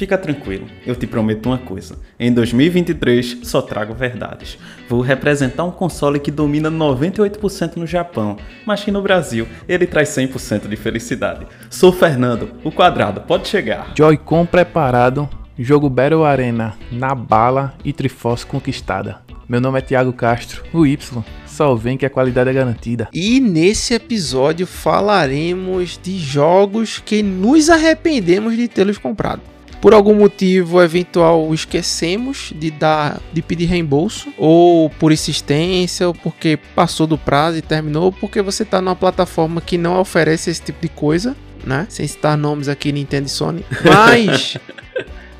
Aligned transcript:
Fica 0.00 0.16
tranquilo, 0.16 0.66
eu 0.86 0.96
te 0.96 1.06
prometo 1.06 1.50
uma 1.50 1.58
coisa. 1.58 1.98
Em 2.18 2.32
2023 2.32 3.40
só 3.42 3.60
trago 3.60 3.92
verdades. 3.92 4.56
Vou 4.88 5.02
representar 5.02 5.64
um 5.64 5.70
console 5.70 6.18
que 6.18 6.30
domina 6.30 6.70
98% 6.70 7.76
no 7.76 7.86
Japão, 7.86 8.38
mas 8.64 8.82
que 8.82 8.90
no 8.90 9.02
Brasil 9.02 9.46
ele 9.68 9.86
traz 9.86 10.08
100% 10.08 10.68
de 10.68 10.76
felicidade. 10.76 11.46
Sou 11.68 11.92
Fernando, 11.92 12.48
o 12.64 12.72
quadrado 12.72 13.20
pode 13.20 13.46
chegar. 13.46 13.92
Joy-Con 13.94 14.46
preparado, 14.46 15.28
jogo 15.58 15.90
Battle 15.90 16.24
Arena 16.24 16.78
na 16.90 17.14
bala 17.14 17.74
e 17.84 17.92
Triforce 17.92 18.46
conquistada. 18.46 19.18
Meu 19.46 19.60
nome 19.60 19.80
é 19.80 19.82
Thiago 19.82 20.14
Castro, 20.14 20.64
o 20.72 20.86
Y. 20.86 21.22
Só 21.44 21.74
vem 21.74 21.98
que 21.98 22.06
a 22.06 22.10
qualidade 22.10 22.48
é 22.48 22.54
garantida. 22.54 23.08
E 23.12 23.38
nesse 23.38 23.92
episódio 23.92 24.66
falaremos 24.66 26.00
de 26.02 26.18
jogos 26.18 27.02
que 27.04 27.22
nos 27.22 27.68
arrependemos 27.68 28.56
de 28.56 28.66
tê-los 28.66 28.96
comprado 28.96 29.42
por 29.80 29.94
algum 29.94 30.14
motivo 30.14 30.82
eventual 30.82 31.52
esquecemos 31.54 32.52
de 32.54 32.70
dar 32.70 33.20
de 33.32 33.40
pedir 33.40 33.66
reembolso 33.66 34.32
ou 34.36 34.90
por 34.90 35.10
insistência 35.10 36.06
ou 36.06 36.14
porque 36.14 36.58
passou 36.74 37.06
do 37.06 37.16
prazo 37.16 37.58
e 37.58 37.62
terminou 37.62 38.04
ou 38.04 38.12
porque 38.12 38.42
você 38.42 38.62
está 38.62 38.80
numa 38.80 38.96
plataforma 38.96 39.60
que 39.60 39.78
não 39.78 39.98
oferece 39.98 40.50
esse 40.50 40.62
tipo 40.62 40.82
de 40.82 40.88
coisa, 40.88 41.36
né? 41.64 41.86
Sem 41.88 42.06
citar 42.06 42.36
nomes 42.36 42.68
aqui 42.68 42.92
Nintendo 42.92 43.26
e 43.26 43.30
Sony, 43.30 43.64
mas 43.84 44.58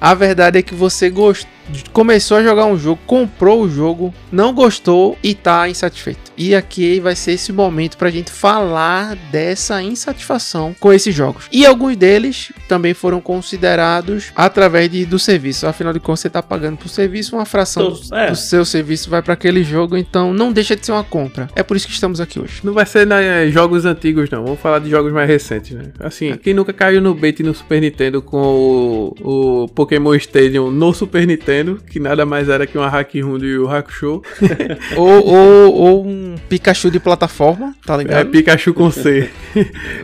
a 0.01 0.15
verdade 0.15 0.59
é 0.59 0.63
que 0.63 0.75
você 0.75 1.11
gostou 1.11 1.51
começou 1.93 2.37
a 2.37 2.43
jogar 2.43 2.67
um 2.67 2.79
jogo, 2.79 3.01
comprou 3.07 3.63
o 3.63 3.71
jogo, 3.71 4.15
não 4.31 4.53
gostou 4.53 5.17
e 5.23 5.35
tá 5.35 5.69
insatisfeito. 5.69 6.31
E 6.37 6.55
aqui 6.55 7.01
vai 7.01 7.15
ser 7.15 7.33
esse 7.33 7.53
momento 7.53 7.99
pra 7.99 8.09
gente 8.09 8.31
falar 8.31 9.15
dessa 9.31 9.83
insatisfação 9.83 10.75
com 10.81 10.91
esses 10.91 11.15
jogos. 11.15 11.45
E 11.53 11.67
alguns 11.67 11.97
deles 11.97 12.51
também 12.67 12.95
foram 12.95 13.21
considerados 13.21 14.33
através 14.35 14.91
de, 14.91 15.05
do 15.05 15.19
serviço. 15.19 15.67
Afinal 15.67 15.93
de 15.93 16.01
contas, 16.01 16.21
você 16.21 16.31
tá 16.31 16.43
pagando 16.43 16.79
pro 16.79 16.89
serviço, 16.89 17.37
uma 17.37 17.45
fração 17.45 17.91
do, 17.91 18.15
é. 18.15 18.31
do 18.31 18.37
seu 18.37 18.65
serviço 18.65 19.11
vai 19.11 19.21
para 19.21 19.35
aquele 19.35 19.63
jogo, 19.63 19.99
então 19.99 20.33
não 20.33 20.51
deixa 20.51 20.75
de 20.75 20.87
ser 20.87 20.93
uma 20.93 21.05
compra. 21.05 21.49
É 21.55 21.63
por 21.63 21.77
isso 21.77 21.87
que 21.87 21.93
estamos 21.93 22.21
aqui 22.21 22.41
hoje. 22.41 22.61
Não 22.65 22.73
vai 22.73 22.87
ser 22.87 23.07
né, 23.07 23.51
jogos 23.51 23.85
antigos, 23.85 24.31
não. 24.31 24.43
Vamos 24.43 24.61
falar 24.61 24.79
de 24.79 24.89
jogos 24.89 25.13
mais 25.13 25.29
recentes, 25.29 25.73
né? 25.73 25.93
Assim, 25.99 26.35
quem 26.39 26.55
nunca 26.55 26.73
caiu 26.73 27.03
no 27.03 27.15
bait 27.15 27.43
no 27.43 27.55
Super 27.55 27.83
Nintendo 27.83 28.23
com 28.23 29.15
o, 29.21 29.65
o 29.65 29.69
Pokémon 29.69 30.15
Stadium 30.15 30.71
no 30.71 30.95
Super 30.95 31.27
Nintendo 31.27 31.60
Nintendo, 31.61 31.81
que 31.89 32.01
nada 32.01 32.25
mais 32.27 32.49
era 32.49 32.67
que 32.67 32.77
uma 32.77 32.89
Hack 32.89 33.15
Room 33.15 33.39
e 33.39 33.59
o 33.59 33.69
Hakusho. 33.69 34.23
ou, 34.97 35.27
ou, 35.27 35.75
ou 35.75 36.07
um 36.07 36.35
Pikachu 36.49 36.91
de 36.91 36.99
plataforma, 36.99 37.75
tá 37.85 37.97
ligado? 37.97 38.21
É, 38.21 38.25
Pikachu 38.25 38.75
com 38.75 38.91
C. 38.91 39.31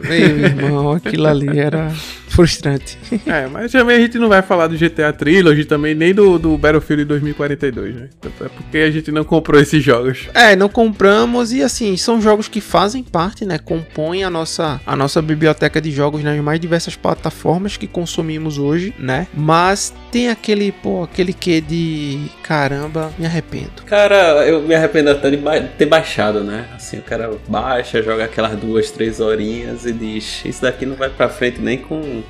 Meu 0.02 0.12
irmão, 0.12 0.92
aquilo 0.92 1.26
ali 1.26 1.58
era 1.58 1.92
frustrante. 2.28 2.98
É, 3.26 3.46
mas 3.46 3.72
também 3.72 3.96
a 3.96 4.00
gente 4.00 4.18
não 4.18 4.28
vai 4.28 4.40
falar 4.40 4.68
do 4.68 4.76
GTA 4.76 5.12
Trilogy 5.12 5.64
também, 5.64 5.94
nem 5.94 6.14
do, 6.14 6.38
do 6.38 6.56
Battlefield 6.56 7.04
2042, 7.04 7.94
né? 7.94 8.08
É 8.24 8.48
porque 8.48 8.78
a 8.78 8.90
gente 8.90 9.10
não 9.10 9.24
comprou 9.24 9.60
esses 9.60 9.82
jogos. 9.82 10.28
É, 10.32 10.54
não 10.54 10.68
compramos 10.68 11.52
e 11.52 11.62
assim, 11.62 11.96
são 11.96 12.20
jogos 12.20 12.46
que 12.46 12.60
fazem 12.60 13.02
parte, 13.02 13.44
né? 13.44 13.58
Compõem 13.58 14.22
a 14.22 14.30
nossa, 14.30 14.80
a 14.86 14.94
nossa 14.94 15.20
biblioteca 15.20 15.80
de 15.80 15.90
jogos 15.90 16.22
nas 16.22 16.38
mais 16.40 16.60
diversas 16.60 16.94
plataformas 16.94 17.76
que 17.76 17.86
consumimos 17.86 18.58
hoje, 18.58 18.94
né? 18.98 19.26
Mas 19.34 19.92
tem 20.12 20.28
aquele, 20.28 20.70
pô, 20.70 21.02
aquele 21.02 21.32
que 21.32 21.60
de 21.60 22.30
caramba, 22.42 23.12
me 23.18 23.26
arrependo. 23.26 23.82
Cara, 23.86 24.46
eu 24.46 24.62
me 24.62 24.74
arrependo 24.74 25.10
até 25.10 25.30
de 25.30 25.38
ter 25.76 25.86
baixado, 25.86 26.44
né? 26.44 26.68
Assim, 26.74 26.98
o 26.98 27.02
cara 27.02 27.30
baixa, 27.48 28.02
joga 28.02 28.24
aquelas 28.24 28.56
duas, 28.58 28.90
três 28.90 29.20
horinhas 29.20 29.84
e 29.84 29.92
diz: 29.92 30.44
Isso 30.44 30.62
daqui 30.62 30.86
não 30.86 30.96
vai 30.96 31.08
pra 31.08 31.28
frente 31.28 31.60
nem 31.60 31.78
com 31.78 32.22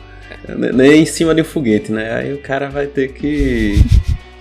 nem 0.74 1.02
em 1.02 1.06
cima 1.06 1.34
de 1.34 1.42
um 1.42 1.44
foguete, 1.44 1.92
né? 1.92 2.14
Aí 2.14 2.32
o 2.32 2.38
cara 2.38 2.68
vai 2.68 2.86
ter 2.86 3.12
que, 3.12 3.82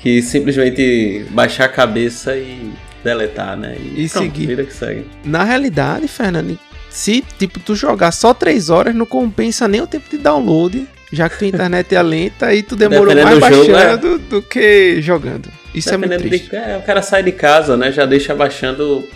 que 0.01 0.22
simplesmente 0.22 1.25
baixar 1.31 1.66
a 1.66 1.69
cabeça 1.69 2.35
e 2.35 2.72
deletar, 3.03 3.57
né? 3.57 3.75
E, 3.79 4.06
e 4.06 4.09
pronto, 4.09 4.24
seguir. 4.24 4.47
Vida 4.47 4.63
que 4.63 4.74
segue. 4.74 5.06
Na 5.24 5.44
realidade, 5.44 6.07
Fernando, 6.07 6.57
se 6.90 7.24
tipo 7.38 7.59
tu 7.59 7.75
jogar 7.75 8.12
só 8.12 8.34
3 8.34 8.69
horas, 8.69 8.95
não 8.95 9.06
compensa 9.06 9.68
nem 9.68 9.81
o 9.81 9.88
tempo 9.88 10.09
de 10.09 10.18
download, 10.18 10.88
já 11.12 11.29
que 11.29 11.38
tua 11.38 11.47
internet 11.47 11.94
é 11.95 12.01
lenta 12.01 12.53
e 12.53 12.63
tu 12.63 12.75
demorou 12.75 13.13
Dependendo 13.13 13.40
mais 13.40 13.40
baixando 13.40 13.66
jogo, 13.66 14.16
é... 14.16 14.18
do 14.18 14.41
que 14.41 15.01
jogando. 15.01 15.50
Isso 15.74 15.90
Dependendo 15.90 16.13
é 16.13 16.18
muito 16.18 16.29
triste. 16.29 16.50
De, 16.50 16.56
é, 16.56 16.78
o 16.78 16.81
cara 16.85 17.01
sai 17.01 17.22
de 17.22 17.31
casa, 17.31 17.75
né? 17.75 17.91
Já 17.91 18.06
deixa 18.06 18.34
baixando 18.34 19.07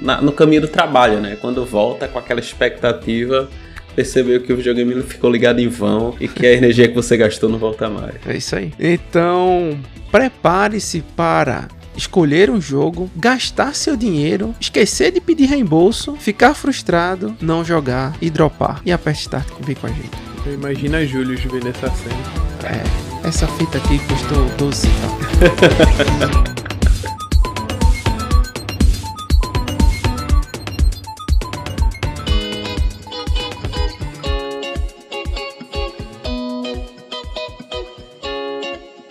na, 0.00 0.20
no 0.20 0.32
caminho 0.32 0.62
do 0.62 0.68
trabalho, 0.68 1.20
né? 1.20 1.38
Quando 1.40 1.64
volta 1.64 2.08
com 2.08 2.18
aquela 2.18 2.40
expectativa 2.40 3.48
percebeu 3.98 4.40
que 4.40 4.52
o 4.52 4.56
videogame 4.56 4.94
não 4.94 5.02
ficou 5.02 5.28
ligado 5.28 5.58
em 5.58 5.66
vão 5.66 6.14
e 6.20 6.28
que 6.28 6.46
a 6.46 6.52
energia 6.52 6.86
que 6.86 6.94
você 6.94 7.16
gastou 7.16 7.50
não 7.50 7.58
volta 7.58 7.90
mais. 7.90 8.14
É 8.24 8.36
isso 8.36 8.54
aí. 8.54 8.72
Então, 8.78 9.76
prepare-se 10.12 11.02
para 11.16 11.66
escolher 11.96 12.48
um 12.48 12.60
jogo, 12.60 13.10
gastar 13.16 13.74
seu 13.74 13.96
dinheiro, 13.96 14.54
esquecer 14.60 15.10
de 15.10 15.20
pedir 15.20 15.46
reembolso, 15.46 16.14
ficar 16.14 16.54
frustrado, 16.54 17.36
não 17.40 17.64
jogar 17.64 18.16
e 18.22 18.30
dropar. 18.30 18.80
E 18.86 18.92
aperte 18.92 19.22
start 19.22 19.48
vem 19.62 19.74
com 19.74 19.88
a 19.88 19.90
gente. 19.90 20.10
Imagina 20.46 21.04
Júlio 21.04 21.36
vendo 21.50 21.66
essa 21.66 21.90
cena. 21.90 22.14
É, 22.62 23.26
essa 23.26 23.48
fita 23.48 23.78
aqui 23.78 23.98
custou 23.98 24.44
12 24.58 24.86
centavos. 24.86 26.58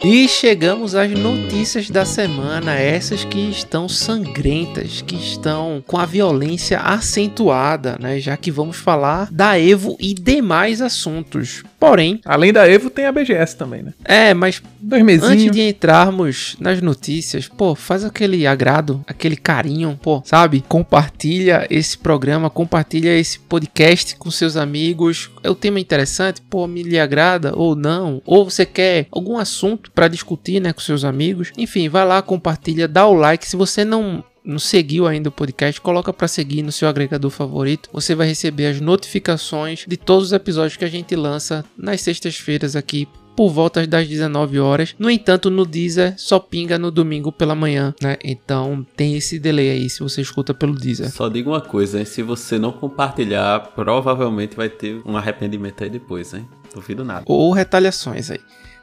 E 0.09 0.25
chegamos 0.25 0.95
às 0.95 1.11
notícias 1.11 1.89
da 1.89 2.05
semana, 2.05 2.75
essas 2.75 3.25
que 3.25 3.49
estão 3.49 3.89
sangrentas, 3.89 5.01
que 5.01 5.15
estão 5.15 5.83
com 5.85 5.97
a 5.97 6.05
violência 6.05 6.79
acentuada, 6.79 7.97
né? 7.99 8.17
Já 8.17 8.37
que 8.37 8.49
vamos 8.49 8.77
falar 8.77 9.27
da 9.29 9.59
Evo 9.59 9.97
e 9.99 10.13
demais 10.13 10.81
assuntos. 10.81 11.61
Porém, 11.79 12.19
além 12.25 12.51
da 12.51 12.67
Evo 12.67 12.89
tem 12.89 13.05
a 13.05 13.11
BGS 13.11 13.55
também, 13.55 13.83
né? 13.83 13.93
É, 14.03 14.33
mas 14.33 14.61
Dois 14.79 15.23
antes 15.23 15.51
de 15.51 15.61
entrarmos 15.61 16.55
nas 16.59 16.81
notícias, 16.81 17.47
pô, 17.47 17.75
faz 17.75 18.03
aquele 18.03 18.47
agrado, 18.47 19.03
aquele 19.07 19.35
carinho, 19.35 19.99
pô, 20.01 20.21
sabe? 20.25 20.63
Compartilha 20.67 21.67
esse 21.69 21.97
programa, 21.97 22.49
compartilha 22.49 23.17
esse 23.17 23.39
podcast 23.39 24.15
com 24.15 24.31
seus 24.31 24.57
amigos. 24.57 25.29
É 25.43 25.49
o 25.49 25.55
tema 25.55 25.79
interessante, 25.79 26.41
pô, 26.41 26.65
me 26.67 26.81
lhe 26.81 26.99
agrada 26.99 27.53
ou 27.55 27.75
não? 27.75 28.21
Ou 28.25 28.49
você 28.49 28.65
quer 28.65 29.07
algum 29.11 29.37
assunto 29.37 29.91
para 29.91 30.07
discutir, 30.07 30.59
né, 30.59 30.73
com 30.73 30.81
seus 30.81 31.03
amigos. 31.03 31.51
Enfim, 31.57 31.89
vai 31.89 32.05
lá, 32.05 32.21
compartilha, 32.21 32.87
dá 32.87 33.05
o 33.05 33.13
like. 33.13 33.47
Se 33.47 33.55
você 33.55 33.85
não 33.85 34.23
não 34.47 34.57
seguiu 34.57 35.05
ainda 35.05 35.27
o 35.27 35.31
podcast, 35.31 35.81
coloca 35.81 36.13
para 36.13 36.27
seguir 36.27 36.63
no 36.63 36.71
seu 36.71 36.87
agregador 36.87 37.29
favorito. 37.29 37.89
Você 37.91 38.15
vai 38.15 38.27
receber 38.27 38.67
as 38.67 38.79
notificações 38.79 39.83
de 39.85 39.97
todos 39.97 40.27
os 40.27 40.33
episódios 40.33 40.77
que 40.77 40.85
a 40.85 40.89
gente 40.89 41.15
lança 41.15 41.65
nas 41.77 41.99
sextas-feiras 42.01 42.75
aqui 42.75 43.07
por 43.35 43.51
volta 43.51 43.85
das 43.85 44.07
19 44.07 44.59
horas. 44.59 44.95
No 44.97 45.11
entanto, 45.11 45.51
no 45.51 45.63
Deezer 45.63 46.15
só 46.17 46.39
pinga 46.39 46.79
no 46.79 46.89
domingo 46.89 47.31
pela 47.31 47.53
manhã, 47.53 47.93
né? 48.01 48.17
Então 48.23 48.83
tem 48.95 49.15
esse 49.15 49.37
delay 49.37 49.69
aí 49.69 49.89
se 49.89 49.99
você 49.99 50.21
escuta 50.21 50.55
pelo 50.55 50.73
Deezer. 50.73 51.11
Só 51.11 51.29
digo 51.29 51.51
uma 51.51 51.61
coisa, 51.61 51.99
hein? 51.99 52.05
se 52.05 52.23
você 52.23 52.57
não 52.57 52.71
compartilhar, 52.71 53.59
provavelmente 53.75 54.55
vai 54.55 54.69
ter 54.69 55.01
um 55.05 55.15
arrependimento 55.15 55.83
aí 55.83 55.89
depois, 55.89 56.33
hein? 56.33 56.47
Duvido 56.73 57.05
nada. 57.05 57.23
Ou 57.27 57.51
retaliações 57.51 58.31
aí. 58.31 58.39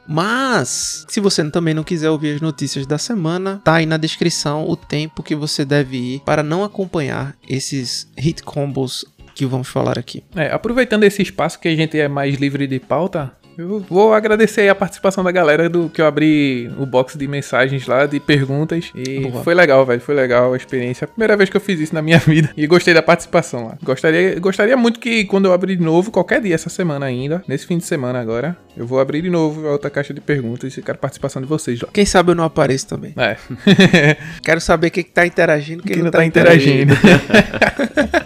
Mas, 0.07 1.05
se 1.09 1.19
você 1.19 1.43
também 1.49 1.73
não 1.73 1.83
quiser 1.83 2.09
ouvir 2.09 2.35
as 2.35 2.41
notícias 2.41 2.85
da 2.85 2.97
semana, 2.97 3.61
tá 3.63 3.75
aí 3.75 3.85
na 3.85 3.97
descrição 3.97 4.67
o 4.69 4.75
tempo 4.75 5.23
que 5.23 5.35
você 5.35 5.65
deve 5.65 5.97
ir 5.97 6.19
para 6.21 6.43
não 6.43 6.63
acompanhar 6.63 7.35
esses 7.47 8.07
hit 8.17 8.43
combos 8.43 9.05
que 9.33 9.45
vamos 9.45 9.67
falar 9.67 9.99
aqui. 9.99 10.23
É, 10.35 10.51
aproveitando 10.51 11.03
esse 11.03 11.21
espaço 11.21 11.59
que 11.59 11.67
a 11.67 11.75
gente 11.75 11.99
é 11.99 12.07
mais 12.07 12.35
livre 12.35 12.65
de 12.65 12.79
pauta, 12.79 13.33
eu 13.57 13.79
vou 13.79 14.13
agradecer 14.13 14.67
a 14.69 14.75
participação 14.75 15.23
da 15.23 15.31
galera 15.31 15.69
do 15.69 15.89
que 15.89 16.01
eu 16.01 16.05
abri 16.05 16.71
o 16.77 16.85
box 16.85 17.17
de 17.17 17.27
mensagens 17.27 17.87
lá, 17.87 18.05
de 18.05 18.19
perguntas. 18.19 18.91
E 18.93 19.21
Boa. 19.21 19.43
foi 19.43 19.53
legal, 19.53 19.85
velho. 19.85 20.01
Foi 20.01 20.13
legal 20.13 20.53
a 20.53 20.57
experiência. 20.57 21.07
Primeira 21.07 21.37
vez 21.37 21.49
que 21.49 21.57
eu 21.57 21.61
fiz 21.61 21.79
isso 21.79 21.93
na 21.93 22.01
minha 22.01 22.19
vida. 22.25 22.49
E 22.55 22.67
gostei 22.67 22.93
da 22.93 23.01
participação 23.01 23.67
lá. 23.67 23.77
Gostaria, 23.81 24.39
gostaria 24.39 24.75
muito 24.75 24.99
que 24.99 25.25
quando 25.25 25.45
eu 25.45 25.53
abrir 25.53 25.75
de 25.77 25.83
novo, 25.83 26.11
qualquer 26.11 26.41
dia 26.41 26.55
essa 26.55 26.69
semana 26.69 27.05
ainda, 27.05 27.43
nesse 27.47 27.65
fim 27.65 27.77
de 27.77 27.85
semana 27.85 28.19
agora, 28.19 28.57
eu 28.75 28.85
vou 28.85 28.99
abrir 28.99 29.21
de 29.21 29.29
novo 29.29 29.67
a 29.67 29.71
outra 29.71 29.89
caixa 29.89 30.13
de 30.13 30.21
perguntas 30.21 30.75
e 30.77 30.81
quero 30.81 30.97
participação 30.97 31.41
de 31.41 31.47
vocês 31.47 31.79
lá. 31.81 31.89
Quem 31.93 32.05
sabe 32.05 32.31
eu 32.31 32.35
não 32.35 32.43
apareço 32.43 32.87
também. 32.87 33.13
É. 33.15 33.37
quero 34.43 34.59
saber 34.59 34.89
quem 34.89 35.03
que 35.03 35.11
tá 35.11 35.25
interagindo, 35.25 35.81
quem, 35.83 35.93
quem 35.93 35.97
não, 35.97 36.05
não 36.05 36.11
tá, 36.11 36.19
tá 36.19 36.25
interagindo. 36.25 36.93
interagindo. 36.93 38.25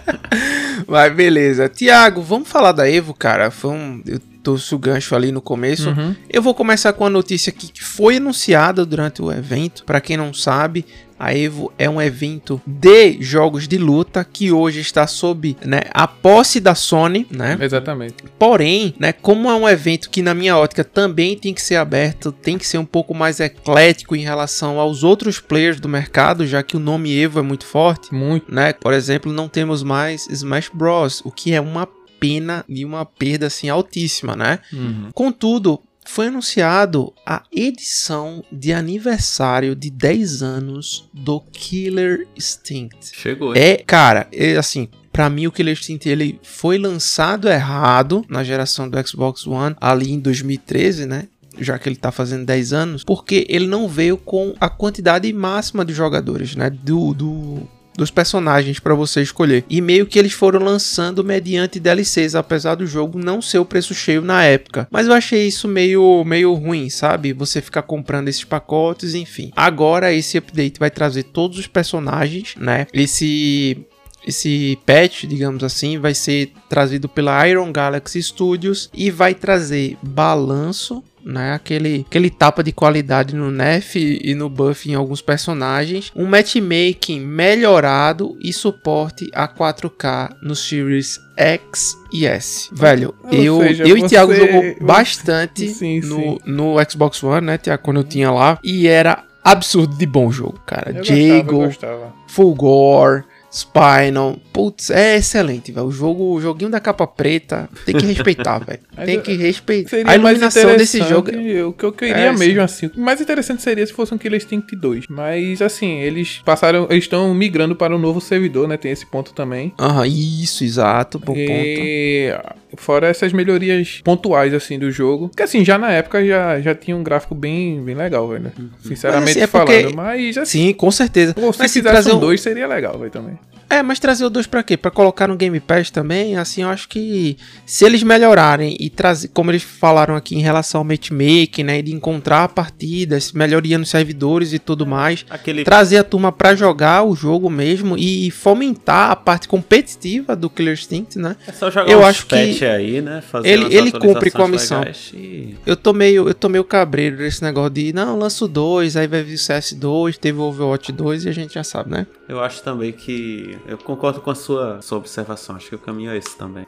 Mas 0.86 1.12
beleza. 1.14 1.68
Tiago, 1.68 2.20
vamos 2.20 2.48
falar 2.48 2.72
da 2.72 2.90
Evo, 2.90 3.14
cara. 3.14 3.50
Foi 3.50 3.70
um. 3.70 4.02
Eu 4.04 4.18
trouxe 4.42 4.74
o 4.74 4.78
gancho 4.78 5.14
ali 5.14 5.30
no 5.32 5.40
começo. 5.40 5.90
Uhum. 5.90 6.14
Eu 6.28 6.42
vou 6.42 6.54
começar 6.54 6.92
com 6.92 7.04
a 7.04 7.10
notícia 7.10 7.52
que 7.52 7.70
foi 7.82 8.16
anunciada 8.16 8.84
durante 8.84 9.22
o 9.22 9.32
evento. 9.32 9.84
Para 9.84 10.00
quem 10.00 10.16
não 10.16 10.32
sabe, 10.32 10.84
a 11.20 11.34
Evo 11.36 11.70
é 11.76 11.88
um 11.88 12.00
evento 12.00 12.58
de 12.66 13.20
jogos 13.20 13.68
de 13.68 13.76
luta 13.76 14.24
que 14.24 14.50
hoje 14.50 14.80
está 14.80 15.06
sob 15.06 15.54
né, 15.62 15.82
a 15.92 16.08
posse 16.08 16.58
da 16.58 16.74
Sony, 16.74 17.26
né? 17.30 17.58
Exatamente. 17.60 18.14
Porém, 18.38 18.94
né, 18.98 19.12
como 19.12 19.50
é 19.50 19.54
um 19.54 19.68
evento 19.68 20.08
que 20.08 20.22
na 20.22 20.32
minha 20.32 20.56
ótica 20.56 20.82
também 20.82 21.36
tem 21.36 21.52
que 21.52 21.60
ser 21.60 21.76
aberto, 21.76 22.32
tem 22.32 22.56
que 22.56 22.66
ser 22.66 22.78
um 22.78 22.86
pouco 22.86 23.14
mais 23.14 23.38
eclético 23.38 24.16
em 24.16 24.22
relação 24.22 24.80
aos 24.80 25.04
outros 25.04 25.38
players 25.38 25.78
do 25.78 25.90
mercado, 25.90 26.46
já 26.46 26.62
que 26.62 26.74
o 26.74 26.80
nome 26.80 27.14
Evo 27.14 27.38
é 27.38 27.42
muito 27.42 27.66
forte, 27.66 28.14
Muito. 28.14 28.52
né? 28.52 28.72
Por 28.72 28.94
exemplo, 28.94 29.30
não 29.30 29.46
temos 29.46 29.82
mais 29.82 30.26
Smash 30.30 30.70
Bros, 30.72 31.20
o 31.22 31.30
que 31.30 31.52
é 31.52 31.60
uma 31.60 31.86
pena 32.20 32.64
e 32.68 32.84
uma 32.84 33.04
perda 33.04 33.46
assim 33.46 33.68
altíssima, 33.68 34.36
né? 34.36 34.60
Uhum. 34.72 35.08
Contudo, 35.12 35.80
foi 36.04 36.26
anunciado 36.26 37.12
a 37.24 37.42
edição 37.50 38.44
de 38.52 38.72
aniversário 38.72 39.74
de 39.74 39.90
10 39.90 40.42
anos 40.42 41.08
do 41.12 41.40
Killer 41.40 42.26
Instinct. 42.36 43.10
Chegou, 43.12 43.54
hein? 43.54 43.62
É, 43.62 43.76
cara, 43.76 44.28
é, 44.32 44.56
assim, 44.56 44.88
Pra 45.12 45.28
mim, 45.28 45.46
o 45.46 45.52
Killer 45.52 45.72
Instinct 45.72 46.08
ele 46.08 46.38
foi 46.42 46.78
lançado 46.78 47.48
errado 47.48 48.24
na 48.28 48.44
geração 48.44 48.88
do 48.88 49.06
Xbox 49.06 49.46
One, 49.46 49.74
ali 49.80 50.12
em 50.12 50.20
2013, 50.20 51.04
né? 51.04 51.26
Já 51.58 51.78
que 51.78 51.88
ele 51.88 51.96
tá 51.96 52.12
fazendo 52.12 52.46
10 52.46 52.72
anos, 52.72 53.04
porque 53.04 53.44
ele 53.48 53.66
não 53.66 53.88
veio 53.88 54.16
com 54.16 54.54
a 54.60 54.68
quantidade 54.68 55.30
máxima 55.32 55.84
de 55.84 55.92
jogadores, 55.92 56.54
né? 56.54 56.70
Do, 56.70 57.12
do, 57.12 57.68
dos 57.96 58.10
personagens 58.10 58.78
pra 58.78 58.94
você 58.94 59.20
escolher. 59.22 59.64
E 59.68 59.80
meio 59.80 60.06
que 60.06 60.18
eles 60.18 60.32
foram 60.32 60.60
lançando 60.60 61.24
mediante 61.24 61.80
DLCs, 61.80 62.34
apesar 62.34 62.76
do 62.76 62.86
jogo 62.86 63.18
não 63.18 63.42
ser 63.42 63.58
o 63.58 63.64
preço 63.64 63.94
cheio 63.94 64.22
na 64.22 64.44
época. 64.44 64.88
Mas 64.90 65.06
eu 65.06 65.12
achei 65.12 65.46
isso 65.46 65.68
meio, 65.68 66.24
meio 66.24 66.52
ruim, 66.54 66.88
sabe? 66.88 67.32
Você 67.32 67.60
ficar 67.60 67.82
comprando 67.82 68.28
esses 68.28 68.44
pacotes, 68.44 69.14
enfim. 69.14 69.50
Agora 69.54 70.12
esse 70.12 70.38
update 70.38 70.78
vai 70.78 70.90
trazer 70.90 71.24
todos 71.24 71.58
os 71.58 71.66
personagens, 71.66 72.54
né? 72.56 72.86
Esse 72.92 73.86
esse 74.26 74.78
patch, 74.84 75.24
digamos 75.24 75.64
assim, 75.64 75.98
vai 75.98 76.14
ser 76.14 76.52
trazido 76.68 77.08
pela 77.08 77.46
Iron 77.48 77.72
Galaxy 77.72 78.22
Studios 78.22 78.90
e 78.92 79.10
vai 79.10 79.34
trazer 79.34 79.96
balanço, 80.02 81.02
né? 81.24 81.52
Aquele, 81.54 82.04
aquele 82.08 82.30
tapa 82.30 82.62
de 82.62 82.72
qualidade 82.72 83.34
no 83.34 83.50
nerf 83.50 83.96
e 83.98 84.34
no 84.34 84.48
buff 84.48 84.90
em 84.90 84.94
alguns 84.94 85.20
personagens, 85.22 86.10
um 86.14 86.26
matchmaking 86.26 87.20
melhorado 87.20 88.36
e 88.40 88.52
suporte 88.52 89.30
a 89.34 89.46
4K 89.46 90.30
no 90.42 90.54
Series 90.54 91.20
X 91.36 91.96
e 92.12 92.26
S. 92.26 92.68
Velho, 92.72 93.14
Ou 93.24 93.32
eu, 93.32 93.58
seja, 93.60 93.84
eu 93.84 93.96
e 93.98 94.02
Thiago 94.08 94.32
você- 94.32 94.38
jogou 94.46 94.62
você- 94.62 94.76
bastante 94.80 95.68
Sim, 95.72 96.00
no, 96.00 96.16
sim. 96.16 96.38
no 96.46 96.74
Xbox 96.90 97.22
One, 97.22 97.46
né, 97.46 97.58
Thiago, 97.58 97.82
quando 97.82 97.98
eu 97.98 98.04
tinha 98.04 98.30
lá, 98.30 98.58
e 98.64 98.86
era 98.86 99.24
absurdo 99.42 99.96
de 99.96 100.04
bom 100.06 100.30
jogo, 100.30 100.60
cara. 100.66 100.90
Eu 100.90 100.94
gostava, 100.96 101.18
eu 101.18 101.28
Jago, 101.36 101.56
gostava. 101.58 102.12
Full 102.28 102.54
Gore, 102.54 103.24
Spinal. 103.52 104.36
Putz, 104.52 104.90
é 104.90 105.16
excelente, 105.16 105.72
velho. 105.72 105.86
O 105.86 105.92
jogo, 105.92 106.34
o 106.34 106.40
joguinho 106.40 106.70
da 106.70 106.78
capa 106.80 107.06
preta, 107.06 107.68
tem 107.84 107.96
que 107.96 108.06
respeitar, 108.06 108.58
velho. 108.64 108.80
Tem 109.04 109.20
que 109.20 109.34
respeitar. 109.36 109.90
Seria 109.90 110.10
A 110.12 110.14
iluminação 110.14 110.76
desse 110.76 110.98
jogo. 111.02 111.28
interessante, 111.30 111.62
O 111.62 111.72
que 111.72 111.84
eu 111.84 111.92
queria 111.92 112.16
É, 112.16 112.32
mesmo, 112.32 112.60
assim. 112.60 112.90
O 112.96 113.00
mais 113.00 113.20
interessante 113.20 113.62
seria 113.62 113.84
se 113.86 113.92
fosse 113.92 114.14
um 114.14 114.18
Killer 114.18 114.36
Instinct 114.36 114.74
2. 114.76 115.06
Mas, 115.08 115.60
assim, 115.60 115.98
eles 115.98 116.40
passaram. 116.44 116.86
Eles 116.90 117.04
estão 117.04 117.34
migrando 117.34 117.74
para 117.74 117.94
um 117.94 117.98
novo 117.98 118.20
servidor, 118.20 118.68
né? 118.68 118.76
Tem 118.76 118.92
esse 118.92 119.06
ponto 119.06 119.32
também. 119.32 119.72
Aham, 119.78 120.06
isso, 120.06 120.62
exato. 120.62 121.18
Bom 121.18 121.34
ponto. 121.34 122.59
Fora 122.76 123.06
essas 123.08 123.32
melhorias 123.32 124.00
pontuais, 124.04 124.52
assim, 124.54 124.78
do 124.78 124.90
jogo. 124.90 125.30
Que, 125.36 125.42
assim, 125.42 125.64
já 125.64 125.76
na 125.78 125.90
época 125.90 126.24
já, 126.24 126.60
já 126.60 126.74
tinha 126.74 126.96
um 126.96 127.02
gráfico 127.02 127.34
bem, 127.34 127.82
bem 127.82 127.94
legal, 127.94 128.28
velho. 128.28 128.52
Sinceramente 128.82 129.24
Mas, 129.24 129.36
assim, 129.36 129.40
é 129.40 129.46
porque- 129.46 129.80
falando. 129.82 129.96
Mas, 129.96 130.38
assim. 130.38 130.66
Sim, 130.68 130.72
com 130.74 130.90
certeza. 130.90 131.34
Pô, 131.34 131.52
se 131.52 131.58
Mas 131.58 131.70
se 131.70 131.78
fizesse 131.80 131.92
trazer 131.94 132.12
um 132.12 132.16
um 132.16 132.20
2 132.20 132.40
seria 132.40 132.66
legal, 132.66 132.98
velho, 132.98 133.10
também. 133.10 133.38
É, 133.70 133.82
mas 133.84 134.00
trazer 134.00 134.24
o 134.24 134.30
2 134.30 134.48
pra 134.48 134.64
quê? 134.64 134.76
Pra 134.76 134.90
colocar 134.90 135.28
no 135.28 135.36
Game 135.36 135.60
Pass 135.60 135.90
também? 135.90 136.36
Assim, 136.36 136.62
eu 136.62 136.68
acho 136.68 136.88
que 136.88 137.36
se 137.64 137.84
eles 137.84 138.02
melhorarem 138.02 138.76
e 138.80 138.90
trazer, 138.90 139.28
como 139.28 139.50
eles 139.52 139.62
falaram 139.62 140.16
aqui 140.16 140.34
em 140.34 140.40
relação 140.40 140.80
ao 140.80 140.84
matchmaking, 140.84 141.62
né, 141.62 141.78
e 141.78 141.82
de 141.82 141.94
encontrar 141.94 142.48
partidas, 142.48 143.30
melhoria 143.32 143.78
nos 143.78 143.88
servidores 143.88 144.52
e 144.52 144.58
tudo 144.58 144.84
mais, 144.84 145.24
Aquele 145.30 145.62
trazer 145.62 145.98
a 145.98 146.04
turma 146.04 146.32
pra 146.32 146.54
jogar 146.56 147.04
o 147.04 147.14
jogo 147.14 147.48
mesmo 147.48 147.96
e 147.96 148.30
fomentar 148.32 149.12
a 149.12 149.16
parte 149.16 149.46
competitiva 149.46 150.34
do 150.34 150.50
Killer 150.50 150.74
Instinct, 150.74 151.16
né? 151.16 151.36
É 151.46 151.52
só 151.52 151.70
jogar 151.70 151.90
Eu 151.92 152.04
acho 152.04 152.26
que 152.26 152.64
aí, 152.64 153.00
né? 153.00 153.20
Fazer 153.20 153.48
ele- 153.48 153.72
ele 153.74 153.92
cumpre 153.92 154.30
com 154.32 154.42
a 154.42 154.48
missão. 154.48 154.82
E... 155.14 155.54
Eu 155.64 155.76
tô 155.76 155.92
meio, 155.92 156.28
eu 156.28 156.34
tô 156.34 156.48
meio 156.48 156.64
cabreiro 156.64 157.18
desse 157.18 157.40
negócio 157.42 157.70
de, 157.70 157.92
não, 157.92 158.18
lança 158.18 158.44
o 158.44 158.48
2, 158.48 158.96
aí 158.96 159.06
vai 159.06 159.22
vir 159.22 159.34
o 159.34 159.38
CS2, 159.38 160.16
teve 160.18 160.38
o 160.38 160.42
Overwatch 160.42 160.90
2 160.90 161.24
e 161.24 161.28
a 161.28 161.32
gente 161.32 161.54
já 161.54 161.62
sabe, 161.62 161.90
né? 161.90 162.06
Eu 162.28 162.40
acho 162.42 162.62
também 162.62 162.90
que. 162.92 163.56
Eu 163.66 163.78
concordo 163.78 164.20
com 164.20 164.30
a 164.30 164.34
sua, 164.34 164.82
sua 164.82 164.98
observação. 164.98 165.56
Acho 165.56 165.68
que 165.68 165.74
o 165.74 165.78
caminho 165.78 166.10
é 166.10 166.16
esse 166.16 166.36
também. 166.36 166.66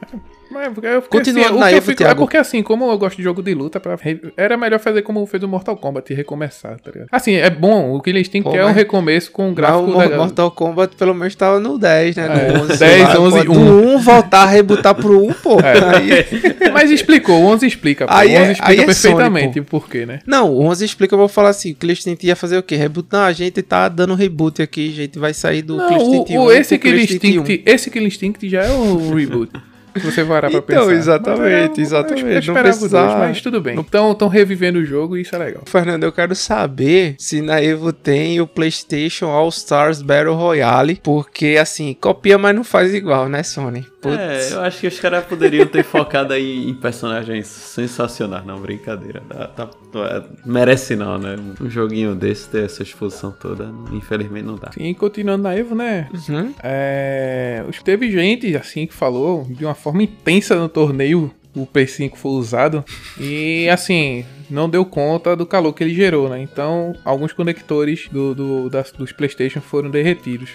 Mas 0.51 0.67
eu 0.67 1.01
fiquei 1.01 1.01
Continuando 1.19 1.47
assim, 1.47 1.55
o 1.55 1.59
na 1.59 1.67
que 1.69 1.73
eu 1.73 1.77
Evo, 1.77 1.85
fico- 1.87 2.03
É 2.03 2.13
porque 2.15 2.37
assim, 2.37 2.61
como 2.61 2.89
eu 2.91 2.97
gosto 2.97 3.17
de 3.17 3.23
jogo 3.23 3.41
de 3.41 3.55
luta, 3.55 3.79
pra 3.79 3.97
era 4.37 4.55
melhor 4.55 4.79
fazer 4.79 5.01
como 5.01 5.25
fez 5.25 5.41
o 5.41 5.47
Mortal 5.47 5.75
Kombat 5.75 6.13
e 6.13 6.15
recomeçar, 6.15 6.79
tá 6.79 6.91
ligado? 6.91 7.07
Assim, 7.11 7.33
é 7.35 7.49
bom, 7.49 7.95
o 7.95 8.01
Killer 8.01 8.21
Instinct 8.21 8.49
Pô, 8.51 8.55
é 8.55 8.63
um 8.65 8.71
recomeço 8.71 9.31
com 9.31 9.45
um 9.45 9.47
Mas 9.47 9.55
gráfico 9.55 9.91
o 9.91 9.97
legal. 9.97 10.17
Mortal 10.19 10.51
Kombat 10.51 10.95
pelo 10.95 11.15
menos 11.15 11.33
tava 11.35 11.59
no 11.59 11.79
10, 11.79 12.15
né? 12.17 12.25
É, 12.49 12.51
No 12.53 12.63
11. 12.65 12.77
10, 12.77 13.01
lá, 13.03 13.19
11, 13.19 13.45
pô, 13.45 13.53
1. 13.53 13.55
Do 13.65 13.87
1 13.95 13.97
voltar 13.99 14.43
a 14.43 14.45
rebutar 14.45 14.93
pro 14.93 15.25
1, 15.25 15.33
pô. 15.33 15.59
É. 15.59 15.97
Aí... 15.97 16.69
Mas 16.71 16.91
explicou, 16.91 17.41
o 17.41 17.45
11 17.47 17.65
explica, 17.65 18.05
pô. 18.05 18.13
Aí 18.13 18.27
o 18.35 18.39
11 18.39 18.43
é- 18.49 18.51
explica 18.51 18.71
aí 18.71 18.79
é 18.79 18.85
perfeitamente 18.85 19.53
Sony, 19.53 19.59
o 19.61 19.65
porquê, 19.65 20.05
né? 20.05 20.19
Não, 20.27 20.51
o 20.51 20.61
11 20.65 20.85
explica, 20.85 21.15
eu 21.15 21.19
vou 21.19 21.27
falar 21.27 21.49
assim, 21.49 21.71
o 21.71 21.75
Killer 21.75 21.93
Instinct 21.97 22.27
ia 22.27 22.35
fazer 22.35 22.57
o 22.57 22.63
quê? 22.63 22.75
Rebutar, 22.75 23.27
a 23.27 23.33
gente 23.33 23.59
tá 23.63 23.89
dando 23.89 24.13
reboot 24.13 24.61
aqui, 24.61 24.89
a 24.89 24.95
gente 24.95 25.17
vai 25.17 25.33
sair 25.33 25.63
do 25.63 25.77
Não, 25.77 25.87
Killer 25.87 26.01
o, 26.03 26.11
Instinct 26.13 26.37
o- 26.37 26.41
1 26.47 26.51
esse 26.51 26.77
Killer 26.77 26.99
Instinct 27.01 27.27
1. 27.27 27.41
Instinct, 27.41 27.63
esse 27.65 27.89
Killer 27.89 28.07
Instinct 28.07 28.49
já 28.49 28.63
é 28.63 28.71
um 28.71 29.15
reboot. 29.15 29.51
Se 29.95 29.99
você 29.99 30.23
parar 30.25 30.49
pra 30.49 30.59
Então, 30.59 30.65
pensar. 30.87 30.93
exatamente, 30.93 31.41
Mas 31.69 31.77
eu- 31.77 31.83
exatamente, 31.83 32.21
Eu, 32.21 32.33
não 32.33 32.39
esperava 32.39 32.75
o 32.77 32.89
dois, 32.89 33.13
mas 33.19 33.41
tudo 33.41 33.61
bem. 33.61 33.77
Então, 33.79 34.11
estão 34.11 34.27
revivendo 34.27 34.79
o 34.79 34.85
jogo 34.85 35.15
e 35.17 35.21
isso 35.21 35.35
é 35.35 35.39
legal. 35.39 35.63
Fernando, 35.65 36.03
eu 36.03 36.11
quero 36.11 36.35
saber 36.35 37.15
se 37.19 37.41
na 37.41 37.61
Evo 37.61 37.93
tem 37.93 38.41
o 38.41 38.47
PlayStation 38.47 39.27
All 39.27 39.49
Stars 39.49 40.01
Battle 40.01 40.35
Royale, 40.35 40.99
porque 41.03 41.57
assim, 41.59 41.95
copia, 41.99 42.37
mas 42.37 42.55
não 42.55 42.63
faz 42.63 42.93
igual, 42.93 43.27
né, 43.29 43.43
Sony? 43.43 43.85
Putz. 44.03 44.17
É, 44.19 44.53
eu 44.53 44.61
acho 44.61 44.79
que 44.81 44.87
os 44.87 44.99
caras 44.99 45.25
poderiam 45.25 45.65
ter 45.65 45.83
focado 45.83 46.33
aí 46.33 46.69
em 46.69 46.73
personagens 46.73 47.47
sensacionais. 47.47 48.45
Não, 48.45 48.59
brincadeira. 48.59 49.21
Tá- 49.29 49.47
tá- 49.47 49.69
é, 49.95 50.23
merece 50.45 50.95
não, 50.95 51.17
né? 51.17 51.35
Um 51.61 51.69
joguinho 51.69 52.13
desse 52.13 52.49
ter 52.49 52.65
essa 52.65 52.83
exposição 52.83 53.31
toda, 53.31 53.71
infelizmente 53.91 54.45
não 54.45 54.55
dá. 54.55 54.71
E 54.77 54.93
continuando 54.93 55.43
na 55.43 55.55
Evo, 55.55 55.73
né? 55.73 56.09
Uhum. 56.29 56.53
É, 56.61 57.63
teve 57.83 58.11
gente 58.11 58.55
assim 58.55 58.85
que 58.87 58.93
falou 58.93 59.45
de 59.49 59.65
uma 59.65 59.75
forma 59.75 60.03
intensa 60.03 60.55
no 60.55 60.69
torneio. 60.69 61.31
O 61.55 61.67
P5 61.67 62.15
foi 62.15 62.31
usado 62.31 62.83
e 63.19 63.69
assim 63.69 64.25
não 64.49 64.67
deu 64.67 64.83
conta 64.83 65.35
do 65.35 65.45
calor 65.45 65.71
que 65.71 65.83
ele 65.83 65.93
gerou, 65.93 66.27
né? 66.27 66.41
Então 66.41 66.93
alguns 67.05 67.31
conectores 67.31 68.07
do, 68.11 68.33
do- 68.33 68.69
das- 68.71 68.91
dos 68.91 69.11
PlayStation 69.11 69.61
foram 69.61 69.91
derretidos. 69.91 70.49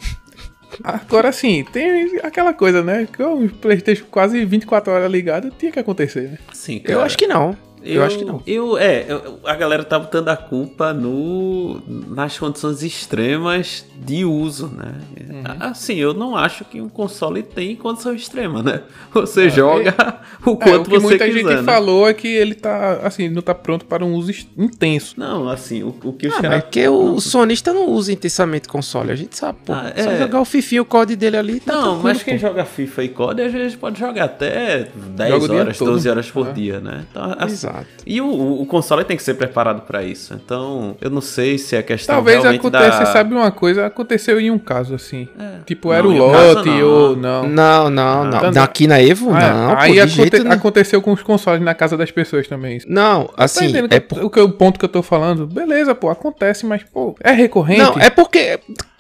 Agora 0.83 1.33
sim, 1.33 1.65
tem 1.73 2.19
aquela 2.23 2.53
coisa, 2.53 2.83
né? 2.83 3.07
Que 3.11 3.23
o 3.23 3.49
PlayStation 3.49 4.05
quase 4.11 4.45
24 4.45 4.93
horas 4.93 5.11
ligado 5.11 5.51
tinha 5.59 5.73
que 5.73 5.79
acontecer, 5.79 6.31
né? 6.31 6.39
Sim, 6.53 6.83
Eu 6.85 7.01
acho 7.01 7.17
que 7.17 7.27
não. 7.27 7.57
Eu, 7.83 8.03
acho 8.05 8.19
que 8.19 8.25
não. 8.25 8.43
Eu, 8.47 8.77
é, 8.79 9.05
eu- 9.09 9.39
a 9.45 9.55
galera 9.55 9.85
tá 9.85 9.99
botando 9.99 10.29
a 10.29 10.37
culpa 10.37 10.93
no, 10.93 11.81
nas 12.09 12.39
condições 12.39 12.83
extremas 12.83 13.85
de 13.97 14.25
uso, 14.25 14.67
né? 14.69 14.95
Uhum. 15.21 15.43
Assim, 15.61 15.95
eu 15.97 16.13
não 16.15 16.37
acho 16.37 16.65
que 16.65 16.81
um 16.81 16.89
console 16.89 17.43
tem 17.43 17.75
condição 17.77 18.15
extrema, 18.15 18.63
né? 18.63 18.83
Você 19.13 19.49
joga 19.51 20.19
o 20.45 20.51
É, 20.51 20.53
o 20.53 20.57
quanto 20.57 20.91
que 20.91 20.97
você 20.99 21.07
muita 21.07 21.25
quiser, 21.27 21.39
gente 21.39 21.55
né? 21.57 21.63
falou 21.63 22.09
é 22.09 22.15
que 22.15 22.29
ele 22.29 22.55
tá 22.55 23.01
assim, 23.03 23.29
não 23.29 23.43
tá 23.43 23.55
pronto 23.55 23.85
para 23.87 24.05
um 24.05 24.15
uso 24.15 24.33
intenso. 24.57 25.15
Não, 25.17 25.49
assim, 25.49 25.83
o, 25.83 25.95
o 26.05 26.13
que 26.13 26.29
os 26.29 26.35
Ah, 26.35 26.43
caras... 26.43 26.59
é 26.59 26.61
porque 26.63 26.89
o 26.89 27.21
sonista 27.21 27.73
não 27.73 27.89
usa 27.91 28.13
intensamente 28.13 28.69
console, 28.69 29.11
a 29.13 29.17
gente 29.17 29.37
sabe, 29.37 29.59
pô. 29.65 29.73
Ah, 29.73 29.93
Só 29.97 30.11
é. 30.11 30.19
jogar 30.19 30.41
o 30.41 30.45
fifinho, 30.45 30.83
o 30.83 30.87
código 30.87 31.19
dele 31.19 31.37
ali, 31.37 31.61
tá 31.61 31.73
Não, 31.73 31.99
mas 32.03 32.23
quem 32.23 32.35
pô. 32.35 32.41
joga 32.41 32.65
FIFA 32.65 33.05
e 33.05 33.09
COD, 33.09 33.43
às 33.43 33.53
vezes 33.53 33.77
pode 33.77 33.99
jogar 33.99 34.25
até 34.25 34.89
10 34.95 35.31
Joga 35.31 35.45
o 35.45 35.49
dia 35.49 35.61
horas, 35.61 35.79
todo. 35.79 35.91
12 35.93 36.09
horas 36.09 36.31
por 36.31 36.49
É. 36.49 36.53
dia, 36.53 36.81
né? 36.81 37.05
Então, 37.11 37.35
assim, 37.39 37.68
Exato. 37.69 37.87
E 38.07 38.21
o, 38.21 38.27
o- 38.27 38.63
o 38.63 38.67
console 38.67 39.05
tem 39.05 39.17
que 39.17 39.23
ser 39.23 39.35
preparado 39.35 39.83
pra 39.83 40.03
isso. 40.03 40.35
Então, 40.35 40.97
eu 41.01 41.11
não 41.11 41.21
sei 41.21 41.59
se 41.59 41.77
é 41.77 41.83
questão 41.83 42.15
Talvez 42.17 42.45
aconteça, 42.45 42.99
da... 43.01 43.07
sabe 43.07 43.35
uma 43.35 43.51
coisa? 43.51 43.87
Aconteceu 43.87 44.41
em 44.41 44.51
um 44.51 44.59
caso 44.59 44.95
assim. 44.95 45.29
É. 45.39 45.59
Tipo, 45.67 45.89
Não, 45.89 45.95
era 45.95 46.07
o 46.09 46.13
um 46.13 46.33
caso, 46.33 46.55
lote 46.55 46.69
não. 46.69 46.87
ou 46.89 47.17
não. 47.17 47.49
Não, 47.49 47.91
não, 47.91 48.25
não. 48.25 48.53
Tá- 48.53 48.63
Aqui 48.65 48.87
na 48.87 49.01
Evo, 49.01 49.31
Ah, 49.33 49.41
não, 49.41 49.71
pô, 49.77 49.81
aí 49.83 49.93
de 49.93 50.01
aconte- 50.01 50.15
jeito 50.15 50.49
aconteceu 50.53 51.03
com 51.03 51.13
os 51.13 51.23
consoles 51.23 51.61
na 51.63 51.75
casa 51.75 51.97
das 51.97 52.11
pessoas 52.11 52.47
também. 52.49 52.79
Não, 52.87 53.25
Tá 53.25 53.45
assim, 53.45 53.65
entendendo 53.67 53.93
é 53.93 53.97
eu- 54.17 54.27
o, 54.27 54.31
que, 54.31 54.41
o 54.41 54.49
ponto 54.51 54.79
que 54.79 54.85
eu 54.85 54.89
tô 54.89 55.03
falando? 55.03 55.47
Beleza, 55.47 55.95
pô, 55.95 56.09
acontece, 56.11 56.65
mas, 56.67 56.83
pô, 56.83 57.15
é 57.23 57.33
recorrente? 57.33 57.81
Não, 57.83 57.95
é 57.99 58.11
porque. 58.11 58.59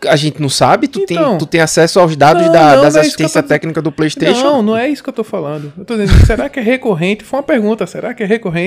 A 0.08 0.14
gente 0.14 0.40
não 0.40 0.48
sabe? 0.48 0.86
Tu, 0.86 1.00
Então. 1.00 1.30
tem, 1.30 1.38
tu 1.38 1.46
tem 1.46 1.60
acesso 1.60 1.98
aos 1.98 2.14
dados 2.14 2.44
Não, 2.46 2.52
da- 2.52 2.76
não, 2.76 2.82
das 2.82 2.94
não 2.94 3.00
é 3.00 3.04
isso 3.04 3.14
assistência 3.16 3.42
tô- 3.42 3.48
técnica 3.48 3.82
do 3.82 3.90
PlayStation? 3.90 4.44
Não, 4.44 4.62
não 4.62 4.76
é 4.76 4.88
isso 4.88 5.02
que 5.02 5.08
eu 5.08 5.12
tô 5.12 5.24
falando. 5.24 5.72
Eu 5.76 5.84
tô 5.84 5.96
dizendo, 5.96 6.24
será 6.24 6.48
que 6.48 6.60
é 6.60 6.62
recorrente? 6.62 7.24
Foi 7.24 7.38
uma 7.40 7.42
pergunta, 7.42 7.84
será 7.84 8.14
que 8.14 8.22
é 8.22 8.26
recorrente? 8.26 8.57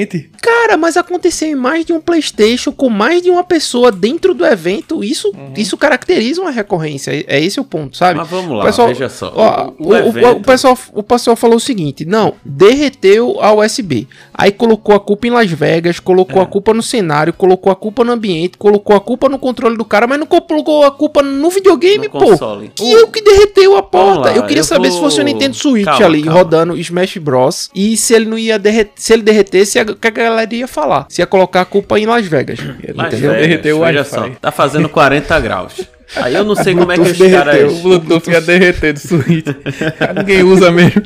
Cara, 0.42 0.78
mas 0.78 0.98
aconteceu 0.98 1.48
em 1.50 1.56
mais 1.56 1.86
de 1.86 1.94
um 1.94 2.00
PlayStation 2.02 2.72
com 2.72 2.90
mais 2.90 3.22
de 3.22 3.30
uma 3.30 3.44
pessoa 3.44 3.92
dentro 3.92 4.34
do 4.34 4.46
evento. 4.46 5.04
Isso, 5.04 5.30
Uhum. 5.30 5.54
isso 5.58 5.76
caracteriza 5.78 6.42
uma 6.42 6.52
recorrência. 6.52 7.12
É 7.12 7.26
é 7.28 7.44
esse 7.44 7.60
o 7.60 7.64
ponto, 7.64 7.96
sabe? 7.98 8.20
Mas 8.20 8.28
vamos 8.28 8.58
lá, 8.58 8.66
pessoal- 8.66 8.88
veja 8.90 9.10
só. 9.10 9.32
Ó, 9.36 9.72
o, 9.80 9.94
o, 9.94 9.94
o 9.94 10.32
o- 10.38 10.42
pessoal, 10.42 10.78
o 10.94 11.04
pessoal 11.04 11.36
falou 11.36 11.58
o 11.58 11.60
seguinte: 11.60 12.06
não, 12.06 12.34
derreteu 12.44 13.38
a 13.42 13.54
USB. 13.54 14.08
Aí 14.34 14.52
colocou 14.52 14.96
a 14.96 15.00
culpa 15.00 15.28
em 15.28 15.30
Las 15.32 15.50
Vegas, 15.52 16.00
colocou 16.00 16.40
É. 16.42 16.44
a 16.44 16.48
culpa 16.48 16.74
no 16.74 16.82
cenário, 16.82 17.34
colocou 17.34 17.72
a 17.72 17.76
culpa 17.76 18.04
no 18.04 18.12
ambiente, 18.12 18.58
colocou 18.58 18.96
a 18.96 19.00
culpa 19.02 19.28
no 19.30 19.38
controle 19.40 19.78
do 19.78 19.84
cara, 19.86 20.08
mas 20.08 20.20
não 20.20 20.26
colocou 20.28 20.84
a 20.86 20.92
culpa 20.92 21.22
no 21.22 21.50
videogame, 21.50 22.06
No 22.08 22.12
pô. 22.12 22.20
console. 22.20 22.72
E 22.82 22.92
eu 22.92 23.08
que 23.08 23.22
derreteu 23.22 23.76
a 23.78 23.84
porta. 23.84 24.30
lá, 24.30 24.36
eu 24.36 24.44
queria 24.44 24.62
eu 24.62 24.66
saber 24.66 24.90
vou- 24.90 24.98
se 24.98 25.04
fosse 25.04 25.20
o 25.22 25.24
Nintendo 25.24 25.56
Switch 25.56 25.86
Calma, 25.86 26.06
ali, 26.06 26.24
calma. 26.24 26.40
rodando 26.40 26.78
Smash 26.78 27.18
Bros. 27.18 27.70
E 27.74 27.96
se 27.98 28.14
ele 28.14 28.26
não 28.26 28.38
ia 28.38 28.58
derreter, 28.60 28.92
se 28.96 29.14
ele 29.14 29.22
derretesse, 29.22 29.80
a- 29.82 29.92
o 29.92 29.96
que 29.96 30.08
a 30.08 30.12
galera 30.12 30.54
ia 30.56 30.68
falar? 30.68 31.06
Se 31.10 31.22
ia 31.22 31.26
colocar 31.28 31.62
a 31.62 31.66
culpa 31.66 32.00
em 32.00 32.06
Las 32.06 32.26
Vegas. 32.26 32.60
Mas, 32.96 33.08
entendeu? 33.14 33.32
velho, 33.32 33.42
Derreteu 33.42 33.80
o 33.80 34.04
só, 34.04 34.30
tá 34.42 34.52
fazendo 34.52 34.90
40 34.90 35.40
graus. 35.40 35.82
Aí 36.16 36.34
eu 36.36 36.44
não 36.44 36.56
sei 36.56 36.76
como 36.76 36.92
é 36.92 36.96
que 36.96 37.02
os 37.02 37.18
caras... 37.18 37.72
O 37.72 37.82
Bluetooth 37.82 38.30
ia 38.30 38.42
derreter 38.42 38.94
do 38.94 39.00
Switch. 39.00 39.46
Ninguém 40.18 40.44
usa 40.44 40.72
mesmo. 40.72 41.02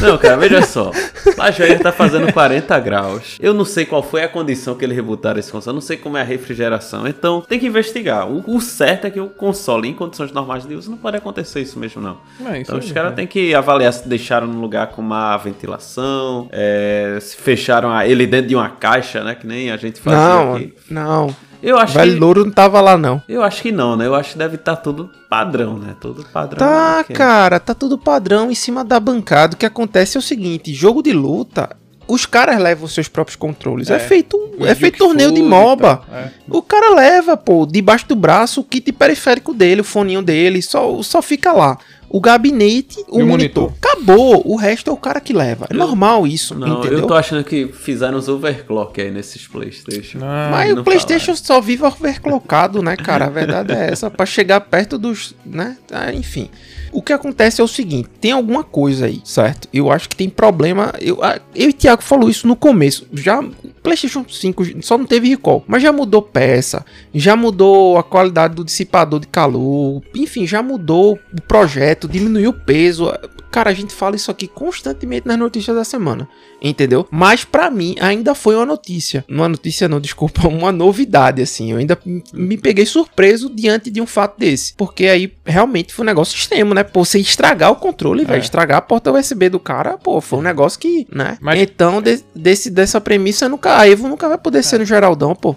Não, 0.00 0.16
cara, 0.18 0.36
veja 0.36 0.62
só. 0.62 0.90
Las 1.36 1.56
Vegas 1.58 1.80
tá 1.80 1.90
fazendo 1.92 2.32
40 2.32 2.78
graus. 2.80 3.36
Eu 3.40 3.52
não 3.52 3.64
sei 3.64 3.84
qual 3.84 4.02
foi 4.02 4.22
a 4.22 4.28
condição 4.28 4.74
que 4.74 4.84
eles 4.84 4.94
rebutaram 4.96 5.38
esse 5.40 5.50
console. 5.50 5.70
Eu 5.72 5.74
não 5.74 5.80
sei 5.80 5.96
como 5.96 6.16
é 6.16 6.20
a 6.20 6.24
refrigeração. 6.24 7.06
Então, 7.08 7.40
tem 7.40 7.58
que 7.58 7.66
investigar. 7.66 8.28
O, 8.28 8.44
o 8.56 8.60
certo 8.60 9.06
é 9.06 9.10
que 9.10 9.20
o 9.20 9.28
console, 9.28 9.88
em 9.88 9.94
condições 9.94 10.30
normais 10.32 10.64
de 10.66 10.74
uso, 10.74 10.90
não 10.90 10.98
pode 10.98 11.16
acontecer 11.16 11.60
isso 11.60 11.78
mesmo, 11.78 12.00
não. 12.00 12.18
Não, 12.38 12.52
isso 12.52 12.62
então, 12.62 12.78
os 12.78 12.92
caras 12.92 13.10
né? 13.10 13.16
têm 13.16 13.26
que 13.26 13.54
avaliar 13.54 13.92
se 13.92 14.08
deixaram 14.08 14.46
num 14.46 14.60
lugar 14.60 14.88
com 14.88 15.02
má 15.02 15.36
ventilação, 15.36 16.48
é, 16.52 17.18
se 17.20 17.36
fecharam 17.36 17.90
a- 17.90 18.06
ele 18.06 18.26
dentro 18.26 18.48
de 18.48 18.54
uma 18.56 18.68
caixa, 18.70 19.22
né? 19.24 19.34
Que 19.34 19.46
nem 19.46 19.70
a 19.70 19.76
gente 19.76 20.00
fazia 20.00 20.18
Não, 20.20 20.54
aqui. 20.54 20.74
não. 20.90 21.34
Eu 21.62 21.78
acho 21.78 21.94
Velho 21.94 22.14
que... 22.14 22.18
Louro 22.20 22.44
não 22.44 22.52
tava 22.52 22.80
lá, 22.80 22.96
não. 22.96 23.22
Eu 23.28 23.42
acho 23.42 23.62
que 23.62 23.70
não, 23.70 23.96
né? 23.96 24.06
Eu 24.06 24.14
acho 24.14 24.32
que 24.32 24.38
deve 24.38 24.56
estar 24.56 24.76
tudo 24.76 25.10
padrão, 25.28 25.78
né? 25.78 25.94
Tudo 26.00 26.24
padrão. 26.24 26.58
Tá, 26.58 27.04
cara, 27.12 27.60
tá 27.60 27.74
tudo 27.74 27.98
padrão 27.98 28.50
em 28.50 28.54
cima 28.54 28.84
da 28.84 28.98
bancada. 28.98 29.54
O 29.54 29.56
que 29.58 29.66
acontece 29.66 30.16
é 30.16 30.20
o 30.20 30.22
seguinte: 30.22 30.72
jogo 30.72 31.02
de 31.02 31.12
luta, 31.12 31.76
os 32.08 32.26
caras 32.26 32.58
levam 32.58 32.84
os 32.86 32.92
seus 32.94 33.08
próprios 33.08 33.36
controles. 33.36 33.90
É, 33.90 33.96
É. 33.96 33.98
feito, 33.98 34.36
O 34.58 34.66
é 34.66 34.74
feito 34.74 34.98
torneio 34.98 35.32
de 35.32 35.42
MOBA. 35.42 36.02
tal, 36.04 36.16
é. 36.18 36.30
O 36.48 36.62
cara 36.62 36.94
leva, 36.94 37.36
pô, 37.36 37.66
debaixo 37.66 38.08
do 38.08 38.16
braço 38.16 38.60
o 38.60 38.64
kit 38.64 38.90
periférico 38.92 39.54
dele, 39.54 39.82
o 39.82 39.84
foninho 39.84 40.22
dele, 40.22 40.60
só, 40.62 41.02
só 41.02 41.22
fica 41.22 41.52
lá. 41.52 41.78
O 42.12 42.20
gabinete, 42.20 42.98
o 43.08 43.20
o 43.20 43.26
monitor. 43.26 43.68
monitor. 43.70 43.72
Acabou. 43.80 44.42
O 44.44 44.56
resto 44.56 44.90
é 44.90 44.92
o 44.92 44.96
cara 44.96 45.20
que 45.20 45.32
leva. 45.32 45.66
É 45.70 45.74
normal 45.74 46.26
isso, 46.26 46.54
Não, 46.58 46.80
entendeu? 46.80 46.98
eu 46.98 47.06
tô 47.06 47.14
achando 47.14 47.44
que 47.44 47.68
fizeram 47.68 48.18
os 48.18 48.28
overclock 48.28 49.00
aí 49.00 49.12
nesses 49.12 49.46
Playstation. 49.46 50.18
Não, 50.18 50.26
Mas 50.50 50.74
não 50.74 50.82
o 50.82 50.84
PlayStation 50.84 51.36
só 51.36 51.60
vive 51.60 51.84
overclockado, 51.84 52.82
né, 52.82 52.96
cara? 52.96 53.26
A 53.26 53.30
verdade 53.30 53.72
é 53.72 53.90
essa. 53.92 54.10
Pra 54.10 54.26
chegar 54.26 54.60
perto 54.60 54.98
dos. 54.98 55.34
né? 55.46 55.76
Ah, 55.92 56.12
enfim. 56.12 56.50
O 56.92 57.00
que 57.00 57.12
acontece 57.12 57.60
é 57.60 57.64
o 57.64 57.68
seguinte: 57.68 58.08
tem 58.20 58.32
alguma 58.32 58.64
coisa 58.64 59.06
aí, 59.06 59.20
certo? 59.24 59.68
Eu 59.72 59.90
acho 59.92 60.08
que 60.08 60.16
tem 60.16 60.28
problema. 60.28 60.92
Eu, 61.00 61.22
ah, 61.22 61.38
eu 61.54 61.68
e 61.68 61.70
o 61.70 61.72
Thiago 61.72 62.02
falou 62.02 62.28
isso 62.28 62.46
no 62.48 62.56
começo. 62.56 63.06
Já. 63.12 63.40
PlayStation 63.82 64.24
5 64.28 64.82
só 64.82 64.96
não 64.98 65.06
teve 65.06 65.28
recall, 65.28 65.64
mas 65.66 65.82
já 65.82 65.92
mudou 65.92 66.20
peça, 66.22 66.84
já 67.14 67.34
mudou 67.36 67.96
a 67.98 68.02
qualidade 68.02 68.54
do 68.54 68.64
dissipador 68.64 69.20
de 69.20 69.26
calor, 69.26 70.02
enfim, 70.14 70.46
já 70.46 70.62
mudou 70.62 71.18
o 71.36 71.42
projeto, 71.42 72.08
diminuiu 72.08 72.50
o 72.50 72.52
peso. 72.64 73.12
Cara, 73.50 73.70
a 73.70 73.74
gente 73.74 73.92
fala 73.92 74.14
isso 74.14 74.30
aqui 74.30 74.46
constantemente 74.46 75.26
nas 75.26 75.36
notícias 75.36 75.74
da 75.76 75.82
semana, 75.82 76.28
entendeu? 76.62 77.06
Mas 77.10 77.44
pra 77.44 77.68
mim 77.68 77.96
ainda 78.00 78.32
foi 78.32 78.54
uma 78.54 78.64
notícia. 78.64 79.24
Uma 79.28 79.48
notícia 79.48 79.88
não, 79.88 79.98
desculpa, 80.00 80.46
uma 80.48 80.70
novidade 80.70 81.42
assim. 81.42 81.72
Eu 81.72 81.78
ainda 81.78 81.98
me 82.32 82.56
peguei 82.56 82.86
surpreso 82.86 83.50
diante 83.52 83.90
de 83.90 84.00
um 84.00 84.06
fato 84.06 84.38
desse, 84.38 84.72
porque 84.74 85.06
aí 85.06 85.32
realmente 85.44 85.92
foi 85.92 86.04
um 86.04 86.06
negócio 86.06 86.36
extremo, 86.36 86.74
né? 86.74 86.84
Pô, 86.84 87.04
você 87.04 87.18
estragar 87.18 87.72
o 87.72 87.76
controle, 87.76 88.24
velho, 88.24 88.36
É. 88.36 88.40
estragar 88.40 88.78
a 88.78 88.82
porta 88.82 89.10
USB 89.10 89.48
do 89.48 89.58
cara, 89.58 89.98
pô, 89.98 90.20
foi 90.20 90.38
um 90.38 90.42
negócio 90.42 90.78
que, 90.78 91.06
né? 91.12 91.36
Mas- 91.40 91.60
Então, 91.60 92.00
de- 92.00 92.22
desse, 92.34 92.70
dessa 92.70 93.00
premissa, 93.00 93.48
nunca, 93.48 93.69
a 93.78 93.88
Evo 93.88 94.08
nunca 94.08 94.28
vai 94.28 94.38
poder 94.38 94.62
ser 94.62 94.78
no 94.78 94.84
Geraldão, 94.84 95.34
pô. 95.34 95.56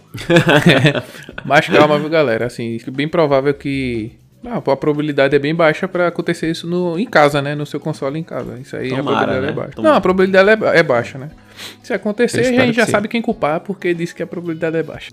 Mas 1.45 1.67
calma, 1.67 1.99
viu, 1.99 2.09
galera? 2.09 2.45
Assim, 2.45 2.77
bem 2.91 3.07
provável 3.07 3.53
que. 3.53 4.11
Não, 4.43 4.57
a 4.57 4.75
probabilidade 4.75 5.33
é 5.33 5.39
bem 5.39 5.55
baixa 5.55 5.87
pra 5.87 6.07
acontecer 6.07 6.51
isso 6.51 6.67
no, 6.67 6.99
em 6.99 7.05
casa, 7.05 7.41
né? 7.41 7.55
No 7.55 7.65
seu 7.65 7.79
console 7.79 8.19
em 8.19 8.23
casa. 8.23 8.59
Isso 8.59 8.75
aí 8.75 8.89
Tomara, 8.89 9.01
a 9.01 9.03
probabilidade 9.05 9.45
né? 9.45 9.51
é 9.51 9.55
baixa. 9.55 9.71
Tomara. 9.71 9.91
Não, 9.91 9.97
a 9.97 10.01
probabilidade 10.01 10.49
é, 10.49 10.79
é 10.79 10.83
baixa, 10.83 11.17
né? 11.17 11.29
Se 11.81 11.93
acontecer, 11.93 12.41
a 12.41 12.65
gente 12.65 12.75
já 12.75 12.85
sim. 12.85 12.91
sabe 12.91 13.07
quem 13.07 13.21
culpar, 13.21 13.61
porque 13.61 13.93
disse 13.93 14.13
que 14.13 14.21
a 14.21 14.27
probabilidade 14.27 14.75
é 14.75 14.83
baixa. 14.83 15.11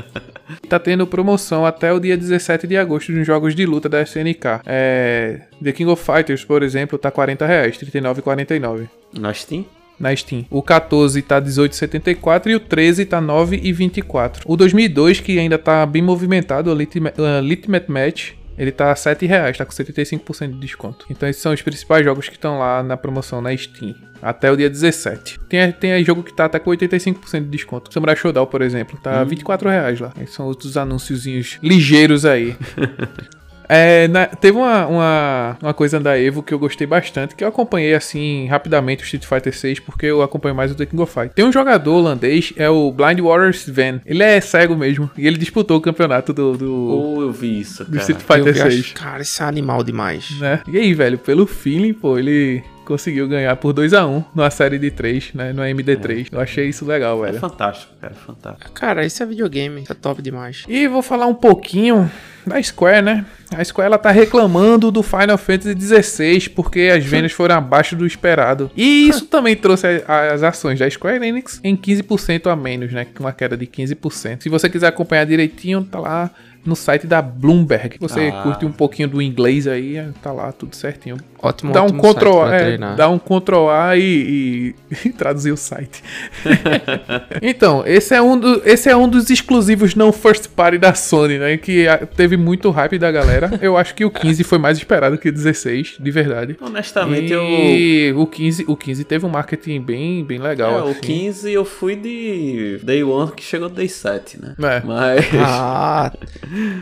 tá 0.68 0.78
tendo 0.78 1.06
promoção 1.06 1.66
até 1.66 1.92
o 1.92 2.00
dia 2.00 2.16
17 2.16 2.66
de 2.66 2.76
agosto 2.76 3.12
nos 3.12 3.26
jogos 3.26 3.54
de 3.54 3.66
luta 3.66 3.88
da 3.88 4.00
SNK. 4.00 4.62
É, 4.64 5.40
The 5.62 5.72
King 5.72 5.90
of 5.90 6.02
Fighters, 6.02 6.42
por 6.42 6.62
exemplo, 6.62 6.98
tá 6.98 7.10
40 7.10 7.44
reais, 7.44 7.76
R$ 7.76 7.86
39,49 7.86 8.88
Na 9.12 9.34
Steam? 9.34 9.66
Na 9.98 10.14
Steam. 10.14 10.44
O 10.50 10.62
14 10.62 11.20
tá 11.22 11.40
18,74 11.40 12.46
e 12.48 12.54
o 12.54 12.60
13 12.60 13.04
tá 13.04 13.20
9,24. 13.20 14.42
O 14.44 14.56
2002, 14.56 15.20
que 15.20 15.38
ainda 15.38 15.58
tá 15.58 15.84
bem 15.86 16.02
movimentado, 16.02 16.70
o 16.70 16.74
Ultimate 16.74 17.90
Match, 17.90 18.32
ele 18.56 18.70
tá 18.70 18.94
7 18.94 19.26
reais, 19.26 19.56
tá 19.56 19.64
com 19.64 19.72
75% 19.72 20.52
de 20.52 20.60
desconto. 20.60 21.06
Então 21.10 21.28
esses 21.28 21.42
são 21.42 21.52
os 21.52 21.62
principais 21.62 22.04
jogos 22.04 22.28
que 22.28 22.36
estão 22.36 22.58
lá 22.58 22.82
na 22.82 22.96
promoção 22.96 23.40
na 23.40 23.56
Steam. 23.56 23.94
Até 24.22 24.50
o 24.50 24.56
dia 24.56 24.70
17. 24.70 25.38
Tem, 25.48 25.70
tem 25.72 25.92
aí 25.92 26.04
jogo 26.04 26.22
que 26.22 26.32
tá 26.32 26.46
até 26.46 26.58
com 26.58 26.70
85% 26.70 27.40
de 27.40 27.48
desconto. 27.48 27.92
Samurai 27.92 28.16
Shodown, 28.16 28.46
por 28.46 28.62
exemplo, 28.62 28.98
tá 29.02 29.22
24 29.22 29.68
reais 29.68 30.00
lá. 30.00 30.12
Esses 30.18 30.34
são 30.34 30.46
outros 30.46 30.76
anúnciozinhos 30.76 31.58
ligeiros 31.62 32.24
aí. 32.24 32.56
É, 33.68 34.08
na- 34.08 34.26
teve 34.26 34.56
uma, 34.58 34.86
uma, 34.86 35.56
uma 35.62 35.74
coisa 35.74 35.98
da 35.98 36.18
Evo 36.18 36.42
que 36.42 36.52
eu 36.52 36.58
gostei 36.58 36.86
bastante, 36.86 37.34
que 37.34 37.42
eu 37.44 37.48
acompanhei 37.48 37.94
assim 37.94 38.46
rapidamente 38.46 39.02
o 39.02 39.04
Street 39.04 39.24
Fighter 39.24 39.56
6, 39.56 39.80
porque 39.80 40.06
eu 40.06 40.22
acompanho 40.22 40.54
mais 40.54 40.70
o 40.70 40.74
The 40.74 40.86
King 40.86 41.02
of 41.02 41.12
Fight. 41.12 41.34
Tem 41.34 41.44
um 41.44 41.52
jogador 41.52 41.92
holandês, 41.94 42.52
é 42.56 42.68
o 42.68 42.90
Blind 42.92 43.20
Warrior 43.20 43.50
Sven. 43.50 44.00
Ele 44.04 44.22
é 44.22 44.40
cego 44.40 44.76
mesmo, 44.76 45.10
e 45.16 45.26
ele 45.26 45.36
disputou 45.38 45.78
o 45.78 45.80
campeonato 45.80 46.32
do, 46.32 46.56
do, 46.56 46.72
Ou 46.74 47.22
eu 47.22 47.32
vi 47.32 47.60
isso, 47.60 47.84
do 47.84 47.90
cara. 47.92 48.00
Street 48.02 48.20
Eu 48.20 48.26
Fighter 48.36 48.54
vi, 48.54 48.60
acho- 48.60 48.70
6. 48.70 48.92
Cara, 48.92 49.22
isso 49.22 49.42
é 49.42 49.46
animal 49.46 49.82
demais. 49.82 50.30
Né? 50.38 50.60
E 50.68 50.76
aí, 50.78 50.92
velho, 50.94 51.18
pelo 51.18 51.46
feeling, 51.46 51.92
pô, 51.94 52.18
ele 52.18 52.62
conseguiu 52.84 53.26
ganhar 53.28 53.54
por 53.56 53.72
2x1 53.74 54.24
numa 54.34 54.50
série 54.50 54.78
de 54.78 54.90
3, 54.90 55.32
né? 55.34 55.52
No 55.52 55.62
MD3. 55.62 56.28
Eu 56.30 56.40
achei 56.40 56.68
isso 56.68 56.84
legal, 56.84 57.24
É 57.24 57.28
velho. 57.28 57.40
fantástico, 57.40 57.92
cara, 58.00 58.12
é 58.12 58.16
fantástico. 58.16 58.72
Cara, 58.72 59.04
isso 59.06 59.22
é 59.22 59.26
videogame. 59.26 59.82
Isso 59.82 59.92
é 59.92 59.94
top 59.94 60.20
demais. 60.22 60.64
E 60.68 60.86
vou 60.86 61.02
falar 61.02 61.26
um 61.26 61.34
pouquinho 61.34 62.10
da 62.46 62.62
Square, 62.62 63.02
né? 63.02 63.24
A 63.56 63.64
Square 63.64 63.86
ela 63.86 63.98
tá 63.98 64.10
reclamando 64.10 64.90
do 64.90 65.02
Final 65.02 65.38
Fantasy 65.38 65.74
XVI 65.80 66.48
porque 66.50 66.90
as 66.94 67.04
vendas 67.04 67.32
foram 67.32 67.54
abaixo 67.56 67.96
do 67.96 68.06
esperado. 68.06 68.70
E 68.76 69.08
isso 69.08 69.26
também 69.26 69.56
trouxe 69.56 69.86
a- 70.06 70.32
as 70.32 70.42
ações 70.42 70.78
da 70.78 70.88
Square 70.90 71.24
Enix 71.26 71.60
em 71.64 71.76
15% 71.76 72.48
a 72.50 72.56
menos, 72.56 72.92
né? 72.92 73.06
Com 73.14 73.24
uma 73.24 73.32
queda 73.32 73.56
de 73.56 73.66
15%. 73.66 74.42
Se 74.42 74.48
você 74.48 74.68
quiser 74.68 74.88
acompanhar 74.88 75.24
direitinho, 75.24 75.82
tá 75.84 75.98
lá 75.98 76.30
no 76.64 76.74
site 76.74 77.06
da 77.06 77.20
Bloomberg. 77.20 77.96
Você 78.00 78.32
Ah. 78.34 78.42
curte 78.42 78.64
um 78.64 78.72
pouquinho 78.72 79.06
do 79.08 79.20
inglês 79.20 79.66
aí, 79.66 80.02
tá 80.22 80.32
lá 80.32 80.50
tudo 80.50 80.74
certinho. 80.74 81.16
Ótimo, 81.44 81.72
Dá 81.72 81.82
um 81.82 81.86
ótimo 81.86 82.00
Ctrl, 82.02 82.30
site 82.32 82.46
pra 82.48 82.56
é, 82.56 82.58
treinar. 82.64 82.96
dá 82.96 83.08
um 83.08 83.18
Ctrl 83.18 83.68
A 83.68 83.96
e, 83.96 84.02
e- 84.02 84.74
e 85.08 85.10
traduzir 85.10 85.52
o 85.52 85.56
site. 85.56 86.02
então, 87.42 87.82
esse 87.86 88.14
é, 88.14 88.22
um 88.22 88.38
do- 88.38 88.62
esse 88.64 88.88
é 88.88 88.96
um 88.96 89.08
dos 89.08 89.30
exclusivos 89.30 89.94
não 89.94 90.12
first 90.12 90.48
party 90.50 90.78
da 90.78 90.94
Sony, 90.94 91.38
né? 91.38 91.56
Que 91.56 91.86
teve 92.16 92.36
muito 92.36 92.70
hype 92.70 92.98
da 92.98 93.10
galera. 93.10 93.50
Eu 93.60 93.76
acho 93.76 93.94
que 93.94 94.04
o 94.04 94.10
15 94.10 94.44
foi 94.44 94.58
mais 94.58 94.78
esperado 94.78 95.18
que 95.18 95.28
o 95.28 95.32
16, 95.32 95.96
de 96.00 96.10
verdade. 96.10 96.56
Honestamente, 96.60 97.32
eu. 97.32 97.42
E 97.44 98.12
o 98.16 98.26
15, 98.26 98.64
o 98.68 98.76
15 98.76 99.04
teve 99.04 99.26
um 99.26 99.28
marketing 99.28 99.80
bem, 99.80 100.24
bem 100.24 100.38
legal. 100.38 100.78
É, 100.78 100.82
o 100.82 100.88
assim. 100.88 101.00
15 101.00 101.52
eu 101.52 101.64
fui 101.64 101.96
de 101.96 102.80
Day 102.82 103.02
1 103.04 103.28
que 103.28 103.42
chegou 103.42 103.68
Day 103.68 103.88
7, 103.88 104.40
né? 104.40 104.54
É. 104.58 104.82
Mas. 104.84 105.24
Ah, 105.38 106.12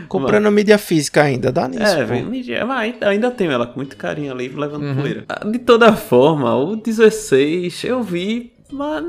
comprando 0.07 0.49
mídia 0.51 0.77
física 0.77 1.23
ainda, 1.23 1.51
dá 1.51 1.67
nisso. 1.67 1.83
É, 1.83 2.01
pô. 2.01 2.07
vem, 2.07 2.23
mídia- 2.25 2.65
mas 2.65 2.79
ainda, 2.83 3.09
ainda 3.09 3.31
tenho 3.31 3.51
ela 3.51 3.65
com 3.67 3.75
muito 3.79 3.95
carinho 3.97 4.31
ali, 4.31 4.49
levando 4.55 4.83
Uhum. 4.83 4.95
poeira. 4.95 5.25
Ah, 5.29 5.45
De 5.47 5.59
toda 5.59 5.93
forma, 5.95 6.55
o 6.55 6.75
16 6.75 7.83
eu 7.83 8.01
vi, 8.03 8.51
mas 8.71 9.03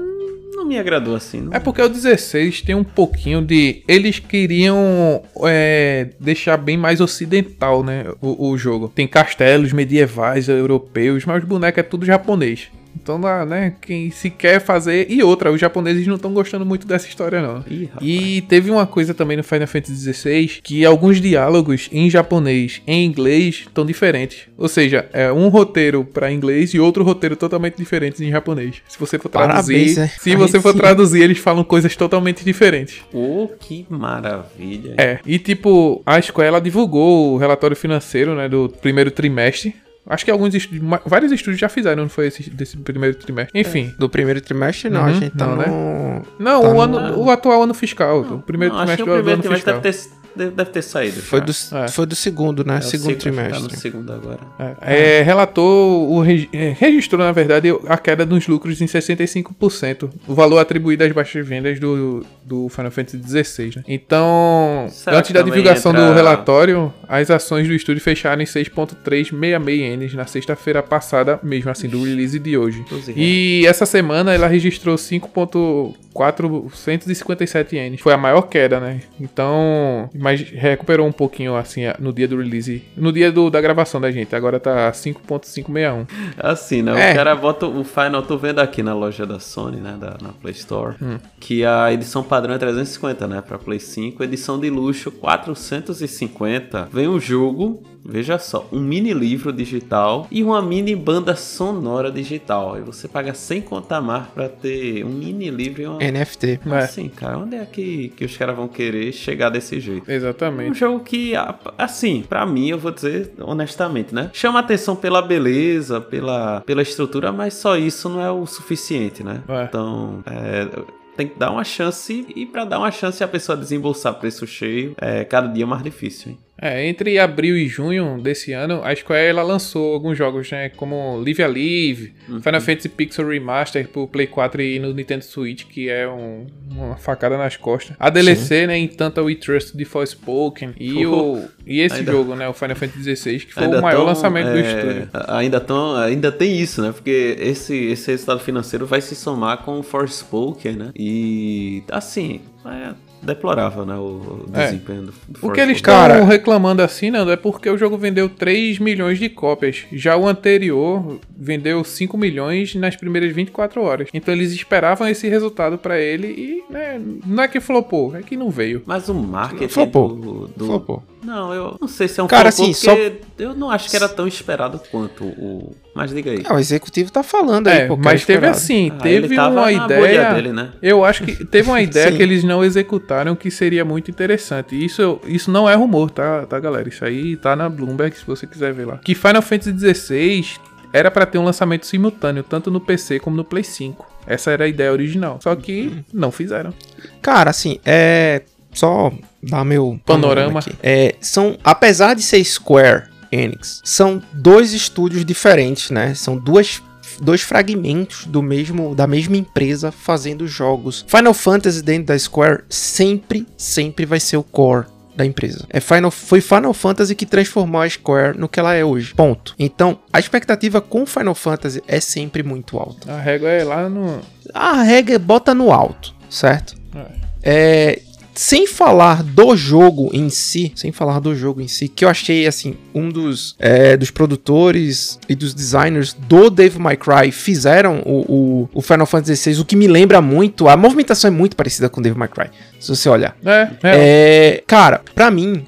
não 0.54 0.64
me 0.64 0.78
agradou 0.78 1.14
assim. 1.16 1.40
Não... 1.40 1.52
É 1.52 1.58
porque 1.58 1.82
o 1.82 1.88
16 1.88 2.62
tem 2.62 2.74
um 2.74 2.84
pouquinho 2.84 3.42
de. 3.42 3.82
Eles 3.88 4.18
queriam 4.18 5.22
é, 5.42 6.10
deixar 6.20 6.56
bem 6.56 6.76
mais 6.76 7.00
ocidental, 7.00 7.82
né? 7.82 8.04
O, 8.20 8.50
o 8.50 8.56
jogo. 8.58 8.88
Tem 8.88 9.06
castelos 9.06 9.72
medievais 9.72 10.48
europeus, 10.48 11.24
mas 11.24 11.42
os 11.42 11.48
bonecos 11.48 11.78
é 11.78 11.82
tudo 11.82 12.04
japonês. 12.06 12.68
Então, 12.94 13.18
né, 13.46 13.74
quem 13.80 14.10
se 14.10 14.30
quer 14.30 14.60
fazer. 14.60 15.06
E 15.10 15.22
outra, 15.22 15.50
os 15.52 15.60
japoneses 15.60 16.06
não 16.06 16.16
estão 16.16 16.32
gostando 16.32 16.64
muito 16.64 16.86
dessa 16.86 17.06
história, 17.06 17.42
não. 17.42 17.64
Ih, 17.70 17.90
e 18.00 18.40
teve 18.42 18.70
uma 18.70 18.86
coisa 18.86 19.12
também 19.12 19.36
no 19.36 19.44
Final 19.44 19.66
Fantasy 19.66 20.12
XVI 20.12 20.60
que 20.62 20.84
alguns 20.84 21.20
diálogos 21.20 21.88
em 21.92 22.08
japonês 22.08 22.82
e 22.86 22.92
em 22.92 23.04
inglês 23.04 23.64
estão 23.66 23.84
diferentes. 23.84 24.48
Ou 24.56 24.68
seja, 24.68 25.08
é 25.12 25.32
um 25.32 25.48
roteiro 25.48 26.04
para 26.04 26.32
inglês 26.32 26.72
e 26.74 26.80
outro 26.80 27.04
roteiro 27.04 27.36
totalmente 27.36 27.76
diferentes 27.76 28.20
em 28.20 28.30
japonês. 28.30 28.76
Se 28.88 28.98
você 28.98 29.18
for 29.18 29.28
traduzir, 29.28 29.94
Parabéns, 29.94 29.98
é. 29.98 30.08
se 30.08 30.36
você 30.36 30.60
for 30.60 30.74
traduzir, 30.74 31.22
eles 31.22 31.38
falam 31.38 31.64
coisas 31.64 31.94
totalmente 31.96 32.44
diferentes. 32.44 33.02
Oh, 33.12 33.48
que 33.58 33.86
maravilha. 33.88 34.94
É, 34.96 35.18
e 35.26 35.38
tipo, 35.38 36.02
a 36.06 36.20
Square 36.20 36.48
ela 36.48 36.60
divulgou 36.60 37.34
o 37.34 37.36
relatório 37.36 37.76
financeiro, 37.76 38.34
né, 38.34 38.48
do 38.48 38.68
primeiro 38.80 39.10
trimestre. 39.10 39.74
Acho 40.06 40.24
que 40.24 40.30
alguns 40.30 40.54
estúdios, 40.54 40.82
vários 41.06 41.32
estúdios 41.32 41.58
já 41.58 41.68
fizeram, 41.68 42.02
não 42.02 42.10
foi 42.10 42.26
esse 42.26 42.50
desse 42.50 42.76
primeiro 42.76 43.16
trimestre. 43.16 43.58
Enfim. 43.58 43.94
Do 43.98 44.08
primeiro 44.08 44.40
trimestre, 44.40 44.90
não. 44.90 45.00
Uhum, 45.00 45.06
a 45.06 45.12
gente 45.14 45.36
tá 45.36 45.46
não, 45.46 45.56
né? 45.56 45.66
no... 45.66 46.22
Não, 46.38 46.62
Tá 46.62 46.68
o, 46.68 46.74
no- 46.74 46.80
ano, 46.98 47.18
o 47.20 47.30
atual 47.30 47.62
ano 47.62 47.72
fiscal, 47.74 48.20
o 48.20 48.38
primeiro 48.42 48.74
Não, 48.74 48.82
acho 48.82 48.96
que 48.96 49.02
trimestre 49.02 49.02
o 49.02 49.06
do, 49.06 49.10
do 49.10 49.14
primeiro 49.16 49.32
ano 49.40 49.42
trimestre 49.42 49.72
fiscal. 49.72 49.80
deve 49.80 49.98
ter, 50.20 50.23
deve, 50.36 50.64
ter 50.66 50.82
saído. 50.82 51.20
Foi 51.22 51.40
do, 51.40 51.52
É. 51.72 51.88
foi 51.88 52.06
do 52.06 52.14
segundo, 52.14 52.64
né? 52.64 52.78
É 52.78 52.80
segundo 52.80 53.20
segundo, 53.20 53.36
Tá 53.36 53.40
no 53.42 53.48
trimestre. 53.52 53.76
segundo 53.78 54.12
agora. 54.12 54.40
É, 54.80 55.18
é, 55.18 55.22
relatou, 55.22 56.10
o 56.12 56.24
é, 56.24 56.76
registrou 56.78 57.22
na 57.24 57.32
verdade 57.32 57.68
a 57.86 57.96
queda 57.96 58.26
dos 58.26 58.46
lucros 58.46 58.80
em 58.80 58.86
65%, 58.86 60.10
o 60.26 60.34
valor 60.34 60.58
atribuído 60.58 61.04
às 61.04 61.12
baixas 61.12 61.46
vendas 61.46 61.78
do, 61.80 62.24
do 62.44 62.68
Final 62.68 62.90
Fantasy 62.90 63.18
XVI. 63.44 63.72
Né? 63.76 63.84
Então, 63.88 64.86
Será 64.90 65.18
antes 65.18 65.30
da 65.32 65.42
divulgação 65.42 65.92
entra- 65.92 66.08
do 66.08 66.14
relatório, 66.14 66.92
as 67.08 67.30
ações 67.30 67.66
do 67.68 67.74
estúdio 67.74 68.02
fecharam 68.02 68.42
em 68.42 68.46
6.366 68.46 69.68
ienes 69.78 70.14
na 70.14 70.26
sexta-feira 70.26 70.82
passada, 70.82 71.38
mesmo 71.42 71.70
assim 71.70 71.88
do 71.88 72.02
release 72.04 72.38
de 72.38 72.56
hoje. 72.56 72.84
E 73.16 73.64
essa 73.66 73.86
semana 73.86 74.34
ela 74.34 74.46
registrou 74.46 74.96
5.457 74.96 77.72
ienes. 77.72 78.00
Foi 78.00 78.12
a 78.12 78.16
maior 78.16 78.42
queda, 78.42 78.78
né? 78.80 79.00
Então, 79.20 80.08
mas 80.24 80.40
recuperou 80.40 81.06
um 81.06 81.12
pouquinho 81.12 81.54
assim 81.54 81.82
no 81.98 82.10
dia 82.14 82.26
do 82.26 82.38
release, 82.38 82.82
no 82.96 83.12
dia 83.12 83.30
do, 83.30 83.50
da 83.50 83.60
gravação 83.60 84.00
da 84.00 84.10
gente. 84.10 84.34
Agora 84.34 84.58
tá 84.58 84.90
5.561. 84.90 86.08
Assim, 86.38 86.80
né? 86.80 87.10
É. 87.10 87.12
O 87.12 87.14
cara 87.14 87.36
bota 87.36 87.66
o 87.66 87.84
Final, 87.84 88.22
tô 88.22 88.38
vendo 88.38 88.60
aqui 88.60 88.82
na 88.82 88.94
loja 88.94 89.26
da 89.26 89.38
Sony, 89.38 89.76
né? 89.76 89.98
Da, 90.00 90.16
na 90.22 90.30
Play 90.30 90.54
Store, 90.54 90.96
que 91.38 91.62
a 91.62 91.92
edição 91.92 92.22
padrão 92.22 92.54
é 92.54 92.58
350, 92.58 93.28
né? 93.28 93.42
Pra 93.42 93.58
Play 93.58 93.78
5, 93.78 94.24
edição 94.24 94.58
de 94.58 94.70
luxo 94.70 95.10
450. 95.10 96.88
Vem 96.90 97.06
um 97.06 97.20
jogo, 97.20 97.82
veja 98.04 98.38
só, 98.38 98.68
um 98.70 98.80
mini 98.80 99.12
livro 99.12 99.52
digital 99.52 100.26
e 100.30 100.42
uma 100.42 100.60
mini 100.60 100.94
banda 100.94 101.34
sonora 101.34 102.10
digital. 102.10 102.78
E 102.78 102.82
você 102.82 103.08
paga 103.08 103.32
100 103.34 103.62
conta 103.62 103.96
a 103.96 104.00
mais 104.00 104.26
pra 104.28 104.48
ter 104.48 105.04
um 105.04 105.10
mini 105.10 105.50
livro 105.50 105.82
e 105.82 105.86
uma. 105.86 105.98
NFT. 105.98 106.60
É, 106.66 106.78
Assim, 106.78 107.08
cara, 107.08 107.38
onde 107.38 107.56
é 107.56 107.64
que, 107.64 108.08
que 108.10 108.24
os 108.24 108.36
caras 108.36 108.54
vão 108.54 108.68
querer 108.68 109.12
chegar 109.12 109.48
desse 109.48 109.80
jeito? 109.80 110.10
Um 110.10 110.12
exatamente. 110.12 110.78
jogo 110.78 111.00
que, 111.00 111.32
assim, 111.78 112.24
pra 112.28 112.44
mim, 112.44 112.68
eu 112.68 112.78
vou 112.78 112.90
dizer 112.90 113.32
honestamente, 113.40 114.14
né? 114.14 114.30
Chama 114.32 114.60
atenção 114.60 114.94
pela 114.94 115.22
beleza, 115.22 116.00
pela, 116.00 116.60
pela 116.60 116.82
estrutura, 116.82 117.32
mas 117.32 117.54
só 117.54 117.76
isso 117.76 118.08
não 118.08 118.20
é 118.20 118.30
o 118.30 118.44
suficiente, 118.46 119.22
né? 119.22 119.42
É. 119.48 119.64
Então, 119.64 120.22
é, 120.26 120.68
tem 121.16 121.28
que 121.28 121.38
dar 121.38 121.50
uma 121.50 121.64
chance, 121.64 122.26
e 122.34 122.46
pra 122.46 122.64
dar 122.64 122.78
uma 122.78 122.90
chance 122.90 123.22
a 123.22 123.28
pessoa 123.28 123.56
desembolsar 123.56 124.14
preço 124.14 124.46
cheio, 124.46 124.94
é 124.98 125.24
cada 125.24 125.48
dia 125.48 125.66
mais 125.66 125.82
difícil, 125.82 126.32
hein? 126.32 126.38
É, 126.66 126.86
entre 126.88 127.18
abril 127.18 127.56
e 127.58 127.68
junho 127.68 128.18
desse 128.22 128.52
ano, 128.52 128.80
a 128.82 128.96
Square 128.96 129.26
ela 129.26 129.42
lançou 129.42 129.92
alguns 129.92 130.16
jogos, 130.16 130.50
né, 130.50 130.70
como 130.70 131.16
Live 131.22 131.42
a 131.42 131.46
Live, 131.46 132.14
Final 132.42 132.60
Fantasy 132.60 132.88
Pixel 132.88 133.28
Remaster 133.28 133.86
pro 133.86 134.08
Play 134.08 134.26
4 134.26 134.62
e 134.62 134.78
no 134.78 134.94
Nintendo 134.94 135.22
Switch, 135.24 135.64
que 135.66 135.90
é 135.90 136.08
um- 136.08 136.46
uma 136.70 136.96
facada 136.96 137.36
nas 137.36 137.56
costas. 137.58 137.94
A 138.00 138.08
DLC, 138.08 138.66
né, 138.66 138.78
em 138.78 138.88
tanto 138.88 139.20
We 139.22 139.34
Trust 139.34 139.76
de 139.76 139.84
Forspoken 139.84 140.72
e 140.80 141.04
o 141.06 141.44
e 141.66 141.80
esse 141.80 141.96
Ainda- 141.96 142.12
jogo, 142.12 142.34
né, 142.34 142.48
o 142.48 142.54
Final 142.54 142.76
Fantasy 142.76 143.14
XVI, 143.16 143.38
que 143.40 143.52
foi 143.52 143.64
Ainda 143.64 143.78
o 143.78 143.82
maior 143.82 143.98
tão, 143.98 144.06
lançamento 144.06 144.50
do 144.52 144.58
é, 144.58 144.60
estúdio. 144.60 145.08
Ainda, 145.28 145.60
tão, 145.60 145.96
ainda 145.96 146.32
tem 146.32 146.58
isso, 146.58 146.80
né? 146.80 146.92
Porque 146.92 147.36
esse, 147.40 147.74
esse 147.76 148.10
resultado 148.10 148.40
financeiro 148.40 148.86
vai 148.86 149.00
se 149.02 149.14
somar 149.14 149.58
com 149.58 149.78
o 149.80 149.82
Forspoken, 149.82 150.76
né? 150.76 150.90
E, 150.96 151.82
assim, 151.90 152.40
é 152.64 152.94
deplorável, 153.24 153.84
né? 153.86 153.94
O, 153.96 154.46
É. 154.52 154.66
desempenho 154.66 155.02
do, 155.02 155.12
do 155.28 155.46
O 155.46 155.50
que 155.52 155.60
eles 155.60 155.76
estão 155.76 155.94
Cara- 155.94 156.22
reclamando 156.24 156.82
assim, 156.82 157.10
Nando, 157.10 157.30
é 157.32 157.36
porque 157.36 157.68
o 157.70 157.76
jogo 157.78 157.96
vendeu 157.96 158.28
3 158.28 158.78
milhões 158.78 159.18
de 159.18 159.28
cópias. 159.28 159.84
Já 159.92 160.16
o 160.16 160.26
anterior 160.26 161.18
vendeu 161.36 161.82
5 161.84 162.16
milhões 162.16 162.74
nas 162.74 162.96
primeiras 162.96 163.32
24 163.34 163.82
horas. 163.82 164.08
Então 164.14 164.32
eles 164.34 164.52
esperavam 164.52 165.08
esse 165.08 165.28
resultado 165.28 165.78
pra 165.78 165.98
ele 166.00 166.26
e, 166.28 166.64
né, 166.72 167.00
não 167.26 167.42
é 167.42 167.48
que 167.48 167.60
flopou, 167.60 168.14
é 168.16 168.22
que 168.22 168.36
não 168.36 168.50
veio. 168.50 168.82
Mas 168.86 169.08
o 169.08 169.14
marketing 169.14 169.68
Flopou. 169.72 170.08
do, 170.14 170.48
do- 170.48 170.66
Flopou. 170.66 171.02
Não, 171.24 171.52
eu 171.54 171.76
não 171.80 171.88
sei 171.88 172.06
se 172.06 172.20
é 172.20 172.22
um 172.22 172.26
Cara, 172.26 172.52
flopou, 172.52 172.70
assim, 172.70 172.86
porque 172.88 173.42
eu 173.42 173.54
não 173.54 173.70
acho 173.70 173.88
que 173.88 173.96
era 173.96 174.08
tão 174.08 174.26
esperado 174.28 174.80
quanto 174.90 175.24
o... 175.24 175.74
Mas 175.94 176.10
diga 176.10 176.30
aí. 176.30 176.42
É, 176.44 176.52
o 176.52 176.58
executivo 176.58 177.10
tá 177.10 177.22
falando 177.22 177.68
aí, 177.68 177.78
É, 177.82 177.86
pô, 177.86 177.96
mas 177.96 178.24
teve 178.24 178.46
esperado. 178.46 178.56
assim, 178.56 178.92
Ah, 178.94 179.02
teve 179.02 179.38
uma 179.38 179.72
ideia. 179.72 180.34
dele, 180.34 180.52
né? 180.52 180.70
Eu 180.82 181.04
acho 181.04 181.24
que 181.24 181.42
teve 181.46 181.68
uma 181.70 181.80
ideia 181.80 182.12
que 182.12 182.22
eles 182.22 182.44
não 182.44 182.62
executaram 182.64 183.34
que 183.34 183.50
seria 183.50 183.84
muito 183.84 184.10
interessante. 184.10 184.82
Isso, 184.84 185.20
isso 185.26 185.50
não 185.50 185.68
é 185.68 185.74
rumor, 185.74 186.10
tá, 186.10 186.44
tá, 186.46 186.58
galera? 186.60 186.88
Isso 186.88 187.04
aí 187.04 187.36
tá 187.36 187.54
na 187.56 187.68
Bloomberg, 187.68 188.16
se 188.16 188.26
você 188.26 188.46
quiser 188.46 188.72
ver 188.72 188.86
lá. 188.86 188.98
Que 188.98 189.14
Final 189.14 189.40
Fantasy 189.42 189.94
XVI 189.94 190.44
era 190.92 191.10
pra 191.10 191.24
ter 191.26 191.38
um 191.38 191.44
lançamento 191.44 191.86
simultâneo, 191.86 192.42
tanto 192.42 192.70
no 192.70 192.80
PC 192.80 193.18
como 193.20 193.36
no 193.36 193.44
Play 193.44 193.64
5. 193.64 194.06
Essa 194.26 194.50
era 194.52 194.64
a 194.64 194.68
ideia 194.68 194.90
original. 194.92 195.38
Só 195.42 195.54
que 195.56 196.04
não 196.12 196.30
fizeram. 196.30 196.72
Cara, 197.20 197.50
assim, 197.50 197.78
é. 197.84 198.42
Só 198.72 199.12
dar 199.48 199.64
meu 199.64 200.00
Panorama. 200.04 200.60
aqui. 200.60 200.72
É, 200.82 201.14
são, 201.20 201.56
apesar 201.62 202.14
de 202.14 202.22
ser 202.22 202.42
Square 202.44 203.04
Enix, 203.30 203.80
são 203.84 204.22
dois 204.32 204.72
estúdios 204.72 205.24
diferentes, 205.24 205.90
né? 205.90 206.14
São 206.14 206.36
duas 206.36 206.82
dois 207.20 207.42
fragmentos 207.42 208.26
do 208.26 208.42
mesmo 208.42 208.94
da 208.94 209.06
mesma 209.06 209.36
empresa 209.36 209.92
fazendo 209.92 210.46
jogos. 210.48 211.04
Final 211.06 211.34
Fantasy 211.34 211.82
dentro 211.82 212.06
da 212.06 212.18
Square 212.18 212.64
sempre, 212.68 213.46
sempre 213.56 214.04
vai 214.04 214.18
ser 214.18 214.36
o 214.36 214.42
core 214.42 214.86
da 215.14 215.24
empresa. 215.24 215.64
É 215.70 215.80
Final, 215.80 216.10
foi 216.10 216.40
Final 216.40 216.74
Fantasy 216.74 217.14
que 217.14 217.24
transformou 217.24 217.80
a 217.80 217.88
Square 217.88 218.38
no 218.38 218.48
que 218.48 218.58
ela 218.58 218.74
é 218.74 218.84
hoje. 218.84 219.14
Ponto. 219.14 219.54
Então, 219.58 219.98
a 220.12 220.18
expectativa 220.18 220.80
com 220.80 221.06
Final 221.06 221.34
Fantasy 221.34 221.82
é 221.86 222.00
sempre 222.00 222.42
muito 222.42 222.78
alta. 222.78 223.12
A 223.12 223.20
régua 223.20 223.48
é 223.48 223.62
lá 223.62 223.88
no. 223.88 224.20
A 224.52 224.82
regra 224.82 225.18
bota 225.18 225.54
no 225.54 225.72
alto, 225.72 226.14
certo? 226.28 226.74
É. 226.94 227.24
É, 227.46 228.02
sem 228.34 228.66
falar 228.66 229.22
do 229.22 229.56
jogo 229.56 230.10
em 230.12 230.28
si, 230.28 230.72
sem 230.74 230.90
falar 230.92 231.20
do 231.20 231.34
jogo 231.34 231.60
em 231.60 231.68
si, 231.68 231.88
que 231.88 232.04
eu 232.04 232.08
achei 232.08 232.46
assim, 232.46 232.76
um 232.94 233.08
dos, 233.08 233.54
é, 233.58 233.96
dos 233.96 234.10
produtores 234.10 235.18
e 235.28 235.34
dos 235.34 235.54
designers 235.54 236.12
do 236.12 236.50
Devil 236.50 236.80
May 236.80 236.96
Cry 236.96 237.30
fizeram 237.30 238.02
o, 238.04 238.20
o, 238.32 238.68
o 238.74 238.82
Final 238.82 239.06
Fantasy 239.06 239.52
VI, 239.52 239.60
o 239.60 239.64
que 239.64 239.76
me 239.76 239.86
lembra 239.86 240.20
muito, 240.20 240.68
a 240.68 240.76
movimentação 240.76 241.28
é 241.28 241.30
muito 241.30 241.56
parecida 241.56 241.88
com 241.88 242.02
Devil 242.02 242.18
May 242.18 242.28
Cry, 242.28 242.50
se 242.80 242.88
você 242.88 243.08
olhar. 243.08 243.36
É, 243.44 243.70
é. 243.82 244.56
É, 244.56 244.64
cara, 244.66 245.02
pra 245.14 245.30
mim, 245.30 245.66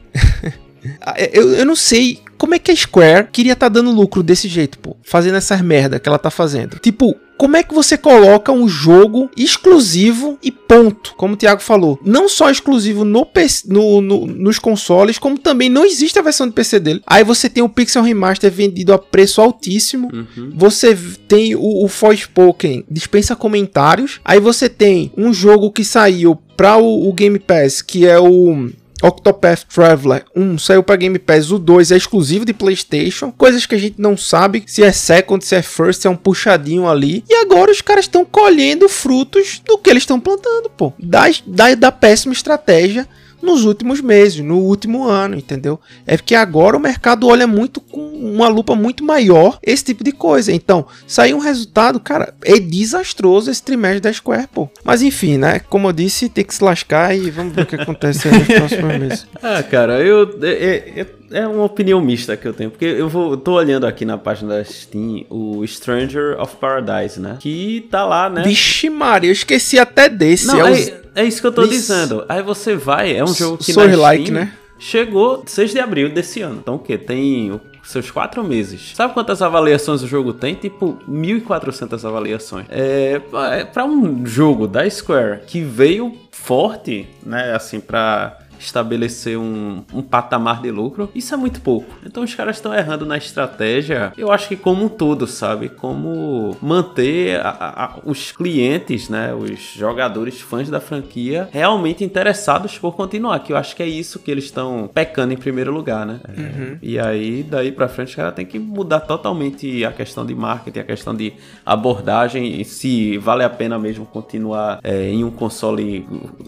eu, 1.33 1.53
eu 1.55 1.67
não 1.67 1.77
sei 1.77 2.21
como 2.37 2.55
é 2.55 2.59
que 2.59 2.71
a 2.71 2.77
Square 2.77 3.29
queria 3.33 3.53
estar 3.55 3.69
dando 3.69 3.91
lucro 3.91 4.23
desse 4.23 4.49
jeito, 4.49 4.79
pô, 4.79 4.97
fazendo 5.03 5.37
essas 5.37 5.61
merda 5.61 5.99
que 5.99 6.09
ela 6.09 6.19
tá 6.19 6.31
fazendo. 6.31 6.79
Tipo, 6.79 7.17
como 7.39 7.57
é 7.57 7.63
que 7.63 7.75
você 7.75 7.97
coloca 7.99 8.51
um 8.53 8.69
jogo 8.69 9.31
exclusivo 9.37 10.39
e 10.43 10.51
ponto? 10.51 11.15
Como 11.17 11.35
o 11.35 11.37
Thiago 11.37 11.61
falou, 11.61 11.99
não 12.05 12.29
só 12.29 12.51
exclusivo 12.51 13.05
no, 13.05 13.25
PC 13.27 13.65
no- 13.69 14.01
no- 14.01 14.27
nos 14.27 14.59
consoles, 14.59 15.19
como 15.19 15.39
também 15.39 15.69
não 15.69 15.85
existe 15.85 16.19
a 16.19 16.23
versão 16.23 16.47
de 16.47 16.53
PC 16.53 16.81
dele. 16.81 17.03
Aí 17.07 17.23
você 17.25 17.49
tem 17.49 17.63
o 17.63 17.69
Pixel 17.69 18.03
Remaster 18.03 18.51
vendido 18.51 18.93
a 18.93 18.99
preço 18.99 19.41
altíssimo. 19.41 20.09
Uhum. 20.13 20.53
Você 20.55 20.97
tem 21.29 21.55
o, 21.55 21.85
o 21.85 21.89
Forspoken, 21.89 22.85
dispensa 22.91 23.37
comentários. 23.37 24.21
Aí 24.25 24.41
você 24.41 24.69
tem 24.69 25.13
um 25.17 25.33
jogo 25.33 25.71
que 25.71 25.85
saiu 25.85 26.37
para 26.57 26.77
o, 26.79 27.09
o 27.09 27.13
Game 27.13 27.39
Pass, 27.39 27.83
que 27.83 28.07
é 28.07 28.19
o 28.19 28.71
Octopath 29.03 29.65
Traveler 29.65 30.25
1 30.35 30.59
saiu 30.59 30.83
para 30.83 30.97
Game 30.97 31.19
Pass, 31.19 31.51
o 31.51 31.59
2 31.59 31.93
é 31.93 31.97
exclusivo 31.97 32.45
de 32.45 32.55
PlayStation, 32.55 33.31
coisas 33.31 33.67
que 33.67 33.75
a 33.75 33.79
gente 33.79 34.01
não 34.01 34.17
sabe 34.17 34.65
se 34.67 34.83
é 34.83 34.93
second, 34.93 35.45
se 35.45 35.55
é 35.55 35.63
first, 35.63 36.01
se 36.01 36.07
é 36.07 36.11
um 36.11 36.17
puxadinho 36.17 36.89
ali. 36.89 37.25
E 37.29 37.35
agora 37.37 37.71
os 37.71 37.83
caras 37.83 38.05
estão 38.05 38.25
colhendo 38.25 38.89
frutos 38.89 39.61
do 39.65 39.79
que 39.79 39.91
eles 39.91 40.03
estão 40.03 40.19
plantando, 40.19 40.71
pô. 40.71 40.93
Da, 40.99 41.25
da, 41.47 41.75
da 41.75 41.93
péssima 41.93 42.33
estratégia 42.33 43.07
nos 43.47 43.65
últimos 43.65 44.01
meses, 44.01 44.41
no 44.41 44.59
último 44.59 45.05
ano, 45.05 45.37
entendeu? 45.37 45.81
É 46.07 46.17
porque 46.17 46.35
agora 46.35 46.77
o 46.77 46.81
mercado 46.81 47.27
olha 47.27 47.47
muito 47.47 47.81
com 47.81 48.01
uma 48.01 48.49
lupa 48.49 48.75
muito 48.75 49.05
maior 49.05 49.59
esse 49.63 49.85
tipo 49.85 50.03
de 50.05 50.13
coisa. 50.13 50.53
Então, 50.53 50.87
saiu 51.07 51.37
um 51.37 51.41
resultado, 51.41 51.99
cara, 52.01 52.35
é 52.45 52.59
desastroso 52.59 53.51
esse 53.51 53.63
trimestre 53.63 54.01
da 54.01 54.13
Square, 54.13 54.49
pô. 54.53 54.69
Mas 54.85 55.01
enfim, 55.03 55.39
né? 55.39 55.61
Como 55.61 55.89
eu 55.89 55.93
disse, 55.93 56.29
tem 56.29 56.45
que 56.45 56.55
se 56.55 56.63
lascar 56.63 57.17
e 57.17 57.31
vamos 57.31 57.55
ver 57.55 57.63
o 57.63 57.67
que 57.67 57.77
acontece 57.77 58.29
nos 58.29 58.47
próximos 58.47 58.99
meses. 58.99 59.27
Ah, 59.43 59.63
cara, 59.63 60.01
eu, 60.01 60.29
eu, 60.43 60.83
eu- 60.97 61.07
é 61.31 61.47
uma 61.47 61.65
opinião 61.65 62.01
mista 62.01 62.37
que 62.37 62.47
eu 62.47 62.53
tenho, 62.53 62.71
porque 62.71 62.85
eu 62.85 63.09
vou, 63.09 63.37
tô 63.37 63.55
olhando 63.55 63.87
aqui 63.87 64.05
na 64.05 64.19
página 64.19 64.57
da 64.57 64.65
Steam 64.65 65.25
o 65.31 65.67
Stranger 65.67 66.41
of 66.41 66.57
Paradise, 66.57 67.21
né? 67.21 67.37
Que 67.41 67.87
tá 67.91 68.05
lá, 68.05 68.29
né? 68.29 68.43
Vixe, 68.43 68.89
Maria, 68.91 69.31
eu 69.31 69.33
esqueci 69.33 69.79
até 69.79 70.09
desse. 70.09 70.47
Não, 70.47 70.67
é, 70.67 70.71
os... 70.71 70.93
é, 71.15 71.25
isso 71.25 71.41
que 71.41 71.47
eu 71.47 71.53
tô 71.53 71.67
dizendo. 71.67 72.25
Aí 72.29 72.43
você 72.43 72.75
vai, 72.75 73.17
é 73.17 73.25
um 73.25 73.35
jogo 73.35 73.59
que 73.59 73.71
Story 73.71 73.89
na 73.89 73.95
Steam 73.95 74.03
like, 74.03 74.31
né? 74.31 74.53
chegou 74.79 75.43
6 75.47 75.73
de 75.73 75.79
abril 75.79 76.11
desse 76.11 76.43
ano. 76.43 76.59
Então 76.63 76.75
o 76.75 76.79
que? 76.79 76.97
Tem 76.99 77.61
seus 77.83 78.11
quatro 78.11 78.43
meses. 78.43 78.93
Sabe 78.95 79.15
quantas 79.15 79.41
avaliações 79.41 80.03
o 80.03 80.07
jogo 80.07 80.33
tem? 80.33 80.55
Tipo, 80.55 80.99
1.400 81.09 82.05
avaliações. 82.05 82.67
É, 82.69 83.21
é 83.53 83.65
para 83.65 83.85
um 83.85 84.27
jogo 84.27 84.67
da 84.67 84.89
Square 84.89 85.41
que 85.47 85.61
veio 85.61 86.13
forte, 86.31 87.09
né, 87.25 87.55
assim, 87.55 87.81
para 87.81 88.39
estabelecer 88.59 89.39
um, 89.39 89.83
um 89.93 90.03
patamar 90.03 90.61
de 90.61 90.71
lucro, 90.71 91.11
isso 91.15 91.35
é 91.35 91.37
muito 91.37 91.61
pouco. 91.61 91.95
Então 92.05 92.23
os 92.23 92.35
caras 92.35 92.57
estão 92.57 92.75
errando 92.75 93.07
na 93.07 93.17
estratégia, 93.17 94.13
eu 94.17 94.31
acho 94.33 94.49
que 94.49 94.57
como 94.57 94.85
um 94.85 94.89
todo, 94.89 95.27
sabe? 95.27 95.69
Como 95.69 96.57
manter 96.61 97.41
a, 97.41 97.49
a, 97.51 97.99
os 98.05 98.33
clientes, 98.33 99.09
né? 99.09 99.35
Os 99.35 99.59
jogadores 99.75 100.41
fãs 100.41 100.69
da 100.69 100.81
franquia 100.81 101.49
realmente 101.53 102.05
interessados 102.05 102.79
por 102.79 102.95
continuar, 102.95 103.41
que 103.41 103.53
eu 103.53 103.57
acho 103.57 103.75
que 103.77 103.83
é 103.83 103.87
isso 103.87 104.19
que 104.19 104.31
eles 104.31 104.45
estão 104.45 104.91
pecando 104.93 105.33
em 105.33 105.37
primeiro 105.37 105.73
lugar, 105.73 106.07
né? 106.07 106.21
Uhum. 106.29 106.79
E 106.83 106.99
aí, 106.99 107.43
daí 107.43 107.73
pra 107.73 107.89
frente, 107.89 108.09
os 108.09 108.15
caras 108.15 108.35
têm 108.35 108.47
que 108.47 108.59
mudar 108.59 109.01
totalmente 109.01 109.85
a 109.85 109.93
questão 109.93 110.25
de 110.25 110.35
marketing, 110.35 110.79
a 110.79 110.85
questão 110.85 111.15
de 111.15 111.33
abordagem, 111.65 112.63
se 112.65 113.19
vale 113.19 113.43
a 113.43 113.51
pena 113.51 113.79
mesmo 113.79 114.07
continuar 114.07 114.81
é, 114.83 115.09
em 115.09 115.25
um 115.25 115.31
console 115.31 116.07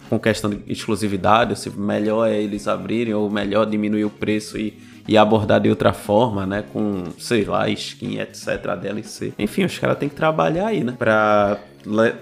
com 0.09 0.18
questão 0.18 0.51
de 0.51 0.62
exclusividade, 0.66 1.51
ou 1.51 1.57
se 1.57 1.71
melhor 1.99 2.29
é 2.29 2.41
eles 2.41 2.69
abrirem 2.69 3.15
ou 3.15 3.29
melhor 3.29 3.67
diminuir 3.67 4.05
o 4.05 4.11
preço 4.11 4.57
e, 4.57 4.79
e 5.07 5.17
abordar 5.17 5.61
de 5.61 5.69
outra 5.69 5.93
forma, 5.93 6.47
né? 6.47 6.65
Com, 6.73 7.05
sei 7.19 7.45
lá, 7.45 7.69
skin, 7.69 8.21
etc, 8.21 8.77
DLC. 8.81 9.33
Enfim, 9.39 9.65
os 9.65 9.79
caras 9.79 9.99
têm 9.99 10.09
que 10.09 10.15
trabalhar 10.15 10.69
aí, 10.69 10.85
né? 10.85 10.95
Pra, 10.99 11.59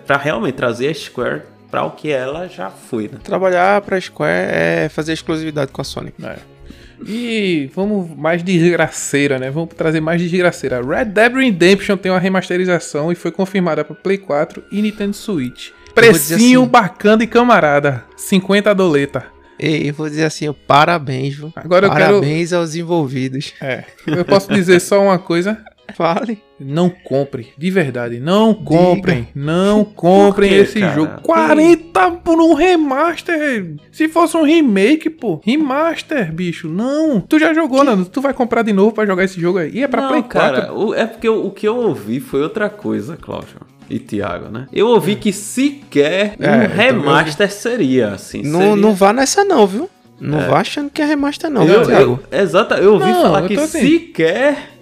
pra 0.07 0.17
realmente 0.17 0.55
trazer 0.55 0.89
a 0.89 0.95
Square 0.95 1.43
para 1.71 1.85
o 1.85 1.91
que 1.91 2.11
ela 2.11 2.49
já 2.49 2.71
foi, 2.71 3.05
né? 3.05 3.19
Trabalhar 3.23 3.81
pra 3.83 4.01
Square 4.01 4.49
é 4.51 4.89
fazer 4.89 5.13
exclusividade 5.13 5.71
com 5.73 5.81
a 5.81 5.85
Sony. 5.85 6.13
É. 6.23 6.37
E 7.07 7.71
vamos 7.75 8.09
mais 8.17 8.43
desgraceira, 8.43 9.39
né? 9.39 9.51
Vamos 9.51 9.75
trazer 9.75 10.01
mais 10.01 10.21
desgraceira. 10.21 10.81
Red 10.81 11.07
Dead 11.07 11.35
Redemption 11.35 11.97
tem 11.97 12.11
uma 12.11 12.19
remasterização 12.19 13.13
e 13.13 13.15
foi 13.15 13.31
confirmada 13.31 13.85
para 13.85 13.95
Play 13.95 14.17
4 14.17 14.65
e 14.73 14.81
Nintendo 14.81 15.15
Switch. 15.15 15.71
Precinho 15.95 16.63
assim, 16.63 16.71
bacana 16.71 17.25
e 17.25 17.27
camarada. 17.27 18.05
50 18.17 18.75
doleta. 18.75 19.36
E 19.59 19.91
vou 19.91 20.09
dizer 20.09 20.25
assim, 20.25 20.53
parabéns, 20.67 21.35
viu? 21.35 21.53
Agora 21.57 21.89
parabéns 21.89 22.51
quero... 22.51 22.61
aos 22.61 22.75
envolvidos. 22.75 23.55
É. 23.61 23.85
Eu 24.07 24.25
posso 24.25 24.53
dizer 24.53 24.81
só 24.81 25.03
uma 25.03 25.19
coisa? 25.19 25.65
Fale. 25.95 26.43
Não 26.59 26.91
compre, 26.91 27.53
de 27.57 27.71
verdade, 27.71 28.19
não 28.19 28.55
comprem, 28.55 29.21
Diga. 29.25 29.31
não 29.35 29.85
comprem 29.85 30.51
quê, 30.51 30.57
esse 30.57 30.81
cara? 30.81 30.95
jogo. 30.95 31.21
40 31.23 32.11
por 32.25 32.41
um 32.41 32.55
remaster. 32.55 33.77
Se 33.93 34.09
fosse 34.09 34.37
um 34.37 34.43
remake, 34.43 35.11
pô, 35.11 35.41
remaster, 35.45 36.33
bicho. 36.33 36.69
Não. 36.69 37.21
Tu 37.21 37.39
já 37.39 37.53
jogou, 37.53 37.81
que... 37.81 37.87
Nando? 37.87 38.07
Tu 38.07 38.21
vai 38.21 38.33
comprar 38.33 38.63
de 38.63 38.73
novo 38.73 38.93
para 38.93 39.07
jogar 39.07 39.25
esse 39.25 39.41
jogo 39.41 39.59
aí? 39.59 39.71
E 39.73 39.83
é 39.83 39.89
pra 39.89 40.03
não, 40.03 40.09
Play 40.09 40.23
4. 40.23 40.33
Cara, 40.33 40.75
o, 40.75 40.95
é 40.95 41.07
porque 41.07 41.29
o, 41.29 41.47
o 41.47 41.51
que 41.51 41.69
eu 41.69 41.77
ouvi 41.77 42.21
foi 42.21 42.43
outra 42.43 42.69
coisa, 42.69 43.17
Cláudio 43.17 43.57
e 43.89 43.99
Thiago, 43.99 44.49
né? 44.49 44.67
Eu 44.73 44.89
ouvi 44.89 45.17
que 45.17 45.33
sequer 45.33 46.35
é, 46.39 46.51
um 46.51 46.67
remaster 46.67 47.51
seria, 47.51 48.13
assim. 48.13 48.43
Não, 48.43 48.61
seria... 48.61 48.77
não 48.77 48.95
vá 48.95 49.13
nessa 49.13 49.45
não, 49.45 49.67
viu? 49.67 49.91
Não 50.21 50.41
é. 50.41 50.49
vá 50.49 50.61
achando 50.61 50.91
que 50.91 51.03
é 51.03 51.05
remaster 51.05 51.51
não, 51.51 51.63
eu, 51.63 51.81
viu, 51.81 51.87
Thiago? 51.87 52.21
Eu, 52.31 52.41
exato, 52.41 52.75
eu 52.75 52.95
ouvi 52.95 53.11
não, 53.11 53.23
falar 53.23 53.43
eu 53.43 53.49
que 53.49 53.59
assim. 53.59 53.81
sequer 53.81 54.77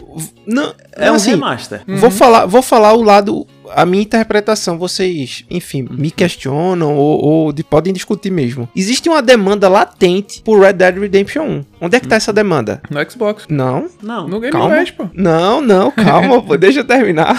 não, 0.46 0.74
é 0.92 1.10
um 1.10 1.14
assim, 1.14 1.30
remaster. 1.30 1.82
Uhum. 1.88 1.96
Vou 1.96 2.10
falar, 2.10 2.46
vou 2.46 2.62
falar 2.62 2.92
o 2.92 3.02
lado 3.02 3.46
a 3.72 3.84
minha 3.86 4.02
interpretação, 4.02 4.78
vocês, 4.78 5.44
enfim, 5.50 5.86
me 5.90 6.10
questionam 6.10 6.94
ou, 6.96 7.24
ou 7.24 7.52
de, 7.52 7.64
podem 7.64 7.92
discutir 7.92 8.30
mesmo. 8.30 8.68
Existe 8.76 9.08
uma 9.08 9.22
demanda 9.22 9.68
latente 9.68 10.42
por 10.42 10.60
Red 10.60 10.74
Dead 10.74 10.98
Redemption 10.98 11.42
1. 11.42 11.64
Onde 11.80 11.96
é 11.96 12.00
que 12.00 12.06
tá 12.06 12.16
essa 12.16 12.32
demanda? 12.32 12.80
No 12.90 13.10
Xbox. 13.10 13.46
Não. 13.48 13.88
Não. 14.02 14.28
No 14.28 14.38
Game 14.38 14.52
calma. 14.52 14.76
Pass, 14.76 14.90
pô. 14.90 15.08
Não, 15.14 15.60
não, 15.60 15.90
calma, 15.90 16.42
pô, 16.44 16.56
deixa 16.56 16.80
eu 16.80 16.84
terminar. 16.84 17.36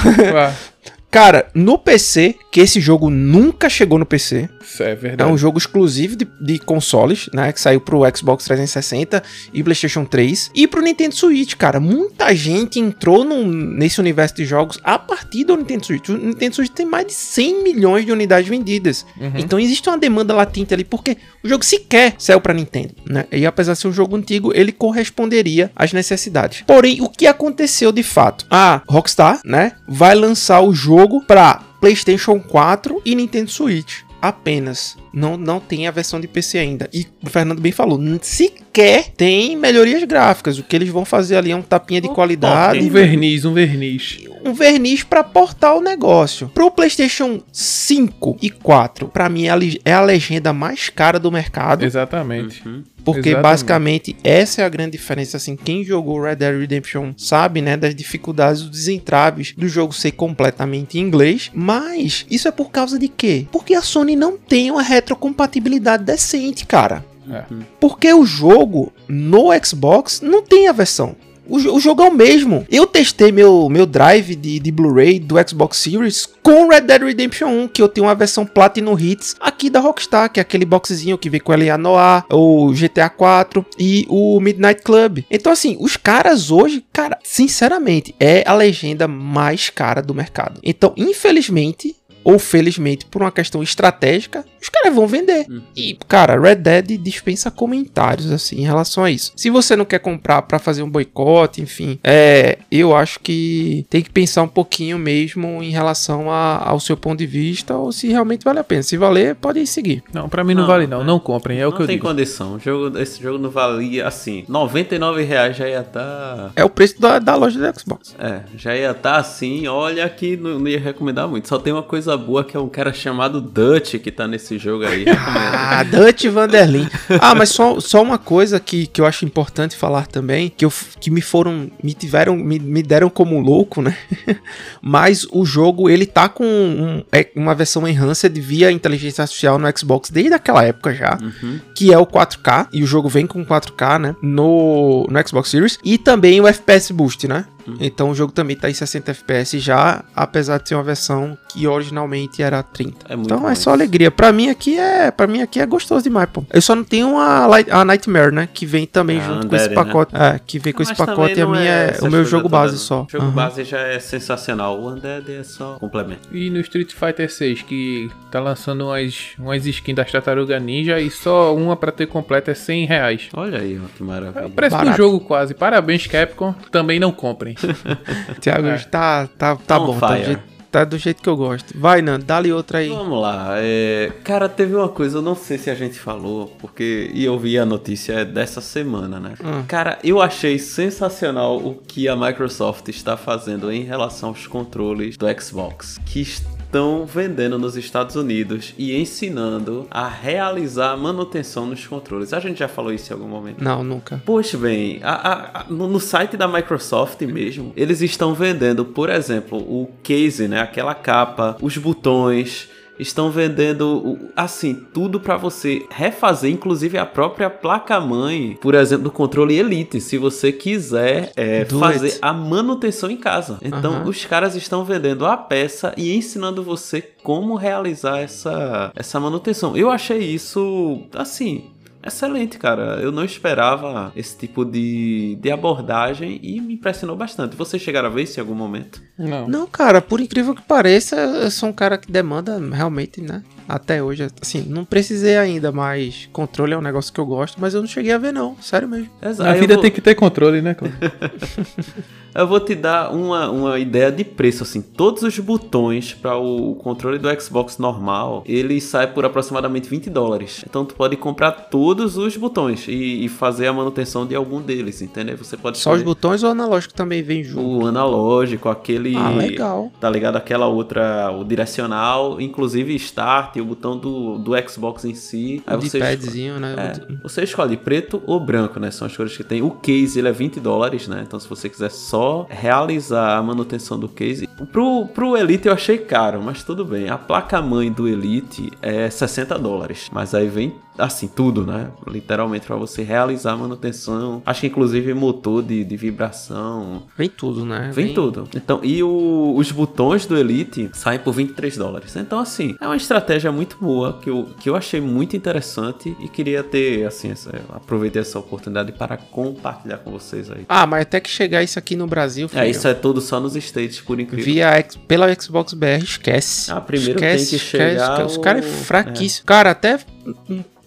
Cara, 1.15 1.47
no 1.54 1.78
PC, 1.78 2.38
que 2.56 2.62
esse 2.62 2.80
jogo 2.80 3.10
nunca 3.10 3.70
chegou 3.70 4.00
no 4.00 4.06
PC. 4.06 4.50
Isso 4.63 4.82
é 4.82 4.96
verdade. 4.96 5.30
É 5.30 5.34
um 5.34 5.38
jogo 5.38 5.58
exclusivo 5.58 6.15
de, 6.15 6.26
de, 6.39 6.58
consoles, 6.58 7.30
né? 7.34 7.52
Que 7.52 7.60
saiu 7.60 7.82
pro 7.82 8.02
Xbox 8.15 8.46
360 8.46 9.22
e 9.54 9.62
PlayStation 9.62 10.06
3. 10.06 10.52
E 10.56 10.65
pro 10.65 10.82
Nintendo 10.82 11.13
Switch, 11.13 11.56
cara. 11.56 11.80
Muita 11.80 12.34
gente 12.34 12.80
entrou 12.80 13.26
no, 13.26 13.46
nesse 13.46 14.00
universo 14.00 14.36
de 14.36 14.46
jogos 14.46 14.80
a 14.84 14.98
partir 14.98 15.44
do 15.44 15.58
Nintendo 15.58 15.86
Switch. 15.86 16.10
O 16.10 16.18
Nintendo 16.18 16.56
Switch 16.56 16.72
tem 16.72 16.86
mais 16.86 17.08
de 17.08 17.13
100 17.13 17.63
milhões 17.63 18.06
de 18.06 18.12
unidades 18.12 18.50
vendidas. 18.50 19.06
Uhum. 19.20 19.34
Então 19.36 19.60
existe 19.60 19.89
uma 19.89 19.98
demanda 19.98 20.34
latente 20.34 20.74
ali, 20.74 20.86
porque 20.86 21.18
o 21.44 21.50
jogo 21.50 21.63
sequer 21.63 22.15
saiu 22.18 22.39
pra 22.39 22.54
Nintendo, 22.54 22.96
né? 23.06 23.26
E 23.32 23.46
apesar 23.46 23.74
de 23.74 23.80
ser 23.80 23.89
um 23.89 23.94
jogo 23.94 24.15
antigo, 24.15 24.54
ele 24.56 24.72
corresponderia 24.72 25.72
às 25.76 25.91
necessidades. 25.91 26.63
Porém, 26.65 27.02
o 27.02 27.10
que 27.10 27.28
aconteceu 27.28 27.91
de 27.91 28.04
fato? 28.04 28.46
A 28.50 28.82
Rockstar, 28.88 29.41
né? 29.44 29.74
Vai 29.88 30.15
lançar 30.15 30.62
o 30.62 30.74
jogo 30.74 30.96
jogo 31.06 31.22
para 31.22 31.62
PlayStation 31.86 32.39
4 32.39 33.00
e 33.06 33.13
Nintendo 33.13 33.52
Switch 33.52 34.06
apenas. 34.19 34.98
Não, 35.15 35.38
não 35.38 35.60
tem 35.60 35.88
a 35.88 35.91
versão 35.91 36.19
de 36.19 36.28
PC 36.28 36.58
ainda. 36.58 36.89
E 36.93 37.08
o 37.23 37.30
Fernando 37.30 37.62
bem 37.62 37.71
falou, 37.71 37.99
sequer 38.21 39.12
tem 39.15 39.56
melhorias 39.56 40.04
gráficas. 40.04 40.60
O 40.60 40.63
que 40.63 40.75
eles 40.75 40.89
vão 40.89 41.06
fazer 41.06 41.38
ali 41.38 41.51
é 41.51 41.56
um 41.56 41.62
tapinha 41.62 42.01
de 42.01 42.10
qualidade. 42.10 42.80
Um 42.80 42.89
verniz, 42.89 43.45
um 43.45 43.54
verniz. 43.54 44.19
Um 44.43 44.54
verniz 44.54 45.04
para 45.04 45.23
portar 45.23 45.75
o 45.75 45.82
negócio. 45.82 46.49
Pro 46.49 46.69
PlayStation 46.69 47.41
5 47.51 48.38
e 48.41 48.49
4, 48.49 49.08
para 49.08 49.30
mim 49.30 49.45
é 49.86 49.93
a 49.93 50.01
legenda 50.01 50.51
mais 50.51 50.89
cara 50.89 51.17
do 51.17 51.32
mercado. 51.32 51.86
Exatamente. 51.86 52.67
Uhum. 52.67 52.84
Porque 53.06 53.30
Exatamente. 53.30 53.43
basicamente 53.43 54.15
essa 54.23 54.63
é 54.63 54.65
a 54.65 54.69
grande 54.69 54.97
diferença. 54.97 55.38
Assim, 55.38 55.56
quem 55.56 55.84
jogou 55.84 56.19
Red 56.19 56.38
Dead 56.38 56.60
Redemption 56.60 57.13
sabe, 57.15 57.62
né, 57.62 57.78
das 57.78 57.93
dificuldades, 57.93 58.63
dos 58.63 58.88
entraves 58.88 59.54
do 59.56 59.67
jogo 59.67 59.93
ser 59.93 60.12
completamente 60.13 60.97
em 60.97 61.01
inglês. 61.01 61.51
Mas 61.54 62.25
isso 62.32 62.47
é 62.47 62.51
por 62.51 62.71
causa 62.71 62.97
de 62.97 63.08
quê? 63.08 63.45
Porque 63.51 63.75
a 63.75 63.82
Sony 63.84 64.15
não 64.15 64.38
tem 64.38 64.71
uma 64.71 64.82
retrocompatibilidade 65.06 66.04
decente, 66.04 66.65
cara. 66.65 67.06
É. 67.30 67.44
Porque 67.80 68.12
o 68.13 68.26
jogo 68.26 68.91
no 69.08 69.50
Xbox 69.63 70.22
não 70.22 70.41
tem 70.41 70.68
a 70.68 70.72
versão. 70.72 71.15
O, 71.48 71.58
o, 71.58 71.80
jogo 71.80 72.02
é 72.02 72.10
o 72.10 72.13
mesmo. 72.13 72.65
Eu 72.72 72.88
testei 72.88 73.32
meu, 73.32 73.70
meu 73.70 73.86
drive 73.86 74.36
de, 74.36 74.60
de 74.60 74.72
Blu-ray 74.72 75.20
do 75.20 75.36
Xbox 75.48 75.78
Series 75.78 76.28
com 76.41 76.70
Red 76.70 76.82
Dead 76.82 77.04
Redemption 77.04 77.48
1, 77.48 77.68
que 77.68 77.84
eu 77.84 77.88
tenho 77.88 78.08
uma 78.08 78.15
versão 78.15 78.48
Platinum 78.48 78.98
Hits 78.98 79.36
aqui 79.39 79.70
da 79.70 79.80
Rockstar, 79.80 80.32
que 80.32 80.39
é 80.39 80.41
aquele 80.41 80.65
boxzinho 80.65 81.20
que 81.20 81.30
vem 81.30 81.39
com 81.39 81.54
L.A. 81.54 81.78
Noir, 81.78 82.24
o 82.32 82.72
GTA 82.74 83.10
4 83.10 83.63
e 83.78 84.08
o 84.10 84.39
Midnight 84.39 84.82
Club. 84.82 85.20
Então, 85.30 85.52
assim, 85.52 85.78
os 85.80 85.96
caras 85.98 86.50
hoje, 86.50 86.84
cara, 86.91 87.20
sinceramente, 87.24 88.15
é 88.20 88.44
a 88.48 88.54
legenda 88.54 89.08
mais 89.08 89.70
cara 89.70 90.02
do 90.02 90.15
mercado. 90.15 90.60
Então, 90.63 90.94
infelizmente, 90.98 91.96
ou 92.25 92.39
felizmente 92.39 93.05
por 93.05 93.21
uma 93.21 93.31
questão 93.31 93.61
estratégica, 93.61 94.43
os 94.59 94.67
caras 94.67 94.95
vão 94.95 95.05
vender. 95.05 95.45
Hum. 95.47 95.61
E, 95.75 95.95
cara, 96.07 96.41
Red 96.41 96.55
Dead 96.55 96.97
dispensa 96.97 97.51
comentários 97.51 98.31
assim 98.31 98.57
em 98.57 98.65
relação 98.65 99.03
a 99.03 99.11
isso. 99.11 99.31
Se 99.35 99.51
você 99.51 99.75
não 99.75 99.85
quer 99.85 99.99
comprar 99.99 100.41
para 100.41 100.57
fazer 100.57 100.81
um 100.81 100.89
boicote, 100.89 101.61
enfim, 101.61 101.99
é, 102.03 102.57
eu 102.71 102.95
acho 102.95 103.19
que 103.19 103.85
tem 103.91 104.01
que 104.01 104.09
pensar 104.09 104.41
um 104.41 104.47
pouquinho 104.47 104.97
mesmo 104.97 105.61
em 105.61 105.69
relação 105.69 106.31
a, 106.31 106.67
ao 106.67 106.79
seu 106.79 106.97
ponto 106.97 107.19
de 107.19 107.27
vista 107.27 107.75
ou 107.75 107.91
se 107.91 108.07
realmente 108.07 108.43
vale 108.43 108.57
a 108.57 108.63
pena. 108.63 108.81
Se 108.81 108.97
valer, 108.97 109.35
pode 109.35 109.65
seguir. 109.67 110.03
Não, 110.11 110.27
para 110.27 110.43
mim 110.43 110.55
não, 110.55 110.61
não, 110.61 110.67
vale 110.67 110.88
não. 110.88 111.01
É. 111.01 111.03
Não 111.03 111.19
comprem, 111.19 111.59
é 111.59 111.67
o 111.67 111.71
que 111.71 111.83
eu 111.83 111.88
digo. 111.88 112.03
Não 112.03 112.15
tem 112.15 112.25
condição. 112.25 112.59
jogo, 112.59 112.97
esse 112.97 113.21
jogo 113.21 113.38
não 113.38 113.51
valia 113.51 114.07
assim. 114.07 114.43
99 114.47 115.21
reais 115.21 115.55
já 115.55 115.69
ia 115.69 115.81
estar. 115.81 115.99
Tá... 115.99 116.51
É 116.55 116.65
o 116.65 116.69
preço 116.71 116.99
da, 116.99 117.19
da 117.19 117.35
loja 117.35 117.59
do 117.59 117.79
Xbox. 117.79 118.15
É, 118.17 118.41
já 118.57 118.75
ia 118.75 118.91
estar 118.91 119.13
tá 119.13 119.17
assim. 119.17 119.67
Olha 119.67 120.09
que 120.09 120.35
não, 120.35 120.57
não 120.57 120.67
ia 120.67 120.79
recomendar 120.79 121.27
muito. 121.27 121.47
Só 121.47 121.59
tem 121.59 121.71
uma 121.71 121.83
coisa 121.83 122.14
boa 122.17 122.43
que 122.43 122.56
é 122.56 122.60
um 122.60 122.69
cara 122.69 122.93
chamado 122.93 123.41
Dutch 123.41 123.95
que 123.95 124.12
tá 124.12 124.28
nesse 124.28 124.58
jogo 124.58 124.86
aí. 124.86 125.06
ah, 125.10 125.84
Dutch 125.84 126.25
Vanderlin. 126.25 126.88
Ah, 127.19 127.36
mas 127.36 127.49
só, 127.49 127.80
só 127.80 128.01
uma 128.01 128.17
coisa 128.17 128.60
que, 128.60 128.88
que 128.88 129.01
eu 129.01 129.06
acho 129.06 129.25
importante 129.25 129.75
falar 129.75 130.08
também, 130.08 130.51
que, 130.56 130.65
eu, 130.65 130.71
que 130.99 131.10
me 131.10 131.21
foram, 131.21 131.69
me 131.84 131.93
tiveram, 131.93 132.36
me, 132.36 132.60
me 132.60 132.82
deram 132.84 133.10
como 133.10 133.39
louco, 133.39 133.82
né? 133.82 133.97
mas 134.82 135.25
o 135.32 135.45
jogo, 135.45 135.89
ele 135.89 136.06
tá 136.06 136.30
com 136.30 136.45
um, 136.45 137.04
é, 137.12 137.30
uma 137.36 137.56
versão 137.56 137.88
enhanced 137.88 138.39
via 138.39 138.71
inteligência 138.71 139.21
artificial 139.21 139.58
no 139.58 139.78
Xbox 139.78 140.10
desde 140.10 140.34
aquela 140.34 140.63
época 140.63 140.93
já, 140.93 141.17
uhum. 141.21 141.60
que 141.75 141.93
é 141.93 141.97
o 141.97 142.06
4K, 142.06 142.67
e 142.73 142.84
o 142.84 142.88
jogo 142.88 143.10
vem 143.10 143.25
com 143.25 143.45
4K, 143.45 143.99
né? 143.99 144.15
No, 144.21 145.08
no 145.10 145.28
Xbox 145.28 145.49
Series, 145.49 145.80
e 145.84 145.97
também 145.97 146.39
o 146.41 146.47
FPS 146.47 146.91
Boost, 146.91 147.28
né? 147.28 147.45
Uhum. 147.67 147.78
Então 147.80 148.10
o 148.10 148.15
jogo 148.15 148.32
também 148.32 148.56
tá 148.56 148.69
em 148.69 148.73
60 148.73 149.12
FPS 149.12 149.60
já, 149.60 150.04
apesar 150.15 150.60
de 150.60 150.69
ser 150.69 150.75
uma 150.75 150.84
versão 150.84 151.38
que 151.49 151.67
originalmente 151.67 152.41
era 152.43 152.62
30. 152.62 153.06
É 153.10 153.13
então 153.13 153.41
bom, 153.41 153.49
é 153.49 153.56
só 153.56 153.71
alegria. 153.71 154.12
Para 154.12 154.32
mim 154.32 154.49
aqui 154.49 154.78
é, 154.78 155.12
para 155.12 155.28
mim 155.28 155.41
aqui 155.41 155.60
é 155.60 155.65
gostoso 155.65 156.04
demais, 156.04 156.30
pô. 156.32 156.43
Eu 156.51 156.62
só 156.62 156.75
não 156.75 156.84
tenho 156.84 157.17
a, 157.17 157.45
a 157.71 157.86
Nightmare, 157.86 158.32
né, 158.32 158.49
que 158.54 158.65
vem 158.65 158.86
também 158.86 159.19
ah, 159.19 159.23
junto 159.23 159.47
com 159.47 159.56
esse 159.56 159.69
né? 159.69 159.75
pacote. 159.75 160.13
Né? 160.13 160.36
É, 160.36 160.39
que 160.45 160.60
vem 160.60 160.73
com 160.73 160.80
Mas 160.80 160.89
esse 160.89 160.97
pacote 160.97 161.39
e 161.39 161.41
a 161.41 161.47
minha 161.47 161.71
é, 161.71 161.97
é 161.99 162.04
o 162.04 162.12
meu 162.12 162.25
jogo 162.25 162.49
base 162.49 162.78
só. 162.78 163.04
O 163.04 163.08
jogo 163.10 163.25
uhum. 163.25 163.32
base 163.32 163.63
já 163.63 163.80
é 163.80 163.99
sensacional. 163.99 164.80
O 164.80 164.89
Undead 164.89 165.32
é 165.32 165.43
só 165.43 165.78
complemento. 165.80 166.28
E 166.32 166.49
no 166.49 166.60
Street 166.60 166.91
Fighter 166.93 167.32
6 167.32 167.62
que 167.63 168.10
tá 168.32 168.39
lançando 168.39 168.86
umas 168.86 169.34
umas 169.38 169.65
skins 169.65 169.95
das 169.95 170.12
Tartaruga 170.12 170.60
Ninja 170.60 170.99
e 170.99 171.10
só 171.10 171.56
uma 171.56 171.75
para 171.75 171.91
ter 171.91 172.08
completa 172.08 172.51
é 172.51 172.54
100 172.54 172.86
reais. 172.86 173.30
Olha 173.34 173.60
aí, 173.60 173.80
que 173.95 174.04
maravilha. 174.04 174.43
É 174.43 174.45
o 174.45 174.49
preço 174.49 174.75
Barato. 174.75 174.91
do 174.91 174.97
jogo 174.97 175.19
quase. 175.19 175.54
Parabéns 175.54 176.08
Capcom. 176.08 176.54
Também 176.71 176.99
não 176.99 177.12
comprem. 177.12 177.55
Thiago, 178.39 178.68
é. 178.68 178.78
tá, 178.80 179.28
tá, 179.38 179.56
tá 179.56 179.80
bom. 179.80 179.98
Tá 180.00 180.15
do, 180.15 180.24
jeito, 180.24 180.44
tá 180.72 180.84
do, 180.84 180.98
jeito, 180.98 181.22
que 181.22 181.30
eu 181.30 181.38
gosto. 181.38 181.78
Vai, 181.78 182.02
Nando, 182.02 182.26
dá-lhe 182.26 182.52
outra 182.52 182.80
aí. 182.80 182.89
Vamos 182.89 183.22
lá. 183.22 183.56
É... 183.58 184.12
Cara, 184.24 184.48
teve 184.50 184.76
uma 184.76 184.89
coisa, 184.89 185.18
eu 185.18 185.22
não 185.22 185.36
sei 185.36 185.58
se 185.58 185.70
a 185.70 185.76
gente 185.76 186.00
falou, 186.00 186.48
porque. 186.60 187.10
E 187.13 187.24
eu 187.26 187.38
vi 187.38 187.58
a 187.58 187.65
notícia 187.65 188.26
dessa 188.26 188.62
semana, 188.62 189.20
né? 189.20 189.34
Hum. 189.44 189.63
Cara, 189.68 190.00
eu 190.04 190.22
achei 190.22 190.60
sensacional 190.60 191.58
o 191.58 191.76
que 191.76 192.08
a 192.08 192.15
Microsoft 192.15 192.88
está 192.89 193.15
fazendo 193.18 193.72
em 193.72 193.84
relação 193.84 194.30
aos 194.30 194.48
controles 194.48 195.18
do 195.18 195.26
Xbox. 195.41 196.00
Que 196.06 196.26
estão 196.75 197.05
vendendo 197.05 197.57
nos 197.57 197.77
Estados 197.77 198.17
Unidos 198.17 198.73
e 198.77 198.93
ensinando 198.97 199.88
a 199.89 200.09
realizar 200.09 200.97
manutenção 200.97 201.65
nos 201.65 201.88
controles. 201.88 202.33
A 202.33 202.39
gente 202.41 202.59
já 202.59 202.67
falou 202.67 202.91
isso 202.91 203.11
em 203.11 203.15
algum 203.15 203.29
momento? 203.29 203.63
Não, 203.63 203.81
nunca. 203.81 204.21
Poxa, 204.25 204.57
bem, 204.57 204.99
a, 205.01 205.13
a, 205.13 205.61
a, 205.61 205.63
no, 205.69 205.88
no, 205.88 206.01
site 206.01 206.35
da 206.35 206.49
Microsoft 206.49 207.21
mesmo, 207.21 207.71
eles 207.77 208.01
estão 208.01 208.33
vendendo, 208.33 208.83
por 208.83 209.09
exemplo, 209.09 209.57
o 209.57 209.89
case, 210.03 210.49
né? 210.49 210.59
Aquela 210.59 210.93
capa, 210.93 211.55
os 211.61 211.77
botões 211.77 212.67
estão 212.99 213.29
vendendo 213.29 214.17
assim 214.36 214.73
tudo 214.93 215.19
para 215.19 215.38
você 215.38 215.86
refazer, 215.89 216.51
inclusive 216.51 216.97
a 216.97 217.05
própria 217.05 217.49
placa-mãe, 217.49 218.58
por 218.62 218.75
exemplo, 218.75 219.05
do 219.05 219.12
controle 219.12 219.58
Elite, 219.58 219.99
se 219.99 220.17
você 220.17 220.51
quiser 220.51 221.31
é, 221.36 221.65
fazer 221.65 222.08
it. 222.08 222.19
a 222.21 222.34
manutenção 222.34 223.10
em 223.10 223.17
casa. 223.17 223.58
Então, 223.62 224.03
uhum. 224.03 224.10
os 224.10 224.25
caras 224.25 224.55
estão 224.55 224.84
vendendo 224.84 225.25
a 225.25 225.38
peça 225.38 225.93
e 225.97 226.15
ensinando 226.15 226.63
você 226.63 227.01
como 227.01 227.55
realizar 227.55 228.19
essa 228.19 228.91
essa 228.95 229.19
manutenção. 229.19 229.75
Eu 229.75 229.89
achei 229.89 230.19
isso 230.19 231.01
assim 231.13 231.74
excelente, 232.06 232.58
cara. 232.58 233.00
Eu 233.02 233.12
não 233.12 233.24
esperava 233.24 234.12
esse 234.15 234.38
tipo 234.38 234.63
de, 234.63 235.38
de 235.41 235.52
abordagem 235.52 236.39
e 236.41 236.62
me 236.62 236.76
impressionou 236.76 237.15
bastante. 237.15 237.56
Você 237.56 237.80
chegaram 237.80 238.10
a 238.10 238.12
ver 238.12 238.24
isso 238.24 238.39
em 238.39 238.41
algum 238.41 238.56
momento? 238.56 239.02
Não. 239.18 239.48
Não, 239.48 239.68
cara, 239.68 240.02
por 240.02 240.20
incrível 240.20 240.54
que 240.54 240.62
pareça, 240.62 241.15
eu 241.15 241.52
sou 241.52 241.70
um 241.70 241.74
cara 241.74 241.98
que 241.98 242.12
demanda 242.12 242.60
realmente, 242.60 243.22
né? 243.22 243.44
Até 243.67 244.04
hoje, 244.04 244.28
assim, 244.41 244.63
não 244.67 244.86
precisei 244.86 245.38
ainda, 245.38 245.71
mas 245.71 246.30
controle 246.32 246.73
é 246.73 246.78
um 246.78 246.82
negócio 246.82 247.12
que 247.12 247.19
eu 247.19 247.25
gosto, 247.25 247.60
mas 247.60 247.73
eu 247.73 247.82
não 247.82 247.88
cheguei 247.88 248.12
a 248.12 248.17
ver, 248.17 248.32
não. 248.32 248.56
Sério 248.62 248.88
mesmo. 248.88 249.10
Exato. 249.21 249.49
A 249.49 249.54
vida 249.54 249.73
vou... 249.73 249.82
tem 249.82 249.91
que 249.91 250.01
ter 250.01 250.15
controle, 250.15 250.62
né, 250.62 250.73
Cláudio? 250.73 250.97
eu 252.36 252.47
vou 252.47 252.60
te 252.60 252.75
dar 252.75 253.13
uma, 253.13 253.49
uma 253.49 253.80
ideia 253.80 254.12
de 254.12 254.23
preço, 254.23 254.63
assim. 254.63 254.82
Todos 254.82 255.23
os 255.23 255.39
botões 255.39 256.13
para 256.13 256.38
o 256.38 256.75
controle 256.75 257.17
do 257.17 257.41
Xbox 257.41 257.78
normal, 257.78 258.43
ele 258.45 258.80
sai 258.82 259.08
por 259.08 259.25
aproximadamente 259.25 259.89
20 259.89 260.10
dólares. 260.10 260.63
Então 260.67 260.86
tu 260.86 260.95
pode 260.95 261.15
comprar 261.15 261.51
todos 261.51 262.17
os 262.17 262.36
botões 262.38 262.88
e, 262.88 263.25
e 263.25 263.30
fazer 263.30 263.67
a 263.67 263.73
manutenção 263.73 264.28
de 264.28 264.36
algum 264.36 264.62
deles, 264.62 265.01
entendeu? 265.01 265.38
Você 265.38 265.58
pode 265.58 265.78
Só 265.78 265.93
os 265.93 266.04
botões 266.04 266.43
ou 266.43 266.49
o 266.49 266.51
analógico 266.51 266.93
também 266.93 267.23
vem 267.23 267.43
junto? 267.43 267.65
O 267.65 267.86
analógico, 267.88 268.69
aquele... 268.69 269.15
Ah, 269.15 269.30
legal. 269.30 269.91
Tá 269.99 270.10
ligado? 270.10 270.36
Aquela 270.36 270.67
outra, 270.67 271.32
o 271.32 271.43
direcional, 271.43 272.39
inclusive 272.39 272.93
start, 272.95 273.55
o 273.62 273.65
botão 273.65 273.98
do, 273.98 274.38
do 274.38 274.52
Xbox 274.70 275.06
em 275.06 275.13
si. 275.13 275.62
Aí 275.65 275.76
você 275.78 276.00
padzinho, 276.00 276.60
né? 276.60 276.76
É, 276.78 277.13
você 277.22 277.44
escolhe 277.44 277.78
preto 277.78 278.22
ou 278.26 278.39
branco, 278.39 278.80
né? 278.80 278.91
São 278.91 279.08
as 279.08 279.15
cores 279.15 279.36
que 279.36 279.44
tem. 279.44 279.62
O 279.62 279.72
case 279.72 280.20
ele 280.20 280.28
é 280.28 280.32
20 280.32 280.60
dólares, 280.60 281.08
né? 281.08 281.24
Então 281.26 281.39
se 281.39 281.48
você 281.48 281.70
quiser 281.70 281.89
só 281.89 282.46
realizar 282.50 283.38
a 283.38 283.44
manutenção 283.44 284.00
do 284.00 284.08
case. 284.08 284.48
Pro, 284.72 285.08
pro 285.08 285.38
Elite 285.38 285.68
eu 285.68 285.74
achei 285.74 285.98
caro, 285.98 286.41
mas 286.41 286.63
tudo 286.63 286.86
bem. 286.86 287.10
A 287.10 287.18
placa-mãe 287.18 287.91
do 287.91 288.08
Elite 288.08 288.72
é 288.82 289.10
60 289.10 289.58
dólares. 289.60 290.10
Mas 290.12 290.34
aí 290.34 290.48
vem 290.48 290.76
assim, 290.97 291.27
tudo, 291.27 291.65
né? 291.65 291.89
Literalmente 292.08 292.65
para 292.65 292.75
você 292.75 293.03
realizar 293.03 293.53
a 293.53 293.58
manutenção. 293.58 294.41
Acho 294.45 294.62
que 294.62 294.67
inclusive 294.67 295.13
motor 295.13 295.63
de, 295.63 295.84
de 295.84 295.97
vibração. 295.97 297.03
Vem 297.17 297.29
tudo, 297.29 297.65
né? 297.65 297.91
Vem, 297.93 298.05
Vem... 298.08 298.13
tudo. 298.13 298.47
Então, 298.55 298.79
e 298.84 299.01
o, 299.03 299.53
os 299.55 299.71
botões 299.71 300.25
do 300.25 300.38
Elite 300.38 300.89
saem 300.93 301.19
por 301.19 301.34
23 301.34 301.77
dólares. 301.77 302.15
Então, 302.15 302.39
assim, 302.39 302.75
é 302.81 302.86
uma 302.86 302.95
estratégia 302.95 303.51
muito 303.51 303.77
boa 303.79 304.19
que 304.21 304.29
eu, 304.29 304.49
que 304.60 304.69
eu 304.69 304.75
achei 304.75 305.01
muito 305.01 305.36
interessante 305.36 306.15
e 306.19 306.27
queria 306.27 306.63
ter, 306.63 307.05
assim, 307.05 307.31
essa, 307.31 307.51
aproveitei 307.69 308.21
essa 308.21 308.39
oportunidade 308.39 308.91
para 308.91 309.17
compartilhar 309.17 309.97
com 309.97 310.12
vocês 310.12 310.49
aí. 310.51 310.65
Ah, 310.67 310.86
mas 310.86 311.01
até 311.01 311.19
que 311.19 311.29
chegar 311.29 311.63
isso 311.63 311.77
aqui 311.77 311.95
no 311.95 312.08
Brasil, 312.08 312.47
filho, 312.47 312.62
É, 312.62 312.69
isso 312.69 312.88
é 312.88 312.93
tudo 312.93 313.21
só 313.21 313.39
nos 313.39 313.55
States, 313.55 314.01
por 314.01 314.19
incrível. 314.19 314.45
Via, 314.45 314.86
pela 315.08 315.34
Xbox 315.34 315.73
BR, 315.73 316.03
esquece. 316.03 316.71
Ah, 316.71 316.81
primeiro 316.81 317.13
esquece, 317.13 317.51
tem 317.51 317.60
que 317.60 317.65
chegar... 317.65 318.12
Esquece, 318.12 318.21
o... 318.21 318.25
Os 318.25 318.38
caras 318.38 318.65
é 318.65 318.67
fraquíssimo. 318.67 319.43
É. 319.43 319.47
Cara, 319.47 319.71
até 319.71 319.99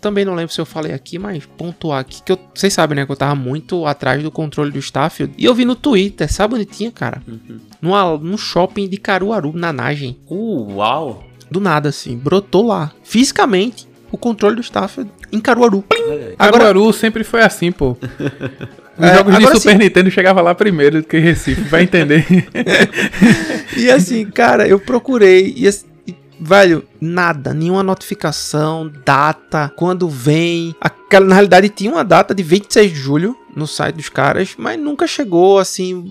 também 0.00 0.24
não 0.24 0.34
lembro 0.34 0.52
se 0.52 0.60
eu 0.60 0.66
falei 0.66 0.92
aqui, 0.92 1.18
mas 1.18 1.44
pontuar 1.44 2.00
aqui, 2.00 2.22
que 2.22 2.32
eu, 2.32 2.38
vocês 2.54 2.72
sabem, 2.72 2.96
né, 2.96 3.06
que 3.06 3.12
eu 3.12 3.16
tava 3.16 3.34
muito 3.34 3.84
atrás 3.86 4.22
do 4.22 4.30
controle 4.30 4.70
do 4.70 4.78
Starfield. 4.78 5.34
E 5.36 5.44
eu 5.44 5.54
vi 5.54 5.64
no 5.64 5.74
Twitter, 5.74 6.32
sabe 6.32 6.54
onde 6.54 6.64
tinha, 6.64 6.90
cara? 6.90 7.22
Uhum. 7.26 7.58
No, 7.80 8.18
no 8.18 8.38
shopping 8.38 8.88
de 8.88 8.96
Caruaru, 8.96 9.52
na 9.52 9.72
Nagem. 9.72 10.18
Uh, 10.28 10.74
uau! 10.74 11.24
Do 11.50 11.60
nada, 11.60 11.88
assim, 11.88 12.16
brotou 12.16 12.66
lá, 12.66 12.92
fisicamente, 13.02 13.88
o 14.12 14.18
controle 14.18 14.56
do 14.56 14.62
Starfield 14.62 15.10
em 15.32 15.40
Caruaru. 15.40 15.84
Agora... 16.38 16.64
Caruaru 16.64 16.92
sempre 16.92 17.24
foi 17.24 17.42
assim, 17.42 17.72
pô. 17.72 17.96
Os 18.98 19.04
é, 19.04 19.14
jogos 19.14 19.38
de 19.38 19.46
Super 19.46 19.58
sim. 19.60 19.78
Nintendo 19.78 20.10
chegava 20.10 20.42
lá 20.42 20.54
primeiro 20.56 21.00
do 21.00 21.06
que 21.06 21.18
Recife, 21.18 21.60
vai 21.62 21.84
entender. 21.84 22.26
e 23.76 23.88
assim, 23.88 24.26
cara, 24.26 24.66
eu 24.66 24.80
procurei 24.80 25.54
e 25.56 25.68
velho, 26.40 26.86
nada, 27.00 27.52
nenhuma 27.52 27.82
notificação, 27.82 28.90
data, 29.04 29.72
quando 29.76 30.08
vem. 30.08 30.74
Aquela, 30.80 31.26
na 31.26 31.34
realidade, 31.34 31.68
tinha 31.68 31.92
uma 31.92 32.04
data 32.04 32.34
de 32.34 32.42
26 32.42 32.92
de 32.92 32.98
julho 32.98 33.36
no 33.54 33.66
site 33.66 33.96
dos 33.96 34.08
caras, 34.08 34.54
mas 34.56 34.78
nunca 34.78 35.06
chegou 35.06 35.58
assim 35.58 36.10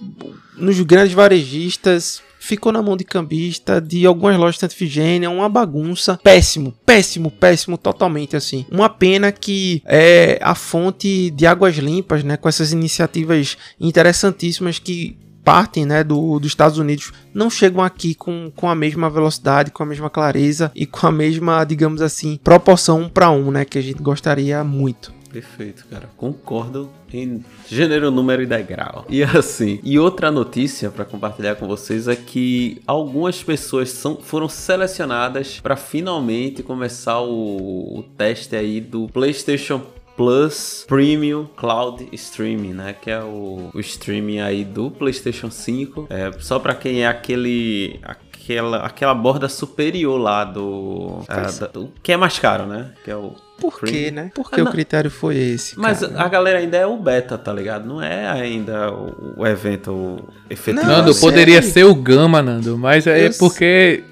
nos 0.58 0.80
grandes 0.82 1.14
varejistas. 1.14 2.22
Ficou 2.40 2.72
na 2.72 2.82
mão 2.82 2.96
de 2.96 3.04
cambista, 3.04 3.82
de 3.82 4.06
algumas 4.06 4.38
lojas 4.38 4.56
de 4.56 4.62
Santa 4.62 4.74
Efigênia, 4.74 5.30
uma 5.30 5.50
bagunça. 5.50 6.18
Péssimo, 6.24 6.74
péssimo, 6.86 7.30
péssimo, 7.30 7.78
totalmente 7.78 8.38
assim. 8.38 8.66
Uma 8.72 8.88
pena 8.88 9.34
que 9.34 9.82
é 9.86 10.40
a 10.42 10.56
fonte 10.56 11.30
de 11.32 11.46
águas 11.46 11.76
limpas, 11.76 12.24
né? 12.24 12.38
Com 12.38 12.48
essas 12.48 12.72
iniciativas 12.72 13.58
interessantíssimas 13.82 14.80
que 14.80 15.18
partem 15.48 15.86
né, 15.86 16.04
do, 16.04 16.40
dos 16.40 16.50
Estados 16.50 16.78
Unidos 16.78 17.14
não 17.34 17.50
chegam 17.50 17.82
aqui 17.82 18.14
com, 18.14 18.52
com 18.54 18.68
a 18.68 18.76
mesma 18.76 19.10
velocidade, 19.10 19.72
com 19.72 19.82
a 19.82 19.86
mesma 19.86 20.10
clareza 20.10 20.70
e 20.76 20.86
com 20.86 21.08
a 21.08 21.12
mesma, 21.12 21.64
digamos 21.64 22.02
assim, 22.02 22.38
proporção 22.44 23.04
um 23.04 23.08
para 23.08 23.32
um, 23.32 23.50
né, 23.50 23.64
que 23.64 23.78
a 23.78 23.82
gente 23.82 24.04
gostaria 24.04 24.62
muito. 24.66 25.16
Perfeito, 25.32 25.86
cara. 25.90 26.10
Concordo 26.18 26.90
em 27.14 27.46
gênero, 27.70 28.12
número 28.12 28.42
e 28.42 28.46
degrau. 28.46 29.06
E 29.10 29.24
assim, 29.24 29.80
e 29.84 29.98
outra 29.98 30.30
notícia 30.30 30.90
para 30.90 31.06
compartilhar 31.06 31.56
com 31.56 31.66
vocês 31.66 32.10
é 32.10 32.16
que 32.18 32.82
algumas 32.86 33.42
pessoas 33.42 33.90
são, 33.92 34.18
foram 34.18 34.50
selecionadas 34.50 35.62
para 35.62 35.78
finalmente 35.78 36.62
começar 36.62 37.22
o, 37.22 38.00
o 38.00 38.04
teste 38.18 38.54
aí 38.54 38.82
do 38.82 39.08
PlayStation 39.08 39.82
Plus 40.18 40.84
Premium 40.88 41.46
Cloud 41.56 42.10
Streaming, 42.12 42.74
né? 42.74 42.96
Que 43.00 43.12
é 43.12 43.22
o, 43.22 43.70
o 43.74 43.80
streaming 43.80 44.40
aí 44.40 44.66
do 44.66 44.92
PlayStation 44.92 45.50
5. 45.52 46.08
É, 46.10 46.32
só 46.40 46.60
para 46.60 46.74
quem 46.74 47.04
é 47.04 47.08
aquele 47.08 48.00
aquela, 48.04 48.78
aquela 48.86 49.14
borda 49.14 49.48
superior 49.48 50.20
lá 50.20 50.44
do, 50.44 51.20
uh, 51.22 51.60
da, 51.60 51.68
do 51.68 51.94
que 52.02 52.12
é 52.12 52.18
mais 52.18 52.40
caro, 52.40 52.66
né? 52.66 52.94
Que 53.06 53.12
é 53.12 53.16
o 53.16 53.36
por 53.60 53.80
quê, 53.80 54.12
né? 54.12 54.32
Por 54.34 54.50
que 54.52 54.62
ah, 54.62 54.64
o 54.64 54.72
critério 54.72 55.10
foi 55.10 55.36
esse? 55.36 55.78
Mas 55.78 56.00
cara? 56.00 56.22
a 56.22 56.28
galera 56.28 56.60
ainda 56.60 56.78
é 56.78 56.86
o 56.86 56.98
beta, 56.98 57.38
tá 57.38 57.52
ligado? 57.52 57.88
Não 57.88 58.02
é 58.02 58.28
ainda 58.28 58.92
o, 58.92 59.46
evento 59.46 60.24
efetivo. 60.50 60.86
Nando, 60.86 61.16
poderia 61.16 61.62
ser 61.62 61.86
o 61.86 61.96
Gama, 61.96 62.42
Nando, 62.42 62.78
mas 62.78 63.08
é 63.08 63.28
eu 63.28 63.34
porque. 63.38 64.04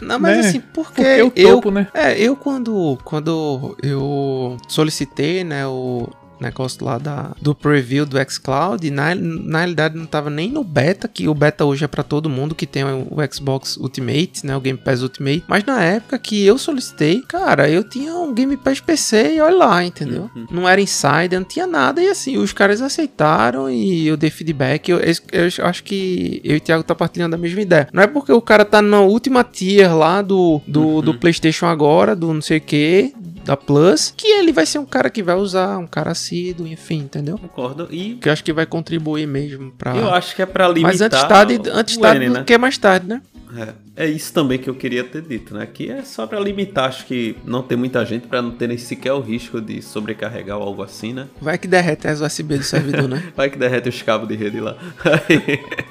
Não, 0.00 0.18
mas 0.18 0.36
né? 0.36 0.48
assim, 0.48 0.60
porque, 0.60 1.02
porque 1.02 1.08
é 1.08 1.24
o 1.24 1.30
topo, 1.30 1.68
eu, 1.68 1.72
né? 1.72 1.88
É, 1.94 2.18
eu 2.18 2.36
quando, 2.36 2.98
quando 3.04 3.76
eu 3.82 4.56
solicitei, 4.68 5.44
né, 5.44 5.66
o, 5.66 6.08
negócio 6.40 6.84
lá 6.84 6.98
da, 6.98 7.32
do 7.40 7.54
preview 7.54 8.04
do 8.04 8.18
xCloud. 8.30 8.86
E 8.86 8.90
na, 8.90 9.14
na 9.14 9.58
realidade 9.58 9.96
não 9.96 10.06
tava 10.06 10.30
nem 10.30 10.50
no 10.50 10.62
beta, 10.62 11.08
que 11.08 11.28
o 11.28 11.34
beta 11.34 11.64
hoje 11.64 11.84
é 11.84 11.88
para 11.88 12.02
todo 12.02 12.28
mundo 12.28 12.54
que 12.54 12.66
tem 12.66 12.84
o, 12.84 13.08
o 13.10 13.34
Xbox 13.34 13.76
Ultimate, 13.76 14.44
né? 14.44 14.56
O 14.56 14.60
Game 14.60 14.78
Pass 14.78 15.02
Ultimate. 15.02 15.44
Mas 15.48 15.64
na 15.64 15.82
época 15.82 16.18
que 16.18 16.44
eu 16.44 16.58
solicitei, 16.58 17.22
cara, 17.22 17.68
eu 17.68 17.82
tinha 17.82 18.14
um 18.14 18.34
Game 18.34 18.56
Pass 18.56 18.80
PC 18.80 19.34
e 19.36 19.40
olha 19.40 19.56
lá, 19.56 19.84
entendeu? 19.84 20.30
Uhum. 20.34 20.46
Não 20.50 20.68
era 20.68 20.80
insider, 20.80 21.38
não 21.38 21.44
tinha 21.44 21.66
nada. 21.66 22.02
E 22.02 22.08
assim, 22.08 22.36
os 22.36 22.52
caras 22.52 22.80
aceitaram 22.82 23.70
e 23.70 24.06
eu 24.06 24.16
dei 24.16 24.30
feedback. 24.30 24.88
Eu, 24.88 24.98
eu, 24.98 25.14
eu 25.32 25.66
acho 25.66 25.82
que 25.82 26.40
eu 26.44 26.54
e 26.54 26.58
o 26.58 26.60
Thiago 26.60 26.82
tá 26.82 26.94
partilhando 26.94 27.34
a 27.34 27.38
mesma 27.38 27.60
ideia. 27.60 27.88
Não 27.92 28.02
é 28.02 28.06
porque 28.06 28.32
o 28.32 28.40
cara 28.40 28.64
tá 28.64 28.82
na 28.82 29.00
última 29.00 29.44
tier 29.44 29.94
lá 29.94 30.22
do, 30.22 30.60
do, 30.66 30.86
uhum. 30.86 31.00
do 31.00 31.14
PlayStation 31.14 31.66
agora, 31.66 32.14
do 32.14 32.32
não 32.32 32.42
sei 32.42 32.58
o 32.58 32.60
que, 32.60 33.12
da 33.48 33.56
Plus, 33.56 34.12
que 34.14 34.26
ele 34.26 34.52
vai 34.52 34.66
ser 34.66 34.78
um 34.78 34.84
cara 34.84 35.08
que 35.08 35.22
vai 35.22 35.34
usar, 35.34 35.78
um 35.78 35.86
cara 35.86 36.10
assíduo, 36.10 36.66
enfim, 36.66 36.98
entendeu? 36.98 37.38
Concordo. 37.38 37.88
E 37.90 38.16
que 38.16 38.28
eu 38.28 38.32
acho 38.32 38.44
que 38.44 38.52
vai 38.52 38.66
contribuir 38.66 39.26
mesmo 39.26 39.72
para 39.72 39.96
Eu 39.96 40.12
acho 40.12 40.36
que 40.36 40.42
é 40.42 40.46
para 40.46 40.68
limitar. 40.68 40.90
Mas 40.90 41.00
antes 41.00 41.24
tarde, 41.24 41.60
antes 41.72 41.96
tarde 41.96 42.26
N, 42.26 42.34
né? 42.34 42.44
que 42.44 42.52
é 42.52 42.58
mais 42.58 42.76
tarde, 42.76 43.06
né? 43.06 43.22
É, 43.56 44.04
é 44.04 44.06
isso 44.06 44.34
também 44.34 44.58
que 44.58 44.68
eu 44.68 44.74
queria 44.74 45.02
ter 45.02 45.22
dito, 45.22 45.54
né? 45.54 45.64
Que 45.64 45.90
é 45.90 46.02
só 46.02 46.26
para 46.26 46.38
limitar, 46.38 46.90
acho 46.90 47.06
que 47.06 47.36
não 47.42 47.62
ter 47.62 47.76
muita 47.76 48.04
gente 48.04 48.26
para 48.26 48.42
não 48.42 48.50
ter 48.50 48.66
nem 48.68 48.76
sequer 48.76 49.14
o 49.14 49.20
risco 49.20 49.62
de 49.62 49.80
sobrecarregar 49.80 50.58
ou 50.58 50.64
algo 50.64 50.82
assim, 50.82 51.14
né? 51.14 51.26
Vai 51.40 51.56
que 51.56 51.66
derrete 51.66 52.06
as 52.06 52.20
USB 52.20 52.58
do 52.58 52.62
servidor, 52.62 53.08
né? 53.08 53.22
Vai 53.34 53.48
que 53.48 53.56
derrete 53.56 53.88
os 53.88 54.02
cabos 54.02 54.28
de 54.28 54.36
rede 54.36 54.60
lá. 54.60 54.76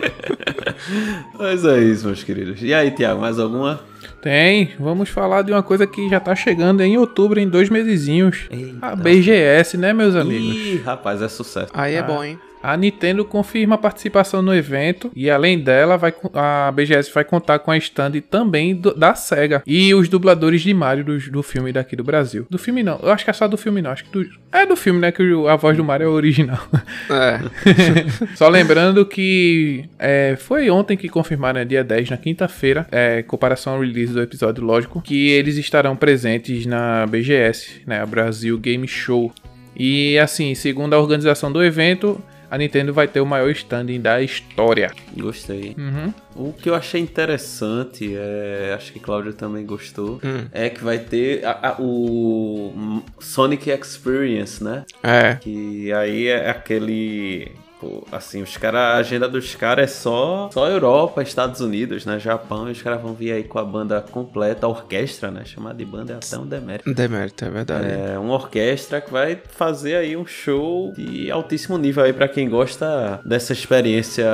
Mas 1.33 1.65
é 1.65 1.79
isso, 1.79 2.05
meus 2.05 2.23
queridos. 2.23 2.61
E 2.61 2.71
aí, 2.71 2.91
Tiago, 2.91 3.19
mais 3.19 3.39
alguma? 3.39 3.81
Tem, 4.27 4.73
vamos 4.77 5.07
falar 5.07 5.41
de 5.41 5.53
uma 5.53 5.63
coisa 5.63 5.87
que 5.87 6.09
já 6.09 6.19
tá 6.19 6.35
chegando 6.35 6.81
em 6.81 6.97
outubro, 6.97 7.39
em 7.39 7.47
dois 7.47 7.69
mesezinhos. 7.69 8.45
Eita. 8.51 8.87
A 8.87 8.93
BGS, 8.93 9.77
né, 9.77 9.93
meus 9.93 10.17
amigos? 10.17 10.53
Ih, 10.53 10.81
rapaz, 10.83 11.21
é 11.21 11.29
sucesso. 11.29 11.71
Aí 11.73 11.93
é 11.95 11.99
ah. 11.99 12.03
bom, 12.03 12.21
hein? 12.21 12.37
A 12.61 12.75
Nintendo 12.75 13.23
confirma 13.23 13.75
a 13.75 13.77
participação 13.77 14.41
no 14.41 14.53
evento 14.53 15.11
e 15.15 15.29
além 15.29 15.59
dela, 15.59 15.97
vai, 15.97 16.13
a 16.33 16.71
BGS 16.71 17.11
vai 17.13 17.23
contar 17.23 17.59
com 17.59 17.71
a 17.71 17.77
stand 17.77 18.11
também 18.29 18.75
do, 18.75 18.93
da 18.93 19.15
SEGA 19.15 19.63
e 19.65 19.93
os 19.93 20.09
dubladores 20.09 20.61
de 20.61 20.73
Mario 20.73 21.03
do, 21.03 21.31
do, 21.31 21.43
filme 21.43 21.71
daqui 21.71 21.95
do 21.95 22.03
Brasil. 22.03 22.45
Do 22.49 22.57
filme 22.57 22.83
não, 22.83 22.99
eu 23.01 23.11
acho 23.11 23.23
que 23.23 23.29
é 23.29 23.33
só 23.33 23.47
do 23.47 23.57
filme 23.57 23.81
não, 23.81 23.91
acho 23.91 24.05
que 24.05 24.11
do, 24.11 24.27
é 24.51 24.65
do 24.65 24.75
filme, 24.75 24.99
né, 24.99 25.11
que 25.11 25.23
a 25.47 25.55
voz 25.55 25.77
do 25.77 25.83
Mario 25.83 26.05
é 26.05 26.09
original. 26.09 26.67
É. 27.09 27.39
só 28.35 28.49
lembrando 28.49 29.05
que 29.05 29.85
é, 29.99 30.35
foi 30.37 30.69
ontem 30.69 30.97
que 30.97 31.09
confirmaram, 31.09 31.59
né, 31.59 31.65
dia 31.65 31.83
10, 31.83 32.09
na 32.09 32.17
quinta-feira, 32.17 32.87
é, 32.91 33.23
comparação 33.23 33.73
ao 33.73 33.81
release 33.81 34.13
do 34.13 34.21
episódio, 34.21 34.63
lógico, 34.63 35.01
que 35.01 35.29
eles 35.29 35.57
estarão 35.57 35.95
presentes 35.95 36.65
na 36.65 37.05
BGS, 37.07 37.81
né, 37.85 38.01
a 38.01 38.05
Brasil 38.05 38.57
Game 38.57 38.87
Show. 38.87 39.31
E 39.75 40.17
assim, 40.17 40.55
segundo 40.55 40.93
a 40.95 40.99
organização 40.99 41.51
do 41.51 41.63
evento, 41.63 42.21
a 42.49 42.57
Nintendo 42.57 42.93
vai 42.93 43.07
ter 43.07 43.19
o 43.19 43.25
maior 43.25 43.49
standing 43.51 43.99
da 43.99 44.21
história. 44.21 44.91
Gostei. 45.15 45.75
Uhum. 45.77 46.13
O 46.35 46.53
que 46.53 46.69
eu 46.69 46.75
achei 46.75 47.01
interessante, 47.01 48.15
é, 48.15 48.73
acho 48.75 48.93
que 48.93 48.99
Cláudio 48.99 49.33
também 49.33 49.65
gostou, 49.65 50.19
hum. 50.23 50.47
é 50.51 50.69
que 50.69 50.83
vai 50.83 50.99
ter 50.99 51.43
a, 51.45 51.69
a, 51.69 51.75
o 51.81 53.01
Sonic 53.19 53.69
Experience, 53.69 54.63
né? 54.63 54.85
É. 55.01 55.35
Que 55.35 55.91
aí 55.91 56.27
é 56.27 56.49
aquele 56.49 57.51
Pô, 57.79 58.03
assim, 58.11 58.41
os 58.41 58.57
caras, 58.57 58.81
a 58.81 58.95
agenda 58.95 59.29
dos 59.29 59.53
caras 59.55 59.83
é 59.83 59.87
só, 59.87 60.49
só 60.51 60.67
Europa, 60.67 61.21
Estados 61.21 61.61
Unidos, 61.61 62.05
né? 62.05 62.19
Japão, 62.19 62.67
e 62.67 62.71
os 62.71 62.81
caras 62.81 63.01
vão 63.01 63.13
vir 63.13 63.31
aí 63.31 63.43
com 63.43 63.59
a 63.59 63.63
banda 63.63 64.01
completa, 64.01 64.65
a 64.65 64.69
orquestra, 64.69 65.29
né? 65.29 65.45
Chamada 65.45 65.77
de 65.77 65.85
banda 65.85 66.13
é 66.13 66.15
até 66.15 66.37
um 66.37 66.45
demérito. 66.45 66.91
Demérito, 66.91 67.45
é 67.45 67.49
verdade. 67.49 67.87
É 67.87 68.17
uma 68.17 68.33
orquestra 68.33 68.99
que 68.99 69.11
vai 69.11 69.39
fazer 69.49 69.95
aí 69.95 70.17
um 70.17 70.25
show 70.25 70.91
de 70.93 71.29
altíssimo 71.29 71.77
nível 71.77 72.03
aí 72.03 72.13
para 72.13 72.27
quem 72.27 72.49
gosta 72.49 73.21
dessa 73.23 73.53
experiência 73.53 74.25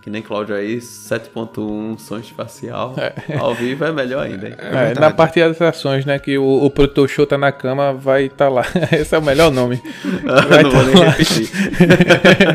que 0.00 0.10
nem 0.10 0.22
Cláudio 0.22 0.54
aí, 0.54 0.78
7.1 0.78 1.98
som 1.98 2.18
espacial. 2.18 2.94
É. 2.96 3.36
Ao 3.36 3.54
vivo 3.54 3.84
é 3.84 3.92
melhor 3.92 4.24
ainda. 4.24 4.48
É, 4.48 4.92
é, 4.92 5.00
na 5.00 5.10
parte 5.10 5.40
das 5.40 5.52
atrações, 5.52 6.04
né? 6.04 6.18
Que 6.18 6.38
o, 6.38 6.64
o 6.64 6.70
produtor 6.70 7.08
show 7.08 7.26
tá 7.26 7.36
na 7.36 7.50
cama, 7.50 7.92
vai 7.92 8.26
estar 8.26 8.46
tá 8.46 8.48
lá. 8.48 8.64
Esse 8.92 9.14
é 9.14 9.18
o 9.18 9.22
melhor 9.22 9.50
nome. 9.50 9.82
Vai 10.48 10.62
não 10.62 10.70
tá 10.70 10.78
vou 10.78 10.86
nem 10.86 10.96
lá. 10.96 11.10
repetir. 11.10 11.50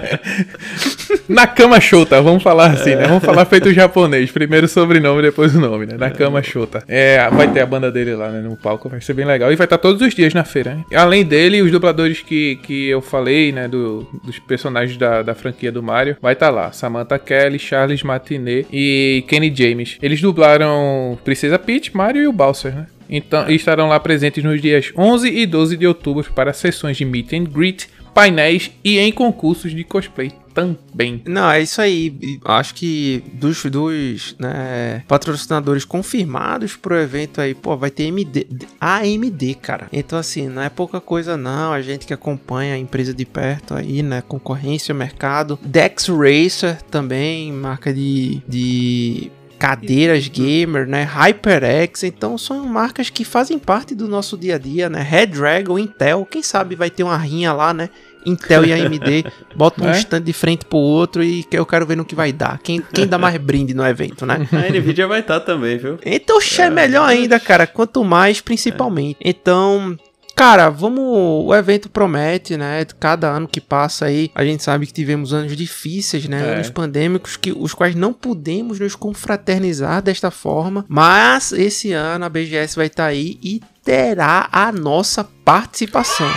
na 1.27 1.47
cama 1.47 1.79
Shota, 1.79 2.21
vamos 2.21 2.41
falar 2.41 2.71
assim, 2.71 2.95
né? 2.95 3.07
Vamos 3.07 3.23
falar 3.23 3.45
feito 3.45 3.73
japonês. 3.73 4.31
Primeiro 4.31 4.65
o 4.65 4.69
sobrenome, 4.69 5.21
depois 5.21 5.55
o 5.55 5.59
nome, 5.59 5.85
né? 5.85 5.95
Na 5.97 6.09
cama 6.09 6.41
Shota. 6.41 6.83
É, 6.87 7.29
vai 7.29 7.51
ter 7.51 7.61
a 7.61 7.65
banda 7.65 7.91
dele 7.91 8.15
lá, 8.15 8.29
né? 8.29 8.41
No 8.41 8.55
palco, 8.55 8.89
vai 8.89 9.01
ser 9.01 9.13
bem 9.13 9.25
legal. 9.25 9.51
E 9.51 9.55
vai 9.55 9.65
estar 9.65 9.77
tá 9.77 9.81
todos 9.81 10.01
os 10.01 10.13
dias 10.13 10.33
na 10.33 10.43
feira, 10.43 10.75
né? 10.75 10.83
Além 10.95 11.23
dele, 11.25 11.61
os 11.61 11.71
dubladores 11.71 12.21
que, 12.21 12.57
que 12.57 12.87
eu 12.87 13.01
falei, 13.01 13.51
né? 13.51 13.67
Do, 13.67 14.07
dos 14.23 14.39
personagens 14.39 14.97
da, 14.97 15.21
da 15.21 15.35
franquia 15.35 15.71
do 15.71 15.83
Mario, 15.83 16.17
vai 16.21 16.33
estar 16.33 16.47
tá 16.47 16.51
lá. 16.51 16.71
Samantha 16.71 17.19
Kelly 17.19 17.32
Kelly, 17.33 17.57
Charles 17.57 18.03
Martinet 18.03 18.67
e 18.71 19.23
Kenny 19.27 19.51
James. 19.53 19.97
Eles 20.01 20.21
dublaram 20.21 21.17
Princesa 21.23 21.57
Peach, 21.57 21.95
Mario 21.95 22.21
e 22.21 22.27
o 22.27 22.33
Bowser, 22.33 22.75
né? 22.75 22.87
Então, 23.09 23.49
estarão 23.49 23.89
lá 23.89 23.99
presentes 23.99 24.43
nos 24.43 24.61
dias 24.61 24.91
11 24.97 25.29
e 25.29 25.45
12 25.45 25.77
de 25.77 25.87
outubro 25.87 26.31
para 26.33 26.53
sessões 26.53 26.97
de 26.97 27.05
meet 27.05 27.33
and 27.33 27.45
greet, 27.45 27.87
painéis 28.13 28.71
e 28.83 28.99
em 28.99 29.11
concursos 29.11 29.71
de 29.71 29.83
cosplay 29.83 30.31
também. 30.53 31.21
Não, 31.25 31.49
é 31.49 31.61
isso 31.61 31.81
aí. 31.81 32.39
Acho 32.45 32.75
que 32.75 33.23
dos, 33.33 33.63
dos 33.65 34.35
né, 34.39 35.03
patrocinadores 35.07 35.85
confirmados 35.85 36.75
pro 36.75 36.95
evento 36.95 37.41
aí, 37.41 37.53
pô, 37.53 37.75
vai 37.75 37.89
ter 37.89 38.03
MD, 38.03 38.47
AMD, 38.79 39.55
cara. 39.55 39.87
Então, 39.91 40.17
assim, 40.17 40.47
não 40.47 40.61
é 40.61 40.69
pouca 40.69 41.01
coisa, 41.01 41.35
não. 41.35 41.73
A 41.73 41.81
gente 41.81 42.05
que 42.05 42.13
acompanha 42.13 42.75
a 42.75 42.77
empresa 42.77 43.13
de 43.13 43.25
perto 43.25 43.73
aí, 43.73 44.03
né? 44.03 44.21
Concorrência, 44.21 44.93
mercado. 44.93 45.59
Dex 45.63 46.07
Racer 46.07 46.81
também, 46.83 47.51
marca 47.51 47.93
de. 47.93 48.41
de 48.47 49.31
cadeiras 49.63 50.27
gamer, 50.27 50.85
né? 50.85 51.03
HyperX, 51.03 52.03
então 52.03 52.37
são 52.37 52.65
marcas 52.65 53.09
que 53.09 53.23
fazem 53.23 53.57
parte 53.57 53.95
do 53.95 54.09
nosso 54.09 54.37
dia 54.37 54.55
a 54.55 54.57
dia, 54.57 54.89
né? 54.89 55.01
Red 55.01 55.27
Dragon, 55.27 55.79
Intel, 55.79 56.27
quem 56.29 56.43
sabe 56.43 56.75
vai 56.75 56.89
ter 56.89 57.01
uma 57.01 57.15
rinha 57.15 57.53
lá, 57.53 57.73
né? 57.73 57.89
Intel 58.25 58.65
e 58.65 58.73
AMD, 58.73 59.25
bota 59.55 59.83
um 59.83 59.89
é? 59.89 59.97
stand 59.97 60.21
de 60.21 60.33
frente 60.33 60.65
pro 60.65 60.77
outro 60.77 61.23
e 61.23 61.45
eu 61.51 61.65
quero 61.65 61.85
ver 61.85 61.97
no 61.97 62.05
que 62.05 62.15
vai 62.15 62.31
dar. 62.31 62.59
Quem, 62.59 62.81
quem 62.93 63.07
dá 63.07 63.17
mais 63.17 63.37
brinde 63.37 63.73
no 63.73 63.85
evento, 63.85 64.25
né? 64.25 64.47
A 64.51 64.71
Nvidia 64.71 65.07
vai 65.07 65.19
estar 65.19 65.39
tá 65.39 65.45
também, 65.45 65.77
viu? 65.77 65.97
Então, 66.05 66.39
é, 66.39 66.61
é 66.61 66.69
melhor 66.69 67.07
ainda, 67.07 67.39
cara. 67.39 67.67
Quanto 67.67 68.03
mais, 68.03 68.41
principalmente. 68.41 69.17
É. 69.23 69.29
Então, 69.29 69.97
Cara, 70.35 70.69
vamos. 70.69 71.45
O 71.45 71.53
evento 71.53 71.89
promete, 71.89 72.57
né? 72.57 72.85
Cada 72.99 73.29
ano 73.29 73.47
que 73.47 73.61
passa 73.61 74.05
aí, 74.05 74.31
a 74.33 74.43
gente 74.43 74.63
sabe 74.63 74.87
que 74.87 74.93
tivemos 74.93 75.31
anos 75.31 75.55
difíceis, 75.55 76.27
né? 76.27 76.43
É. 76.43 76.53
Anos 76.55 76.69
pandêmicos, 76.69 77.37
que, 77.37 77.51
os 77.51 77.73
quais 77.73 77.93
não 77.93 78.11
pudemos 78.11 78.79
nos 78.79 78.95
confraternizar 78.95 80.01
desta 80.01 80.31
forma. 80.31 80.85
Mas 80.87 81.51
esse 81.51 81.93
ano 81.93 82.25
a 82.25 82.29
BGS 82.29 82.75
vai 82.75 82.87
estar 82.87 83.03
tá 83.03 83.09
aí 83.09 83.37
e 83.43 83.61
terá 83.83 84.49
a 84.51 84.71
nossa 84.71 85.23
participação. 85.45 86.29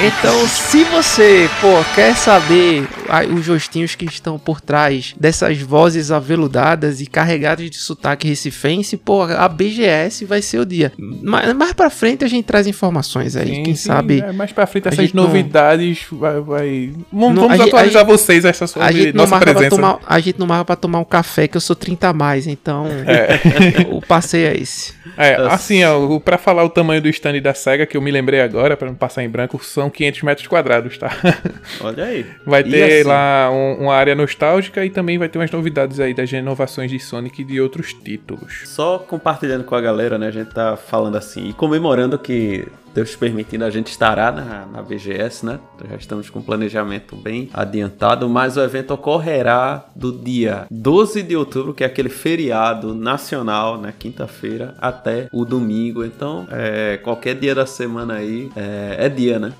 Então, 0.00 0.48
se 0.48 0.84
você, 0.84 1.48
pô, 1.60 1.68
quer 1.94 2.16
saber 2.16 2.88
os 3.36 3.46
rostinhos 3.46 3.94
que 3.94 4.06
estão 4.06 4.38
por 4.38 4.60
trás 4.60 5.14
dessas 5.18 5.60
vozes 5.60 6.10
aveludadas 6.10 7.00
e 7.00 7.06
carregadas 7.06 7.70
de 7.70 7.76
sotaque 7.76 8.26
recifense, 8.26 8.96
pô, 8.96 9.22
a 9.22 9.48
BGS 9.48 10.24
vai 10.24 10.40
ser 10.40 10.58
o 10.58 10.64
dia. 10.66 10.92
Mais, 10.98 11.52
mais 11.52 11.72
pra 11.72 11.90
frente 11.90 12.24
a 12.24 12.28
gente 12.28 12.44
traz 12.44 12.66
informações 12.66 13.36
aí, 13.36 13.54
sim, 13.54 13.62
quem 13.62 13.76
sim, 13.76 13.86
sabe. 13.86 14.20
É, 14.20 14.32
mais 14.32 14.50
pra 14.50 14.66
frente 14.66 14.88
essas 14.88 15.12
novidades 15.12 16.06
não... 16.10 16.18
vai, 16.18 16.40
vai... 16.40 16.92
Vamos, 17.12 17.34
não, 17.34 17.48
vamos 17.48 17.60
a 17.60 17.64
atualizar 17.64 18.04
vocês 18.04 18.44
essa 18.44 18.66
sua 18.66 18.86
a 18.86 18.92
gente 18.92 19.12
nossa 19.14 19.38
presença. 19.38 19.76
Tomar, 19.76 19.98
a 20.06 20.18
gente 20.18 20.38
não 20.38 20.46
marca 20.46 20.64
pra 20.64 20.76
tomar 20.76 21.00
um 21.00 21.04
café, 21.04 21.46
que 21.46 21.56
eu 21.56 21.60
sou 21.60 21.76
30 21.76 22.08
a 22.08 22.12
mais, 22.12 22.46
então 22.46 22.86
é. 23.06 23.86
o 23.92 24.00
passeio 24.00 24.48
é 24.48 24.56
esse. 24.56 24.94
É, 25.16 25.34
assim, 25.34 25.84
ó, 25.84 26.18
pra 26.18 26.38
falar 26.38 26.64
o 26.64 26.70
tamanho 26.70 27.02
do 27.02 27.08
stand 27.08 27.40
da 27.40 27.54
SEGA, 27.54 27.86
que 27.86 27.96
eu 27.96 28.00
me 28.00 28.10
lembrei 28.10 28.40
agora, 28.40 28.76
pra 28.76 28.88
não 28.88 28.94
passar 28.94 29.22
em 29.22 29.28
branco, 29.28 29.62
são 29.62 29.81
500 29.90 30.22
metros 30.22 30.46
quadrados, 30.46 30.98
tá? 30.98 31.10
Olha 31.80 32.04
aí. 32.04 32.26
Vai 32.44 32.62
ter 32.64 33.00
assim? 33.00 33.08
lá 33.08 33.50
um, 33.50 33.84
uma 33.84 33.94
área 33.94 34.14
nostálgica 34.14 34.84
e 34.84 34.90
também 34.90 35.18
vai 35.18 35.28
ter 35.28 35.38
umas 35.38 35.50
novidades 35.50 36.00
aí 36.00 36.14
das 36.14 36.30
renovações 36.30 36.90
de 36.90 36.98
Sonic 36.98 37.42
e 37.42 37.44
de 37.44 37.60
outros 37.60 37.92
títulos. 37.92 38.62
Só 38.66 38.98
compartilhando 38.98 39.64
com 39.64 39.74
a 39.74 39.80
galera, 39.80 40.18
né? 40.18 40.28
A 40.28 40.32
gente 40.32 40.52
tá 40.52 40.76
falando 40.76 41.16
assim 41.16 41.48
e 41.48 41.52
comemorando 41.52 42.18
que 42.18 42.66
Deus 42.94 43.16
permitindo, 43.16 43.64
a 43.64 43.70
gente 43.70 43.88
estará 43.88 44.30
na, 44.30 44.66
na 44.66 44.82
BGS, 44.82 45.46
né? 45.46 45.58
Já 45.88 45.96
estamos 45.96 46.30
com 46.30 46.42
planejamento 46.42 47.16
bem 47.16 47.48
adiantado, 47.52 48.28
mas 48.28 48.56
o 48.56 48.60
evento 48.60 48.92
ocorrerá 48.94 49.86
do 49.94 50.12
dia 50.12 50.66
12 50.70 51.22
de 51.22 51.36
outubro, 51.36 51.72
que 51.72 51.84
é 51.84 51.86
aquele 51.86 52.08
feriado 52.08 52.94
nacional, 52.94 53.78
né? 53.78 53.92
Quinta-feira, 53.98 54.74
até 54.78 55.28
o 55.32 55.44
domingo. 55.44 56.04
Então, 56.04 56.46
é, 56.50 56.98
qualquer 56.98 57.34
dia 57.34 57.54
da 57.54 57.66
semana 57.66 58.14
aí 58.14 58.50
é, 58.56 59.06
é 59.06 59.08
dia, 59.08 59.38
né? 59.38 59.52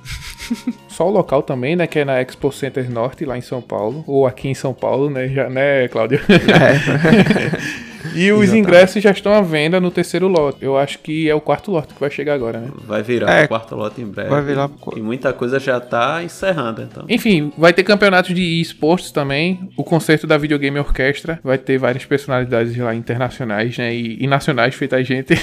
Só 0.89 1.09
o 1.09 1.11
local 1.11 1.43
também, 1.43 1.77
né? 1.77 1.87
Que 1.87 2.01
é 2.01 2.05
na 2.05 2.21
Expo 2.21 2.53
Center 2.53 2.91
Norte, 2.91 3.25
lá 3.25 3.39
em 3.39 3.43
São 3.43 3.63
Paulo. 3.63 4.05
Ou 4.07 4.27
aqui 4.27 4.49
em 4.49 4.55
São 4.55 4.75
Paulo, 4.75 5.09
né? 5.09 5.29
Já, 5.29 5.49
né, 5.49 5.89
Cláudio? 5.89 6.21
É. 6.29 7.83
E 8.15 8.31
os 8.33 8.43
Exatamente. 8.43 8.59
ingressos 8.59 9.03
já 9.03 9.11
estão 9.11 9.33
à 9.33 9.41
venda 9.41 9.81
no 9.81 9.91
terceiro 9.91 10.29
lote. 10.29 10.59
Eu 10.61 10.77
acho 10.77 10.99
que 10.99 11.29
é 11.29 11.35
o 11.35 11.41
quarto 11.41 11.71
lote 11.71 11.95
que 11.95 12.01
vai 12.01 12.11
chegar 12.11 12.35
agora, 12.35 12.59
né? 12.59 12.69
Vai 12.87 13.03
virar 13.03 13.33
é, 13.33 13.45
o 13.45 13.49
quarto 13.49 13.75
lote 13.75 14.01
em 14.01 14.07
breve. 14.07 14.31
Vai 14.31 14.43
virar 14.43 14.71
E 14.97 15.01
muita 15.01 15.33
coisa 15.33 15.59
já 15.59 15.81
tá 15.81 16.23
encerrando, 16.23 16.83
então. 16.83 17.05
Enfim, 17.09 17.53
vai 17.57 17.73
ter 17.73 17.83
campeonatos 17.83 18.35
de 18.35 18.61
esportes 18.61 19.11
também. 19.11 19.71
O 19.77 19.85
concerto 19.85 20.27
da 20.27 20.37
Videogame 20.37 20.79
Orquestra 20.79 21.39
vai 21.43 21.59
ter 21.59 21.79
várias 21.79 22.05
personalidades 22.05 22.77
lá 22.77 22.95
internacionais, 22.95 23.77
né? 23.79 23.95
E, 23.95 24.23
e 24.23 24.27
nacionais, 24.27 24.75
feita 24.75 24.97
a 24.97 25.03
gente. 25.03 25.35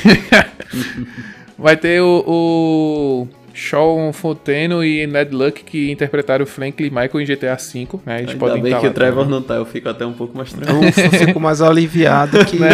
vai 1.58 1.76
ter 1.76 2.02
o, 2.02 2.24
o 2.28 3.28
Sean 3.54 4.12
Fonteno 4.14 4.84
e 4.84 5.06
Ned 5.06 5.34
Luck 5.34 5.64
que 5.64 5.92
interpretaram 5.92 6.44
o 6.44 6.48
Franklin 6.48 6.90
Michael 6.90 7.22
em 7.22 7.26
GTA 7.26 7.56
V, 7.56 8.00
né? 8.06 8.18
Eles 8.20 8.32
Ainda 8.32 8.40
podem 8.40 8.62
bem 8.62 8.80
que 8.80 8.88
o 8.88 8.94
Trevor 8.94 9.28
não 9.28 9.42
tá, 9.42 9.56
eu 9.56 9.66
fico 9.66 9.90
até 9.90 10.06
um 10.06 10.14
pouco 10.14 10.38
mais 10.38 10.52
tranquilo. 10.54 10.86
Eu 10.86 11.28
fico 11.28 11.40
mais 11.40 11.62
aliviado 11.62 12.44
que... 12.46 12.60
Né? 12.60 12.70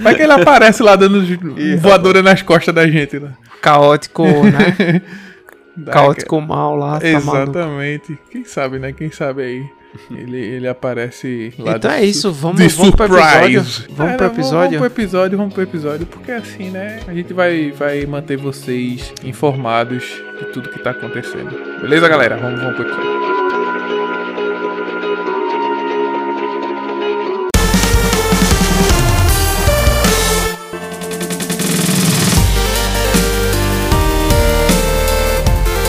Vai 0.00 0.14
que 0.14 0.22
ele 0.22 0.32
aparece 0.32 0.82
lá 0.82 0.96
dando 0.96 1.22
Ih, 1.58 1.76
voadora 1.76 2.22
nas 2.22 2.42
costas 2.42 2.74
da 2.74 2.86
gente, 2.86 3.18
né? 3.18 3.32
Caótico, 3.60 4.24
né? 4.24 5.02
Caótico 5.90 6.40
mal 6.40 6.76
lá, 6.76 7.00
tá 7.00 7.08
Exatamente. 7.08 8.10
Maluco. 8.10 8.30
Quem 8.30 8.44
sabe, 8.44 8.78
né? 8.78 8.92
Quem 8.92 9.10
sabe 9.10 9.42
aí. 9.42 9.81
Ele, 10.10 10.38
ele 10.38 10.68
aparece 10.68 11.52
lá 11.58 11.76
Então 11.76 11.90
é 11.90 12.04
isso, 12.04 12.32
vamos, 12.32 12.60
vamos 12.74 12.94
pro 12.94 13.06
episódio. 13.06 13.62
Vamos 13.90 14.16
pro 14.16 14.26
episódio? 14.26 14.78
Vamos 14.78 14.92
pro 14.92 15.02
episódio, 15.02 15.38
vamos 15.38 15.54
pro 15.54 15.62
episódio, 15.62 16.06
porque 16.06 16.32
assim, 16.32 16.70
né? 16.70 17.00
A 17.06 17.12
gente 17.12 17.32
vai, 17.32 17.70
vai 17.70 18.06
manter 18.06 18.36
vocês 18.36 19.12
informados 19.22 20.04
de 20.38 20.46
tudo 20.46 20.70
que 20.70 20.78
tá 20.78 20.90
acontecendo. 20.90 21.80
Beleza, 21.80 22.08
galera? 22.08 22.36
Vamos, 22.36 22.60
vamos 22.60 22.76
pro 22.76 22.86
episódio. 22.86 23.31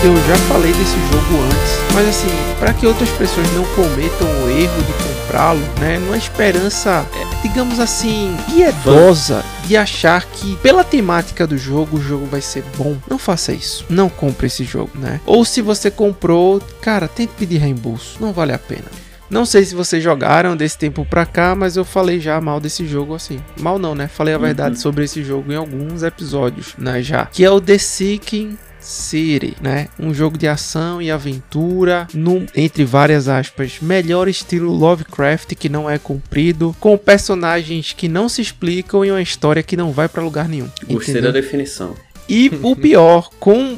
Eu 0.04 0.16
já 0.28 0.36
falei 0.50 0.74
desse 0.74 0.98
jogo 0.98 1.42
antes, 1.46 1.94
mas 1.94 2.10
assim, 2.10 2.28
para 2.60 2.74
que 2.74 2.86
outras 2.86 3.10
pessoas 3.12 3.50
não 3.54 3.64
cometam 3.68 4.28
o 4.44 4.50
erro 4.50 4.84
de 4.84 4.92
comprá-lo, 4.92 5.62
né, 5.80 5.98
numa 5.98 6.18
esperança, 6.18 7.08
é, 7.16 7.42
digamos 7.42 7.80
assim, 7.80 8.36
piedosa 8.48 9.46
de 9.66 9.78
achar 9.78 10.26
que 10.26 10.58
pela 10.58 10.84
temática 10.84 11.48
do 11.48 11.58
jogo 11.58 11.98
o 11.98 12.02
jogo 12.02 12.26
vai 12.26 12.42
ser 12.42 12.66
bom. 12.78 12.98
Não 13.10 13.18
faça 13.18 13.54
isso. 13.54 13.86
Não 13.90 14.10
compre 14.10 14.48
esse 14.48 14.66
jogo, 14.66 14.92
né? 14.96 15.22
Ou 15.26 15.46
se 15.46 15.62
você 15.62 15.90
comprou, 15.90 16.62
cara, 16.82 17.08
tente 17.08 17.32
pedir 17.38 17.60
reembolso. 17.60 18.18
Não 18.20 18.34
vale 18.34 18.52
a 18.52 18.60
pena. 18.60 18.92
Não 19.30 19.46
sei 19.46 19.64
se 19.64 19.74
vocês 19.74 20.04
jogaram 20.04 20.58
desse 20.58 20.78
tempo 20.78 21.06
pra 21.06 21.26
cá, 21.26 21.56
mas 21.56 21.78
eu 21.78 21.86
falei 21.86 22.20
já 22.20 22.40
mal 22.42 22.60
desse 22.60 22.86
jogo 22.86 23.16
assim. 23.16 23.40
Mal 23.58 23.80
não, 23.80 23.96
né? 23.96 24.10
Falei 24.10 24.34
a 24.34 24.38
verdade 24.38 24.76
uhum. 24.76 24.82
sobre 24.82 25.06
esse 25.06 25.24
jogo 25.24 25.52
em 25.52 25.56
alguns 25.56 26.04
episódios, 26.04 26.76
né? 26.78 27.02
Já. 27.02 27.26
Que 27.28 27.46
é 27.46 27.50
o 27.50 27.62
The 27.62 27.78
Seeking 27.78 28.58
City, 28.84 29.56
né? 29.62 29.88
Um 30.00 30.14
jogo 30.14 30.38
de 30.38 30.48
ação 30.48 31.02
e 31.02 31.10
aventura, 31.10 32.08
no, 32.14 32.46
entre 32.56 32.84
várias 32.84 33.28
aspas, 33.28 33.80
melhor 33.82 34.28
estilo 34.28 34.72
Lovecraft 34.72 35.56
que 35.56 35.70
não 35.70 35.90
é 35.90 35.98
cumprido, 35.98 36.76
com 36.80 36.98
personagens 36.98 37.94
que 37.94 38.08
não 38.08 38.28
se 38.28 38.42
explicam 38.42 39.06
e 39.06 39.12
uma 39.12 39.22
história 39.22 39.64
que 39.64 39.78
não 39.78 39.92
vai 39.92 40.08
para 40.08 40.22
lugar 40.22 40.48
nenhum. 40.48 40.70
Gostei 40.88 41.14
entendeu? 41.14 41.32
da 41.32 41.40
definição. 41.40 41.96
E 42.28 42.52
o 42.62 42.76
pior, 42.78 43.30
com 43.40 43.78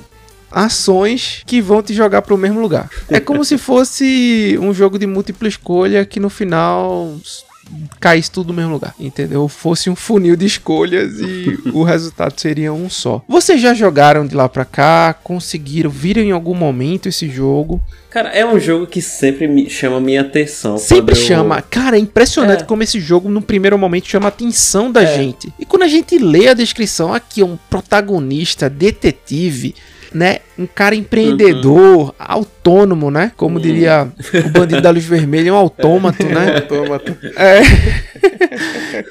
ações 0.51 1.43
que 1.45 1.62
vão 1.62 1.84
te 1.84 1.93
jogar 1.93 2.22
para 2.22 2.34
o 2.34 2.38
mesmo 2.38 2.62
lugar. 2.62 2.89
É 3.10 3.20
como 3.20 3.43
se 3.43 3.58
fosse 3.58 4.58
um 4.62 4.74
jogo 4.74 4.97
de 4.97 5.06
múltipla 5.06 5.49
escolha 5.49 6.06
que 6.06 6.20
no 6.20 6.30
final 6.30 7.14
caísse 7.99 8.32
tudo 8.32 8.47
no 8.47 8.53
mesmo 8.53 8.74
lugar, 8.74 8.93
entendeu? 8.99 9.47
Fosse 9.47 9.89
um 9.89 9.95
funil 9.95 10.36
de 10.36 10.45
escolhas 10.45 11.20
e 11.20 11.59
o 11.74 11.84
resultado 11.84 12.39
seria 12.39 12.72
um 12.72 12.89
só. 12.89 13.24
Vocês 13.28 13.59
já 13.59 13.74
jogaram 13.74 14.26
de 14.26 14.36
lá 14.36 14.47
pra 14.47 14.66
cá? 14.66 15.13
Conseguiram? 15.24 15.89
Viram 15.89 16.22
em 16.22 16.32
algum 16.32 16.53
momento 16.53 17.09
esse 17.09 17.30
jogo? 17.30 17.82
Cara, 18.09 18.30
é 18.30 18.45
um 18.45 18.57
jogo 18.59 18.88
que 18.88 19.01
sempre 19.01 19.47
me 19.47 19.70
chama 19.70 19.99
minha 19.99 20.22
atenção. 20.22 20.78
Sempre 20.78 21.16
chama. 21.16 21.57
Eu... 21.57 21.63
Cara, 21.70 21.97
é 21.97 21.99
impressionante 21.99 22.63
é. 22.63 22.66
como 22.66 22.82
esse 22.82 22.99
jogo, 22.99 23.28
no 23.28 23.41
primeiro 23.41 23.78
momento, 23.78 24.07
chama 24.07 24.28
a 24.28 24.30
atenção 24.30 24.89
da 24.89 25.03
é. 25.03 25.18
gente. 25.18 25.51
E 25.59 25.66
quando 25.66 25.84
a 25.84 25.88
gente 25.88 26.18
lê 26.18 26.47
a 26.47 26.53
descrição, 26.53 27.13
aqui 27.13 27.41
é 27.41 27.45
um 27.45 27.57
protagonista, 27.70 28.70
detetive, 28.70 29.76
né? 30.16 30.39
Um 30.57 30.66
cara 30.66 30.95
empreendedor, 30.95 32.05
uhum. 32.07 32.11
autônomo, 32.18 33.11
né? 33.11 33.34
Como 33.36 33.57
uhum. 33.57 33.61
diria 33.61 34.07
o 34.45 34.49
bandido 34.49 34.82
da 34.82 34.89
luz 34.89 35.03
vermelha, 35.03 35.53
um 35.53 35.57
autômato, 35.57 36.24
é. 36.24 36.34
né? 36.34 36.55
autômato. 36.55 37.18
É. 37.36 37.61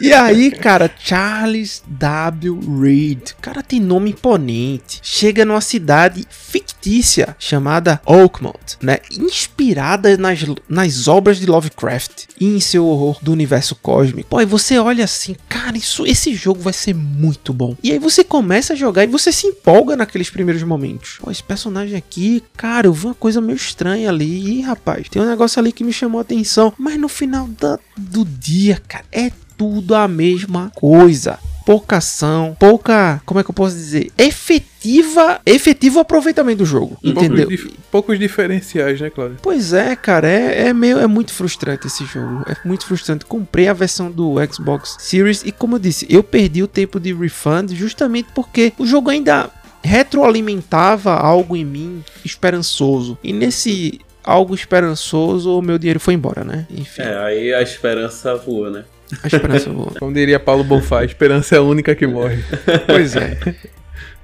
e 0.00 0.12
aí, 0.14 0.50
cara, 0.50 0.90
Charles 0.98 1.82
W. 1.86 2.58
Reed. 2.80 3.32
Cara, 3.40 3.62
tem 3.62 3.78
nome 3.78 4.10
imponente. 4.10 4.98
Chega 5.02 5.44
numa 5.44 5.60
cidade 5.60 6.26
fictícia 6.30 7.36
chamada 7.38 8.00
Oakmont, 8.06 8.78
né? 8.80 8.98
Inspirada 9.12 10.16
nas, 10.16 10.44
nas 10.66 11.06
obras 11.06 11.38
de 11.38 11.46
Lovecraft 11.46 12.24
e 12.40 12.46
em 12.46 12.60
seu 12.60 12.86
horror 12.86 13.18
do 13.20 13.32
universo 13.32 13.76
cósmico. 13.76 14.30
Pô, 14.30 14.40
e 14.40 14.46
você 14.46 14.78
olha 14.78 15.04
assim, 15.04 15.36
cara, 15.48 15.76
isso, 15.76 16.06
esse 16.06 16.34
jogo 16.34 16.60
vai 16.60 16.72
ser 16.72 16.94
muito 16.94 17.52
bom. 17.52 17.76
E 17.82 17.92
aí 17.92 17.98
você 17.98 18.24
começa 18.24 18.72
a 18.72 18.76
jogar 18.76 19.04
e 19.04 19.08
você 19.08 19.30
se 19.30 19.46
empolga 19.46 19.96
naqueles 19.96 20.30
primeiros 20.30 20.62
momentos. 20.62 20.93
Pô, 21.20 21.30
esse 21.30 21.42
personagem 21.42 21.96
aqui, 21.96 22.42
cara, 22.56 22.86
eu 22.86 22.92
vi 22.92 23.06
uma 23.06 23.14
coisa 23.14 23.40
meio 23.40 23.56
estranha 23.56 24.08
ali. 24.08 24.58
Ih, 24.58 24.62
rapaz, 24.62 25.08
tem 25.08 25.22
um 25.22 25.28
negócio 25.28 25.58
ali 25.60 25.72
que 25.72 25.84
me 25.84 25.92
chamou 25.92 26.18
a 26.18 26.22
atenção. 26.22 26.72
Mas 26.78 26.98
no 26.98 27.08
final 27.08 27.48
da, 27.48 27.78
do 27.96 28.24
dia, 28.24 28.80
cara, 28.86 29.04
é 29.12 29.30
tudo 29.56 29.94
a 29.94 30.08
mesma 30.08 30.70
coisa 30.74 31.38
pouca 31.64 31.96
ação, 31.96 32.54
pouca, 32.58 33.20
como 33.24 33.40
é 33.40 33.44
que 33.44 33.50
eu 33.50 33.54
posso 33.54 33.74
dizer, 33.74 34.12
efetiva, 34.18 35.40
efetivo 35.46 35.98
aproveitamento 35.98 36.58
do 36.58 36.66
jogo, 36.66 36.98
entendeu? 37.02 37.46
Poucos, 37.48 37.48
dif 37.48 37.78
poucos 37.90 38.18
diferenciais, 38.18 39.00
né, 39.00 39.10
Claudio? 39.10 39.38
Pois 39.42 39.72
é, 39.72 39.96
cara, 39.96 40.28
é, 40.28 40.68
é 40.68 40.72
meio, 40.72 40.98
é 40.98 41.06
muito 41.06 41.32
frustrante 41.32 41.86
esse 41.86 42.04
jogo, 42.04 42.44
é 42.46 42.56
muito 42.66 42.86
frustrante. 42.86 43.24
Comprei 43.24 43.68
a 43.68 43.72
versão 43.72 44.10
do 44.10 44.34
Xbox 44.52 44.96
Series 45.00 45.42
e 45.44 45.50
como 45.50 45.76
eu 45.76 45.78
disse, 45.78 46.06
eu 46.08 46.22
perdi 46.22 46.62
o 46.62 46.68
tempo 46.68 47.00
de 47.00 47.12
refund 47.14 47.74
justamente 47.74 48.28
porque 48.34 48.72
o 48.78 48.86
jogo 48.86 49.10
ainda 49.10 49.50
retroalimentava 49.84 51.14
algo 51.14 51.54
em 51.54 51.64
mim 51.64 52.04
esperançoso. 52.24 53.18
E 53.22 53.32
nesse 53.32 54.00
algo 54.24 54.54
esperançoso, 54.54 55.58
o 55.58 55.62
meu 55.62 55.78
dinheiro 55.78 56.00
foi 56.00 56.14
embora, 56.14 56.42
né? 56.42 56.66
Enfim. 56.70 57.02
É, 57.02 57.16
aí 57.18 57.54
a 57.54 57.60
esperança 57.60 58.34
voa, 58.34 58.70
né? 58.70 58.84
A 59.22 59.26
esperança 59.26 59.70
voa. 59.70 59.92
Como 60.00 60.12
diria 60.12 60.40
Paulo 60.40 60.64
Bonfá, 60.64 61.00
a 61.00 61.04
esperança 61.04 61.54
é 61.54 61.58
a 61.58 61.62
única 61.62 61.94
que 61.94 62.06
morre. 62.06 62.42
pois 62.88 63.14
é. 63.14 63.38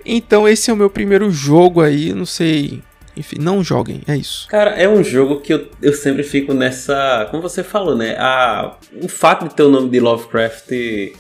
Então 0.05 0.49
esse 0.49 0.71
é 0.71 0.73
o 0.73 0.77
meu 0.77 0.89
primeiro 0.89 1.31
jogo 1.31 1.83
aí, 1.83 2.15
não 2.15 2.25
sei 2.25 2.83
enfim, 3.17 3.37
não 3.39 3.63
joguem, 3.63 4.01
é 4.07 4.17
isso. 4.17 4.47
Cara, 4.49 4.71
é 4.71 4.89
um 4.89 5.05
jogo 5.05 5.41
que 5.41 5.53
eu, 5.53 5.69
eu 5.83 5.93
sempre 5.93 6.23
fico 6.23 6.55
nessa. 6.55 7.29
Como 7.31 7.43
você 7.43 7.63
falou, 7.63 7.95
né? 7.95 8.17
A, 8.19 8.77
o 9.03 9.09
fato 9.09 9.47
de 9.47 9.55
ter 9.55 9.63
o 9.63 9.69
nome 9.69 9.91
de 9.91 10.01
Lovecraft 10.01 10.71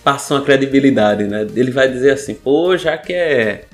passa 0.02 0.34
uma 0.34 0.42
credibilidade, 0.42 1.24
né? 1.24 1.46
Ele 1.54 1.70
vai 1.70 1.90
dizer 1.90 2.12
assim, 2.12 2.32
pô, 2.32 2.74
já 2.76 2.96
que 2.96 3.12
é 3.12 3.64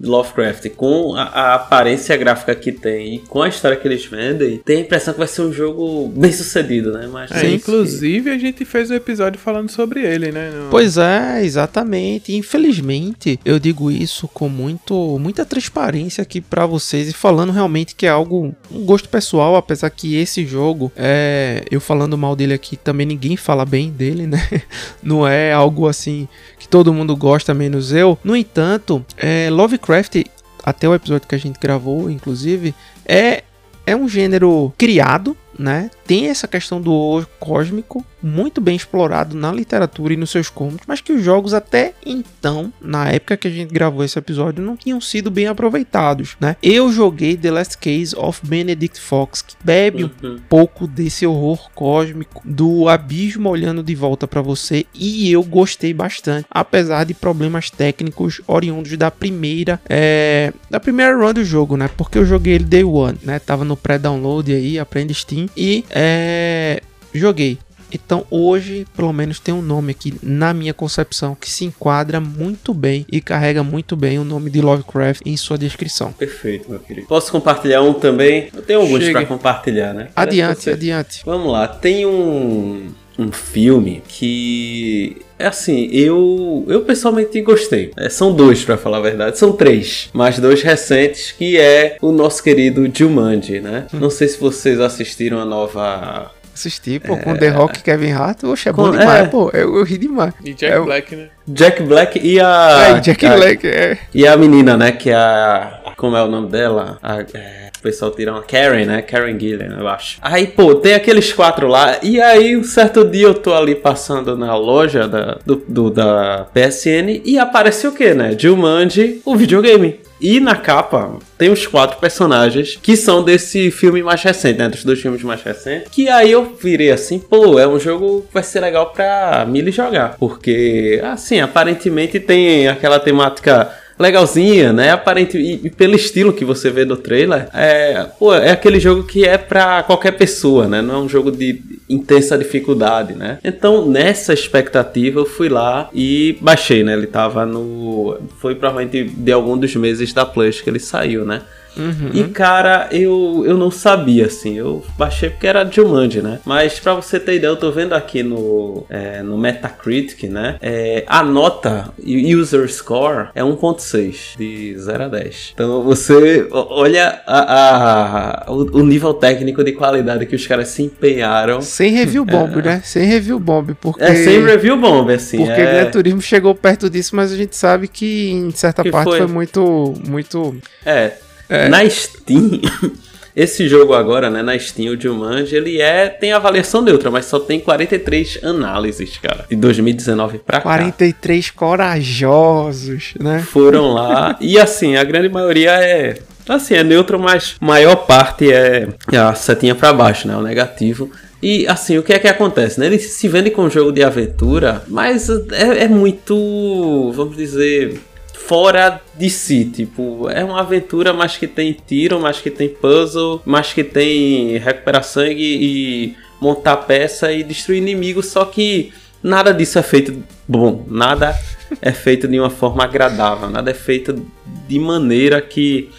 Lovecraft, 0.00 0.68
com 0.70 1.14
a, 1.14 1.22
a, 1.22 1.54
aparência 1.54 2.16
gráfica 2.16 2.54
que 2.54 2.70
tem 2.70 3.16
e 3.16 3.18
com 3.20 3.42
a 3.42 3.48
história 3.48 3.76
que 3.76 3.88
eles 3.88 4.04
vendem, 4.04 4.58
tem 4.58 4.78
a 4.78 4.80
impressão 4.80 5.14
que 5.14 5.18
vai 5.18 5.28
ser 5.28 5.42
um 5.42 5.52
jogo 5.52 6.08
bem 6.08 6.32
sucedido, 6.32 6.92
né? 6.92 7.08
Mas 7.10 7.30
é, 7.30 7.48
inclusive 7.50 8.30
a 8.30 8.38
gente 8.38 8.64
fez 8.64 8.90
um 8.90 8.94
episódio 8.94 9.40
falando 9.40 9.70
sobre 9.70 10.04
ele, 10.04 10.30
né? 10.30 10.50
No... 10.50 10.70
Pois 10.70 10.98
é, 10.98 11.42
exatamente. 11.42 12.34
Infelizmente, 12.34 13.40
eu 13.44 13.58
digo 13.58 13.90
isso 13.90 14.28
com 14.28 14.48
muito, 14.48 15.18
muita 15.18 15.46
transparência 15.46 16.20
aqui 16.20 16.40
para 16.40 16.66
vocês 16.66 17.08
e 17.08 17.12
falando 17.12 17.52
realmente 17.52 17.94
que 17.94 18.06
é 18.06 18.10
algo 18.10 18.54
um 18.70 18.84
gosto 18.84 19.08
pessoal, 19.08 19.56
apesar 19.56 19.88
que 19.90 20.16
esse 20.16 20.44
jogo 20.44 20.92
é 20.96 21.64
eu 21.70 21.80
falando 21.80 22.18
mal 22.18 22.36
dele 22.36 22.52
aqui 22.52 22.76
também 22.76 23.06
ninguém 23.06 23.36
fala 23.36 23.64
bem 23.64 23.90
dele, 23.90 24.26
né? 24.26 24.62
Não 25.02 25.26
é 25.26 25.52
algo 25.52 25.88
assim 25.88 26.28
que 26.66 26.68
todo 26.68 26.92
mundo 26.92 27.16
gosta 27.16 27.54
menos 27.54 27.92
eu. 27.92 28.18
No 28.24 28.34
entanto, 28.36 29.04
é 29.16 29.48
Lovecraft 29.48 30.24
até 30.64 30.88
o 30.88 30.94
episódio 30.94 31.28
que 31.28 31.34
a 31.34 31.38
gente 31.38 31.60
gravou, 31.60 32.10
inclusive, 32.10 32.74
é, 33.06 33.44
é 33.86 33.94
um 33.94 34.08
gênero 34.08 34.72
criado 34.76 35.36
né? 35.58 35.90
Tem 36.06 36.26
essa 36.26 36.46
questão 36.48 36.80
do 36.80 36.92
horror 36.92 37.26
cósmico 37.38 38.04
muito 38.22 38.60
bem 38.60 38.74
explorado 38.74 39.36
na 39.36 39.52
literatura 39.52 40.14
e 40.14 40.16
nos 40.16 40.30
seus 40.30 40.48
contos, 40.48 40.80
mas 40.86 41.00
que 41.00 41.12
os 41.12 41.22
jogos 41.22 41.54
até 41.54 41.94
então, 42.04 42.72
na 42.80 43.08
época 43.08 43.36
que 43.36 43.46
a 43.46 43.50
gente 43.50 43.72
gravou 43.72 44.02
esse 44.02 44.18
episódio, 44.18 44.64
não 44.64 44.76
tinham 44.76 45.00
sido 45.00 45.30
bem 45.30 45.46
aproveitados, 45.46 46.36
né? 46.40 46.56
Eu 46.62 46.90
joguei 46.90 47.36
The 47.36 47.50
Last 47.50 47.78
Case 47.78 48.14
of 48.16 48.40
Benedict 48.44 49.00
Fox, 49.00 49.42
que 49.42 49.54
bebe 49.62 50.04
uhum. 50.04 50.10
um 50.22 50.38
pouco 50.48 50.86
desse 50.86 51.26
horror 51.26 51.70
cósmico, 51.74 52.42
do 52.44 52.88
abismo 52.88 53.48
olhando 53.48 53.82
de 53.82 53.94
volta 53.94 54.26
para 54.26 54.42
você, 54.42 54.86
e 54.94 55.30
eu 55.30 55.42
gostei 55.42 55.94
bastante, 55.94 56.46
apesar 56.50 57.04
de 57.04 57.14
problemas 57.14 57.70
técnicos 57.70 58.40
oriundos 58.46 58.96
da 58.96 59.10
primeira, 59.10 59.80
é, 59.88 60.52
da 60.68 60.80
primeira 60.80 61.16
run 61.16 61.32
do 61.32 61.44
jogo, 61.44 61.76
né? 61.76 61.88
Porque 61.96 62.18
eu 62.18 62.24
joguei 62.24 62.54
ele 62.54 62.64
day 62.64 62.84
one, 62.84 63.18
né? 63.22 63.38
Tava 63.38 63.64
no 63.64 63.76
pré-download 63.76 64.52
aí, 64.52 64.78
aprende 64.78 65.14
Steam 65.14 65.45
e 65.56 65.84
é, 65.90 66.80
joguei. 67.12 67.58
Então 67.92 68.26
hoje, 68.30 68.86
pelo 68.96 69.12
menos, 69.12 69.38
tem 69.38 69.54
um 69.54 69.62
nome 69.62 69.92
aqui 69.92 70.14
na 70.22 70.52
minha 70.52 70.74
concepção 70.74 71.34
que 71.34 71.48
se 71.48 71.64
enquadra 71.64 72.20
muito 72.20 72.74
bem 72.74 73.06
e 73.10 73.20
carrega 73.20 73.62
muito 73.62 73.96
bem 73.96 74.18
o 74.18 74.24
nome 74.24 74.50
de 74.50 74.60
Lovecraft 74.60 75.22
em 75.24 75.36
sua 75.36 75.56
descrição. 75.56 76.12
Perfeito, 76.12 76.68
meu 76.68 76.80
querido. 76.80 77.06
Posso 77.06 77.30
compartilhar 77.30 77.82
um 77.82 77.94
também? 77.94 78.48
Eu 78.54 78.62
tenho 78.62 78.80
alguns 78.80 79.08
para 79.08 79.24
compartilhar, 79.24 79.94
né? 79.94 80.08
Adiante, 80.16 80.62
você... 80.64 80.70
adiante. 80.70 81.22
Vamos 81.24 81.50
lá, 81.50 81.68
tem 81.68 82.04
um 82.04 82.88
um 83.18 83.32
filme 83.32 84.02
que 84.06 85.16
é 85.38 85.46
assim, 85.46 85.88
eu 85.92 86.64
eu 86.68 86.82
pessoalmente 86.82 87.40
gostei. 87.42 87.90
É, 87.96 88.08
são 88.08 88.32
dois, 88.34 88.64
para 88.64 88.76
falar 88.76 88.98
a 88.98 89.02
verdade. 89.02 89.38
São 89.38 89.52
três, 89.52 90.08
mas 90.12 90.38
dois 90.38 90.62
recentes, 90.62 91.32
que 91.32 91.58
é 91.58 91.96
o 92.00 92.12
nosso 92.12 92.42
querido 92.42 92.90
Jumanji, 92.92 93.60
né? 93.60 93.86
Hum. 93.92 93.98
Não 93.98 94.10
sei 94.10 94.28
se 94.28 94.38
vocês 94.38 94.80
assistiram 94.80 95.38
a 95.38 95.44
nova 95.44 96.32
Assisti, 96.56 96.98
pô, 96.98 97.12
é... 97.12 97.18
com 97.18 97.36
The 97.36 97.50
Rock 97.50 97.80
e 97.80 97.82
Kevin 97.82 98.12
Hart, 98.12 98.44
oxe, 98.44 98.70
é 98.70 98.72
bom 98.72 98.84
com... 98.84 98.98
demais, 98.98 99.26
é... 99.26 99.28
pô, 99.28 99.50
eu, 99.52 99.76
eu, 99.76 99.84
ri 99.84 99.98
demais. 99.98 100.32
E 100.42 100.54
Jack 100.54 100.72
é... 100.72 100.80
Black, 100.80 101.16
né? 101.16 101.28
Jack 101.46 101.82
Black 101.82 102.18
e 102.18 102.40
a... 102.40 102.96
É, 102.96 103.00
Jack 103.00 103.26
a... 103.26 103.36
Black, 103.36 103.68
é. 103.68 103.98
E 104.14 104.26
a 104.26 104.34
menina, 104.38 104.74
né, 104.74 104.90
que 104.90 105.10
é 105.10 105.14
a... 105.14 105.85
Como 105.96 106.16
é 106.16 106.22
o 106.22 106.28
nome 106.28 106.48
dela? 106.48 106.98
A... 107.02 107.20
É 107.20 107.66
o 107.78 107.82
pessoal 107.82 108.10
tira 108.10 108.32
uma 108.32 108.42
Karen, 108.42 108.84
né? 108.84 109.02
Karen 109.02 109.38
Gillian, 109.38 109.76
eu 109.78 109.86
acho. 109.86 110.18
Aí, 110.20 110.46
pô, 110.46 110.74
tem 110.74 110.94
aqueles 110.94 111.32
quatro 111.32 111.68
lá. 111.68 111.98
E 112.02 112.20
aí, 112.20 112.56
um 112.56 112.64
certo 112.64 113.04
dia 113.04 113.26
eu 113.26 113.34
tô 113.34 113.54
ali 113.54 113.74
passando 113.74 114.36
na 114.36 114.56
loja 114.56 115.06
da, 115.06 115.38
do, 115.44 115.62
do 115.68 115.90
da 115.90 116.46
PSN 116.52 117.20
e 117.24 117.38
aparece 117.38 117.86
o 117.86 117.92
que, 117.92 118.14
né? 118.14 118.34
Jumanji, 118.36 119.20
o 119.24 119.36
videogame. 119.36 120.00
E 120.18 120.40
na 120.40 120.56
capa 120.56 121.18
tem 121.36 121.50
os 121.50 121.66
quatro 121.66 121.98
personagens 121.98 122.78
que 122.82 122.96
são 122.96 123.22
desse 123.22 123.70
filme 123.70 124.02
mais 124.02 124.22
recente, 124.22 124.58
né? 124.58 124.68
Dos 124.68 124.82
dois 124.82 125.00
filmes 125.00 125.22
mais 125.22 125.42
recentes. 125.42 125.88
Que 125.90 126.08
aí 126.08 126.32
eu 126.32 126.56
virei 126.58 126.90
assim, 126.90 127.18
pô, 127.18 127.58
é 127.58 127.68
um 127.68 127.78
jogo 127.78 128.22
que 128.22 128.32
vai 128.32 128.42
ser 128.42 128.60
legal 128.60 128.86
pra 128.86 129.44
Millie 129.46 129.70
jogar. 129.70 130.16
Porque, 130.18 131.00
assim, 131.04 131.40
aparentemente 131.40 132.18
tem 132.18 132.66
aquela 132.66 132.98
temática 132.98 133.70
legalzinha, 133.98 134.72
né? 134.72 134.90
Aparente 134.90 135.38
e, 135.38 135.66
e, 135.66 135.70
pelo 135.70 135.94
estilo 135.94 136.32
que 136.32 136.44
você 136.44 136.70
vê 136.70 136.84
do 136.84 136.96
trailer, 136.96 137.48
é, 137.52 138.06
pô, 138.18 138.34
é 138.34 138.50
aquele 138.50 138.78
jogo 138.78 139.04
que 139.04 139.24
é 139.24 139.38
para 139.38 139.82
qualquer 139.82 140.12
pessoa, 140.12 140.66
né? 140.66 140.82
Não 140.82 140.94
é 140.94 140.98
um 140.98 141.08
jogo 141.08 141.30
de 141.30 141.62
intensa 141.88 142.36
dificuldade, 142.36 143.14
né? 143.14 143.38
Então, 143.42 143.88
nessa 143.88 144.32
expectativa, 144.32 145.20
eu 145.20 145.26
fui 145.26 145.48
lá 145.48 145.88
e 145.94 146.36
baixei, 146.40 146.82
né? 146.82 146.92
Ele 146.92 147.06
tava 147.06 147.46
no 147.46 148.18
foi 148.38 148.54
provavelmente 148.54 149.04
de 149.04 149.32
algum 149.32 149.56
dos 149.56 149.74
meses 149.76 150.12
da 150.12 150.26
Plus 150.26 150.60
que 150.60 150.68
ele 150.68 150.80
saiu, 150.80 151.24
né? 151.24 151.42
Uhum. 151.76 152.10
E 152.12 152.24
cara, 152.24 152.88
eu, 152.90 153.44
eu 153.46 153.56
não 153.56 153.70
sabia, 153.70 154.26
assim. 154.26 154.56
Eu 154.56 154.84
baixei 154.96 155.30
porque 155.30 155.46
era 155.46 155.68
Jumanji, 155.70 156.22
né? 156.22 156.40
Mas 156.44 156.78
pra 156.80 156.94
você 156.94 157.20
ter 157.20 157.34
ideia, 157.34 157.50
eu 157.50 157.56
tô 157.56 157.70
vendo 157.70 157.92
aqui 157.94 158.22
no, 158.22 158.84
é, 158.88 159.22
no 159.22 159.36
Metacritic, 159.36 160.24
né? 160.24 160.56
É, 160.60 161.04
a 161.06 161.22
nota 161.22 161.92
user 161.98 162.68
score 162.68 163.28
é 163.34 163.42
1.6 163.42 164.36
de 164.38 164.78
0 164.78 165.04
a 165.04 165.08
10. 165.08 165.52
Então 165.54 165.82
você 165.82 166.46
olha 166.50 167.20
a, 167.26 168.44
a, 168.46 168.52
o, 168.52 168.78
o, 168.78 168.82
nível 168.82 169.14
técnico 169.14 169.62
de 169.62 169.72
qualidade 169.72 170.26
que 170.26 170.34
os 170.34 170.46
caras 170.46 170.68
se 170.68 170.82
empenharam. 170.82 171.60
Sem 171.60 171.92
review 171.92 172.24
bomb, 172.24 172.58
é. 172.58 172.62
né? 172.62 172.82
Sem 172.84 173.06
review 173.06 173.38
bomb, 173.38 173.74
porque... 173.80 174.02
É, 174.02 174.14
sem 174.14 174.44
review 174.44 174.76
bomb, 174.76 175.10
assim. 175.12 175.38
Porque 175.38 175.60
é... 175.60 175.82
Gran 175.82 175.90
Turismo 175.90 176.20
chegou 176.20 176.54
perto 176.54 176.88
disso, 176.88 177.14
mas 177.14 177.32
a 177.32 177.36
gente 177.36 177.56
sabe 177.56 177.88
que 177.88 178.30
em 178.30 178.50
certa 178.50 178.82
que 178.82 178.90
parte 178.90 179.08
foi, 179.08 179.18
foi 179.18 179.26
muito, 179.26 179.94
muito... 180.06 180.56
É, 180.84 181.12
é. 181.48 181.68
Na 181.68 181.88
Steam, 181.88 182.60
esse 183.34 183.68
jogo 183.68 183.94
agora, 183.94 184.30
né, 184.30 184.42
na 184.42 184.58
Steam, 184.58 184.94
o 184.94 185.00
Jumanji, 185.00 185.56
ele 185.56 185.80
é 185.80 186.08
tem 186.08 186.32
avaliação 186.32 186.82
neutra, 186.82 187.10
mas 187.10 187.26
só 187.26 187.38
tem 187.38 187.60
43 187.60 188.40
análises, 188.42 189.18
cara, 189.18 189.44
de 189.48 189.56
2019 189.56 190.38
pra 190.38 190.60
43 190.60 191.50
cá. 191.50 191.56
corajosos, 191.56 193.14
né? 193.20 193.44
Foram 193.46 193.92
lá 193.92 194.36
e 194.40 194.58
assim, 194.58 194.96
a 194.96 195.04
grande 195.04 195.28
maioria 195.28 195.72
é 195.72 196.18
assim, 196.48 196.74
é 196.74 196.84
neutro, 196.84 197.18
mas 197.18 197.56
maior 197.60 197.96
parte 198.06 198.52
é 198.52 198.88
a 199.16 199.34
setinha 199.34 199.74
para 199.74 199.92
baixo, 199.92 200.28
né, 200.28 200.36
o 200.36 200.42
negativo. 200.42 201.10
E 201.42 201.66
assim, 201.66 201.98
o 201.98 202.02
que 202.02 202.12
é 202.12 202.18
que 202.18 202.28
acontece? 202.28 202.80
Né? 202.80 202.86
Ele 202.86 202.98
se 202.98 203.28
vende 203.28 203.50
com 203.50 203.62
um 203.62 203.70
jogo 203.70 203.92
de 203.92 204.02
aventura, 204.02 204.82
mas 204.88 205.28
é, 205.28 205.84
é 205.84 205.88
muito, 205.88 207.12
vamos 207.14 207.36
dizer, 207.36 208.00
fora 208.46 209.00
de 209.14 209.28
si. 209.28 209.64
Tipo, 209.64 210.28
é 210.30 210.44
uma 210.44 210.60
aventura, 210.60 211.12
mas 211.12 211.36
que 211.36 211.46
tem 211.46 211.72
tiro, 211.72 212.20
mas 212.20 212.40
que 212.40 212.50
tem 212.50 212.68
puzzle, 212.68 213.42
mas 213.44 213.72
que 213.72 213.84
tem 213.84 214.56
recuperar 214.58 215.04
sangue 215.04 215.42
e 215.42 216.16
montar 216.40 216.76
peça 216.78 217.32
e 217.32 217.42
destruir 217.42 217.78
inimigos. 217.78 218.26
Só 218.26 218.44
que 218.44 218.92
nada 219.22 219.52
disso 219.52 219.78
é 219.78 219.82
feito 219.82 220.22
bom, 220.46 220.84
nada 220.88 221.38
é 221.82 221.92
feito 221.92 222.28
de 222.28 222.38
uma 222.38 222.50
forma 222.50 222.84
agradável, 222.84 223.50
nada 223.50 223.70
é 223.70 223.74
feito 223.74 224.24
de 224.68 224.78
maneira 224.78 225.40
que 225.40 225.90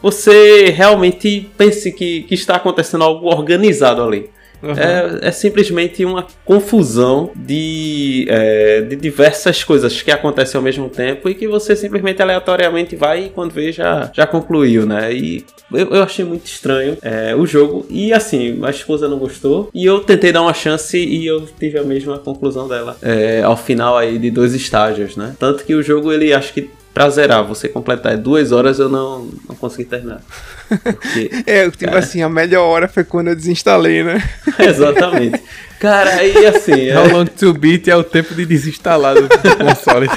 você 0.00 0.66
realmente 0.70 1.50
pense 1.56 1.90
que, 1.90 2.22
que 2.22 2.34
está 2.34 2.56
acontecendo 2.56 3.02
algo 3.02 3.26
organizado 3.26 4.02
ali. 4.02 4.30
Uhum. 4.62 4.72
É, 4.72 5.28
é, 5.28 5.30
simplesmente 5.30 6.04
uma 6.04 6.26
confusão 6.44 7.30
de, 7.34 8.26
é, 8.28 8.80
de 8.80 8.96
diversas 8.96 9.62
coisas 9.62 10.00
que 10.02 10.10
acontecem 10.10 10.58
ao 10.58 10.62
mesmo 10.62 10.88
tempo 10.88 11.28
e 11.28 11.34
que 11.34 11.46
você 11.46 11.76
simplesmente 11.76 12.22
aleatoriamente 12.22 12.96
vai 12.96 13.26
e 13.26 13.28
quando 13.28 13.52
vê 13.52 13.72
já, 13.72 14.10
já 14.14 14.26
concluiu, 14.26 14.86
né? 14.86 15.12
E 15.12 15.44
eu, 15.72 15.90
eu 15.90 16.02
achei 16.02 16.24
muito 16.24 16.46
estranho 16.46 16.96
é, 17.02 17.34
o 17.34 17.46
jogo. 17.46 17.86
E 17.90 18.12
assim, 18.12 18.58
a 18.62 18.70
esposa 18.70 19.08
não 19.08 19.18
gostou. 19.18 19.70
E 19.74 19.84
eu 19.84 20.00
tentei 20.00 20.32
dar 20.32 20.42
uma 20.42 20.54
chance 20.54 20.96
e 20.96 21.26
eu 21.26 21.46
tive 21.58 21.78
a 21.78 21.82
mesma 21.82 22.18
conclusão 22.18 22.68
dela. 22.68 22.96
É, 23.02 23.42
ao 23.42 23.56
final 23.56 23.96
aí 23.96 24.18
de 24.18 24.30
dois 24.30 24.54
estágios, 24.54 25.16
né? 25.16 25.34
Tanto 25.38 25.64
que 25.64 25.74
o 25.74 25.82
jogo 25.82 26.12
ele 26.12 26.32
acho 26.32 26.52
que 26.52 26.70
pra 26.96 27.10
zerar, 27.10 27.44
você 27.44 27.68
completar 27.68 28.16
duas 28.16 28.52
horas, 28.52 28.78
eu 28.78 28.88
não, 28.88 29.28
não 29.46 29.54
consegui 29.54 29.84
terminar. 29.84 30.22
Porque, 30.66 31.30
é, 31.46 31.70
tipo 31.70 31.84
cara... 31.84 31.98
assim, 31.98 32.22
a 32.22 32.28
melhor 32.30 32.64
hora 32.64 32.88
foi 32.88 33.04
quando 33.04 33.28
eu 33.28 33.36
desinstalei, 33.36 34.02
né? 34.02 34.26
Exatamente. 34.58 35.38
Cara, 35.78 36.08
aí 36.14 36.46
assim. 36.46 36.90
How 36.90 37.04
é... 37.04 37.12
long 37.12 37.26
to 37.26 37.52
beat 37.52 37.86
é 37.88 37.94
o 37.94 38.02
tempo 38.02 38.34
de 38.34 38.46
desinstalar 38.46 39.14
do 39.14 39.28
console. 39.28 40.08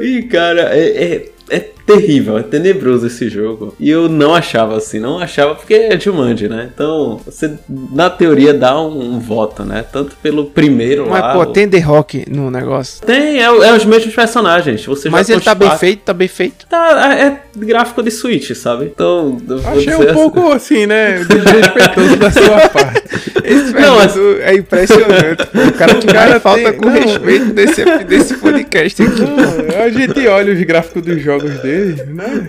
e 0.00 0.22
cara, 0.22 0.74
é, 0.74 1.04
é 1.04 1.28
é 1.48 1.60
terrível, 1.86 2.36
é 2.36 2.42
tenebroso 2.42 3.06
esse 3.06 3.28
jogo. 3.28 3.74
E 3.78 3.88
eu 3.88 4.08
não 4.08 4.34
achava 4.34 4.76
assim, 4.76 4.98
não 4.98 5.18
achava 5.20 5.54
porque 5.54 5.74
é 5.74 5.98
Jumanji, 5.98 6.48
né? 6.48 6.68
Então, 6.74 7.20
você 7.24 7.54
na 7.68 8.10
teoria 8.10 8.52
dá 8.52 8.80
um, 8.80 9.14
um 9.14 9.20
voto, 9.20 9.64
né? 9.64 9.84
Tanto 9.92 10.16
pelo 10.16 10.46
primeiro 10.46 11.08
Mas, 11.08 11.20
lá. 11.20 11.34
Mas, 11.34 11.36
pô, 11.36 11.52
tem 11.52 11.68
The 11.68 11.78
Rock 11.78 12.24
no 12.28 12.50
negócio? 12.50 13.06
Tem, 13.06 13.38
é, 13.38 13.44
é 13.44 13.72
os 13.72 13.84
mesmos 13.84 14.14
personagens. 14.14 14.84
Você 14.84 15.08
Mas 15.08 15.30
ele 15.30 15.40
tá 15.40 15.54
bem 15.54 15.70
feito, 15.78 16.00
tá 16.00 16.12
bem 16.12 16.28
feito. 16.28 16.66
Tá, 16.66 17.14
é, 17.14 17.26
é 17.26 17.40
gráfico 17.56 18.02
de 18.02 18.10
Switch, 18.10 18.50
sabe? 18.54 18.86
Então. 18.86 19.38
Achei 19.64 19.94
um 19.94 20.02
assim. 20.02 20.12
pouco 20.12 20.52
assim, 20.52 20.86
né? 20.86 21.24
Desrespeitoso 21.24 22.16
da 22.16 22.30
sua 22.32 22.68
parte. 22.68 23.02
Esse 23.44 23.72
não, 23.72 23.96
mas... 23.96 24.16
é 24.16 24.54
impressionante. 24.54 25.42
o 25.54 25.72
cara 25.72 25.94
que 25.94 26.06
cara 26.08 26.40
falta 26.40 26.72
tem... 26.72 26.72
com 26.72 26.86
não. 26.86 26.92
respeito 26.92 27.52
desse, 27.52 27.84
desse 28.04 28.34
podcast 28.38 29.02
aqui. 29.02 29.20
Não, 29.20 29.84
a 29.84 29.88
gente 29.88 30.26
olha 30.26 30.52
os 30.52 30.62
gráficos 30.64 31.02
dos 31.02 31.22
jogos 31.22 31.35
jogos 31.38 31.60
dele, 31.60 32.02
né? 32.04 32.46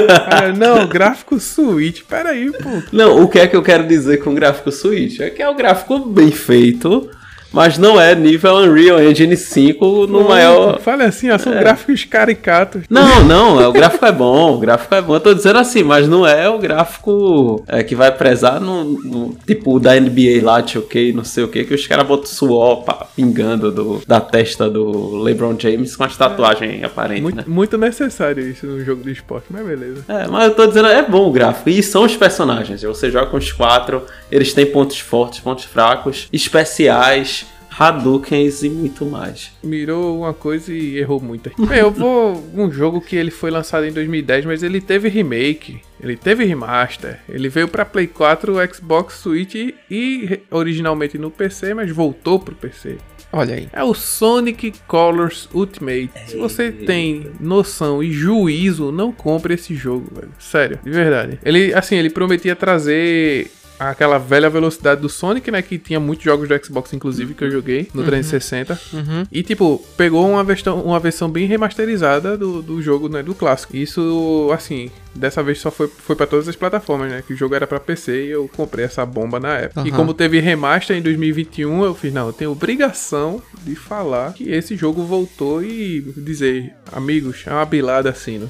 Não, 0.56 0.86
gráfico 0.86 1.38
Switch, 1.38 2.02
peraí, 2.08 2.50
pô. 2.50 2.82
Não, 2.92 3.22
o 3.22 3.28
que 3.28 3.38
é 3.38 3.46
que 3.46 3.56
eu 3.56 3.62
quero 3.62 3.86
dizer 3.86 4.18
com 4.18 4.34
gráfico 4.34 4.72
Switch? 4.72 5.20
É 5.20 5.30
que 5.30 5.42
é 5.42 5.48
um 5.48 5.56
gráfico 5.56 5.98
bem 5.98 6.30
feito, 6.30 7.10
mas 7.52 7.78
não 7.78 8.00
é 8.00 8.14
nível 8.14 8.56
Unreal 8.56 9.02
Engine 9.02 9.36
5 9.36 10.06
no 10.06 10.28
maior. 10.28 10.80
Fale 10.80 11.02
assim, 11.02 11.30
ó, 11.30 11.38
são 11.38 11.52
é. 11.52 11.58
gráficos 11.58 12.04
caricatos. 12.04 12.84
Não, 12.88 13.22
não, 13.24 13.60
é, 13.60 13.66
o 13.66 13.72
gráfico 13.72 14.06
é 14.06 14.12
bom, 14.12 14.54
o 14.54 14.58
gráfico 14.58 14.94
é 14.94 15.02
bom. 15.02 15.14
Eu 15.14 15.20
tô 15.20 15.34
dizendo 15.34 15.58
assim, 15.58 15.82
mas 15.82 16.08
não 16.08 16.26
é 16.26 16.48
o 16.48 16.58
gráfico 16.58 17.64
é, 17.66 17.82
que 17.82 17.94
vai 17.94 18.10
prezar 18.12 18.60
no, 18.60 18.84
no, 18.84 19.36
tipo 19.46 19.80
da 19.80 19.98
NBA 19.98 20.42
lá, 20.42 20.64
ok, 20.76 21.12
não 21.12 21.24
sei 21.24 21.44
o 21.44 21.48
que, 21.48 21.64
que 21.64 21.74
os 21.74 21.86
caras 21.86 22.06
botam 22.06 22.26
suor 22.26 22.82
pá, 22.84 23.06
pingando 23.16 23.72
do, 23.72 24.02
da 24.06 24.20
testa 24.20 24.68
do 24.70 25.16
LeBron 25.22 25.56
James 25.58 25.96
com 25.96 26.04
as 26.04 26.16
tatuagens 26.16 26.82
é. 26.82 26.86
aparentes. 26.86 27.22
Muito, 27.22 27.36
né? 27.36 27.44
muito 27.46 27.76
necessário 27.76 28.48
isso 28.48 28.66
no 28.66 28.84
jogo 28.84 29.02
de 29.02 29.12
esporte, 29.12 29.46
mas 29.50 29.66
beleza. 29.66 30.04
É, 30.08 30.28
mas 30.28 30.44
eu 30.44 30.54
tô 30.54 30.66
dizendo, 30.66 30.88
é 30.88 31.02
bom 31.02 31.28
o 31.28 31.32
gráfico. 31.32 31.68
E 31.70 31.82
são 31.82 32.04
os 32.04 32.16
personagens. 32.16 32.82
Você 32.82 33.10
joga 33.10 33.26
com 33.26 33.36
os 33.36 33.52
quatro, 33.52 34.04
eles 34.30 34.52
têm 34.52 34.66
pontos 34.66 34.98
fortes, 35.00 35.40
pontos 35.40 35.64
fracos, 35.64 36.28
especiais 36.32 37.39
Hadoukens 37.80 38.62
e 38.62 38.68
muito 38.68 39.06
mais. 39.06 39.52
Mirou 39.64 40.18
uma 40.18 40.34
coisa 40.34 40.70
e 40.70 40.98
errou 40.98 41.18
muita. 41.18 41.50
eu 41.74 41.90
vou 41.90 42.44
um 42.54 42.70
jogo 42.70 43.00
que 43.00 43.16
ele 43.16 43.30
foi 43.30 43.50
lançado 43.50 43.86
em 43.86 43.92
2010, 43.92 44.44
mas 44.44 44.62
ele 44.62 44.82
teve 44.82 45.08
remake, 45.08 45.80
ele 45.98 46.14
teve 46.14 46.44
remaster, 46.44 47.20
ele 47.26 47.48
veio 47.48 47.68
para 47.68 47.86
Play 47.86 48.06
4, 48.06 48.54
Xbox, 48.74 49.14
Switch 49.14 49.54
e, 49.54 49.74
e 49.90 50.40
originalmente 50.50 51.16
no 51.16 51.30
PC, 51.30 51.72
mas 51.72 51.90
voltou 51.90 52.38
pro 52.38 52.54
PC. 52.54 52.98
Olha 53.32 53.54
aí. 53.54 53.68
É 53.72 53.82
o 53.82 53.94
Sonic 53.94 54.74
Colors 54.86 55.48
Ultimate. 55.54 56.10
Se 56.26 56.36
você 56.36 56.70
tem 56.70 57.30
noção 57.40 58.02
e 58.02 58.12
juízo, 58.12 58.90
não 58.90 59.12
compre 59.12 59.54
esse 59.54 59.74
jogo, 59.74 60.08
velho. 60.12 60.32
Sério, 60.38 60.80
de 60.82 60.90
verdade. 60.90 61.38
Ele, 61.44 61.72
assim, 61.72 61.96
ele 61.96 62.10
prometia 62.10 62.56
trazer 62.56 63.50
aquela 63.88 64.18
velha 64.18 64.50
velocidade 64.50 65.00
do 65.00 65.08
Sonic, 65.08 65.50
né? 65.50 65.62
Que 65.62 65.78
tinha 65.78 65.98
muitos 65.98 66.24
jogos 66.24 66.48
do 66.48 66.64
Xbox, 66.64 66.92
inclusive, 66.92 67.32
que 67.32 67.42
eu 67.42 67.50
joguei 67.50 67.88
no 67.94 68.04
360. 68.04 68.78
Uhum. 68.92 69.24
E, 69.32 69.42
tipo, 69.42 69.82
pegou 69.96 70.28
uma 70.28 70.44
versão, 70.44 70.82
uma 70.82 71.00
versão 71.00 71.30
bem 71.30 71.46
remasterizada 71.46 72.36
do, 72.36 72.60
do 72.60 72.82
jogo, 72.82 73.08
né? 73.08 73.22
Do 73.22 73.34
clássico. 73.34 73.74
Isso, 73.74 74.50
assim, 74.52 74.90
dessa 75.14 75.42
vez 75.42 75.60
só 75.60 75.70
foi, 75.70 75.88
foi 75.88 76.16
para 76.16 76.26
todas 76.26 76.48
as 76.48 76.56
plataformas, 76.56 77.10
né? 77.10 77.22
Que 77.26 77.32
o 77.32 77.36
jogo 77.36 77.54
era 77.54 77.66
para 77.66 77.80
PC 77.80 78.26
e 78.26 78.30
eu 78.30 78.48
comprei 78.56 78.84
essa 78.84 79.04
bomba 79.04 79.40
na 79.40 79.56
época. 79.56 79.80
Uhum. 79.80 79.86
E 79.86 79.92
como 79.92 80.14
teve 80.14 80.40
remaster 80.40 80.96
em 80.96 81.02
2021, 81.02 81.84
eu 81.84 81.94
fiz, 81.94 82.12
não, 82.12 82.26
eu 82.26 82.32
tenho 82.32 82.52
obrigação 82.52 83.42
de 83.62 83.74
falar 83.74 84.32
que 84.34 84.50
esse 84.50 84.76
jogo 84.76 85.04
voltou 85.04 85.62
e 85.62 86.00
dizer, 86.16 86.72
amigos, 86.92 87.44
é 87.46 87.52
uma 87.52 87.66
bilada 87.66 88.10
assim, 88.10 88.38
né? 88.38 88.48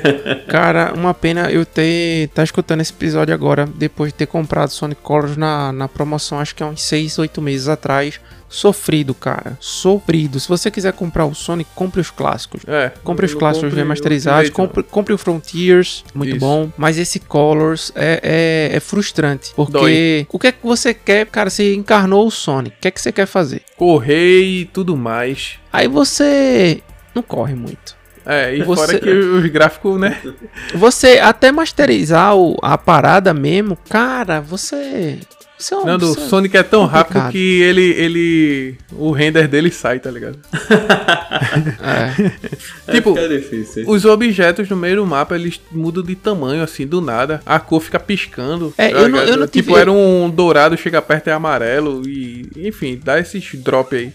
Cara, 0.48 0.92
uma 0.94 1.14
pena 1.14 1.50
eu 1.50 1.64
ter 1.64 2.28
tá 2.28 2.42
escutando 2.42 2.80
esse 2.80 2.92
episódio 2.92 3.34
agora, 3.34 3.66
depois 3.66 4.12
de 4.12 4.18
ter 4.18 4.26
comprado 4.26 4.70
Sonic 4.70 5.00
Colors 5.02 5.36
na, 5.36 5.72
na 5.72 5.88
promoção, 5.88 6.38
acho 6.38 6.54
que 6.54 6.62
há 6.62 6.66
uns 6.66 6.82
6, 6.82 7.18
8 7.18 7.40
meses 7.40 7.68
atrás. 7.68 8.20
Sofrido, 8.50 9.14
cara. 9.14 9.56
Sofrido. 9.60 10.40
Se 10.40 10.48
você 10.48 10.70
quiser 10.72 10.92
comprar 10.92 11.24
o 11.24 11.34
Sonic, 11.34 11.70
compre 11.74 12.00
os 12.00 12.10
clássicos. 12.10 12.62
É. 12.66 12.90
Compre 13.04 13.24
os 13.24 13.32
clássicos 13.32 13.68
comprei 13.68 13.82
o 13.82 13.86
remasterizados, 13.86 14.50
compre, 14.50 14.82
compre 14.82 15.14
o 15.14 15.18
Frontiers, 15.18 16.04
muito 16.12 16.30
Isso. 16.36 16.40
bom. 16.40 16.68
Mas 16.76 16.98
esse 16.98 17.20
Colors 17.20 17.92
é, 17.94 18.68
é, 18.72 18.76
é 18.76 18.80
frustrante. 18.80 19.52
Porque 19.54 19.72
Dói. 19.72 20.26
o 20.32 20.38
que 20.38 20.48
é 20.48 20.52
que 20.52 20.66
você 20.66 20.92
quer, 20.92 21.26
cara? 21.26 21.48
Você 21.48 21.74
encarnou 21.74 22.26
o 22.26 22.30
Sonic. 22.30 22.76
O 22.76 22.80
que 22.80 22.88
é 22.88 22.90
que 22.90 23.00
você 23.00 23.12
quer 23.12 23.26
fazer? 23.26 23.62
Correr 23.76 24.42
e 24.42 24.64
tudo 24.64 24.96
mais. 24.96 25.58
Aí 25.72 25.86
você 25.86 26.82
não 27.14 27.22
corre 27.22 27.54
muito. 27.54 27.96
É, 28.26 28.54
e 28.54 28.62
Você- 28.62 28.86
fora 28.86 28.98
que 29.00 29.08
os 29.10 29.46
gráficos, 29.46 29.98
né? 29.98 30.20
Você 30.74 31.18
até 31.18 31.50
masterizar 31.50 32.36
o- 32.36 32.56
a 32.62 32.76
parada 32.76 33.32
mesmo, 33.32 33.76
cara, 33.88 34.40
você. 34.40 35.18
Você 35.60 35.74
é 35.74 35.76
um. 35.76 35.84
Nando, 35.84 36.10
o 36.10 36.14
Sonic 36.14 36.56
é 36.56 36.62
tão 36.62 36.88
complicado. 36.88 37.12
rápido 37.14 37.32
que 37.32 37.60
ele, 37.62 37.82
ele. 37.92 38.74
O 38.92 39.10
render 39.12 39.46
dele 39.46 39.70
sai, 39.70 40.00
tá 40.00 40.10
ligado? 40.10 40.38
é. 42.88 42.92
Tipo, 42.92 43.14
fica 43.14 43.28
difícil. 43.28 43.84
Os 43.88 44.04
objetos 44.04 44.68
no 44.68 44.76
meio 44.76 44.96
do 44.96 45.06
mapa, 45.06 45.34
eles 45.34 45.60
mudam 45.70 46.02
de 46.02 46.14
tamanho, 46.14 46.62
assim, 46.62 46.86
do 46.86 47.00
nada. 47.00 47.40
A 47.44 47.58
cor 47.60 47.80
fica 47.80 47.98
piscando. 48.00 48.72
É, 48.76 48.92
eu 48.92 49.08
não- 49.08 49.18
eu 49.20 49.36
não 49.36 49.46
Tipo, 49.46 49.68
tive- 49.70 49.80
era 49.80 49.92
um 49.92 50.30
dourado, 50.30 50.76
chega 50.76 51.00
perto 51.02 51.28
é 51.28 51.32
amarelo 51.32 52.02
e... 52.08 52.48
Enfim, 52.56 53.00
dá 53.02 53.18
esses 53.18 53.54
drop 53.54 53.94
aí. 53.94 54.12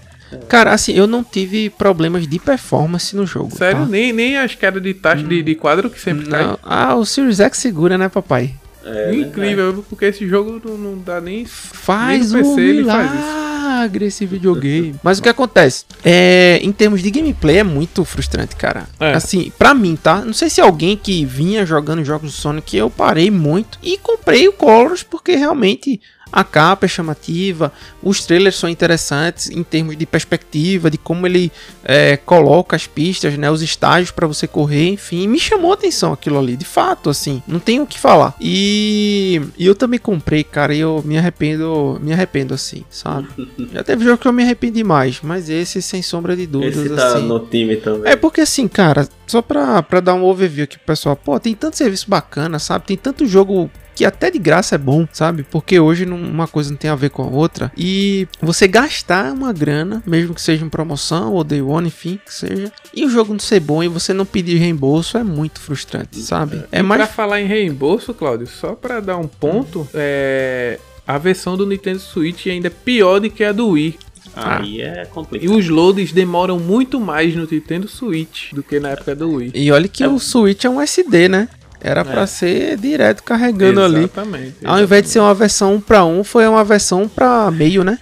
Cara, 0.49 0.73
assim, 0.73 0.93
eu 0.93 1.05
não 1.07 1.23
tive 1.23 1.69
problemas 1.69 2.27
de 2.27 2.39
performance 2.39 3.15
no 3.15 3.25
jogo. 3.25 3.55
Sério, 3.55 3.81
tá? 3.81 3.85
nem, 3.85 4.11
nem 4.11 4.37
as 4.37 4.55
quedas 4.55 4.81
de 4.81 4.93
taxa 4.93 5.23
de, 5.23 5.41
de 5.43 5.55
quadro 5.55 5.89
que 5.89 5.99
sempre 6.01 6.25
cai. 6.25 6.43
Não. 6.43 6.59
Ah, 6.63 6.95
o 6.95 7.05
Series 7.05 7.39
X 7.39 7.57
segura, 7.59 7.97
né, 7.97 8.09
papai? 8.09 8.53
É, 8.85 9.11
né? 9.11 9.15
Incrível, 9.15 9.83
porque 9.89 10.05
esse 10.05 10.27
jogo 10.27 10.61
não, 10.63 10.77
não 10.77 10.97
dá 10.99 11.19
nem... 11.19 11.43
Faz 11.45 12.31
Nem 12.31 12.43
no 12.43 12.49
um 12.49 12.55
PC 12.55 12.67
ele 12.69 12.85
faz 12.85 13.11
isso. 13.11 13.23
milagre 13.65 14.05
esse 14.05 14.25
videogame. 14.25 14.95
Mas 15.03 15.17
o 15.17 15.23
que 15.23 15.29
acontece? 15.29 15.85
É, 16.03 16.59
em 16.61 16.71
termos 16.71 17.01
de 17.01 17.09
gameplay, 17.09 17.57
é 17.57 17.63
muito 17.63 18.05
frustrante, 18.05 18.55
cara. 18.55 18.87
É. 18.99 19.13
Assim, 19.13 19.51
pra 19.57 19.73
mim, 19.73 19.95
tá? 19.95 20.21
Não 20.23 20.33
sei 20.33 20.49
se 20.49 20.61
alguém 20.61 20.95
que 20.95 21.25
vinha 21.25 21.65
jogando 21.65 22.03
jogos 22.05 22.31
do 22.31 22.37
Sonic, 22.37 22.77
eu 22.77 22.89
parei 22.89 23.31
muito 23.31 23.79
e 23.81 23.97
comprei 23.97 24.47
o 24.47 24.53
Colors 24.53 25.01
porque 25.03 25.35
realmente 25.35 25.99
a 26.31 26.43
capa 26.43 26.85
é 26.85 26.89
chamativa, 26.89 27.71
os 28.01 28.25
trailers 28.25 28.55
são 28.55 28.69
interessantes 28.69 29.49
em 29.49 29.63
termos 29.63 29.95
de 29.97 30.05
perspectiva, 30.05 30.89
de 30.89 30.97
como 30.97 31.25
ele 31.25 31.51
é, 31.83 32.17
coloca 32.17 32.75
as 32.75 32.87
pistas, 32.87 33.37
né, 33.37 33.49
os 33.49 33.61
estágios 33.61 34.11
pra 34.11 34.27
você 34.27 34.47
correr, 34.47 34.89
enfim, 34.89 35.27
me 35.27 35.39
chamou 35.39 35.71
a 35.71 35.75
atenção 35.75 36.11
aquilo 36.11 36.37
ali, 36.37 36.55
de 36.57 36.65
fato, 36.65 37.09
assim, 37.09 37.41
não 37.47 37.59
tenho 37.59 37.83
o 37.83 37.87
que 37.87 37.99
falar. 37.99 38.35
E, 38.39 39.41
e 39.57 39.65
eu 39.65 39.75
também 39.75 39.99
comprei, 39.99 40.43
cara, 40.43 40.73
e 40.73 40.79
eu 40.79 41.01
me 41.05 41.17
arrependo, 41.17 41.99
me 42.01 42.11
arrependo 42.11 42.53
assim, 42.53 42.83
sabe? 42.89 43.27
Já 43.71 43.83
teve 43.83 44.03
jogo 44.03 44.17
que 44.17 44.27
eu 44.27 44.33
me 44.33 44.43
arrependi 44.43 44.83
mais, 44.83 45.19
mas 45.21 45.49
esse 45.49 45.81
sem 45.81 46.01
sombra 46.01 46.35
de 46.35 46.45
dúvidas, 46.45 46.77
Esse 46.85 46.95
tá 46.95 47.07
assim. 47.07 47.27
no 47.27 47.39
time 47.39 47.77
também. 47.77 48.11
É 48.11 48.15
porque 48.15 48.41
assim, 48.41 48.67
cara, 48.67 49.07
só 49.27 49.41
pra, 49.41 49.81
pra 49.83 49.99
dar 49.99 50.13
um 50.15 50.23
overview 50.23 50.63
aqui 50.63 50.77
pro 50.77 50.87
pessoal, 50.87 51.15
pô, 51.15 51.39
tem 51.39 51.53
tanto 51.55 51.77
serviço 51.77 52.09
bacana, 52.09 52.59
sabe? 52.59 52.85
Tem 52.85 52.97
tanto 52.97 53.25
jogo 53.25 53.69
que 53.95 54.03
até 54.05 54.29
de 54.29 54.37
graça 54.37 54.75
é 54.75 54.77
bom, 54.77 55.07
sabe? 55.11 55.43
Porque 55.49 55.79
hoje 55.79 56.05
não- 56.05 56.17
uma 56.17 56.47
coisa 56.47 56.69
não 56.69 56.77
tem 56.77 56.89
a 56.91 56.95
ver 56.95 57.09
com 57.09 57.23
a 57.23 57.27
outra. 57.27 57.71
E 57.77 58.27
você 58.41 58.67
gastar 58.67 59.31
uma 59.33 59.53
grana, 59.53 60.03
mesmo 60.05 60.33
que 60.35 60.41
seja 60.41 60.65
em 60.65 60.69
promoção 60.69 61.31
ou 61.33 61.43
day 61.43 61.61
one, 61.61 61.87
enfim, 61.87 62.19
que 62.25 62.33
seja, 62.33 62.71
e 62.93 63.05
o 63.05 63.09
jogo 63.09 63.31
não 63.33 63.39
ser 63.39 63.59
bom 63.59 63.81
e 63.83 63.87
você 63.87 64.13
não 64.13 64.25
pedir 64.25 64.57
reembolso 64.57 65.17
é 65.17 65.23
muito 65.23 65.59
frustrante, 65.59 66.19
sabe? 66.21 66.63
É 66.71 66.79
e 66.79 66.83
mais. 66.83 66.99
pra 67.01 67.07
falar 67.07 67.41
em 67.41 67.47
reembolso, 67.47 68.13
Claudio, 68.13 68.47
só 68.47 68.73
pra 68.75 68.99
dar 68.99 69.17
um 69.17 69.27
ponto, 69.27 69.87
é... 69.93 70.79
A 71.07 71.19
versão 71.19 71.55
do 71.55 71.67
Nintendo 71.67 71.99
Switch 71.99 72.47
ainda 72.47 72.65
é 72.67 72.71
pior 72.71 73.19
do 73.19 73.29
que 73.29 73.43
a 73.43 73.51
do 73.51 73.67
Wii. 73.69 73.99
Aí 74.35 74.81
é 74.81 75.03
E 75.03 75.05
complicado. 75.05 75.55
os 75.55 75.69
loads 75.69 76.11
demoram 76.11 76.59
muito 76.59 76.99
mais 76.99 77.35
no 77.35 77.47
Nintendo 77.49 77.87
Switch 77.87 78.51
do 78.53 78.63
que 78.63 78.79
na 78.79 78.89
época 78.89 79.15
do 79.15 79.29
Wii. 79.35 79.51
E 79.53 79.71
olha 79.71 79.87
que 79.87 80.05
o 80.05 80.17
Switch 80.19 80.65
é 80.65 80.69
um 80.69 80.81
SD, 80.81 81.29
né? 81.29 81.47
Era 81.85 82.03
pra 82.03 82.25
ser 82.25 82.77
direto 82.77 83.21
carregando 83.21 83.79
ali. 83.79 83.99
Exatamente. 83.99 84.55
Ao 84.63 84.81
invés 84.81 85.03
de 85.03 85.09
ser 85.09 85.19
uma 85.19 85.35
versão 85.35 85.75
1 85.75 85.81
pra 85.81 86.03
1, 86.03 86.23
foi 86.23 86.47
uma 86.47 86.63
versão 86.63 87.07
pra 87.07 87.51
meio, 87.51 87.83
né? 87.83 87.99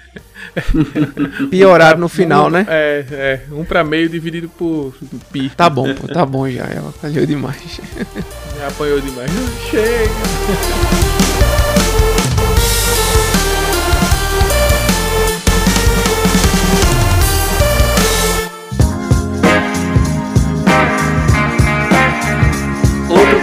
Pioraram 1.52 2.00
no 2.00 2.08
final, 2.08 2.50
né? 2.50 2.66
É, 2.70 3.06
é. 3.12 3.42
Um 3.52 3.66
pra 3.66 3.84
meio 3.84 4.08
dividido 4.08 4.48
por 4.48 4.96
pi. 5.34 5.50
Tá 5.50 5.70
bom, 5.70 5.94
pô, 5.94 6.08
tá 6.08 6.26
bom 6.26 6.50
já. 6.50 6.64
Ela 6.64 6.94
falhou 6.94 7.26
demais. 7.26 7.82
Me 8.56 8.64
apanhou 8.66 9.02
demais. 9.02 9.30
Chega. 9.70 9.84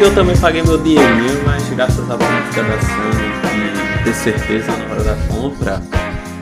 Outro 0.01 0.15
que 0.15 0.19
eu 0.19 0.25
também 0.25 0.37
paguei 0.39 0.63
meu 0.63 0.79
dinheirinho, 0.79 1.43
mas 1.45 1.69
graças 1.69 2.11
à 2.11 2.17
Sony 2.17 3.99
de 3.99 4.05
ter 4.05 4.15
certeza 4.15 4.73
na 4.73 4.95
hora 4.95 5.05
da 5.05 5.15
compra, 5.29 5.83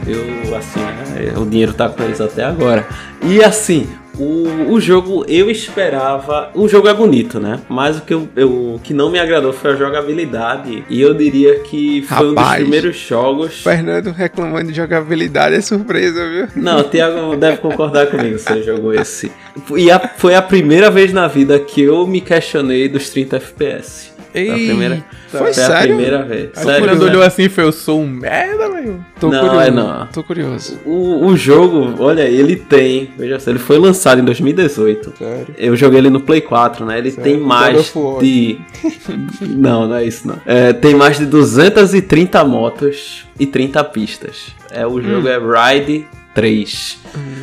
eu, 0.07 0.57
assim, 0.57 0.79
né, 0.79 1.35
o 1.37 1.45
dinheiro 1.45 1.75
tá 1.75 1.89
com 1.89 2.05
eles 2.05 2.21
até 2.21 2.45
agora. 2.45 2.87
E 3.21 3.43
assim, 3.43 3.89
o, 4.19 4.73
o 4.73 4.81
jogo 4.81 5.25
eu 5.29 5.51
esperava. 5.51 6.51
O 6.55 6.69
jogo 6.69 6.89
é 6.89 6.95
bonito, 6.95 7.39
né? 7.41 7.61
Mas 7.69 7.99
o 7.99 8.03
que, 8.03 8.13
eu, 8.15 8.29
eu- 8.37 8.75
o 8.75 8.81
que 8.83 8.93
não 8.93 9.11
me 9.11 9.19
agradou 9.19 9.53
foi 9.53 9.73
a 9.73 9.77
jogabilidade. 9.77 10.85
E 10.89 11.01
eu 11.01 11.15
diria 11.15 11.61
que 11.61 12.03
foi 12.03 12.27
um 12.27 12.35
dos 12.35 12.43
Rapaz. 12.43 12.61
primeiros 12.63 12.97
jogos. 12.97 13.63
Fernando 13.63 14.11
reclamando 14.11 14.71
de 14.71 14.77
jogabilidade 14.77 15.55
é 15.57 15.61
surpresa, 15.61 16.29
viu? 16.29 16.49
Não, 16.57 16.81
o 16.81 16.85
Thiago 16.85 17.37
deve 17.37 17.59
concordar 17.59 18.07
comigo 18.09 18.39
se 18.39 18.63
jogou 18.63 18.93
esse. 18.95 19.31
E 19.77 19.91
a- 19.91 19.99
foi 20.17 20.35
a 20.35 20.43
primeira 20.43 20.89
vez 20.91 21.13
na 21.13 21.27
vida 21.27 21.59
que 21.59 21.83
eu 21.83 22.07
me 22.07 22.21
questionei 22.21 22.89
dos 22.89 23.11
30 23.11 23.37
FPS. 23.37 24.13
Foi 24.33 24.51
a 24.51 24.55
primeira, 24.55 25.05
Foi 25.29 25.41
foi 25.41 25.49
a 25.51 25.55
sério? 25.55 25.87
primeira 25.97 26.23
vez. 26.23 26.51
Aí 26.57 26.65
Sério, 26.65 26.81
quando 26.81 26.91
sério. 26.99 27.07
olhou 27.09 27.23
assim, 27.23 27.49
foi 27.49 27.65
eu 27.65 27.73
sou 27.73 28.01
um 28.01 28.07
merda, 28.09 28.69
meu. 28.69 29.01
Tô 29.19 29.29
Não, 29.31 29.41
curioso. 29.41 29.67
é 29.67 29.71
não. 29.71 30.07
Tô 30.09 30.23
curioso. 30.23 30.79
O, 30.85 31.27
o 31.27 31.37
jogo, 31.37 31.95
olha, 32.03 32.23
ele 32.23 32.57
tem. 32.57 33.11
Veja 33.19 33.39
só, 33.41 33.51
ele 33.51 33.59
foi 33.59 33.79
lançado 33.79 34.21
em 34.21 34.25
2018. 34.25 35.15
Sério. 35.19 35.55
Eu 35.57 35.75
joguei 35.77 35.99
ele 35.99 36.11
no 36.11 36.21
Play 36.21 36.41
4, 36.41 36.85
né? 36.85 36.99
Ele 36.99 37.11
tem 37.13 37.39
God 37.39 37.47
mais 37.47 37.93
de. 38.21 38.59
não, 39.49 39.89
não 39.89 39.97
é 39.97 40.05
isso 40.05 40.27
não. 40.27 40.37
É, 40.47 40.73
tem 40.73 40.95
mais 40.95 41.19
de 41.19 41.27
230 41.27 42.45
motos 42.45 43.25
e 43.39 43.47
30 43.47 43.83
pistas. 43.85 44.55
É, 44.71 44.87
o 44.87 45.01
jogo 45.01 45.29
é 45.29 45.39
Ride 45.39 46.07
3. 46.39 46.99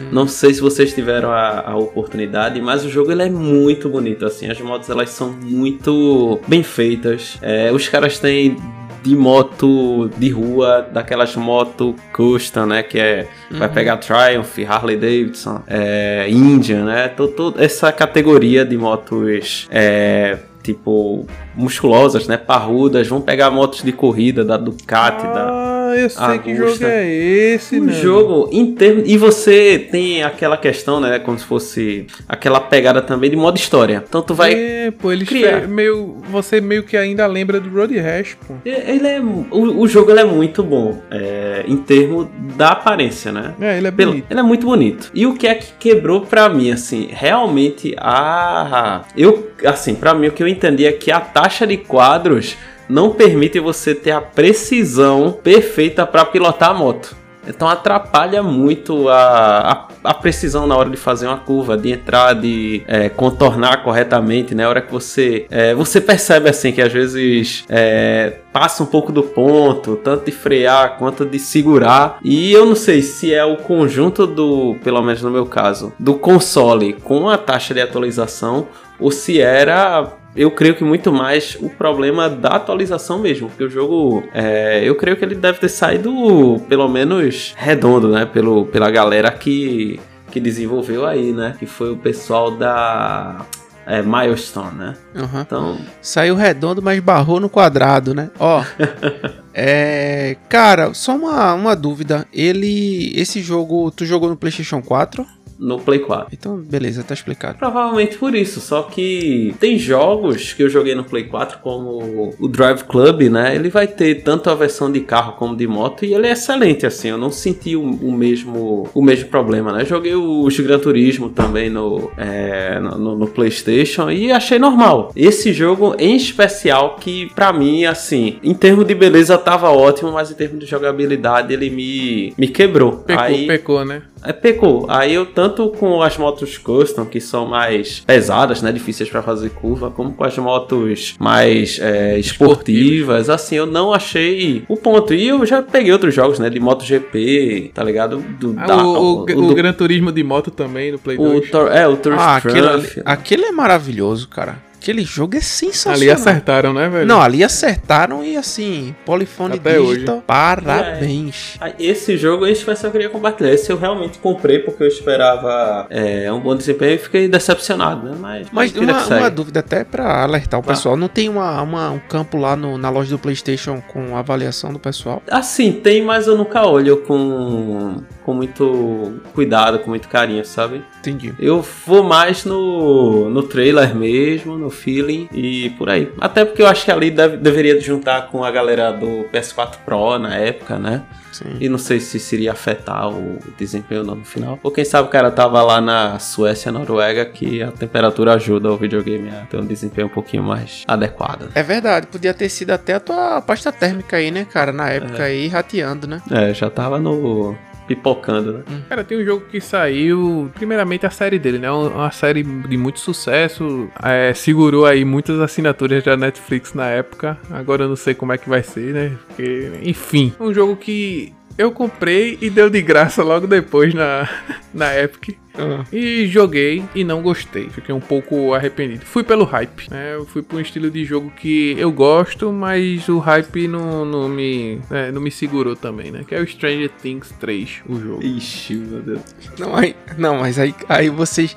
Não 0.10 0.26
sei 0.26 0.54
se 0.54 0.62
vocês 0.62 0.94
tiveram 0.94 1.30
a, 1.30 1.70
a 1.72 1.76
oportunidade, 1.76 2.62
mas 2.62 2.86
o 2.86 2.90
jogo 2.90 3.12
ele 3.12 3.24
é 3.24 3.30
muito 3.30 3.90
bonito. 3.90 4.26
Assim, 4.26 4.50
as 4.50 4.60
motos 4.62 4.90
elas 4.90 5.10
são 5.10 5.36
muito 5.44 6.40
bem 6.48 6.64
feitas. 6.64 7.38
É, 7.42 7.72
os 7.74 7.90
caras 7.90 8.20
têm 8.20 8.56
de 9.04 9.14
moto 9.16 10.10
de 10.18 10.30
rua, 10.30 10.88
daquelas 10.94 11.36
moto 11.36 11.94
custom, 12.14 12.66
né? 12.68 12.84
Que 12.84 12.98
é 13.00 13.28
vai 13.52 13.68
pegar 13.68 13.98
Triumph, 13.98 14.58
Harley 14.68 14.96
Davidson, 14.96 15.62
é, 15.68 16.26
Indian, 16.30 16.86
né? 16.86 17.10
to- 17.10 17.28
to- 17.28 17.54
essa 17.58 17.92
categoria 17.92 18.64
de 18.64 18.78
motos 18.78 19.68
é, 19.70 20.38
tipo 20.64 21.28
musculosas, 21.54 22.28
né? 22.28 22.38
Parrudas, 22.38 23.08
vão 23.08 23.20
pegar 23.22 23.52
motos 23.52 23.84
de 23.84 23.92
corrida 23.92 24.44
da 24.46 24.56
Ducati, 24.58 25.24
da 25.28 25.50
Ah, 25.52 25.75
eu 26.04 26.10
sei 26.10 26.40
que 26.40 26.52
jogo 26.56 26.66
Augusta. 26.68 26.88
é 26.88 27.14
esse, 27.14 27.80
o 27.80 27.84
né? 27.86 27.94
jogo 27.94 28.50
em 28.52 28.74
termos. 28.76 29.04
E 29.08 29.18
você 29.18 29.88
tem 29.92 30.24
aquela 30.24 30.58
questão, 30.58 31.00
né? 31.00 31.20
Como 31.20 31.38
se 31.40 31.46
fosse 31.46 32.08
aquela 32.28 32.60
pegada 32.60 33.02
também 33.02 33.30
de 33.30 33.36
modo 33.36 33.58
história. 33.58 34.04
Então 34.08 34.22
tu 34.22 34.34
vai. 34.34 34.54
É, 34.54 34.92
pô, 34.92 35.12
eles 35.12 35.28
criar. 35.28 35.68
meio. 35.68 36.18
Você 36.30 36.60
meio 36.62 36.84
que 36.84 36.96
ainda 36.98 37.26
lembra 37.28 37.60
do 37.60 37.70
Road 37.70 37.98
Rash, 38.00 38.38
pô. 38.48 38.56
Ele 38.66 39.08
é. 39.08 39.20
O, 39.20 39.82
o 39.82 39.88
jogo 39.88 40.12
ele 40.12 40.20
é 40.22 40.26
muito 40.26 40.64
bom. 40.64 41.02
é, 41.12 41.64
em 41.68 41.78
termos 41.78 42.28
da 42.56 42.70
aparência, 42.70 43.32
né? 43.32 43.54
É, 43.60 43.78
ele 43.78 43.88
é 43.88 43.92
Pelo- 43.92 44.12
bonito. 44.12 44.28
ele 44.30 44.40
é 44.40 44.44
muito 44.44 44.66
bonito. 44.66 45.12
E 45.14 45.26
o 45.26 45.34
que 45.36 45.48
é 45.48 45.56
que 45.56 45.68
quebrou 45.80 46.22
pra 46.22 46.50
mim, 46.50 46.72
assim, 46.72 47.08
realmente 47.12 47.96
a. 47.98 49.04
Eu, 49.16 49.52
assim, 49.66 49.96
pra 49.96 50.14
mim 50.14 50.28
o 50.28 50.32
que 50.32 50.42
eu 50.44 50.48
entendi 50.48 50.86
é 50.86 50.92
que 50.92 51.12
a 51.12 51.20
taxa 51.20 51.66
de 51.66 51.78
quadros 51.78 52.56
não 52.88 53.12
permitem 53.12 53.62
você 53.62 53.94
ter 53.94 54.12
a 54.12 54.22
precisão 54.22 55.38
perfeita 55.44 56.06
para 56.06 56.26
pilotar 56.26 56.72
a 56.72 56.74
moto. 56.74 57.16
Então 57.48 57.68
atrapalha 57.68 58.42
muito 58.42 59.08
a, 59.10 59.72
a, 59.72 59.88
a, 60.04 60.14
precisão 60.14 60.66
na 60.66 60.76
hora 60.76 60.90
de 60.90 60.98
fazer 60.98 61.28
uma 61.28 61.38
curva, 61.38 61.78
de 61.78 61.92
entrar, 61.92 62.34
de 62.34 62.84
é, 62.88 63.10
contornar 63.10 63.84
corretamente, 63.84 64.56
né? 64.56 64.64
Na 64.64 64.70
hora 64.70 64.82
que 64.82 64.92
você 64.92 65.46
é, 65.52 65.76
você 65.76 66.02
percebe 66.02 66.50
assim 66.50 66.72
que 66.72 66.82
às 66.82 66.92
vezes 66.92 67.64
é, 67.70 68.40
passa 68.52 68.82
um 68.82 68.86
pouco 68.88 69.12
do 69.12 69.22
ponto, 69.22 69.96
tanto 69.98 70.26
de 70.26 70.32
frear 70.32 70.98
quanto 70.98 71.26
de 71.26 71.38
segurar. 71.38 72.18
E 72.24 72.52
eu 72.52 72.66
não 72.66 72.76
sei 72.76 73.02
se 73.02 73.34
é 73.34 73.46
o 73.46 73.58
conjunto 73.58 74.26
do, 74.26 74.76
pelo 74.84 75.02
menos 75.04 75.22
no 75.22 75.30
meu 75.30 75.46
caso, 75.46 75.94
do 76.00 76.16
console 76.16 76.94
com 76.94 77.30
a 77.30 77.38
taxa 77.38 77.74
de 77.74 77.82
atualização 77.82 78.68
ou 79.00 79.12
se 79.12 79.42
era 79.42 80.14
eu 80.36 80.52
creio 80.52 80.76
que 80.76 80.84
muito 80.84 81.14
mais 81.14 81.58
o 81.62 81.70
problema 81.70 82.30
da 82.30 82.50
atualização 82.50 83.20
mesmo, 83.20 83.48
porque 83.48 83.64
o 83.64 83.70
jogo, 83.70 84.24
é, 84.34 84.82
eu 84.84 84.94
creio 84.96 85.16
que 85.16 85.24
ele 85.24 85.36
deve 85.36 85.60
ter 85.60 85.70
saído 85.70 86.62
pelo 86.68 86.90
menos 86.90 87.54
redondo, 87.56 88.10
né, 88.10 88.26
pelo, 88.26 88.66
pela 88.66 88.92
galera 88.92 89.32
que, 89.32 90.00
que 90.30 90.40
desenvolveu 90.40 91.06
aí, 91.06 91.32
né, 91.32 91.56
que 91.58 91.66
foi 91.66 91.94
o 91.94 91.98
pessoal 91.98 92.52
da 92.52 93.46
é, 93.86 94.02
Milestone, 94.02 94.76
né? 94.76 94.94
Uhum. 95.16 95.42
Então 95.42 95.78
saiu 96.02 96.36
redondo, 96.36 96.82
mas 96.82 97.00
barrou 97.00 97.40
no 97.40 97.50
quadrado, 97.50 98.14
né? 98.14 98.30
Ó, 98.40 98.64
é, 99.54 100.36
cara, 100.50 100.94
só 100.94 101.16
uma, 101.16 101.54
uma 101.54 101.76
dúvida. 101.76 102.26
Ele, 102.34 103.14
esse 103.16 103.42
jogo, 103.42 103.92
tu 103.92 104.06
jogou 104.06 104.28
no 104.28 104.36
PlayStation 104.36 104.82
4? 104.82 105.26
No 105.60 105.80
Play 105.80 106.00
4. 106.00 106.28
Então, 106.32 106.58
beleza, 106.58 107.04
tá 107.04 107.14
explicado. 107.14 107.58
Provavelmente 107.58 108.18
por 108.18 108.36
isso, 108.36 108.60
só 108.60 108.84
que 108.84 109.56
tem 109.60 109.78
jogos 109.78 110.54
que 110.54 110.64
eu 110.64 110.70
joguei 110.70 110.96
no 110.96 111.04
Play 111.04 111.26
4, 111.26 111.60
como 111.60 112.34
o 112.40 112.48
Drive 112.48 112.84
Club, 112.84 113.24
né? 113.24 113.56
Ele 113.56 113.70
vai 113.70 113.88
ter 113.88 114.24
tanto 114.24 114.50
a 114.50 114.56
versão 114.56 114.92
de 114.92 115.00
carro 115.02 115.34
como 115.34 115.56
de 115.56 115.68
moto 115.68 116.06
e 116.06 116.14
ele 116.14 116.28
é 116.28 116.32
excelente, 116.32 116.86
assim. 116.86 117.10
Eu 117.10 117.18
não 117.18 117.32
senti 117.32 117.76
o, 117.76 117.82
o 117.82 118.12
mesmo, 118.12 118.90
o 118.94 119.02
mesmo 119.02 119.30
problema, 119.30 119.72
né? 119.72 119.86
Joguei 119.86 120.16
o 120.16 120.48
Gran 120.66 120.80
Turismo 120.80 121.30
também 121.30 121.70
no, 121.70 122.12
é, 122.18 122.80
no, 122.80 123.16
no, 123.16 123.28
PlayStation 123.28 124.10
e 124.10 124.32
achei 124.32 124.58
normal. 124.58 125.12
Esse 125.16 125.54
jogo 125.54 125.96
em 126.00 126.16
especial, 126.16 126.96
que 127.00 127.30
para 127.34 127.54
mim, 127.54 127.86
assim, 127.86 128.40
em 128.44 128.54
termos 128.54 128.86
de 128.86 128.96
beleza 128.96 129.38
tava 129.38 129.70
ótimo, 129.70 130.12
mas 130.12 130.32
em 130.32 130.34
termos 130.34 130.60
de 130.60 130.66
jogabilidade 130.66 131.54
ele 131.54 131.70
me, 131.70 132.34
me 132.38 132.48
quebrou. 132.48 132.98
Pecou, 132.98 133.24
Aí, 133.24 133.48
pecou, 133.48 133.86
né? 133.86 134.02
É, 134.26 134.34
pecou. 134.34 134.86
Aí 134.90 135.14
eu 135.14 135.26
tanto 135.26 135.70
com 135.70 136.02
as 136.02 136.18
motos 136.18 136.58
custom, 136.58 137.06
que 137.06 137.20
são 137.20 137.46
mais 137.46 138.00
pesadas, 138.00 138.62
né, 138.62 138.72
difíceis 138.72 139.10
para 139.10 139.22
fazer 139.22 139.50
curva, 139.52 139.92
como 139.92 140.14
com 140.14 140.24
as 140.24 140.38
motos 140.38 141.16
mais 141.20 141.80
é, 141.80 142.18
esportivas, 142.18 143.30
assim, 143.30 143.56
eu 143.56 143.66
não 143.66 143.94
achei 143.94 144.64
o 144.68 144.76
ponto. 144.76 145.14
E 145.14 145.28
eu 145.28 145.46
já 145.46 145.62
peguei 145.62 145.92
outros 145.92 146.14
jogos, 146.14 146.40
né, 146.40 146.50
de 146.50 146.60
MotoGP, 146.60 147.72
tá 147.74 147.84
ligado? 147.84 148.18
Do, 148.40 148.56
ah, 148.58 148.66
da, 148.66 148.78
o, 148.78 148.90
o, 148.90 149.22
o, 149.22 149.26
do, 149.26 149.56
Gran 149.56 149.74
Turismo 149.74 150.12
de 150.12 150.24
moto 150.24 150.52
também, 150.52 150.92
no 150.92 151.00
Play 151.00 151.18
2. 151.18 151.54
O, 151.54 151.58
é, 151.68 151.88
o 151.88 151.98
Tourist 151.98 152.24
ah, 152.24 152.36
aquele, 152.38 153.02
aquele 153.06 153.46
é 153.46 153.52
maravilhoso, 153.52 154.28
cara. 154.28 154.58
Aquele 154.86 155.04
jogo 155.04 155.36
é 155.36 155.42
sensacional. 155.42 156.00
Ali 156.00 156.12
acertaram, 156.12 156.72
né, 156.72 156.88
velho? 156.88 157.08
Não, 157.08 157.20
ali 157.20 157.44
acertaram 157.44 158.24
e 158.24 158.38
assim, 158.38 158.96
polifone 159.04 159.56
Até 159.56 159.80
digital, 159.80 160.18
hoje. 160.18 160.24
parabéns. 160.28 161.58
É. 161.60 161.74
Esse 161.80 162.16
jogo, 162.16 162.46
esse 162.46 162.64
foi 162.64 162.76
só 162.76 162.86
eu 162.86 162.92
queria 162.92 163.10
compartilhar. 163.10 163.52
Esse 163.52 163.72
eu 163.72 163.80
realmente 163.80 164.20
comprei 164.20 164.60
porque 164.60 164.84
eu 164.84 164.88
esperava 164.88 165.88
é, 165.90 166.32
um 166.32 166.40
bom 166.40 166.56
desempenho 166.56 166.94
e 166.94 166.98
fiquei 167.00 167.28
decepcionado, 167.28 168.12
né? 168.12 168.16
Mas, 168.20 168.48
mas 168.52 168.78
uma, 168.78 169.08
uma, 169.08 169.30
dúvida 169.32 169.62
até 169.62 169.84
pra 169.84 170.22
alertar 170.22 170.60
o 170.60 170.64
ah. 170.64 170.68
pessoal, 170.68 170.96
não 170.96 171.08
tem 171.08 171.30
uma, 171.30 171.64
uma, 171.64 171.90
um 171.90 172.00
campo 172.00 172.38
lá 172.38 172.56
no, 172.56 172.78
na 172.78 172.92
loja 172.92 173.10
do 173.10 173.18
Playstation 173.18 173.82
com 173.92 174.16
avaliação 174.16 174.72
do 174.72 174.78
pessoal? 174.78 175.20
Assim, 175.32 175.72
tem, 175.72 176.04
mas 176.04 176.28
eu 176.28 176.38
nunca 176.38 176.64
olho 176.64 176.98
com, 176.98 178.04
com 178.24 178.34
muito 178.36 179.20
cuidado, 179.34 179.80
com 179.80 179.90
muito 179.90 180.08
carinho, 180.08 180.46
sabe? 180.46 180.84
Entendi. 181.00 181.34
Eu 181.40 181.66
vou 181.88 182.04
mais 182.04 182.46
no, 182.46 183.32
no 183.32 183.42
trailer 183.42 183.96
mesmo, 183.96 184.56
no 184.56 184.75
feeling 184.76 185.28
e 185.34 185.72
por 185.72 185.90
aí. 185.90 186.12
Até 186.20 186.46
porque 186.46 186.62
eu 186.62 186.68
acho 186.68 186.86
que 186.86 186.92
ali 186.92 187.10
deve, 187.10 187.38
deveria 187.38 187.80
juntar 187.80 188.28
com 188.28 188.44
a 188.44 188.52
galera 188.52 188.92
do 188.92 189.26
PS4 189.34 189.78
Pro 189.86 190.20
na 190.20 190.36
época, 190.36 190.78
né? 190.78 191.04
Sim. 191.32 191.58
E 191.60 191.68
não 191.68 191.78
sei 191.78 192.00
se 192.00 192.18
seria 192.18 192.54
afetar 192.54 193.10
o 193.10 193.40
desempenho 193.58 194.04
não 194.04 194.16
no 194.16 194.24
final. 194.24 194.58
Ou 194.64 194.72
quem 194.72 194.86
sabe 194.86 195.10
o 195.10 195.12
cara 195.12 195.30
tava 195.30 195.62
lá 195.62 195.82
na 195.82 196.18
Suécia, 196.18 196.72
Noruega, 196.72 197.26
que 197.26 197.62
a 197.62 197.72
temperatura 197.72 198.36
ajuda 198.36 198.72
o 198.72 198.78
videogame 198.78 199.30
a 199.30 199.46
ter 199.46 199.58
um 199.58 199.66
desempenho 199.66 200.08
um 200.08 200.12
pouquinho 200.12 200.44
mais 200.44 200.84
adequado. 200.88 201.50
É 201.54 201.62
verdade, 201.62 202.08
podia 202.08 202.34
ter 202.34 202.48
sido 202.48 202.72
até 202.72 202.94
a 202.94 203.00
tua 203.02 203.42
pasta 203.42 203.70
térmica 203.70 204.16
aí, 204.16 204.32
né, 204.32 204.46
cara? 204.46 204.72
Na 204.72 204.90
época 204.90 205.24
é. 205.24 205.26
aí, 205.26 205.48
rateando, 205.48 206.08
né? 206.08 206.22
É, 206.32 206.54
já 206.54 206.70
tava 206.70 207.00
no 207.00 207.56
pipocando, 207.88 208.54
né? 208.54 208.64
Hum. 208.70 208.82
Cara, 208.90 209.04
tem 209.04 209.18
um 209.22 209.26
jogo 209.26 209.46
que 209.46 209.62
saiu, 209.62 210.52
primeiramente 210.56 211.06
a 211.06 211.10
série 211.10 211.40
dele, 211.40 211.60
né? 211.60 211.72
Uma 211.72 212.12
série 212.12 212.44
de 212.44 212.78
muito 212.78 213.00
sucesso, 213.00 213.90
é, 214.04 214.34
segurou 214.34 214.86
aí 214.86 215.06
muitas 215.06 215.40
assinaturas 215.40 216.04
da 216.04 216.18
Netflix 216.18 216.74
na 216.74 216.88
época. 216.88 217.38
Agora 217.50 217.84
eu 217.84 217.90
não 217.90 217.96
sei 217.96 218.14
como 218.14 218.34
é 218.34 218.38
que 218.38 218.50
vai 218.50 218.64
ser, 218.64 218.94
né? 218.94 219.18
Porque, 219.28 219.72
enfim, 219.84 220.34
um 220.40 220.54
jogo 220.54 220.76
que 220.76 221.34
eu 221.58 221.72
comprei 221.72 222.38
e 222.42 222.50
deu 222.50 222.70
de 222.70 222.82
graça 222.82 223.24
logo 223.24 223.48
depois 223.48 223.94
na, 223.94 224.28
na 224.74 224.98
Epic. 224.98 225.38
Uhum. 225.58 225.84
E 225.92 226.28
joguei 226.28 226.84
e 226.94 227.04
não 227.04 227.22
gostei. 227.22 227.70
Fiquei 227.70 227.94
um 227.94 228.00
pouco 228.00 228.54
arrependido. 228.54 229.06
Fui 229.06 229.24
pelo 229.24 229.44
hype, 229.46 229.90
né? 229.90 230.16
Eu 230.16 230.26
fui 230.26 230.42
por 230.42 230.58
um 230.58 230.62
estilo 230.62 230.90
de 230.90 231.06
jogo 231.06 231.32
que 231.36 231.76
eu 231.78 231.92
gosto, 231.92 232.52
mas 232.52 233.08
o 233.10 233.20
hype 233.20 233.68
não, 233.68 234.06
não, 234.06 234.30
me, 234.30 234.80
é, 234.92 235.12
não 235.12 235.22
me 235.22 235.32
segurou 235.32 235.76
também, 235.76 236.12
né? 236.12 236.24
Que 236.28 236.36
é 236.36 236.42
o 236.42 236.48
Stranger 236.48 236.90
Things 237.02 237.34
3, 237.40 237.82
o 237.88 238.00
jogo. 238.00 238.24
Ixi, 238.24 238.76
meu 238.76 239.02
Deus. 239.02 239.22
Não, 239.58 239.76
aí, 239.76 239.96
não 240.18 240.40
mas 240.40 240.60
aí, 240.60 240.74
aí 240.88 241.10
vocês. 241.10 241.56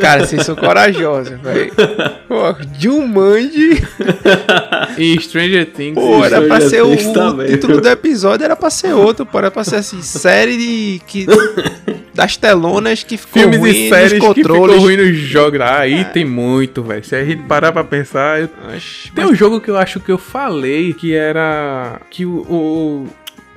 Cara, 0.00 0.26
vocês 0.26 0.44
são 0.44 0.54
corajosos, 0.56 1.38
velho. 1.40 1.72
Jumanji. 2.78 3.82
e 4.98 5.20
Stranger 5.20 5.66
Things. 5.66 5.94
Pô, 5.94 6.24
era 6.24 6.42
pra 6.42 6.60
ser 6.60 6.82
o, 6.82 6.92
o 6.92 7.46
título 7.46 7.80
do 7.80 7.88
episódio, 7.88 8.44
era 8.44 8.56
pra 8.56 8.70
ser 8.70 8.92
outro, 8.94 9.26
pô. 9.26 9.38
Era 9.38 9.50
pra 9.50 9.64
ser 9.64 9.76
assim, 9.76 10.02
série 10.02 10.56
de. 10.56 11.02
Que, 11.06 11.26
das 12.20 12.36
telonas 12.36 13.02
que 13.02 13.16
ficou 13.16 13.40
Filmes 13.40 13.58
ruim 13.58 13.70
e 13.70 13.88
séries 13.88 14.12
nos 14.12 14.20
controles. 14.20 14.44
que 14.44 14.72
ficou 14.72 14.78
ruim 14.78 14.96
nos 14.98 15.16
jogos. 15.16 15.60
Ah, 15.62 15.78
aí 15.78 16.00
é. 16.00 16.04
tem 16.04 16.22
muito, 16.22 16.82
velho. 16.82 17.02
Se 17.02 17.16
a 17.16 17.24
gente 17.24 17.44
parar 17.44 17.72
pra 17.72 17.82
pensar... 17.82 18.40
Eu... 18.42 18.50
tem 19.14 19.24
um 19.24 19.34
jogo 19.34 19.58
que 19.58 19.70
eu 19.70 19.78
acho 19.78 19.98
que 20.00 20.12
eu 20.12 20.18
falei 20.18 20.92
que 20.92 21.14
era... 21.14 21.98
Que 22.10 22.26
o... 22.26 22.40
o... 22.40 23.06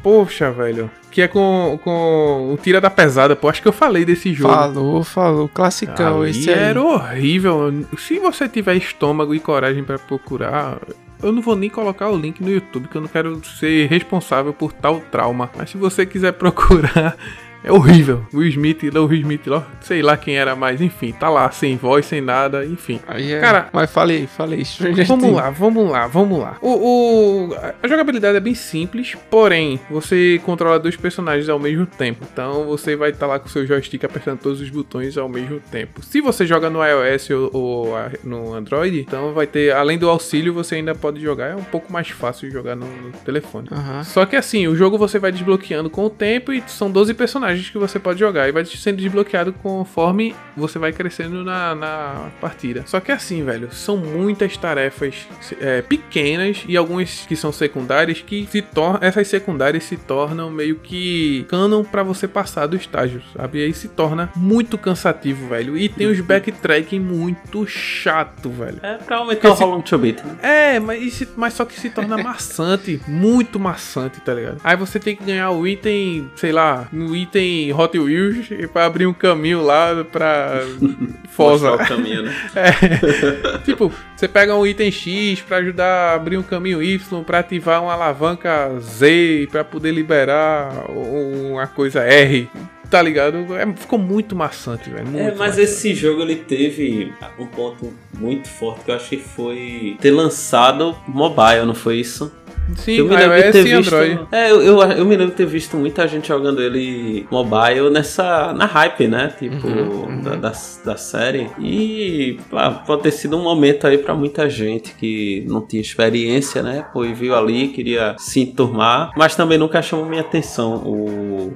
Poxa, 0.01 0.49
velho 0.51 0.89
que 1.11 1.21
é 1.21 1.27
com, 1.27 1.79
com 1.83 2.51
o 2.51 2.57
Tira 2.57 2.81
da 2.81 2.89
Pesada, 2.89 3.35
pô. 3.35 3.47
Acho 3.47 3.61
que 3.61 3.67
eu 3.67 3.73
falei 3.73 4.03
desse 4.03 4.33
jogo. 4.33 4.51
Falou, 4.51 5.03
falou. 5.03 5.47
Classicão 5.47 6.21
Ali 6.23 6.31
esse 6.31 6.49
aí. 6.49 6.57
era 6.57 6.81
horrível. 6.81 7.71
Se 7.99 8.17
você 8.17 8.49
tiver 8.49 8.73
estômago 8.77 9.35
e 9.35 9.39
coragem 9.39 9.83
para 9.83 9.99
procurar, 9.99 10.79
eu 11.21 11.31
não 11.31 11.39
vou 11.39 11.55
nem 11.55 11.69
colocar 11.69 12.09
o 12.09 12.17
link 12.17 12.41
no 12.41 12.49
YouTube, 12.49 12.87
que 12.87 12.95
eu 12.95 13.01
não 13.01 13.07
quero 13.07 13.39
ser 13.45 13.87
responsável 13.87 14.51
por 14.53 14.73
tal 14.73 14.99
trauma. 14.99 15.51
Mas 15.55 15.69
se 15.69 15.77
você 15.77 16.03
quiser 16.03 16.33
procurar, 16.33 17.15
é 17.63 17.71
horrível. 17.71 18.25
Will 18.33 18.49
Smith, 18.49 18.83
não 18.93 19.05
Will 19.05 19.21
Smith, 19.21 19.47
lá, 19.47 19.65
sei 19.81 20.01
lá 20.01 20.17
quem 20.17 20.35
era 20.35 20.55
mais, 20.55 20.81
enfim, 20.81 21.13
tá 21.13 21.29
lá, 21.29 21.49
sem 21.49 21.77
voz, 21.77 22.05
sem 22.05 22.19
nada, 22.19 22.65
enfim. 22.65 22.99
Aí 23.07 23.31
é... 23.31 23.39
Cara, 23.39 23.69
mas 23.71 23.89
falei, 23.89 24.27
falei. 24.27 24.63
Vamos 25.07 25.31
lá, 25.31 25.49
vamos 25.49 25.89
lá, 25.89 26.07
vamos 26.07 26.39
lá. 26.39 26.57
O, 26.61 26.69
o, 26.69 27.55
a 27.81 27.87
jogabilidade 27.87 28.35
é 28.35 28.39
bem 28.41 28.53
simples, 28.53 29.15
porém, 29.29 29.79
você 29.89 30.41
controla 30.43 30.77
dois 30.77 30.97
personagens 30.97 31.47
ao 31.47 31.57
mesmo 31.57 31.85
tempo. 31.85 32.25
Então 32.31 32.65
você 32.65 32.95
vai 32.95 33.11
estar 33.11 33.27
tá 33.27 33.33
lá 33.33 33.39
com 33.39 33.47
o 33.47 33.49
seu 33.49 33.65
joystick 33.65 34.03
apertando 34.03 34.39
todos 34.39 34.59
os 34.59 34.69
botões 34.69 35.17
ao 35.17 35.29
mesmo 35.29 35.61
tempo. 35.71 36.03
Se 36.03 36.19
você 36.19 36.45
joga 36.45 36.69
no 36.69 36.79
iOS 36.85 37.29
ou, 37.29 37.49
ou 37.53 37.95
no 38.23 38.53
Android, 38.53 38.99
então 38.99 39.33
vai 39.33 39.47
ter, 39.47 39.73
além 39.73 39.97
do 39.97 40.09
auxílio, 40.09 40.53
você 40.53 40.75
ainda 40.75 40.93
pode 40.93 41.21
jogar. 41.21 41.51
É 41.51 41.55
um 41.55 41.63
pouco 41.63 41.91
mais 41.93 42.09
fácil 42.09 42.51
jogar 42.51 42.75
no, 42.75 42.85
no 42.85 43.11
telefone. 43.23 43.69
Uhum. 43.71 44.03
Só 44.03 44.25
que 44.25 44.35
assim, 44.35 44.67
o 44.67 44.75
jogo 44.75 44.97
você 44.97 45.17
vai 45.17 45.31
desbloqueando 45.31 45.89
com 45.89 46.05
o 46.05 46.09
tempo 46.09 46.51
e 46.51 46.61
são 46.67 46.91
12 46.91 47.13
personagens 47.13 47.52
personagens 47.53 47.69
que 47.69 47.77
você 47.77 47.99
pode 47.99 48.19
jogar 48.19 48.47
e 48.47 48.51
vai 48.51 48.65
sendo 48.65 48.97
desbloqueado 48.97 49.53
conforme 49.53 50.35
você 50.55 50.79
vai 50.79 50.91
crescendo 50.91 51.43
na, 51.43 51.75
na 51.75 52.29
partida. 52.41 52.83
Só 52.85 52.99
que 52.99 53.11
assim, 53.11 53.43
velho, 53.43 53.71
são 53.71 53.97
muitas 53.97 54.57
tarefas 54.57 55.27
é, 55.59 55.81
pequenas 55.81 56.63
e 56.67 56.75
algumas 56.75 57.25
que 57.27 57.35
são 57.35 57.51
secundárias 57.51 58.21
que 58.21 58.47
se 58.49 58.61
tornam. 58.61 58.99
Essas 59.01 59.27
secundárias 59.27 59.83
se 59.83 59.97
tornam 59.97 60.49
meio 60.49 60.75
que 60.77 61.45
canon 61.49 61.83
para 61.83 62.03
você 62.03 62.27
passar 62.27 62.67
do 62.67 62.75
estágio, 62.75 63.21
sabe? 63.35 63.59
E 63.59 63.63
aí 63.65 63.73
se 63.73 63.87
torna 63.87 64.29
muito 64.35 64.77
cansativo, 64.77 65.49
velho. 65.49 65.77
E 65.77 65.89
tem 65.89 66.07
os 66.07 66.19
backtracking 66.19 66.99
muito 66.99 67.65
chato, 67.67 68.49
velho. 68.49 68.79
É 68.81 68.97
pra 68.97 69.17
aumentar 69.17 69.51
o 69.51 69.55
volume 69.55 69.83
to 69.83 69.97
né? 69.97 70.15
É, 70.41 70.79
mas, 70.79 71.27
mas 71.35 71.53
só 71.53 71.65
que 71.65 71.79
se 71.79 71.89
torna 71.89 72.17
maçante, 72.17 73.01
muito 73.07 73.59
maçante, 73.59 74.19
tá 74.21 74.33
ligado? 74.33 74.59
Aí 74.63 74.75
você 74.75 74.99
tem 74.99 75.15
que 75.15 75.23
ganhar 75.23 75.51
o 75.51 75.67
item, 75.67 76.29
sei 76.35 76.51
lá, 76.51 76.87
no 76.91 77.15
item 77.15 77.42
tem 77.43 77.73
Hot 77.73 77.99
Wheels 77.99 78.47
pra 78.71 78.85
abrir 78.85 79.05
um 79.05 79.13
caminho 79.13 79.61
lá 79.61 80.03
pra 80.09 80.61
Forza. 81.29 81.73
o 81.73 81.77
caminho, 81.77 82.23
né? 82.23 82.33
É. 82.55 83.57
tipo, 83.59 83.91
você 84.15 84.27
pega 84.27 84.55
um 84.55 84.65
item 84.65 84.91
X 84.91 85.41
pra 85.41 85.57
ajudar 85.57 86.11
a 86.11 86.13
abrir 86.15 86.37
um 86.37 86.43
caminho 86.43 86.81
Y, 86.81 87.23
pra 87.23 87.39
ativar 87.39 87.83
uma 87.83 87.93
alavanca 87.93 88.71
Z, 88.79 89.47
pra 89.51 89.63
poder 89.63 89.91
liberar 89.91 90.85
uma 90.89 91.67
coisa 91.67 92.01
R 92.03 92.49
tá 92.89 93.01
ligado? 93.01 93.55
É, 93.57 93.65
ficou 93.75 93.97
muito 93.97 94.35
maçante, 94.35 94.87
velho. 94.87 95.07
É, 95.17 95.29
mas 95.31 95.39
maçante. 95.39 95.61
esse 95.61 95.95
jogo 95.95 96.21
ele 96.21 96.35
teve 96.35 97.11
um 97.39 97.47
ponto 97.47 97.91
muito 98.19 98.47
forte 98.47 98.85
que 98.85 98.91
eu 98.91 98.95
acho 98.95 99.09
que 99.09 99.17
foi 99.17 99.97
ter 99.99 100.11
lançado 100.11 100.95
mobile, 101.07 101.65
não 101.65 101.73
foi 101.73 101.95
isso? 101.97 102.31
Sim, 102.75 102.93
eu 102.93 103.07
me 103.07 103.15
lembro 103.15 103.35
iOS 103.35 103.45
de 103.45 103.51
ter 103.51 103.63
visto, 103.63 103.77
Android. 103.77 104.19
É, 104.31 104.51
eu, 104.51 104.61
eu, 104.61 104.81
eu, 104.81 105.05
me 105.05 105.15
lembro 105.15 105.31
de 105.31 105.37
ter 105.37 105.45
visto 105.45 105.77
muita 105.77 106.07
gente 106.07 106.27
jogando 106.27 106.61
ele 106.61 107.25
mobile 107.29 107.89
nessa 107.89 108.53
na 108.53 108.65
hype, 108.65 109.07
né? 109.07 109.33
Tipo, 109.37 109.67
uhum, 109.67 110.03
uhum. 110.03 110.21
Da, 110.21 110.35
da, 110.35 110.53
da, 110.85 110.97
série. 110.97 111.49
E 111.59 112.39
ah, 112.53 112.71
pode 112.71 113.03
ter 113.03 113.11
sido 113.11 113.37
um 113.37 113.43
momento 113.43 113.85
aí 113.85 113.97
para 113.97 114.15
muita 114.15 114.49
gente 114.49 114.93
que 114.93 115.43
não 115.47 115.61
tinha 115.61 115.81
experiência, 115.81 116.63
né? 116.63 116.85
Pô, 116.93 117.03
e 117.03 117.13
viu 117.13 117.35
ali, 117.35 117.67
queria 117.67 118.15
se 118.17 118.41
enturmar, 118.41 119.11
mas 119.15 119.35
também 119.35 119.57
nunca 119.57 119.81
chamou 119.81 120.05
minha 120.05 120.21
atenção. 120.21 120.75
O... 120.75 121.53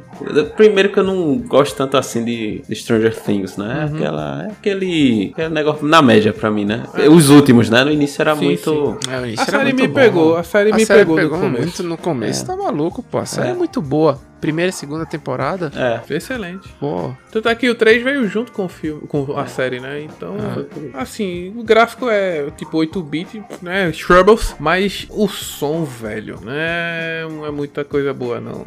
Primeiro 0.55 0.89
que 0.89 0.99
eu 0.99 1.03
não 1.03 1.37
gosto 1.37 1.75
tanto 1.75 1.97
assim 1.97 2.23
de, 2.23 2.61
de 2.67 2.75
Stranger 2.75 3.15
Things, 3.15 3.57
né? 3.57 3.87
Uhum. 3.89 3.97
Aquela, 3.97 4.43
é 4.43 4.51
aquele, 4.51 5.31
aquele 5.33 5.49
negócio 5.49 5.85
na 5.85 6.01
média 6.01 6.33
pra 6.33 6.51
mim, 6.51 6.65
né? 6.65 6.83
Os 7.09 7.29
últimos, 7.29 7.69
né? 7.69 7.83
No 7.83 7.91
início 7.91 8.21
era 8.21 8.35
sim, 8.35 8.45
muito. 8.45 8.97
Sim. 9.03 9.11
É, 9.11 9.27
início 9.27 9.43
a 9.43 9.45
série 9.45 9.73
me 9.73 9.87
bom. 9.87 9.93
pegou, 9.93 10.35
a 10.35 10.43
série 10.43 10.71
a 10.71 10.75
me 10.75 10.85
série 10.85 10.96
pegou, 10.99 11.15
pegou 11.15 11.37
no 11.37 11.49
muito 11.49 11.83
no 11.83 11.97
começo. 11.97 12.43
É. 12.43 12.45
Tá 12.45 12.55
maluco, 12.55 13.03
pô. 13.03 13.17
A 13.17 13.25
série 13.25 13.49
é. 13.49 13.51
é 13.51 13.55
muito 13.55 13.81
boa 13.81 14.19
primeira 14.39 14.69
e 14.69 14.73
segunda 14.73 15.05
temporada. 15.05 15.71
É. 15.75 16.15
Excelente. 16.15 16.69
Pô. 16.79 17.13
Tanto 17.31 17.49
é 17.49 17.55
que 17.55 17.69
o 17.69 17.75
3 17.75 18.03
veio 18.03 18.27
junto 18.27 18.51
com 18.51 18.65
o 18.65 18.69
filme, 18.69 19.01
com 19.07 19.37
a 19.37 19.43
é. 19.43 19.47
série, 19.47 19.79
né? 19.79 20.01
Então, 20.01 20.35
ah. 20.93 21.01
assim, 21.01 21.53
o 21.55 21.63
gráfico 21.63 22.09
é 22.09 22.49
tipo 22.51 22.77
8-bit, 22.77 23.43
né? 23.61 23.91
Shrubbles, 23.91 24.55
mas 24.59 25.07
o 25.09 25.27
som, 25.27 25.83
velho, 25.83 26.39
né? 26.41 27.27
Não 27.29 27.45
é 27.45 27.51
muita 27.51 27.83
coisa 27.83 28.13
boa, 28.13 28.39
não. 28.39 28.65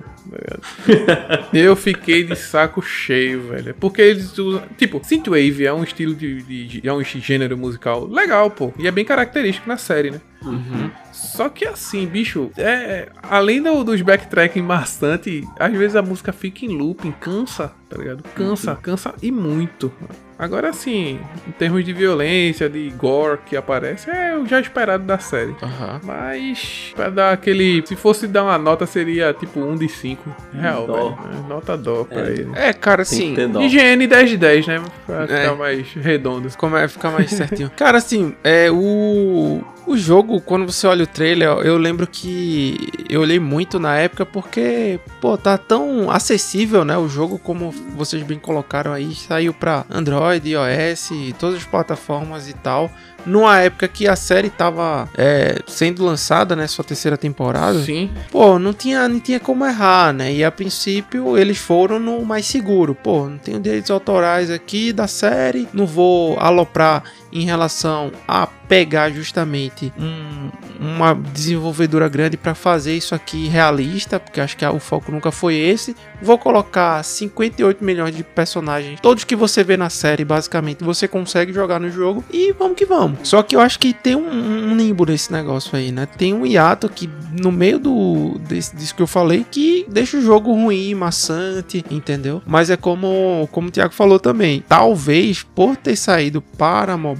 Eu 1.52 1.74
fiquei 1.74 2.24
de 2.24 2.36
saco 2.36 2.82
cheio, 2.82 3.48
velho. 3.48 3.74
Porque 3.74 4.02
eles 4.02 4.36
usam. 4.38 4.62
Tipo, 4.76 5.00
Synthwave 5.02 5.66
é 5.66 5.72
um 5.72 5.82
estilo 5.82 6.14
de, 6.14 6.42
de, 6.42 6.86
É 6.86 6.92
um 6.92 7.02
gênero 7.02 7.56
musical 7.56 8.06
legal, 8.06 8.50
pô. 8.50 8.72
E 8.78 8.86
é 8.86 8.90
bem 8.90 9.04
característico 9.04 9.68
na 9.68 9.76
série, 9.76 10.10
né? 10.10 10.20
Uhum. 10.42 10.90
Só 11.12 11.48
que 11.48 11.66
assim, 11.66 12.06
bicho, 12.06 12.50
é, 12.56 13.08
além 13.22 13.62
do, 13.62 13.84
dos 13.84 14.00
backtracking 14.00 14.62
bastante, 14.62 15.46
às 15.60 15.72
vezes 15.72 15.94
a 15.94 16.00
música 16.00 16.32
fica 16.32 16.64
em 16.64 16.68
looping, 16.68 17.12
cansa, 17.12 17.72
tá 17.88 17.98
ligado? 17.98 18.22
Cansa, 18.34 18.74
cansa 18.76 19.14
e 19.22 19.30
muito. 19.30 19.92
Agora 20.38 20.72
sim, 20.72 21.20
em 21.46 21.50
termos 21.52 21.84
de 21.84 21.92
violência, 21.92 22.66
de 22.66 22.88
gore 22.96 23.40
que 23.44 23.54
aparece, 23.54 24.08
é 24.10 24.34
o 24.34 24.46
já 24.46 24.58
esperado 24.58 25.04
da 25.04 25.18
série. 25.18 25.50
Uhum. 25.50 26.00
Mas, 26.02 26.94
pra 26.96 27.10
dar 27.10 27.32
aquele. 27.32 27.86
Se 27.86 27.94
fosse 27.94 28.26
dar 28.26 28.44
uma 28.44 28.56
nota, 28.56 28.86
seria 28.86 29.34
tipo 29.34 29.60
1 29.60 29.76
de 29.76 29.88
5. 29.90 30.34
Real, 30.54 30.86
velho. 30.86 31.18
É, 31.44 31.48
nota 31.48 31.76
dó 31.76 32.04
pra 32.04 32.22
é. 32.22 32.32
ele. 32.32 32.50
É, 32.54 32.72
cara, 32.72 33.02
assim. 33.02 33.34
IGN 33.34 34.06
10 34.06 34.30
de 34.30 34.36
10, 34.38 34.66
né? 34.66 34.82
Pra 35.06 35.24
é. 35.24 35.26
ficar 35.26 35.54
mais 35.56 35.92
redondo. 35.92 36.48
Como 36.56 36.74
é 36.74 36.88
ficar 36.88 37.10
mais 37.10 37.30
certinho. 37.30 37.70
cara, 37.76 37.98
assim, 37.98 38.34
é 38.42 38.70
o. 38.70 39.62
O 39.90 39.96
jogo, 39.96 40.40
quando 40.40 40.70
você 40.70 40.86
olha 40.86 41.02
o 41.02 41.06
trailer, 41.06 41.48
eu 41.48 41.76
lembro 41.76 42.06
que 42.06 42.92
eu 43.08 43.22
olhei 43.22 43.40
muito 43.40 43.80
na 43.80 43.96
época 43.96 44.24
porque, 44.24 45.00
pô, 45.20 45.36
tá 45.36 45.58
tão 45.58 46.08
acessível, 46.08 46.84
né? 46.84 46.96
O 46.96 47.08
jogo, 47.08 47.40
como 47.40 47.72
vocês 47.96 48.22
bem 48.22 48.38
colocaram 48.38 48.92
aí, 48.92 49.12
saiu 49.16 49.52
pra 49.52 49.84
Android, 49.90 50.48
iOS, 50.48 51.10
todas 51.40 51.56
as 51.56 51.64
plataformas 51.64 52.48
e 52.48 52.52
tal 52.52 52.88
numa 53.26 53.58
época 53.60 53.86
que 53.88 54.08
a 54.08 54.16
série 54.16 54.48
tava 54.48 55.08
é, 55.16 55.58
sendo 55.66 56.04
lançada, 56.04 56.56
né? 56.56 56.66
Sua 56.66 56.84
terceira 56.84 57.16
temporada. 57.16 57.82
Sim. 57.82 58.10
Pô, 58.30 58.58
não 58.58 58.72
tinha, 58.72 59.08
não 59.08 59.20
tinha 59.20 59.40
como 59.40 59.64
errar, 59.66 60.12
né? 60.12 60.32
E 60.32 60.44
a 60.44 60.50
princípio 60.50 61.36
eles 61.36 61.58
foram 61.58 61.98
no 61.98 62.24
mais 62.24 62.46
seguro. 62.46 62.94
Pô, 62.94 63.28
não 63.28 63.38
tenho 63.38 63.60
direitos 63.60 63.90
autorais 63.90 64.50
aqui 64.50 64.92
da 64.92 65.06
série, 65.06 65.68
não 65.72 65.86
vou 65.86 66.38
aloprar 66.38 67.02
em 67.32 67.44
relação 67.44 68.12
a 68.26 68.46
pegar 68.46 69.10
justamente 69.10 69.92
um, 69.98 70.48
uma 70.80 71.12
desenvolvedora 71.12 72.08
grande 72.08 72.36
para 72.36 72.54
fazer 72.54 72.96
isso 72.96 73.16
aqui 73.16 73.48
realista, 73.48 74.20
porque 74.20 74.40
acho 74.40 74.56
que 74.56 74.64
o 74.64 74.78
foco 74.78 75.10
nunca 75.10 75.32
foi 75.32 75.56
esse. 75.56 75.96
Vou 76.22 76.38
colocar 76.38 77.02
58 77.02 77.84
milhões 77.84 78.14
de 78.14 78.22
personagens, 78.22 79.00
todos 79.00 79.24
que 79.24 79.34
você 79.34 79.64
vê 79.64 79.76
na 79.76 79.90
série, 79.90 80.24
basicamente, 80.24 80.84
você 80.84 81.08
consegue 81.08 81.52
jogar 81.52 81.80
no 81.80 81.90
jogo 81.90 82.24
e 82.30 82.52
vamos 82.52 82.76
que 82.76 82.86
vamos. 82.86 83.18
Só 83.24 83.42
que 83.42 83.56
eu 83.56 83.60
acho 83.60 83.78
que 83.78 83.92
tem 83.92 84.14
um, 84.14 84.70
um 84.70 84.76
limbo 84.76 85.04
nesse 85.04 85.32
negócio 85.32 85.76
aí, 85.76 85.90
né? 85.90 86.06
Tem 86.06 86.32
um 86.32 86.46
hiato 86.46 86.88
que 86.88 87.10
no 87.40 87.50
meio 87.50 87.78
do 87.78 88.38
desse, 88.48 88.76
disso 88.76 88.94
que 88.94 89.02
eu 89.02 89.06
falei 89.06 89.44
que 89.50 89.84
deixa 89.88 90.16
o 90.16 90.22
jogo 90.22 90.52
ruim, 90.52 90.94
maçante, 90.94 91.84
entendeu? 91.90 92.40
Mas 92.46 92.70
é 92.70 92.76
como 92.76 93.48
como 93.50 93.68
o 93.68 93.70
Thiago 93.70 93.92
falou 93.92 94.20
também, 94.20 94.62
talvez 94.68 95.42
por 95.42 95.76
ter 95.76 95.96
saído 95.96 96.40
para 96.40 96.96
mobile, 96.96 97.19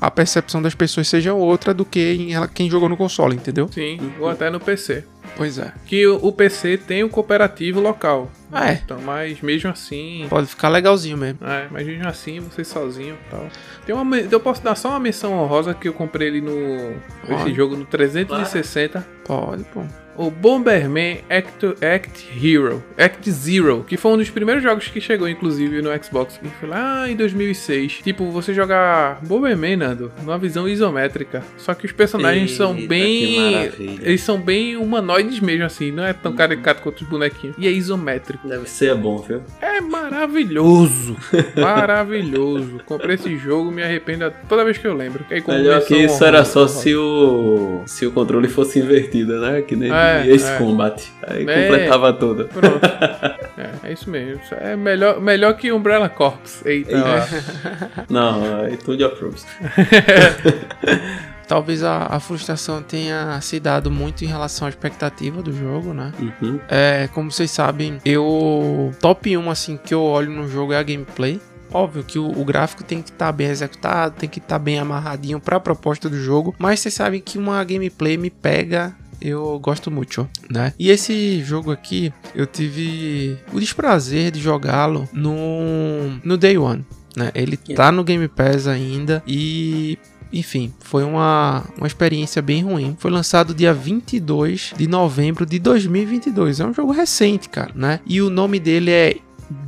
a 0.00 0.10
percepção 0.10 0.62
das 0.62 0.74
pessoas 0.74 1.08
seja 1.08 1.34
outra 1.34 1.74
do 1.74 1.84
que 1.84 2.14
em, 2.14 2.48
quem 2.48 2.70
jogou 2.70 2.88
no 2.88 2.96
console, 2.96 3.36
entendeu? 3.36 3.68
Sim, 3.68 4.12
ou 4.18 4.28
até 4.28 4.50
no 4.50 4.60
PC. 4.60 5.04
Pois 5.36 5.58
é. 5.58 5.72
Que 5.84 6.06
o, 6.06 6.32
PC 6.32 6.78
tem 6.78 7.04
o 7.04 7.10
cooperativo 7.10 7.78
local. 7.78 8.30
Ah, 8.50 8.70
é. 8.70 8.80
Então, 8.82 8.98
mas 9.02 9.40
mesmo 9.42 9.70
assim. 9.70 10.26
Pode 10.30 10.46
ficar 10.46 10.70
legalzinho 10.70 11.18
mesmo. 11.18 11.40
É, 11.46 11.68
mas 11.70 11.86
mesmo 11.86 12.08
assim, 12.08 12.40
você 12.40 12.64
sozinho 12.64 13.14
e 13.26 13.30
tal. 13.30 13.46
Tem 13.84 13.94
uma, 13.94 14.16
eu 14.18 14.40
posso 14.40 14.62
dar 14.62 14.74
só 14.74 14.90
uma 14.90 15.00
menção 15.00 15.34
honrosa 15.34 15.74
que 15.74 15.88
eu 15.88 15.92
comprei 15.92 16.28
ele 16.28 16.40
no. 16.40 16.94
Pode. 17.26 17.42
Esse 17.42 17.54
jogo 17.54 17.76
no 17.76 17.84
360. 17.84 19.06
Pode, 19.26 19.64
pô 19.64 19.82
o 20.16 20.30
Bomberman 20.30 21.18
Act, 21.28 21.66
Act 21.84 22.26
Hero, 22.42 22.82
Act 22.98 23.30
Zero, 23.30 23.84
que 23.86 23.96
foi 23.96 24.12
um 24.12 24.16
dos 24.16 24.30
primeiros 24.30 24.62
jogos 24.62 24.88
que 24.88 25.00
chegou, 25.00 25.28
inclusive, 25.28 25.82
no 25.82 25.90
Xbox. 26.02 26.40
E 26.42 26.48
foi 26.48 26.68
lá 26.68 27.08
em 27.08 27.16
2006. 27.16 28.00
Tipo, 28.02 28.30
você 28.30 28.54
jogar 28.54 29.20
Bomberman, 29.22 29.76
Nando, 29.76 30.12
numa 30.22 30.38
visão 30.38 30.68
isométrica. 30.68 31.42
Só 31.56 31.74
que 31.74 31.86
os 31.86 31.92
personagens 31.92 32.52
Eita, 32.52 32.56
são 32.56 32.74
bem. 32.86 33.70
Eles 34.02 34.22
são 34.22 34.40
bem 34.40 34.76
humanoides 34.76 35.40
mesmo, 35.40 35.64
assim. 35.64 35.90
Não 35.92 36.04
é 36.04 36.12
tão 36.12 36.32
uhum. 36.32 36.38
caricato 36.38 36.82
quanto 36.82 37.02
os 37.02 37.08
bonequinhos. 37.08 37.56
E 37.58 37.66
é 37.66 37.70
isométrico. 37.70 38.48
Deve 38.48 38.68
ser 38.68 38.94
bom, 38.94 39.18
viu? 39.18 39.42
É 39.60 39.80
maravilhoso. 39.80 41.16
maravilhoso. 41.56 42.80
Comprei 42.86 43.16
esse 43.16 43.36
jogo, 43.36 43.70
me 43.70 43.82
arrependo 43.82 44.32
toda 44.48 44.64
vez 44.64 44.78
que 44.78 44.86
eu 44.86 44.94
lembro. 44.94 45.24
Que 45.24 45.46
Melhor 45.46 45.82
que 45.82 45.96
isso 45.96 46.24
era 46.24 46.44
só 46.44 46.66
se 46.66 46.94
o, 46.94 47.82
se 47.86 48.06
o 48.06 48.12
controle 48.12 48.48
fosse 48.48 48.78
invertido, 48.78 49.40
né? 49.40 49.62
Que 49.62 49.76
nem. 49.76 49.90
É 49.90 50.05
é, 50.06 50.26
esse 50.28 50.50
é. 50.50 50.58
Combat. 50.58 51.02
Aí 51.26 51.48
é, 51.48 51.68
completava 51.68 52.12
tudo. 52.12 52.44
Pronto. 52.46 52.80
é, 53.56 53.88
é, 53.88 53.92
isso 53.92 54.08
mesmo. 54.10 54.40
É 54.52 54.76
melhor, 54.76 55.20
melhor 55.20 55.54
que 55.54 55.72
Umbrella 55.72 56.08
Corps. 56.08 56.64
Eita. 56.64 57.26
Não, 58.08 58.64
é 58.64 58.76
tudo 58.76 59.04
approves. 59.04 59.46
Talvez 61.46 61.84
a, 61.84 62.06
a, 62.10 62.18
frustração 62.18 62.82
tenha 62.82 63.40
se 63.40 63.60
dado 63.60 63.88
muito 63.88 64.24
em 64.24 64.26
relação 64.26 64.66
à 64.66 64.68
expectativa 64.68 65.40
do 65.40 65.52
jogo, 65.52 65.94
né? 65.94 66.12
Uhum. 66.18 66.58
É, 66.68 67.08
como 67.14 67.30
vocês 67.30 67.52
sabem, 67.52 67.98
eu. 68.04 68.92
Top 69.00 69.36
1 69.36 69.48
assim 69.48 69.76
que 69.76 69.94
eu 69.94 70.02
olho 70.02 70.32
no 70.32 70.48
jogo 70.48 70.72
é 70.72 70.76
a 70.76 70.82
gameplay. 70.82 71.40
Óbvio 71.72 72.02
que 72.02 72.18
o, 72.18 72.26
o 72.28 72.44
gráfico 72.44 72.82
tem 72.82 73.02
que 73.02 73.10
estar 73.10 73.26
tá 73.26 73.32
bem 73.32 73.48
executado, 73.48 74.14
tem 74.16 74.28
que 74.28 74.38
estar 74.38 74.56
tá 74.56 74.58
bem 74.58 74.78
amarradinho 74.78 75.38
para 75.38 75.56
a 75.56 75.60
proposta 75.60 76.08
do 76.08 76.18
jogo, 76.18 76.54
mas 76.58 76.80
vocês 76.80 76.94
sabem 76.94 77.20
que 77.20 77.38
uma 77.38 77.62
gameplay 77.62 78.16
me 78.16 78.30
pega 78.30 78.94
eu 79.20 79.58
gosto 79.58 79.90
muito, 79.90 80.28
né? 80.50 80.72
E 80.78 80.90
esse 80.90 81.42
jogo 81.42 81.70
aqui, 81.70 82.12
eu 82.34 82.46
tive 82.46 83.38
o 83.52 83.60
desprazer 83.60 84.30
de 84.30 84.40
jogá-lo 84.40 85.08
no, 85.12 86.18
no 86.24 86.36
Day 86.36 86.58
One, 86.58 86.84
né? 87.16 87.30
Ele 87.34 87.56
tá 87.56 87.90
no 87.90 88.04
Game 88.04 88.28
Pass 88.28 88.66
ainda 88.66 89.22
e 89.26 89.98
enfim, 90.32 90.72
foi 90.80 91.04
uma, 91.04 91.64
uma 91.78 91.86
experiência 91.86 92.42
bem 92.42 92.62
ruim. 92.62 92.96
Foi 92.98 93.10
lançado 93.10 93.54
dia 93.54 93.72
22 93.72 94.74
de 94.76 94.86
novembro 94.86 95.46
de 95.46 95.58
2022. 95.58 96.60
É 96.60 96.66
um 96.66 96.74
jogo 96.74 96.92
recente, 96.92 97.48
cara, 97.48 97.72
né? 97.74 98.00
E 98.06 98.20
o 98.20 98.28
nome 98.28 98.58
dele 98.58 98.90
é 98.90 99.16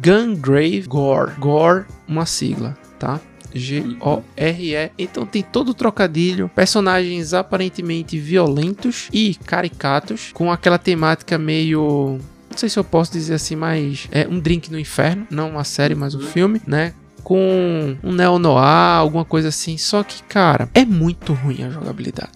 Gungrave 0.04 0.82
Gore. 0.82 1.32
Gore, 1.38 1.84
uma 2.06 2.26
sigla, 2.26 2.76
tá? 2.98 3.20
G-O-R-E. 3.54 4.90
Então 4.98 5.24
tem 5.26 5.42
todo 5.42 5.70
o 5.70 5.74
trocadilho, 5.74 6.50
personagens 6.54 7.34
aparentemente 7.34 8.18
violentos 8.18 9.08
e 9.12 9.34
caricatos, 9.34 10.30
com 10.32 10.50
aquela 10.50 10.78
temática 10.78 11.38
meio. 11.38 12.18
Não 12.50 12.56
sei 12.56 12.68
se 12.68 12.78
eu 12.78 12.84
posso 12.84 13.12
dizer 13.12 13.34
assim, 13.34 13.56
mas 13.56 14.08
é 14.10 14.26
um 14.26 14.38
drink 14.40 14.70
no 14.70 14.78
inferno, 14.78 15.26
não 15.30 15.50
uma 15.50 15.64
série, 15.64 15.94
mas 15.94 16.14
um 16.14 16.20
filme, 16.20 16.60
né? 16.66 16.92
Com 17.28 17.94
um 18.02 18.10
neo-noir, 18.10 18.96
alguma 18.96 19.22
coisa 19.22 19.48
assim. 19.48 19.76
Só 19.76 20.02
que, 20.02 20.22
cara, 20.22 20.66
é 20.72 20.82
muito 20.82 21.34
ruim 21.34 21.62
a 21.62 21.68
jogabilidade. 21.68 22.30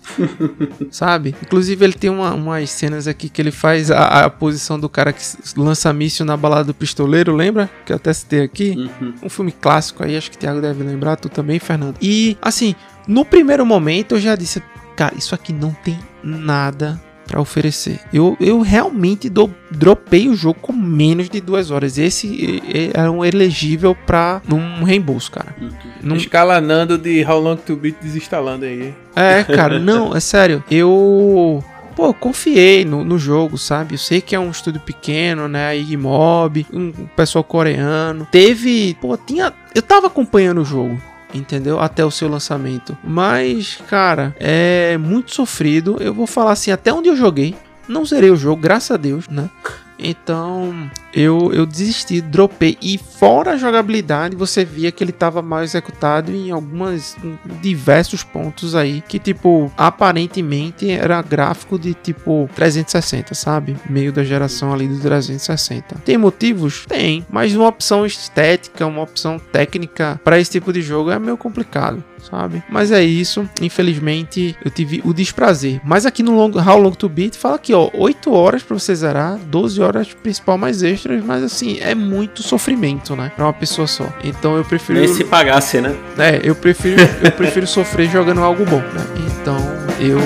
sabe? 0.93 1.34
Inclusive, 1.43 1.82
ele 1.82 1.95
tem 1.95 2.11
uma, 2.11 2.34
umas 2.34 2.68
cenas 2.68 3.09
aqui 3.09 3.30
que 3.30 3.40
ele 3.40 3.51
faz 3.51 3.90
a, 3.90 4.26
a, 4.26 4.28
posição 4.28 4.78
do 4.78 4.90
cara 4.90 5.11
que 5.11 5.22
lança 5.57 5.90
míssil 5.95 6.26
na 6.26 6.36
balada 6.36 6.64
do 6.64 6.74
pistoleiro, 6.74 7.34
lembra? 7.34 7.70
Que 7.86 7.93
eu 7.95 7.97
até 7.97 8.12
citei 8.12 8.43
aqui. 8.43 8.74
Uhum. 9.01 9.14
Um 9.22 9.28
filme 9.30 9.51
clássico 9.51 10.05
aí, 10.05 10.14
acho 10.14 10.30
que 10.30 10.36
o 10.36 10.40
Thiago 10.40 10.61
deve 10.61 10.84
lembrar, 10.84 11.16
tu 11.16 11.30
também, 11.30 11.59
Fernando. 11.59 11.97
E, 11.99 12.36
assim, 12.43 12.74
no 13.09 13.24
primeiro 13.24 13.64
momento 13.64 14.16
eu 14.16 14.20
já 14.20 14.36
disse, 14.36 14.62
cara, 14.95 15.14
isso 15.16 15.34
aqui 15.34 15.55
não 15.55 15.72
tem 15.72 15.99
nada 16.22 17.01
para 17.27 17.41
oferecer. 17.41 18.01
Eu, 18.12 18.37
eu 18.41 18.61
realmente 18.61 19.29
do, 19.29 19.53
dropei 19.70 20.29
o 20.29 20.35
jogo 20.35 20.59
com 20.61 20.73
menos 20.73 21.29
de 21.29 21.41
duas 21.41 21.70
horas. 21.70 21.99
Esse 21.99 22.62
é 22.95 23.09
um 23.09 23.25
elegível 23.25 23.95
para 23.95 24.43
um 24.51 24.85
reembolso, 24.85 25.31
cara. 25.31 25.55
Uhum. 25.61 25.70
Num... 26.03 26.16
Escalanando 26.16 26.99
de 26.99 27.25
How 27.25 27.41
Long 27.41 27.57
to 27.57 27.77
Beat 27.77 27.97
desinstalando 28.03 28.64
aí. 28.64 28.95
É, 29.14 29.45
cara, 29.45 29.79
não, 29.79 30.14
é 30.14 30.20
sério. 30.20 30.62
Eu 30.70 31.62
pô, 31.95 32.12
confiei 32.12 32.85
no, 32.85 33.05
no 33.05 33.18
jogo, 33.18 33.57
sabe? 33.57 33.95
Eu 33.95 33.99
sei 33.99 34.20
que 34.20 34.35
é 34.35 34.39
um 34.39 34.51
estúdio 34.51 34.81
pequeno, 34.81 35.49
né? 35.49 35.68
A 35.68 35.77
Igmob, 35.77 36.66
um 36.73 36.93
pessoal 37.16 37.45
coreano. 37.45 38.27
Teve, 38.31 38.97
pô, 39.01 39.16
tinha. 39.16 39.53
Eu 39.75 39.83
tava 39.83 40.07
acompanhando 40.07 40.61
o 40.61 40.64
jogo 40.64 41.01
entendeu? 41.33 41.80
Até 41.80 42.05
o 42.05 42.11
seu 42.11 42.28
lançamento. 42.28 42.97
Mas, 43.03 43.78
cara, 43.89 44.35
é 44.39 44.97
muito 44.99 45.35
sofrido. 45.35 45.97
Eu 46.01 46.14
vou 46.14 46.26
falar 46.26 46.53
assim, 46.53 46.70
até 46.70 46.93
onde 46.93 47.09
eu 47.09 47.16
joguei. 47.16 47.55
Não 47.89 48.05
zerei 48.05 48.30
o 48.30 48.37
jogo, 48.37 48.62
graças 48.62 48.91
a 48.93 48.97
Deus, 48.97 49.28
né? 49.28 49.51
Então, 49.99 50.90
eu, 51.14 51.53
eu 51.53 51.66
desisti, 51.66 52.20
dropei. 52.20 52.76
E 52.80 52.99
fora 52.99 53.53
a 53.53 53.57
jogabilidade, 53.57 54.36
você 54.36 54.64
via 54.64 54.90
que 54.90 55.03
ele 55.03 55.11
estava 55.11 55.43
mal 55.43 55.62
executado 55.62 56.32
em 56.32 56.51
algumas 56.51 57.16
em 57.22 57.38
diversos 57.61 58.22
pontos 58.22 58.74
aí 58.74 59.03
que 59.07 59.18
tipo, 59.18 59.70
aparentemente 59.76 60.90
era 60.90 61.20
gráfico 61.22 61.78
de 61.78 61.95
tipo 61.95 62.49
360, 62.55 63.34
sabe? 63.34 63.76
Meio 63.88 64.12
da 64.12 64.24
geração 64.24 64.72
ali 64.72 64.88
do 64.88 64.99
360. 64.99 65.97
Tem 66.05 66.16
motivos? 66.16 66.84
Tem, 66.86 67.24
mas 67.30 67.55
uma 67.55 67.68
opção 67.68 68.05
estética, 68.05 68.86
uma 68.86 69.03
opção 69.03 69.38
técnica 69.38 70.20
para 70.24 70.38
esse 70.38 70.51
tipo 70.51 70.72
de 70.72 70.82
jogo 70.82 71.11
é 71.11 71.18
meio 71.18 71.36
complicado 71.36 72.03
sabe? 72.22 72.62
Mas 72.70 72.90
é 72.90 73.03
isso. 73.03 73.49
Infelizmente, 73.61 74.57
eu 74.64 74.70
tive 74.70 75.03
o 75.05 75.12
desprazer. 75.12 75.80
Mas 75.84 76.07
aqui 76.07 76.22
no 76.22 76.36
long, 76.36 76.53
How 76.57 76.78
Long 76.78 76.93
to 76.93 77.09
Beat 77.09 77.36
fala 77.36 77.57
aqui, 77.57 77.74
ó, 77.74 77.90
8 77.93 78.32
horas 78.32 78.62
para 78.62 78.78
você 78.78 78.95
zerar, 78.95 79.38
12 79.38 79.82
horas 79.83 80.14
principal 80.14 80.57
mais 80.57 80.83
extra 80.83 81.03
extras, 81.03 81.24
mas 81.24 81.43
assim, 81.43 81.78
é 81.80 81.95
muito 81.95 82.43
sofrimento, 82.43 83.16
né? 83.16 83.33
Pra 83.35 83.47
uma 83.47 83.53
pessoa 83.53 83.87
só. 83.87 84.07
Então 84.22 84.57
eu 84.57 84.64
prefiro. 84.64 84.99
Nem 84.99 85.09
se 85.09 85.24
pagasse, 85.24 85.80
né? 85.80 85.95
É, 86.18 86.41
eu 86.43 86.55
prefiro, 86.55 87.01
eu 87.22 87.33
prefiro 87.33 87.66
sofrer 87.66 88.09
jogando 88.09 88.41
algo 88.41 88.64
bom, 88.64 88.80
né? 88.80 89.05
Então 89.41 89.57
eu 90.01 90.18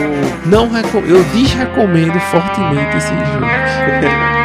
não 0.46 0.68
recomendo, 0.68 1.16
eu 1.16 1.24
desrecomendo 1.24 2.18
fortemente 2.20 2.96
esse 2.96 3.08
jogo. 3.08 4.26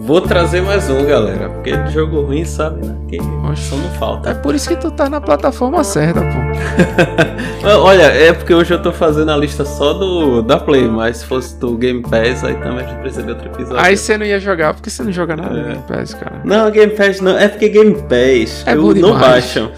Vou 0.00 0.20
trazer 0.20 0.62
mais 0.62 0.88
um, 0.88 1.04
galera. 1.04 1.50
Porque 1.50 1.76
de 1.76 1.92
jogo 1.92 2.22
ruim, 2.22 2.44
sabe, 2.44 2.86
né? 2.86 2.96
Que 3.08 3.18
não 3.18 3.54
falta. 3.98 4.30
É 4.30 4.34
por 4.34 4.54
isso 4.54 4.68
que 4.68 4.76
tu 4.76 4.90
tá 4.90 5.10
na 5.10 5.20
plataforma 5.20 5.84
certa, 5.84 6.20
pô. 6.20 7.68
Olha, 7.82 8.04
é 8.04 8.32
porque 8.32 8.54
hoje 8.54 8.72
eu 8.72 8.82
tô 8.82 8.92
fazendo 8.92 9.30
a 9.30 9.36
lista 9.36 9.64
só 9.64 9.92
do 9.92 10.42
da 10.42 10.58
Play, 10.58 10.88
mas 10.88 11.18
se 11.18 11.26
fosse 11.26 11.54
do 11.58 11.76
Game 11.76 12.02
Pass, 12.02 12.42
aí 12.42 12.54
também 12.54 12.84
a 12.84 12.88
gente 12.88 13.00
precisa 13.00 13.22
de 13.22 13.30
outro 13.30 13.48
episódio. 13.48 13.78
Aí 13.78 13.96
você 13.96 14.16
não 14.16 14.24
ia 14.24 14.40
jogar, 14.40 14.72
porque 14.72 14.88
você 14.88 15.02
não 15.02 15.12
joga 15.12 15.36
nada 15.36 15.54
é. 15.54 15.60
no 15.60 15.68
Game 15.68 15.84
Pass, 15.86 16.14
cara. 16.14 16.40
Não, 16.44 16.70
Game 16.70 16.92
Pass 16.94 17.20
não. 17.20 17.38
É 17.38 17.48
porque 17.48 17.68
Game 17.68 17.94
Pass 17.94 18.64
é 18.66 18.74
eu 18.74 18.94
não 18.94 19.18
baixo. 19.18 19.70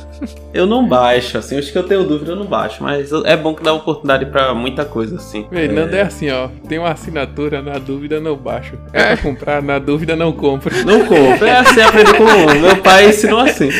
Eu 0.53 0.67
não 0.67 0.87
baixo, 0.87 1.39
assim, 1.39 1.59
acho 1.59 1.73
que 1.73 1.79
eu 1.79 1.83
tenho 1.83 2.05
dúvida, 2.05 2.33
eu 2.33 2.37
não 2.37 2.47
baixo, 2.47 2.83
mas 2.83 3.11
é 3.25 3.37
bom 3.37 3.55
que 3.55 3.63
dá 3.63 3.73
oportunidade 3.73 4.27
pra 4.27 4.55
muita 4.55 4.85
coisa, 4.85 5.17
assim. 5.17 5.47
Fernando 5.49 5.95
é... 5.95 5.99
é 5.99 6.03
assim, 6.03 6.31
ó, 6.31 6.49
tem 6.69 6.79
uma 6.79 6.91
assinatura, 6.91 7.63
na 7.63 7.79
dúvida 7.79 8.21
não 8.21 8.37
baixo. 8.37 8.79
É, 8.93 9.01
é. 9.01 9.17
pra 9.17 9.17
comprar, 9.17 9.63
na 9.63 9.79
dúvida 9.79 10.15
não 10.15 10.33
compro. 10.33 10.73
Não 10.85 11.07
compro, 11.07 11.47
é 11.47 11.59
assim, 11.59 11.81
aprendi 11.81 12.13
com 12.15 12.61
meu 12.61 12.77
pai 12.77 13.09
ensinou 13.09 13.41
assim. 13.41 13.71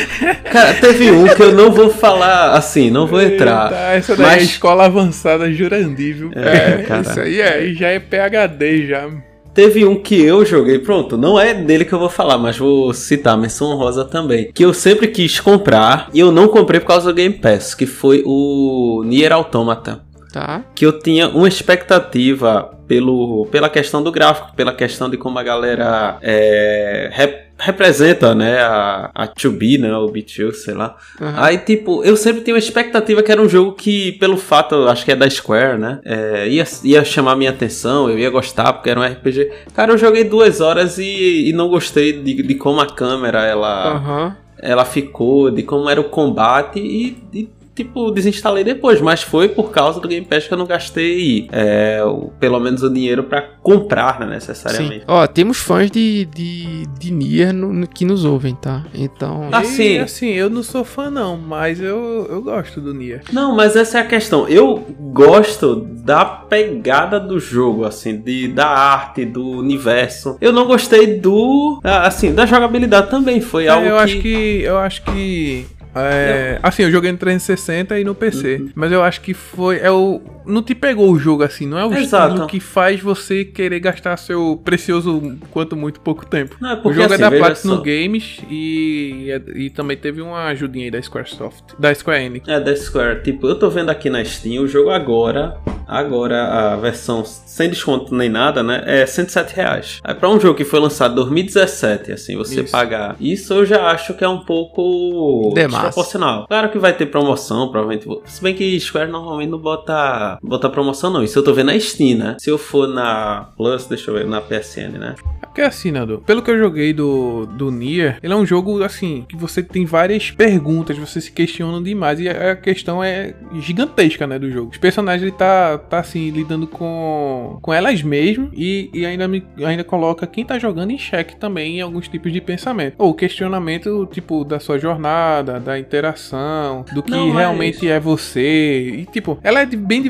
Cara, 0.51 0.75
teve 0.75 1.11
um 1.11 1.29
que 1.35 1.43
eu 1.43 1.53
não 1.53 1.71
vou 1.71 1.91
falar 1.91 2.53
assim, 2.53 2.91
não 2.91 3.07
vou 3.07 3.21
entrar. 3.21 3.71
Eita, 3.71 3.83
essa 3.93 4.17
daí 4.17 4.27
é 4.27 4.29
mas... 4.31 4.43
é 4.43 4.45
escola 4.45 4.87
avançada 4.87 5.53
Jurandir, 5.53 6.31
É, 6.35 6.81
é 6.81 6.83
cara. 6.83 7.03
Isso 7.03 7.21
aí 7.21 7.41
é, 7.41 7.75
já 7.75 7.89
é 7.89 7.99
PHD 7.99 8.87
já. 8.87 9.11
Teve 9.55 9.85
um 9.85 9.97
que 9.97 10.21
eu 10.21 10.45
joguei, 10.47 10.79
pronto, 10.79 11.17
não 11.17 11.39
é 11.39 11.53
dele 11.53 11.85
que 11.85 11.93
eu 11.93 11.99
vou 11.99 12.09
falar, 12.09 12.39
mas 12.39 12.57
vou 12.57 12.93
citar 12.95 13.37
menção 13.37 13.77
rosa 13.77 14.05
também. 14.05 14.51
Que 14.53 14.65
eu 14.65 14.73
sempre 14.73 15.09
quis 15.09 15.39
comprar 15.41 16.09
e 16.15 16.21
eu 16.21 16.33
não 16.33 16.49
comprei 16.49 16.81
por 16.81 16.87
causa 16.87 17.13
do 17.13 17.15
Game 17.15 17.35
Pass, 17.35 17.75
que 17.75 17.85
foi 17.85 18.23
o 18.25 19.03
Nier 19.05 19.33
Automata. 19.33 20.01
Tá. 20.33 20.65
Que 20.75 20.87
eu 20.87 20.99
tinha 20.99 21.29
uma 21.29 21.47
expectativa 21.47 22.71
pelo, 22.93 23.47
pela 23.47 23.71
questão 23.71 24.03
do 24.03 24.13
gráfico, 24.13 24.55
pela 24.55 24.75
questão 24.75 25.09
de 25.09 25.17
como 25.17 25.39
a 25.39 25.43
galera 25.43 26.19
é, 26.21 27.09
rep, 27.11 27.47
representa, 27.59 28.35
né, 28.35 28.61
a, 28.61 29.11
a 29.15 29.29
2B, 29.29 29.81
né, 29.81 29.97
o 29.97 30.09
B2, 30.09 30.53
sei 30.53 30.75
lá. 30.75 30.95
Uhum. 31.19 31.33
Aí, 31.37 31.57
tipo, 31.57 32.05
eu 32.05 32.19
sempre 32.19 32.43
tinha 32.43 32.53
uma 32.53 32.59
expectativa 32.59 33.23
que 33.23 33.33
era 33.33 33.41
um 33.41 33.49
jogo 33.49 33.73
que, 33.73 34.13
pelo 34.13 34.37
fato, 34.37 34.75
acho 34.89 35.07
que 35.07 35.13
é 35.13 35.17
da 35.17 35.31
Square, 35.31 35.79
né, 35.79 36.01
é, 36.05 36.47
ia, 36.49 36.65
ia 36.85 37.03
chamar 37.03 37.35
minha 37.35 37.49
atenção, 37.49 38.11
eu 38.11 38.19
ia 38.19 38.29
gostar, 38.29 38.75
porque 38.75 38.91
era 38.91 39.01
um 39.01 39.05
RPG. 39.05 39.51
Cara, 39.75 39.93
eu 39.93 39.97
joguei 39.97 40.25
duas 40.25 40.61
horas 40.61 40.99
e, 40.99 41.49
e 41.49 41.53
não 41.55 41.71
gostei 41.71 42.13
de, 42.13 42.43
de 42.43 42.55
como 42.57 42.79
a 42.79 42.87
câmera, 42.87 43.43
ela... 43.47 43.95
Uhum. 43.95 44.43
Ela 44.65 44.85
ficou, 44.85 45.51
de 45.51 45.65
como 45.65 45.91
era 45.91 46.01
o 46.01 46.05
combate 46.05 46.79
e, 46.79 47.19
e 47.33 47.49
tipo, 47.75 48.11
desinstalei 48.11 48.65
depois, 48.65 49.01
mas 49.01 49.23
foi 49.23 49.49
por 49.49 49.71
causa 49.71 50.01
do 50.01 50.09
Game 50.09 50.27
Pass 50.27 50.47
que 50.47 50.53
eu 50.53 50.59
não 50.59 50.67
gastei 50.67 51.49
é, 51.51 52.03
o, 52.05 52.31
pelo 52.39 52.61
menos 52.61 52.83
o 52.83 52.93
dinheiro 52.93 53.25
para 53.25 53.43
comprar, 53.63 54.21
né, 54.21 54.27
necessariamente. 54.27 55.01
Sim. 55.01 55.05
Ó, 55.09 55.27
temos 55.27 55.59
fãs 55.59 55.91
de, 55.91 56.27
de, 56.27 56.87
de 56.99 57.13
Nier 57.13 57.53
no, 57.53 57.73
no, 57.73 57.87
que 57.87 58.05
nos 58.05 58.25
ouvem, 58.25 58.55
tá? 58.55 58.85
Então... 58.95 59.49
Assim, 59.53 59.99
assim, 59.99 60.29
eu 60.29 60.51
não 60.51 60.63
sou 60.63 60.85
fã 60.85 61.11
não, 61.11 61.37
mas 61.37 61.81
eu, 61.81 62.27
eu 62.29 62.43
gosto 62.43 62.81
do 62.81 62.93
Nier. 62.93 63.23
Não, 63.33 63.57
mas 63.57 63.75
essa 63.75 63.99
é 63.99 64.01
a 64.03 64.07
questão. 64.07 64.47
Eu 64.49 64.85
gosto 65.13 65.77
da 65.77 66.25
pegada 66.25 67.19
do 67.19 67.41
jogo, 67.41 67.85
assim, 67.85 68.21
de, 68.21 68.49
da 68.49 68.67
arte, 68.67 69.25
do 69.25 69.47
universo. 69.47 70.37
Eu 70.41 70.53
não 70.53 70.67
gostei 70.67 71.19
do... 71.19 71.81
Assim, 71.83 72.35
da 72.35 72.45
jogabilidade 72.45 73.11
também, 73.11 73.41
foi 73.41 73.65
é, 73.65 73.69
algo 73.69 73.87
eu 73.87 73.97
que... 73.97 74.03
Acho 74.03 74.19
que... 74.19 74.63
Eu 74.63 74.79
acho 74.79 75.03
que 75.05 75.67
é, 75.95 76.59
assim, 76.63 76.83
eu 76.83 76.91
joguei 76.91 77.13
no 77.13 77.19
360 77.19 77.99
e 77.99 78.05
no 78.05 78.15
PC. 78.15 78.57
Uhum. 78.57 78.71
Mas 78.75 78.93
eu 78.93 79.03
acho 79.03 79.21
que 79.21 79.35
foi. 79.35 79.79
É 79.79 79.91
o, 79.91 80.21
não 80.45 80.63
te 80.63 80.75
pegou 80.75 81.11
o 81.11 81.19
jogo 81.19 81.43
assim, 81.43 81.67
não 81.67 81.79
é 81.79 81.85
o 81.85 81.93
Exato. 81.95 82.29
estilo 82.29 82.47
que 82.47 82.61
faz 82.61 83.01
você 83.01 83.45
querer 83.45 83.81
gastar 83.81 84.17
seu 84.17 84.61
precioso 84.65 85.39
quanto 85.51 85.77
muito 85.77 86.01
pouco 86.01 86.27
tempo. 86.27 86.57
Não, 86.61 86.71
é 86.71 86.77
porque, 86.77 86.89
o 86.89 86.93
jogo 86.93 87.13
é 87.13 87.17
assim, 87.17 87.25
é 87.25 87.31
da 87.31 87.37
Platinum 87.37 87.77
só. 87.77 87.83
Games 87.83 88.41
e, 88.51 89.29
e, 89.55 89.71
também 89.71 89.97
teve 89.97 90.21
uma 90.21 90.45
ajudinha 90.47 90.87
aí 90.87 90.91
da 90.91 91.01
Squaresoft. 91.01 91.75
Da 91.79 91.95
Square 91.95 92.25
Enix. 92.25 92.49
É, 92.49 92.61
da 92.61 92.75
Square. 92.75 93.23
Tipo, 93.23 93.47
eu 93.47 93.59
tô 93.59 93.71
vendo 93.71 93.91
aqui 93.91 94.09
na 94.11 94.25
Steam 94.25 94.63
o 94.63 94.69
jogo 94.69 94.91
agora. 94.91 95.57
Agora 95.87 96.73
a 96.73 96.77
versão 96.77 97.23
sem 97.25 97.69
desconto 97.69 98.15
nem 98.15 98.29
nada, 98.29 98.63
né? 98.63 98.83
É 98.87 99.05
107 99.05 99.55
reais. 99.55 100.01
Aí 100.03 100.15
pra 100.15 100.31
um 100.31 100.41
jogo 100.41 100.57
que 100.57 100.65
foi 100.65 100.81
lançado 100.81 101.13
em 101.13 101.17
2017, 101.17 102.13
assim, 102.13 102.37
você 102.37 102.63
isso. 102.63 102.73
pagar 102.73 103.17
isso, 103.21 103.53
eu 103.53 103.67
já 103.67 103.91
acho 103.91 104.15
que 104.15 104.25
é 104.25 104.29
um 104.29 104.41
pouco 104.41 105.53
Demais. 105.55 105.85
desproporcional. 105.85 106.47
Claro 106.47 106.71
que 106.71 106.79
vai 106.79 106.93
ter 106.93 107.07
promoção, 107.07 107.69
provavelmente. 107.69 108.09
Se 108.25 108.43
bem 108.43 108.55
que 108.55 108.79
Square 108.81 109.11
normalmente 109.11 109.51
não 109.51 109.59
bota, 109.59 110.32
bota 110.43 110.69
promoção, 110.69 111.11
não. 111.11 111.23
Isso 111.23 111.39
eu 111.39 111.43
tô 111.43 111.53
vendo 111.53 111.67
na 111.67 111.79
Steam, 111.79 112.19
né? 112.19 112.37
Se 112.39 112.51
eu 112.51 112.59
for 112.59 112.87
na 112.87 113.49
Plus, 113.57 113.87
deixa 113.87 114.11
eu 114.11 114.15
ver, 114.15 114.27
na 114.27 114.41
PSN, 114.41 114.99
né? 114.99 115.15
É 115.43 115.47
porque 115.47 115.61
assim, 115.61 115.91
Nado, 115.91 116.23
pelo 116.25 116.43
que 116.43 116.51
eu 116.51 116.59
joguei 116.59 116.93
do, 116.93 117.47
do 117.47 117.71
Nier, 117.71 118.19
ele 118.23 118.33
é 118.33 118.37
um 118.37 118.47
jogo, 118.47 118.83
assim, 118.83 119.27
que 119.29 119.37
você 119.37 119.63
tem 119.63 119.85
várias 119.85 120.31
perguntas, 120.31 120.97
você 120.97 121.21
se 121.21 121.31
questiona 121.31 121.83
demais. 121.83 122.21
E 122.21 122.29
a 122.29 122.57
questão 122.57 123.03
é 123.03 123.35
gigantesca, 123.61 124.27
né, 124.27 124.39
do 124.39 124.51
jogo. 124.51 124.71
Os 124.71 124.79
personagens, 124.79 125.23
ele 125.23 125.33
tá 125.33 125.79
tá 125.79 125.99
assim, 125.99 126.31
lidando 126.31 126.67
com, 126.67 127.59
com 127.61 127.73
elas 127.73 128.03
mesmas 128.03 128.49
e, 128.55 128.91
e 128.93 129.05
ainda, 129.05 129.29
me, 129.29 129.45
ainda 129.59 129.85
coloca 129.85 130.27
quem 130.27 130.45
tá 130.45 130.59
jogando 130.59 130.91
em 130.91 130.99
xeque 130.99 131.37
também 131.37 131.79
em 131.79 131.81
alguns 131.81 132.09
tipos 132.09 132.33
de 132.33 132.41
pensamento. 132.41 132.95
Ou 132.99 133.15
questionamento, 133.15 134.09
tipo, 134.11 134.45
da 134.45 134.59
sua 134.59 134.79
jornada, 134.79 135.61
da 135.61 135.79
interação, 135.79 136.85
do 136.93 137.03
que 137.03 137.11
Não, 137.11 137.33
realmente 137.33 137.89
é 137.89 138.01
você. 138.01 139.01
E, 139.01 139.07
tipo, 139.07 139.39
ela 139.43 139.61
é 139.61 139.67
bem 139.67 140.03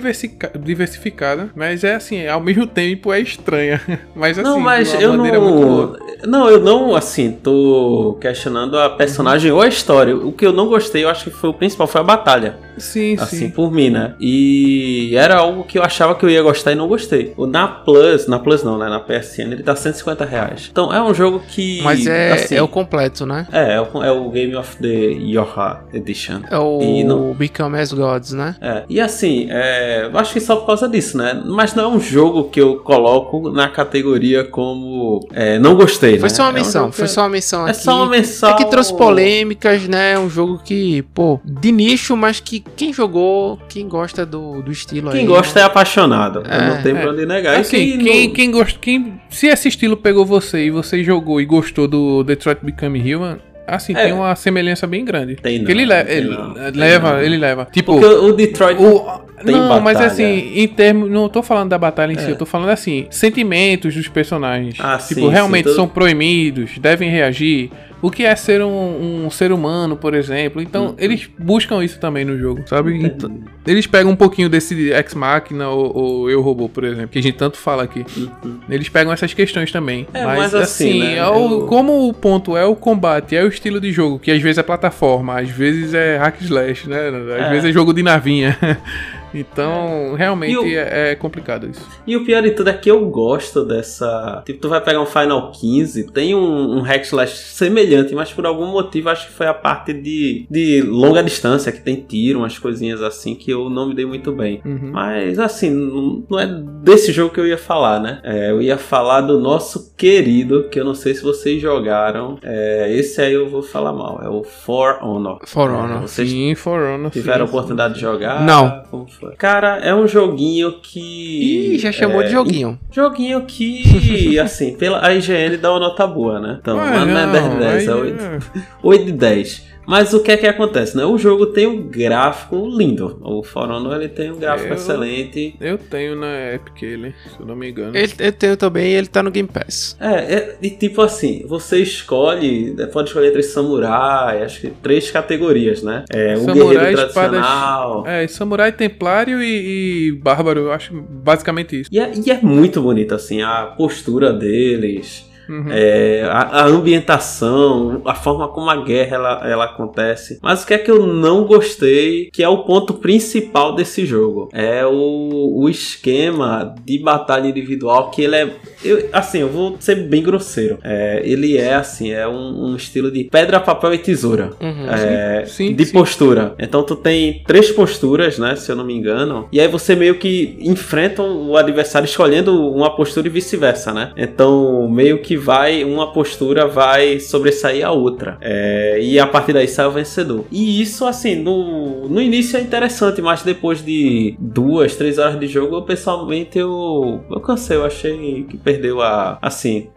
diversificada, 0.58 1.50
mas 1.54 1.84
é 1.84 1.94
assim, 1.94 2.26
ao 2.26 2.40
mesmo 2.40 2.66
tempo 2.66 3.12
é 3.12 3.20
estranha. 3.20 3.80
Mas 4.14 4.38
assim, 4.38 4.48
não, 4.48 4.60
mas 4.60 4.94
eu 4.94 5.16
não. 5.16 5.96
Não, 6.26 6.48
eu 6.48 6.60
não, 6.60 6.94
assim, 6.94 7.32
tô 7.32 8.16
questionando 8.20 8.78
a 8.78 8.90
personagem 8.90 9.50
uhum. 9.50 9.58
ou 9.58 9.62
a 9.62 9.68
história. 9.68 10.16
O 10.16 10.32
que 10.32 10.46
eu 10.46 10.52
não 10.52 10.68
gostei, 10.68 11.02
eu 11.04 11.08
acho 11.08 11.24
que 11.24 11.30
foi 11.30 11.50
o 11.50 11.54
principal, 11.54 11.86
foi 11.86 12.00
a 12.00 12.04
batalha. 12.04 12.56
Sim, 12.76 13.16
assim, 13.18 13.38
sim. 13.38 13.50
por 13.50 13.72
mim, 13.72 13.90
né? 13.90 14.14
E 14.20 15.14
era 15.16 15.36
algo 15.36 15.64
que 15.64 15.78
eu 15.78 15.82
achava 15.82 16.14
que 16.14 16.24
eu 16.24 16.30
ia 16.30 16.42
gostar 16.42 16.72
e 16.72 16.74
não 16.74 16.88
gostei. 16.88 17.32
O 17.36 17.46
na 17.46 17.66
Plus, 17.66 18.26
na 18.26 18.38
Plus 18.38 18.62
não, 18.62 18.78
né? 18.78 18.88
Na 18.88 19.00
PSN, 19.00 19.52
ele 19.52 19.62
tá 19.62 19.74
150 19.74 20.24
reais. 20.24 20.68
Então 20.70 20.92
é 20.92 21.02
um 21.02 21.12
jogo 21.12 21.40
que. 21.48 21.80
Mas 21.82 22.06
é, 22.06 22.32
assim, 22.32 22.54
é 22.54 22.62
o 22.62 22.68
completo, 22.68 23.26
né? 23.26 23.46
É, 23.52 23.74
é 23.74 23.80
o, 23.80 24.02
é 24.02 24.12
o 24.12 24.30
Game 24.30 24.54
of 24.56 24.76
the 24.76 24.88
Yoha 24.88 25.84
Edition. 25.92 26.40
É 26.50 26.58
o 26.58 26.80
não... 27.04 27.34
Become 27.34 27.78
as 27.78 27.92
Gods, 27.92 28.32
né? 28.32 28.56
É. 28.60 28.84
E 28.88 29.00
assim, 29.00 29.48
é, 29.50 30.01
eu 30.04 30.18
acho 30.18 30.32
que 30.32 30.40
só 30.40 30.56
por 30.56 30.66
causa 30.66 30.88
disso, 30.88 31.16
né? 31.16 31.40
Mas 31.44 31.74
não 31.74 31.84
é 31.84 31.88
um 31.96 32.00
jogo 32.00 32.44
que 32.44 32.60
eu 32.60 32.76
coloco 32.76 33.50
na 33.50 33.68
categoria 33.68 34.44
como 34.44 35.26
é, 35.32 35.58
não 35.58 35.74
gostei. 35.74 36.18
Foi 36.18 36.28
né? 36.28 36.34
só 36.34 36.42
uma 36.44 36.52
menção, 36.52 36.88
é 36.88 36.92
foi 36.92 37.08
só 37.08 37.22
uma 37.22 37.28
menção. 37.28 37.68
É 37.68 37.72
só 37.72 37.96
uma 37.96 38.06
menção. 38.06 38.50
É 38.50 38.54
que 38.54 38.64
trouxe 38.66 38.96
polêmicas, 38.96 39.86
né? 39.88 40.12
É 40.12 40.18
um 40.18 40.28
jogo 40.28 40.60
que, 40.64 41.02
pô, 41.14 41.40
de 41.44 41.72
nicho, 41.72 42.16
mas 42.16 42.40
que 42.40 42.60
quem 42.76 42.92
jogou, 42.92 43.58
quem 43.68 43.88
gosta 43.88 44.24
do, 44.24 44.62
do 44.62 44.72
estilo 44.72 45.10
quem 45.10 45.20
aí. 45.20 45.26
Quem 45.26 45.34
gosta 45.34 45.60
é 45.60 45.62
apaixonado. 45.62 46.42
É, 46.48 46.68
não 46.68 46.82
tem 46.82 46.96
é. 46.96 47.00
pra 47.00 47.10
onde 47.10 47.26
negar. 47.26 47.60
Assim, 47.60 47.76
quem, 47.76 47.98
quem, 47.98 48.26
não... 48.26 48.34
quem, 48.34 48.50
gosta, 48.50 48.78
quem, 48.78 49.20
se 49.28 49.46
esse 49.46 49.68
estilo 49.68 49.96
pegou 49.96 50.24
você 50.24 50.66
e 50.66 50.70
você 50.70 51.02
jogou 51.02 51.40
e 51.40 51.44
gostou 51.44 51.86
do 51.86 52.22
Detroit 52.22 52.58
Become 52.62 53.14
Human, 53.14 53.38
Assim, 53.66 53.92
é. 53.94 54.04
tem 54.04 54.12
uma 54.12 54.34
semelhança 54.34 54.86
bem 54.86 55.04
grande. 55.04 55.36
Tem 55.36 55.60
não, 55.60 55.70
ele, 55.70 55.84
le 55.84 55.94
ele 56.08 56.28
não, 56.28 56.54
leva, 56.74 57.12
não. 57.12 57.22
ele 57.22 57.36
leva. 57.36 57.68
Tipo, 57.70 57.98
Porque 57.98 58.14
o 58.14 58.32
Detroit 58.32 58.80
o, 58.82 59.22
tem 59.44 59.54
não, 59.54 59.68
batalha. 59.68 59.80
mas 59.80 60.00
assim, 60.00 60.52
em 60.54 60.68
termos, 60.68 61.10
não 61.10 61.28
tô 61.28 61.42
falando 61.42 61.70
da 61.70 61.78
batalha 61.78 62.12
em 62.12 62.16
é. 62.16 62.18
si, 62.18 62.30
eu 62.30 62.36
tô 62.36 62.46
falando 62.46 62.70
assim, 62.70 63.06
sentimentos 63.10 63.94
dos 63.94 64.08
personagens. 64.08 64.76
Ah, 64.78 64.98
tipo, 64.98 65.20
sim, 65.20 65.28
realmente 65.28 65.68
sim, 65.68 65.70
tô... 65.70 65.76
são 65.76 65.88
proibidos, 65.88 66.78
devem 66.78 67.08
reagir 67.08 67.70
o 68.02 68.10
que 68.10 68.24
é 68.24 68.34
ser 68.34 68.60
um, 68.60 69.26
um 69.26 69.30
ser 69.30 69.52
humano, 69.52 69.96
por 69.96 70.12
exemplo. 70.12 70.60
Então, 70.60 70.88
uhum. 70.88 70.94
eles 70.98 71.30
buscam 71.38 71.82
isso 71.84 72.00
também 72.00 72.24
no 72.24 72.36
jogo, 72.36 72.62
sabe? 72.66 72.96
Então, 73.02 73.40
eles 73.64 73.86
pegam 73.86 74.10
um 74.10 74.16
pouquinho 74.16 74.48
desse 74.48 74.90
Ex 74.90 75.14
Machina 75.14 75.68
ou, 75.68 75.96
ou 75.96 76.30
Eu 76.30 76.42
Robô, 76.42 76.68
por 76.68 76.82
exemplo, 76.82 77.08
que 77.08 77.18
a 77.20 77.22
gente 77.22 77.36
tanto 77.36 77.56
fala 77.56 77.84
aqui. 77.84 78.04
Uhum. 78.16 78.58
Eles 78.68 78.88
pegam 78.88 79.12
essas 79.12 79.32
questões 79.32 79.70
também. 79.70 80.08
É, 80.12 80.26
mas, 80.26 80.38
mas, 80.38 80.54
assim, 80.56 80.90
assim 80.90 80.98
né? 80.98 81.16
é 81.16 81.26
o, 81.28 81.60
eu... 81.60 81.66
como 81.66 82.08
o 82.08 82.12
ponto 82.12 82.56
é 82.56 82.64
o 82.64 82.74
combate, 82.74 83.36
é 83.36 83.44
o 83.44 83.48
estilo 83.48 83.80
de 83.80 83.92
jogo, 83.92 84.18
que 84.18 84.32
às 84.32 84.42
vezes 84.42 84.58
é 84.58 84.62
plataforma, 84.64 85.38
às 85.38 85.48
vezes 85.48 85.94
é 85.94 86.18
hack 86.18 86.40
slash, 86.40 86.88
né? 86.88 87.08
Às 87.08 87.46
é. 87.46 87.50
vezes 87.50 87.70
é 87.70 87.72
jogo 87.72 87.92
de 87.94 88.02
navinha. 88.02 88.58
Então, 89.34 90.14
é. 90.14 90.16
realmente 90.16 90.56
o... 90.56 90.66
é, 90.66 91.12
é, 91.12 91.14
complicado 91.14 91.68
isso. 91.68 91.86
E 92.06 92.16
o 92.16 92.24
pior 92.24 92.42
de 92.42 92.50
tudo 92.50 92.70
é 92.70 92.72
que 92.72 92.90
eu 92.90 93.04
gosto 93.06 93.64
dessa. 93.64 94.42
Tipo, 94.44 94.60
tu 94.60 94.68
vai 94.68 94.80
pegar 94.80 95.00
um 95.00 95.06
Final 95.06 95.50
15, 95.52 96.10
tem 96.12 96.34
um, 96.34 96.78
um 96.78 96.80
hack 96.80 97.04
slash 97.04 97.36
semelhante, 97.36 98.14
mas 98.14 98.32
por 98.32 98.46
algum 98.46 98.66
motivo 98.66 99.08
acho 99.08 99.28
que 99.28 99.32
foi 99.32 99.46
a 99.46 99.54
parte 99.54 99.92
de, 99.92 100.46
de 100.50 100.82
longa 100.82 101.22
distância, 101.22 101.72
que 101.72 101.80
tem 101.80 101.96
tiro, 101.96 102.40
umas 102.40 102.58
coisinhas 102.58 103.02
assim, 103.02 103.34
que 103.34 103.50
eu 103.50 103.68
não 103.68 103.88
me 103.88 103.94
dei 103.94 104.06
muito 104.06 104.32
bem. 104.32 104.60
Uhum. 104.64 104.90
Mas, 104.92 105.38
assim, 105.38 105.70
não, 105.70 106.24
não, 106.28 106.38
é 106.38 106.46
desse 106.46 107.12
jogo 107.12 107.32
que 107.32 107.40
eu 107.40 107.46
ia 107.46 107.58
falar, 107.58 108.00
né? 108.00 108.20
É, 108.22 108.50
eu 108.50 108.60
ia 108.60 108.78
falar 108.78 109.22
do 109.22 109.38
nosso 109.38 109.94
querido, 109.96 110.68
que 110.68 110.78
eu 110.78 110.84
não 110.84 110.94
sei 110.94 111.14
se 111.14 111.22
vocês 111.22 111.60
jogaram. 111.60 112.38
É, 112.42 112.92
esse 112.94 113.20
aí 113.20 113.32
eu 113.32 113.48
vou 113.48 113.62
falar 113.62 113.92
mal, 113.92 114.20
é 114.22 114.28
o 114.28 114.42
For 114.42 114.98
Honor. 115.02 115.40
For 115.46 115.70
Honor. 115.70 116.02
Vocês 116.02 116.30
sim, 116.30 116.54
For 116.54 116.80
Honor. 116.80 117.10
Tiveram 117.10 117.46
sim, 117.46 117.52
a 117.52 117.56
oportunidade 117.56 117.94
sim. 117.94 118.00
de 118.00 118.06
jogar? 118.06 118.42
Não. 118.44 118.82
Como 118.90 119.08
Cara, 119.38 119.78
é 119.78 119.94
um 119.94 120.06
joguinho 120.06 120.80
que. 120.80 121.74
Ih, 121.74 121.78
já 121.78 121.92
chamou 121.92 122.22
é, 122.22 122.26
de 122.26 122.32
joguinho. 122.32 122.78
Joguinho 122.90 123.42
que, 123.42 124.38
assim, 124.40 124.74
pela 124.76 125.04
a 125.06 125.14
IGN 125.14 125.56
dá 125.56 125.70
uma 125.70 125.80
nota 125.80 126.06
boa, 126.06 126.40
né? 126.40 126.58
Então, 126.60 126.76
não, 126.76 127.06
não 127.06 127.18
é 127.18 127.32
10 127.32 127.50
de 127.50 127.58
10, 127.58 127.88
é 127.88 127.94
8, 127.94 128.52
8 128.82 129.04
de 129.04 129.12
10. 129.12 129.71
Mas 129.86 130.12
o 130.12 130.22
que 130.22 130.30
é 130.30 130.36
que 130.36 130.46
acontece, 130.46 130.96
né? 130.96 131.04
O 131.04 131.18
jogo 131.18 131.46
tem 131.46 131.66
um 131.66 131.82
gráfico 131.82 132.66
lindo. 132.66 133.18
O 133.22 133.42
For 133.42 133.70
Honor 133.70 133.96
ele 133.96 134.08
tem 134.08 134.30
um 134.30 134.38
gráfico 134.38 134.70
eu, 134.70 134.74
excelente. 134.74 135.54
Eu 135.60 135.78
tenho 135.78 136.16
na 136.16 136.54
Epic 136.54 136.82
ele, 136.82 137.14
se 137.28 137.40
eu 137.40 137.46
não 137.46 137.56
me 137.56 137.70
engano. 137.70 137.96
Ele, 137.96 138.12
eu 138.18 138.32
tenho 138.32 138.56
também 138.56 138.92
ele 138.92 139.06
tá 139.06 139.22
no 139.22 139.30
Game 139.30 139.48
Pass. 139.48 139.96
É, 140.00 140.34
é, 140.34 140.58
e 140.62 140.70
tipo 140.70 141.02
assim, 141.02 141.44
você 141.46 141.78
escolhe, 141.78 142.74
pode 142.92 143.08
escolher 143.08 143.32
três 143.32 143.46
samurai, 143.46 144.42
acho 144.42 144.60
que 144.60 144.70
três 144.70 145.10
categorias, 145.10 145.82
né? 145.82 146.04
É, 146.10 146.34
o 146.34 146.44
samurai, 146.44 146.68
guerreiro 146.68 146.96
tradicional. 146.96 147.98
Espadas, 147.98 148.12
é, 148.12 148.28
samurai, 148.28 148.72
templário 148.72 149.42
e, 149.42 150.08
e, 150.08 150.12
bárbaro, 150.12 150.60
eu 150.60 150.72
acho 150.72 150.94
basicamente 150.94 151.80
isso. 151.80 151.90
E 151.92 151.98
é, 151.98 152.12
e 152.14 152.30
é 152.30 152.40
muito 152.40 152.80
bonito, 152.80 153.14
assim, 153.14 153.42
a 153.42 153.66
postura 153.76 154.32
deles. 154.32 155.31
Uhum. 155.48 155.66
É, 155.70 156.22
a, 156.24 156.62
a, 156.62 156.66
ambientação, 156.66 158.02
a 158.04 158.14
forma 158.14 158.48
como 158.48 158.70
a 158.70 158.76
guerra 158.76 159.16
ela, 159.16 159.48
ela 159.48 159.64
acontece. 159.64 160.38
Mas 160.42 160.62
o 160.62 160.66
que 160.66 160.74
é 160.74 160.78
que 160.78 160.90
eu 160.90 161.06
não 161.06 161.44
gostei, 161.44 162.30
que 162.32 162.42
é 162.42 162.48
o 162.48 162.64
ponto 162.64 162.94
principal 162.94 163.74
desse 163.74 164.06
jogo, 164.06 164.48
é 164.52 164.86
o, 164.86 165.62
o 165.62 165.68
esquema 165.68 166.74
de 166.84 166.98
batalha 166.98 167.48
individual 167.48 168.10
que 168.10 168.22
ele 168.22 168.36
é, 168.36 168.50
eu, 168.84 169.08
assim, 169.12 169.38
eu 169.38 169.48
vou 169.48 169.76
ser 169.78 169.96
bem 170.08 170.22
grosseiro. 170.22 170.78
É, 170.82 171.22
ele 171.24 171.56
é 171.56 171.74
assim, 171.74 172.12
é 172.12 172.26
um, 172.26 172.70
um, 172.70 172.76
estilo 172.76 173.10
de 173.10 173.24
pedra, 173.24 173.60
papel 173.60 173.94
e 173.94 173.98
tesoura, 173.98 174.50
uhum, 174.60 174.90
é, 174.90 175.44
sim, 175.46 175.68
sim, 175.68 175.74
de 175.74 175.84
sim. 175.84 175.92
postura. 175.92 176.54
Então 176.58 176.82
tu 176.82 176.96
tem 176.96 177.42
três 177.46 177.70
posturas, 177.70 178.38
né, 178.38 178.56
se 178.56 178.70
eu 178.70 178.76
não 178.76 178.84
me 178.84 178.94
engano, 178.94 179.48
e 179.52 179.60
aí 179.60 179.68
você 179.68 179.94
meio 179.94 180.18
que 180.18 180.56
enfrenta 180.60 181.22
o 181.22 181.56
adversário 181.56 182.06
escolhendo 182.06 182.70
uma 182.70 182.94
postura 182.94 183.26
e 183.26 183.30
vice-versa, 183.30 183.92
né? 183.92 184.12
Então 184.16 184.88
meio 184.88 185.18
que 185.18 185.31
vai, 185.36 185.84
uma 185.84 186.12
postura 186.12 186.66
vai 186.66 187.20
sobressair 187.20 187.86
a 187.86 187.90
outra. 187.90 188.38
É, 188.40 188.98
e 189.00 189.18
a 189.18 189.26
partir 189.26 189.52
daí 189.52 189.68
sai 189.68 189.86
o 189.86 189.90
vencedor. 189.90 190.44
E 190.50 190.80
isso, 190.80 191.06
assim, 191.06 191.36
no, 191.36 192.08
no 192.08 192.20
início 192.20 192.56
é 192.56 192.60
interessante, 192.60 193.20
mas 193.20 193.42
depois 193.42 193.84
de 193.84 194.36
duas, 194.38 194.96
três 194.96 195.18
horas 195.18 195.38
de 195.38 195.46
jogo, 195.46 195.76
eu 195.76 195.82
pessoalmente 195.82 196.58
eu, 196.58 197.24
eu 197.30 197.40
cansei, 197.40 197.76
eu 197.76 197.84
achei 197.84 198.44
que 198.44 198.56
perdeu 198.56 199.00
a, 199.00 199.38
assim, 199.40 199.88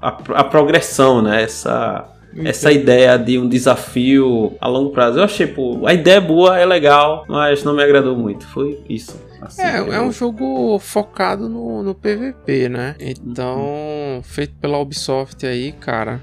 a, 0.00 0.08
a 0.08 0.44
progressão, 0.44 1.22
né? 1.22 1.42
Essa, 1.42 2.08
essa 2.44 2.72
ideia 2.72 3.16
de 3.18 3.38
um 3.38 3.48
desafio 3.48 4.54
a 4.60 4.68
longo 4.68 4.90
prazo. 4.90 5.18
Eu 5.18 5.24
achei, 5.24 5.46
pô, 5.46 5.86
a 5.86 5.94
ideia 5.94 6.16
é 6.16 6.20
boa, 6.20 6.58
é 6.58 6.64
legal, 6.64 7.24
mas 7.28 7.64
não 7.64 7.74
me 7.74 7.82
agradou 7.82 8.16
muito. 8.16 8.46
Foi 8.46 8.80
isso. 8.88 9.20
Assim, 9.40 9.62
é, 9.62 9.76
é 9.76 10.00
um 10.00 10.12
jogo 10.12 10.78
focado 10.78 11.48
no, 11.48 11.82
no 11.82 11.94
PVP, 11.94 12.68
né? 12.68 12.94
Então, 13.00 13.58
uhum. 13.60 14.22
feito 14.22 14.54
pela 14.60 14.78
Ubisoft 14.78 15.44
aí, 15.44 15.72
cara. 15.72 16.22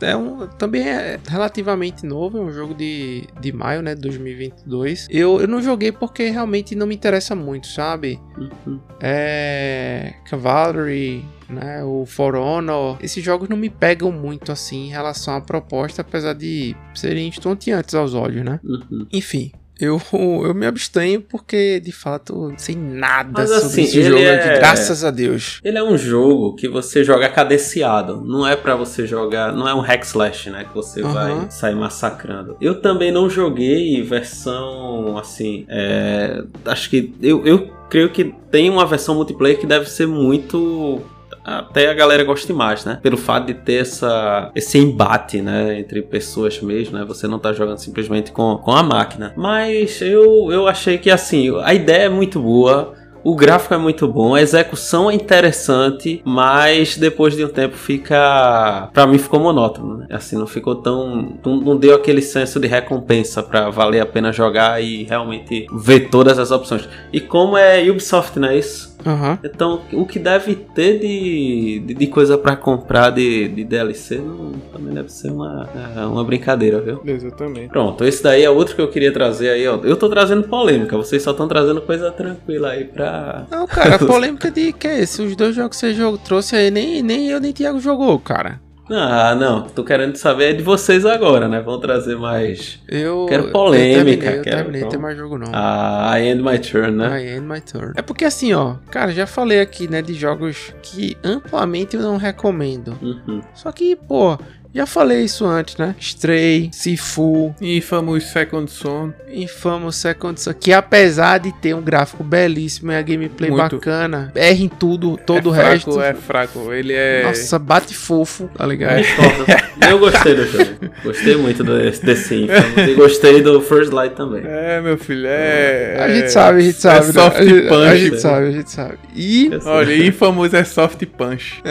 É 0.00 0.16
um, 0.16 0.46
também 0.46 0.86
é 0.86 1.18
relativamente 1.26 2.04
novo, 2.06 2.38
é 2.38 2.40
um 2.40 2.52
jogo 2.52 2.74
de, 2.74 3.24
de 3.40 3.52
maio, 3.52 3.82
né, 3.82 3.94
2022. 3.94 5.08
Eu, 5.10 5.40
eu 5.40 5.48
não 5.48 5.62
joguei 5.62 5.90
porque 5.90 6.28
realmente 6.28 6.74
não 6.74 6.86
me 6.86 6.94
interessa 6.94 7.34
muito, 7.34 7.66
sabe? 7.66 8.20
Uhum. 8.38 8.78
É. 9.00 10.14
Cavalry, 10.28 11.24
né, 11.54 11.82
o 11.84 12.04
For 12.06 12.34
Honor. 12.34 12.98
Esses 13.00 13.22
jogos 13.22 13.48
não 13.48 13.56
me 13.56 13.70
pegam 13.70 14.10
muito 14.12 14.52
assim 14.52 14.86
em 14.86 14.90
relação 14.90 15.34
à 15.34 15.40
proposta, 15.40 16.02
apesar 16.02 16.34
de 16.34 16.76
serem 16.94 17.28
estonteantes 17.28 17.94
aos 17.94 18.14
olhos, 18.14 18.44
né? 18.44 18.60
Uhum. 18.64 19.06
Enfim, 19.12 19.52
eu, 19.80 20.00
eu 20.12 20.54
me 20.54 20.66
abstenho 20.66 21.20
porque, 21.20 21.80
de 21.80 21.92
fato, 21.92 22.48
não 22.48 22.58
sei 22.58 22.76
nada 22.76 23.30
Mas, 23.32 23.50
sobre 23.50 23.66
assim, 23.66 23.82
esse 23.82 24.02
jogo 24.02 24.18
é... 24.18 24.58
graças 24.58 25.04
a 25.04 25.10
Deus. 25.10 25.60
Ele 25.64 25.78
é 25.78 25.82
um 25.82 25.96
jogo 25.98 26.54
que 26.54 26.68
você 26.68 27.02
joga 27.02 27.28
cadenciado. 27.28 28.20
Não 28.20 28.46
é 28.46 28.56
para 28.56 28.76
você 28.76 29.06
jogar. 29.06 29.52
Não 29.52 29.68
é 29.68 29.74
um 29.74 29.80
hack 29.80 30.04
slash, 30.04 30.50
né? 30.50 30.64
Que 30.64 30.74
você 30.74 31.02
uhum. 31.02 31.12
vai 31.12 31.50
sair 31.50 31.74
massacrando. 31.74 32.56
Eu 32.60 32.80
também 32.80 33.10
não 33.10 33.28
joguei 33.28 34.02
versão 34.02 35.18
assim. 35.18 35.66
É, 35.68 36.42
acho 36.66 36.88
que. 36.88 37.12
Eu, 37.20 37.44
eu 37.44 37.70
creio 37.90 38.10
que 38.10 38.34
tem 38.50 38.70
uma 38.70 38.86
versão 38.86 39.14
multiplayer 39.14 39.58
que 39.58 39.66
deve 39.66 39.88
ser 39.88 40.06
muito 40.06 41.02
até 41.44 41.90
a 41.90 41.94
galera 41.94 42.24
goste 42.24 42.52
mais, 42.52 42.84
né? 42.84 42.98
Pelo 43.02 43.16
fato 43.16 43.46
de 43.46 43.54
ter 43.54 43.82
essa, 43.82 44.50
esse 44.54 44.78
embate, 44.78 45.42
né? 45.42 45.78
Entre 45.78 46.00
pessoas 46.02 46.60
mesmo, 46.60 46.98
né? 46.98 47.04
Você 47.04 47.28
não 47.28 47.38
tá 47.38 47.52
jogando 47.52 47.78
simplesmente 47.78 48.32
com, 48.32 48.56
com 48.56 48.72
a 48.72 48.82
máquina. 48.82 49.32
Mas 49.36 50.00
eu, 50.00 50.50
eu 50.50 50.66
achei 50.66 50.96
que, 50.96 51.10
assim, 51.10 51.54
a 51.62 51.74
ideia 51.74 52.04
é 52.04 52.08
muito 52.08 52.40
boa. 52.40 52.94
O 53.22 53.34
gráfico 53.34 53.72
é 53.72 53.78
muito 53.78 54.06
bom, 54.06 54.34
a 54.34 54.42
execução 54.42 55.10
é 55.10 55.14
interessante, 55.14 56.20
mas 56.26 56.98
depois 56.98 57.34
de 57.34 57.42
um 57.42 57.48
tempo 57.48 57.74
fica. 57.74 58.90
Pra 58.92 59.06
mim 59.06 59.16
ficou 59.16 59.40
monótono, 59.40 59.96
né? 59.96 60.06
Assim, 60.10 60.36
não 60.36 60.46
ficou 60.46 60.74
tão. 60.74 61.38
Não, 61.42 61.74
deu 61.74 61.94
aquele 61.94 62.20
senso 62.20 62.60
de 62.60 62.66
recompensa 62.66 63.42
para 63.42 63.70
valer 63.70 64.00
a 64.00 64.06
pena 64.06 64.30
jogar 64.30 64.82
e 64.82 65.04
realmente 65.04 65.66
ver 65.72 66.10
todas 66.10 66.38
as 66.38 66.50
opções. 66.50 66.86
E 67.14 67.18
como 67.18 67.56
é 67.56 67.80
Ubisoft, 67.90 68.38
não 68.38 68.48
é 68.48 68.58
isso? 68.58 68.93
Uhum. 69.04 69.38
Então, 69.44 69.82
o 69.92 70.06
que 70.06 70.18
deve 70.18 70.54
ter 70.54 70.98
de, 70.98 71.82
de, 71.86 71.94
de 71.94 72.06
coisa 72.06 72.38
para 72.38 72.56
comprar 72.56 73.10
de, 73.10 73.48
de 73.48 73.64
DLC 73.64 74.18
não, 74.18 74.52
também 74.72 74.94
deve 74.94 75.10
ser 75.10 75.30
uma, 75.30 75.68
é, 75.96 76.06
uma 76.06 76.24
brincadeira, 76.24 76.80
viu? 76.80 77.00
Exatamente. 77.04 77.68
Pronto, 77.68 78.04
esse 78.04 78.22
daí 78.22 78.42
é 78.42 78.50
outro 78.50 78.74
que 78.74 78.80
eu 78.80 78.88
queria 78.88 79.12
trazer 79.12 79.50
aí, 79.50 79.66
ó. 79.68 79.76
Eu 79.82 79.96
tô 79.96 80.08
trazendo 80.08 80.48
polêmica, 80.48 80.96
vocês 80.96 81.22
só 81.22 81.32
estão 81.32 81.46
trazendo 81.46 81.80
coisa 81.82 82.10
tranquila 82.10 82.70
aí 82.70 82.84
pra. 82.84 83.46
Não, 83.50 83.66
cara, 83.66 83.96
a 83.96 83.98
polêmica 84.04 84.50
de 84.50 84.72
que 84.72 84.88
é 84.88 85.00
esse? 85.00 85.20
Os 85.22 85.36
dois 85.36 85.54
jogos 85.54 85.76
que 85.76 85.86
você 85.86 85.94
jogou, 85.94 86.18
trouxe 86.18 86.56
aí, 86.56 86.70
nem, 86.70 87.02
nem 87.02 87.28
eu 87.28 87.40
nem 87.40 87.52
Thiago 87.52 87.78
jogou, 87.78 88.18
cara. 88.18 88.63
Ah, 88.90 89.34
não. 89.34 89.62
Tô 89.62 89.82
querendo 89.82 90.16
saber 90.16 90.56
de 90.56 90.62
vocês 90.62 91.06
agora, 91.06 91.48
né? 91.48 91.60
Vão 91.60 91.80
trazer 91.80 92.16
mais. 92.16 92.78
Eu. 92.88 93.26
Quero 93.28 93.50
polêmica. 93.50 93.90
Eu 93.90 94.04
terminei, 94.04 94.38
eu 94.38 94.42
quero... 94.42 94.56
terminei, 94.56 94.84
tem 94.88 94.98
mais 94.98 95.16
jogo 95.16 95.38
não. 95.38 95.50
Ah, 95.52 96.18
I 96.18 96.28
end 96.28 96.42
my 96.42 96.58
turn, 96.58 96.96
né? 96.96 97.22
I 97.22 97.36
end 97.36 97.46
my 97.46 97.60
turn. 97.60 97.92
É 97.96 98.02
porque 98.02 98.24
assim, 98.24 98.52
ó, 98.52 98.74
cara, 98.90 99.12
já 99.12 99.26
falei 99.26 99.60
aqui, 99.60 99.88
né, 99.88 100.02
de 100.02 100.14
jogos 100.14 100.74
que 100.82 101.16
amplamente 101.24 101.96
eu 101.96 102.02
não 102.02 102.16
recomendo. 102.16 102.98
Uhum. 103.00 103.40
Só 103.54 103.72
que, 103.72 103.96
pô, 103.96 104.38
já 104.74 104.86
falei 104.86 105.22
isso 105.22 105.46
antes, 105.46 105.76
né? 105.76 105.94
Stray, 106.00 106.68
Sifu, 106.72 107.54
Infamous 107.60 108.24
Second 108.24 108.70
Son. 108.70 109.12
Infamous 109.32 109.96
Second 109.96 110.40
Son, 110.40 110.52
que 110.52 110.72
apesar 110.72 111.38
de 111.38 111.52
ter 111.52 111.74
um 111.74 111.80
gráfico 111.82 112.24
belíssimo 112.24 112.90
e 112.90 112.96
a 112.96 113.02
gameplay 113.02 113.50
Muito. 113.50 113.76
bacana, 113.76 114.32
erra 114.34 114.62
em 114.62 114.68
tudo, 114.68 115.16
todo 115.16 115.48
é 115.48 115.52
o 115.52 115.54
resto. 115.54 115.92
fraco, 115.92 116.02
É 116.02 116.14
fraco, 116.14 116.72
ele 116.72 116.92
é. 116.92 117.22
Nossa, 117.24 117.58
bate 117.58 117.94
fofo, 117.94 118.50
tá 118.56 118.66
ligado? 118.66 119.02
Conta. 119.16 119.64
Eu 119.90 119.98
gostei 119.98 120.34
do 120.34 120.46
jogo. 120.46 120.64
Gostei 121.04 121.36
muito 121.36 121.62
desse, 121.62 122.04
desse 122.04 122.34
Infamous. 122.44 122.88
E 122.88 122.94
gostei 122.94 123.42
do 123.42 123.60
First 123.60 123.92
Light 123.92 124.14
também. 124.14 124.42
É, 124.44 124.80
meu 124.80 124.96
filho, 124.96 125.26
é. 125.26 125.96
A 126.00 126.08
é- 126.08 126.14
gente 126.14 126.32
sabe, 126.32 126.58
a 126.58 126.62
gente 126.62 126.80
sabe. 126.80 126.96
É 126.96 127.06
né? 127.06 127.12
soft 127.12 127.36
a, 127.36 127.44
gente, 127.44 127.68
punch. 127.68 127.86
a 127.86 127.96
gente 127.96 128.20
sabe, 128.20 128.46
a 128.46 128.50
gente 128.50 128.70
sabe. 128.70 128.98
E. 129.14 129.50
Olha, 129.64 130.06
Infamous 130.06 130.54
é 130.54 130.64
soft 130.64 131.04
punch. 131.06 131.62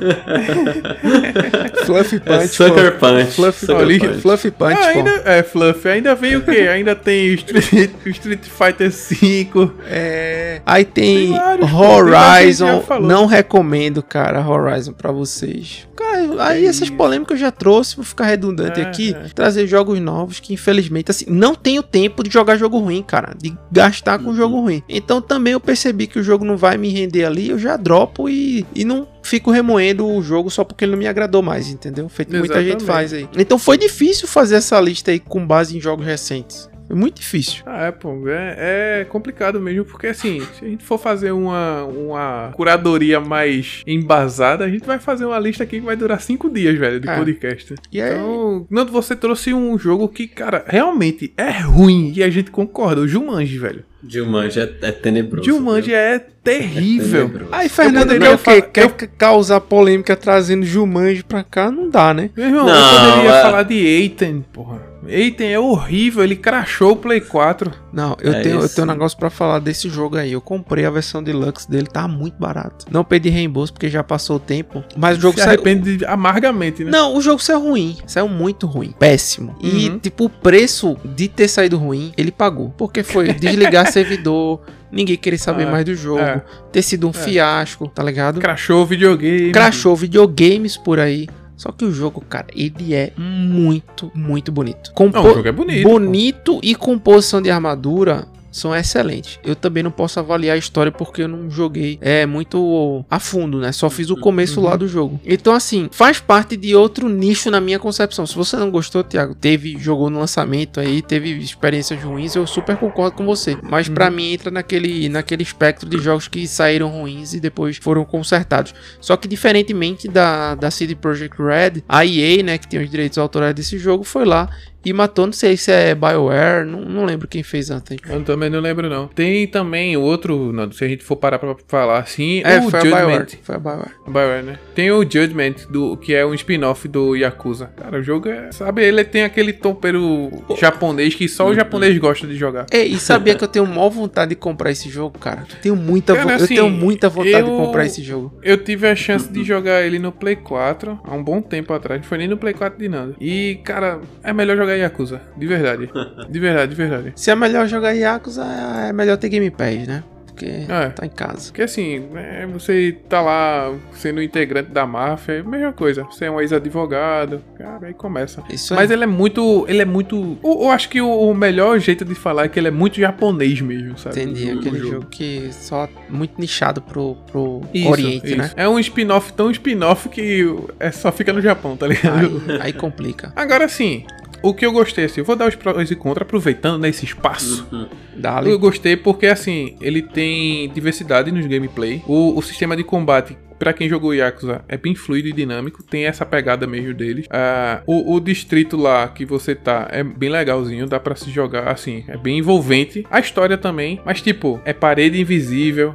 Fluffy 1.84 2.16
É 2.16 2.20
Punch. 2.20 2.48
Sucker 2.48 2.92
pô. 2.98 3.06
Punch. 3.06 3.32
Fluffy, 3.32 3.66
Sucker 3.66 3.76
olha, 3.76 3.98
Punch. 4.00 4.20
Fluffy 4.20 4.50
Punch, 4.50 4.78
Ah, 4.80 4.86
ainda, 4.88 5.10
é, 5.24 5.42
Fluff. 5.42 5.88
Ainda 5.88 6.14
vem 6.14 6.36
o 6.36 6.42
quê? 6.42 6.68
Ainda 6.72 6.94
tem 6.94 7.34
Street, 7.34 7.90
Street 8.06 8.40
Fighter 8.44 8.90
V. 8.90 9.70
É... 9.88 10.60
Aí 10.66 10.84
tem, 10.84 11.28
Tem 11.28 11.32
vários, 11.32 11.70
pô. 11.70 11.76
Horizon. 11.76 12.80
Tem 12.80 13.00
não 13.02 13.26
recomendo, 13.26 14.02
cara, 14.02 14.46
Horizon 14.46 14.92
pra 14.92 15.10
vocês. 15.12 15.86
Cara, 15.96 16.44
aí 16.44 16.66
essas 16.66 16.90
polêmicas 16.90 17.32
eu 17.38 17.46
já 17.46 17.50
trouxe, 17.50 17.96
vou 17.96 18.04
ficar 18.04 18.24
redundante 18.26 18.80
É, 18.80 18.84
aqui. 18.84 19.14
é. 19.14 19.28
Trazer 19.34 19.66
jogos 19.66 20.00
novos 20.00 20.40
que, 20.40 20.52
infelizmente, 20.54 21.10
assim, 21.10 21.26
não 21.28 21.54
tenho 21.54 21.82
tempo 21.82 22.22
de 22.24 22.30
jogar 22.32 22.56
jogo 22.56 22.78
ruim, 22.78 23.02
cara. 23.02 23.34
De 23.40 23.54
gastar 23.70 24.18
Uhum. 24.18 24.26
com 24.26 24.34
jogo 24.34 24.60
ruim. 24.60 24.82
Então 24.88 25.20
também 25.22 25.52
eu 25.52 25.60
percebi 25.60 26.06
que 26.06 26.18
o 26.18 26.22
jogo 26.22 26.44
não 26.44 26.56
vai 26.56 26.76
me 26.76 26.88
render 26.88 27.24
ali, 27.24 27.50
eu 27.50 27.58
já 27.58 27.76
dropo 27.76 28.28
e, 28.28 28.66
e 28.74 28.84
não 28.84 29.06
fico 29.22 29.50
remoendo 29.50 30.06
o 30.06 30.22
jogo 30.22 30.50
só 30.50 30.64
porque 30.64 30.84
ele 30.84 30.92
não 30.92 30.98
me 30.98 31.06
agradou 31.06 31.42
mais, 31.42 31.68
entendeu? 31.68 32.08
Feito 32.08 32.36
muita 32.36 32.54
gente 32.62 32.82
Exatamente. 32.82 32.86
faz 32.86 33.12
aí. 33.12 33.28
Então 33.36 33.58
foi 33.58 33.78
difícil 33.78 34.26
fazer 34.28 34.56
essa 34.56 34.80
lista 34.80 35.10
aí 35.10 35.18
com 35.18 35.46
base 35.46 35.76
em 35.76 35.80
jogos 35.80 36.04
recentes. 36.04 36.70
Foi 36.86 36.96
muito 36.96 37.20
difícil. 37.20 37.62
Ah, 37.64 37.84
é, 37.86 37.90
pô, 37.92 38.28
é, 38.28 39.00
é 39.00 39.04
complicado 39.04 39.58
mesmo, 39.60 39.84
porque 39.84 40.08
assim, 40.08 40.40
se 40.58 40.64
a 40.64 40.68
gente 40.68 40.84
for 40.84 40.98
fazer 40.98 41.30
uma, 41.30 41.84
uma 41.84 42.50
curadoria 42.54 43.18
mais 43.20 43.82
embasada, 43.86 44.64
a 44.64 44.68
gente 44.68 44.84
vai 44.84 44.98
fazer 44.98 45.24
uma 45.24 45.38
lista 45.38 45.62
aqui 45.64 45.78
que 45.80 45.86
vai 45.86 45.96
durar 45.96 46.20
cinco 46.20 46.50
dias, 46.50 46.76
velho, 46.78 47.00
de 47.00 47.08
É. 47.08 47.16
podcast. 47.16 47.74
E 47.90 48.02
aí, 48.02 48.10
Então, 48.12 48.66
Nando, 48.68 48.92
você 48.92 49.16
trouxe 49.16 49.54
um 49.54 49.78
jogo 49.78 50.06
que, 50.08 50.26
cara, 50.26 50.64
realmente 50.66 51.32
é 51.36 51.60
ruim 51.60 52.12
e 52.14 52.22
a 52.22 52.28
gente 52.28 52.50
concorda, 52.50 53.00
o 53.00 53.08
Jumanji, 53.08 53.58
velho. 53.58 53.84
Jumanji 54.06 54.60
é, 54.60 54.72
é 54.82 54.92
tenebroso. 54.92 55.44
Viu? 55.44 55.94
é 55.94 56.18
terrível. 56.18 57.26
tenebroso. 57.28 57.48
Aí, 57.52 57.68
Fernando, 57.68 58.12
ele 58.12 58.24
é 58.24 58.30
o 58.34 58.38
quê? 58.38 58.60
Quer 58.62 58.90
ca- 58.90 59.06
causar 59.18 59.60
polêmica 59.60 60.16
trazendo 60.16 60.64
Jumanji 60.64 61.22
pra 61.22 61.42
cá? 61.44 61.70
Não 61.70 61.88
dá, 61.88 62.12
né? 62.12 62.30
Meu 62.36 62.46
irmão, 62.46 62.66
Não, 62.66 63.04
eu 63.06 63.10
poderia 63.12 63.30
é- 63.36 63.42
falar 63.42 63.62
de 63.62 63.74
Eiten, 63.74 64.44
porra. 64.52 64.91
Eiten 65.06 65.52
é 65.52 65.58
horrível, 65.58 66.22
ele 66.22 66.36
crashou 66.36 66.92
o 66.92 66.96
Play 66.96 67.20
4. 67.20 67.70
Não, 67.92 68.16
eu, 68.20 68.32
É 68.32 68.40
tenho, 68.42 68.60
eu 68.60 68.68
tenho 68.68 68.86
um 68.86 68.90
negócio 68.90 69.18
pra 69.18 69.28
falar 69.30 69.58
desse 69.58 69.88
jogo 69.88 70.16
aí. 70.16 70.32
Eu 70.32 70.40
comprei 70.40 70.84
a 70.84 70.90
versão 70.90 71.22
deluxe 71.22 71.68
dele, 71.70 71.86
tá 71.86 72.06
muito 72.08 72.36
barato. 72.38 72.86
Não 72.90 73.02
pedi 73.04 73.28
reembolso 73.28 73.72
porque 73.72 73.88
já 73.88 74.02
passou 74.02 74.36
o 74.36 74.40
tempo. 74.40 74.82
Mas 74.96 75.18
o 75.18 75.20
jogo 75.20 75.36
Se 75.38 75.44
saiu. 75.44 75.54
arrepende 75.60 76.04
amargamente, 76.06 76.84
né? 76.84 76.90
Não, 76.90 77.16
o 77.16 77.20
jogo 77.20 77.42
saiu 77.42 77.60
ruim. 77.60 77.96
Saiu 78.06 78.28
muito 78.28 78.66
ruim. 78.66 78.94
Péssimo. 78.98 79.54
E, 79.60 79.88
Uhum. 79.90 79.98
tipo, 79.98 80.24
o 80.26 80.30
preço 80.30 80.96
de 81.04 81.28
ter 81.28 81.48
saído 81.48 81.76
ruim, 81.76 82.12
ele 82.16 82.30
pagou. 82.32 82.70
Porque 82.78 83.02
foi 83.02 83.32
desligar 83.34 83.90
servidor, 83.90 84.60
ninguém 84.90 85.16
querer 85.16 85.38
saber 85.38 85.66
Ah, 85.66 85.70
mais 85.70 85.84
do 85.84 85.94
jogo, 85.94 86.20
é. 86.20 86.42
ter 86.70 86.82
sido 86.82 87.08
um 87.08 87.12
fiasco, 87.12 87.88
tá 87.88 88.02
ligado? 88.02 88.40
Crashou 88.40 88.82
o 88.82 88.86
videogame. 88.86 89.52
crashou 89.52 89.96
videogames 89.96 90.76
por 90.76 90.98
aí. 91.00 91.28
Só 91.62 91.70
que 91.70 91.84
o 91.84 91.92
jogo, 91.92 92.20
cara, 92.20 92.48
ele 92.56 92.92
é 92.92 93.12
muito, 93.16 94.10
muito 94.16 94.50
bonito. 94.50 94.90
Compo 94.94 95.16
Não, 95.16 95.30
o 95.30 95.34
jogo 95.34 95.46
é 95.46 95.52
bonito. 95.52 95.88
bonito 95.88 96.58
e 96.60 96.74
composição 96.74 97.40
de 97.40 97.52
armadura 97.52 98.26
são 98.52 98.76
excelentes. 98.76 99.40
Eu 99.42 99.56
também 99.56 99.82
não 99.82 99.90
posso 99.90 100.20
avaliar 100.20 100.54
a 100.54 100.58
história 100.58 100.92
porque 100.92 101.22
eu 101.22 101.28
não 101.28 101.50
joguei 101.50 101.98
é 102.00 102.24
muito 102.26 103.04
a 103.10 103.18
fundo, 103.18 103.58
né? 103.58 103.72
Só 103.72 103.88
fiz 103.90 104.10
o 104.10 104.16
começo 104.16 104.60
Uhum. 104.60 104.66
lá 104.66 104.76
do 104.76 104.86
jogo. 104.86 105.18
Então 105.24 105.52
assim, 105.54 105.88
faz 105.90 106.20
parte 106.20 106.56
de 106.56 106.76
outro 106.76 107.08
nicho 107.08 107.50
na 107.50 107.60
minha 107.60 107.78
concepção. 107.78 108.26
Se 108.26 108.34
você 108.36 108.56
não 108.56 108.70
gostou, 108.70 109.02
Thiago, 109.02 109.34
teve 109.34 109.76
jogou 109.78 110.10
no 110.10 110.18
lançamento 110.20 110.78
aí, 110.78 111.00
teve 111.02 111.30
experiências 111.38 112.00
ruins, 112.02 112.36
eu 112.36 112.46
super 112.46 112.76
concordo 112.76 113.16
com 113.16 113.24
você. 113.24 113.56
Mas 113.62 113.88
pra 113.88 114.08
Uhum. 114.08 114.16
mim 114.16 114.32
entra 114.34 114.50
naquele 114.50 115.08
naquele 115.08 115.42
espectro 115.42 115.88
de 115.88 115.98
jogos 115.98 116.28
que 116.28 116.46
saíram 116.46 116.88
ruins 116.90 117.32
e 117.32 117.40
depois 117.40 117.78
foram 117.78 118.04
consertados. 118.04 118.74
Só 119.00 119.16
que 119.16 119.26
diferentemente 119.26 120.06
da 120.08 120.54
da 120.54 120.70
CD 120.70 120.94
Projekt 120.94 121.40
Red, 121.40 121.82
a 121.88 122.04
EA, 122.04 122.42
né, 122.42 122.58
que 122.58 122.68
tem 122.68 122.82
os 122.82 122.90
direitos 122.90 123.16
autorais 123.16 123.54
desse 123.54 123.78
jogo, 123.78 124.04
foi 124.04 124.24
lá 124.26 124.50
e 124.84 124.92
matou, 124.92 125.26
não 125.26 125.32
sei 125.32 125.56
se 125.56 125.70
é 125.70 125.94
BioWare, 125.94 126.64
não, 126.66 126.80
não 126.80 127.04
lembro 127.04 127.26
quem 127.28 127.42
fez 127.42 127.70
antes. 127.70 127.96
Eu 128.08 128.22
também 128.22 128.50
não 128.50 128.60
lembro, 128.60 128.88
não. 128.88 129.08
Tem 129.08 129.46
também 129.46 129.96
outro, 129.96 130.52
Nando, 130.52 130.74
se 130.74 130.84
a 130.84 130.88
gente 130.88 131.02
for 131.04 131.16
parar 131.16 131.38
pra 131.38 131.54
falar 131.68 131.98
assim, 131.98 132.42
É, 132.44 132.58
o 132.58 132.70
foi 132.70 132.80
a 132.80 132.82
Judgment. 132.82 133.06
BioWare. 133.06 133.38
Foi 133.42 133.54
a 133.54 133.58
BioWare. 133.58 133.90
BioWare, 134.06 134.42
né? 134.44 134.58
Tem 134.74 134.90
o 134.90 135.02
Judgment, 135.02 135.54
do, 135.70 135.96
que 135.96 136.14
é 136.14 136.24
um 136.26 136.34
spin-off 136.34 136.86
do 136.88 137.14
Yakuza. 137.16 137.70
Cara, 137.76 137.98
o 137.98 138.02
jogo 138.02 138.28
é. 138.28 138.50
Sabe, 138.52 138.82
ele 138.84 139.04
tem 139.04 139.22
aquele 139.24 139.52
tompeiro 139.52 140.30
japonês 140.58 141.14
que 141.14 141.28
só 141.28 141.48
o 141.48 141.54
japonês 141.54 141.96
gosta 141.98 142.26
de 142.26 142.36
jogar. 142.36 142.66
É, 142.70 142.82
e 142.84 142.98
sabia 142.98 143.34
que 143.34 143.44
eu 143.44 143.48
tenho 143.48 143.66
maior 143.66 143.88
vontade 143.90 144.30
de 144.30 144.36
comprar 144.36 144.70
esse 144.70 144.88
jogo, 144.88 145.18
cara? 145.18 145.44
Eu 145.50 145.56
tenho 145.60 145.76
muita, 145.76 146.14
Cara, 146.14 146.24
vo- 146.26 146.30
eu 146.32 146.36
assim, 146.36 146.54
tenho 146.54 146.70
muita 146.70 147.08
vontade 147.08 147.34
eu- 147.40 147.44
de 147.44 147.50
comprar 147.64 147.86
esse 147.86 148.02
jogo. 148.02 148.32
Eu 148.42 148.56
tive 148.56 148.86
a 148.88 148.94
chance 148.96 149.30
de 149.30 149.42
jogar 149.44 149.82
ele 149.82 149.98
no 149.98 150.12
Play 150.12 150.36
4 150.36 150.98
há 151.04 151.14
um 151.14 151.22
bom 151.22 151.40
tempo 151.40 151.72
atrás. 151.72 152.00
Não 152.00 152.08
foi 152.08 152.18
nem 152.18 152.28
no 152.28 152.36
Play 152.36 152.54
4 152.54 152.78
de 152.78 152.88
nada. 152.88 153.14
E, 153.20 153.60
cara, 153.64 154.00
é 154.22 154.32
melhor 154.32 154.56
jogar 154.56 154.71
Yakuza. 154.76 155.20
De 155.36 155.46
verdade. 155.46 155.90
De 156.28 156.38
verdade, 156.40 156.70
de 156.70 156.76
verdade. 156.76 157.12
Se 157.16 157.30
é 157.30 157.34
melhor 157.36 157.66
jogar 157.66 157.92
Yakuza, 157.92 158.44
é 158.88 158.92
melhor 158.92 159.16
ter 159.16 159.28
Game 159.28 159.50
Pass, 159.50 159.86
né? 159.86 160.02
Porque 160.26 160.46
É. 160.66 160.88
tá 160.88 161.04
em 161.04 161.10
casa. 161.10 161.50
Porque 161.50 161.60
assim, 161.60 162.08
é, 162.14 162.46
você 162.46 162.96
tá 163.06 163.20
lá 163.20 163.70
sendo 163.92 164.20
integrante 164.22 164.70
da 164.70 164.86
máfia, 164.86 165.32
é 165.34 165.40
a 165.40 165.44
mesma 165.44 165.72
coisa. 165.74 166.04
Você 166.04 166.24
é 166.24 166.30
um 166.30 166.40
ex-advogado, 166.40 167.42
cara, 167.58 167.88
aí 167.88 167.92
começa. 167.94 168.42
Isso 168.48 168.74
Mas 168.74 168.90
aí. 168.90 168.96
ele 168.96 169.04
é 169.04 169.06
muito. 169.06 169.66
Ele 169.68 169.82
é 169.82 169.84
muito. 169.84 170.38
Eu, 170.42 170.62
eu 170.62 170.70
acho 170.70 170.88
que 170.88 171.02
o, 171.02 171.06
o 171.30 171.34
melhor 171.34 171.78
jeito 171.78 172.02
de 172.02 172.14
falar 172.14 172.44
é 172.46 172.48
que 172.48 172.58
ele 172.58 172.68
é 172.68 172.70
muito 172.70 172.98
japonês 172.98 173.60
mesmo, 173.60 173.98
sabe? 173.98 174.22
Entendi, 174.22 174.50
O- 174.50 174.56
o 174.56 174.58
aquele 174.60 174.78
jogo. 174.78 175.06
que 175.10 175.50
só 175.52 175.86
muito 176.08 176.40
nichado 176.40 176.80
pro, 176.80 177.14
pro 177.30 177.60
Isso, 177.74 177.90
Oriente, 177.90 178.26
isso. 178.28 178.36
né? 178.38 178.50
É 178.56 178.66
um 178.66 178.78
spin-off 178.78 179.34
tão 179.34 179.50
spin-off 179.50 180.08
que 180.08 180.46
é, 180.80 180.90
só 180.90 181.12
fica 181.12 181.30
no 181.32 181.42
Japão, 181.42 181.76
tá 181.76 181.86
ligado? 181.86 182.42
Aí, 182.48 182.58
aí 182.62 182.72
complica. 182.72 183.32
Agora 183.36 183.68
sim, 183.68 184.04
o 184.42 184.54
que 184.54 184.66
eu 184.66 184.72
gostei, 184.72 185.04
assim, 185.04 185.20
eu 185.20 185.24
vou 185.24 185.36
dar 185.36 185.48
os 185.48 185.54
prós 185.54 185.90
e 185.90 185.96
contras 185.96 186.26
aproveitando 186.26 186.80
nesse 186.80 187.04
espaço. 187.04 187.66
Uhum. 187.72 187.86
Dali. 188.16 188.50
Eu 188.50 188.58
gostei 188.58 188.96
porque, 188.96 189.26
assim, 189.26 189.76
ele 189.80 190.02
tem 190.02 190.68
diversidade 190.70 191.30
nos 191.30 191.46
gameplay. 191.46 192.02
O, 192.06 192.38
o 192.38 192.42
sistema 192.42 192.76
de 192.76 192.84
combate, 192.84 193.36
pra 193.62 193.72
quem 193.72 193.88
jogou 193.88 194.12
Yakuza, 194.12 194.64
é 194.66 194.76
bem 194.76 194.92
fluido 194.92 195.28
e 195.28 195.32
dinâmico. 195.32 195.84
Tem 195.84 196.04
essa 196.04 196.26
pegada 196.26 196.66
mesmo 196.66 196.92
deles. 196.92 197.26
Ah, 197.30 197.80
o, 197.86 198.12
o 198.12 198.18
distrito 198.18 198.76
lá 198.76 199.06
que 199.06 199.24
você 199.24 199.54
tá 199.54 199.86
é 199.92 200.02
bem 200.02 200.28
legalzinho. 200.30 200.88
Dá 200.88 200.98
pra 200.98 201.14
se 201.14 201.30
jogar, 201.30 201.68
assim, 201.68 202.02
é 202.08 202.16
bem 202.16 202.38
envolvente. 202.38 203.06
A 203.08 203.20
história 203.20 203.56
também. 203.56 204.00
Mas, 204.04 204.20
tipo, 204.20 204.60
é 204.64 204.72
parede 204.72 205.20
invisível. 205.20 205.94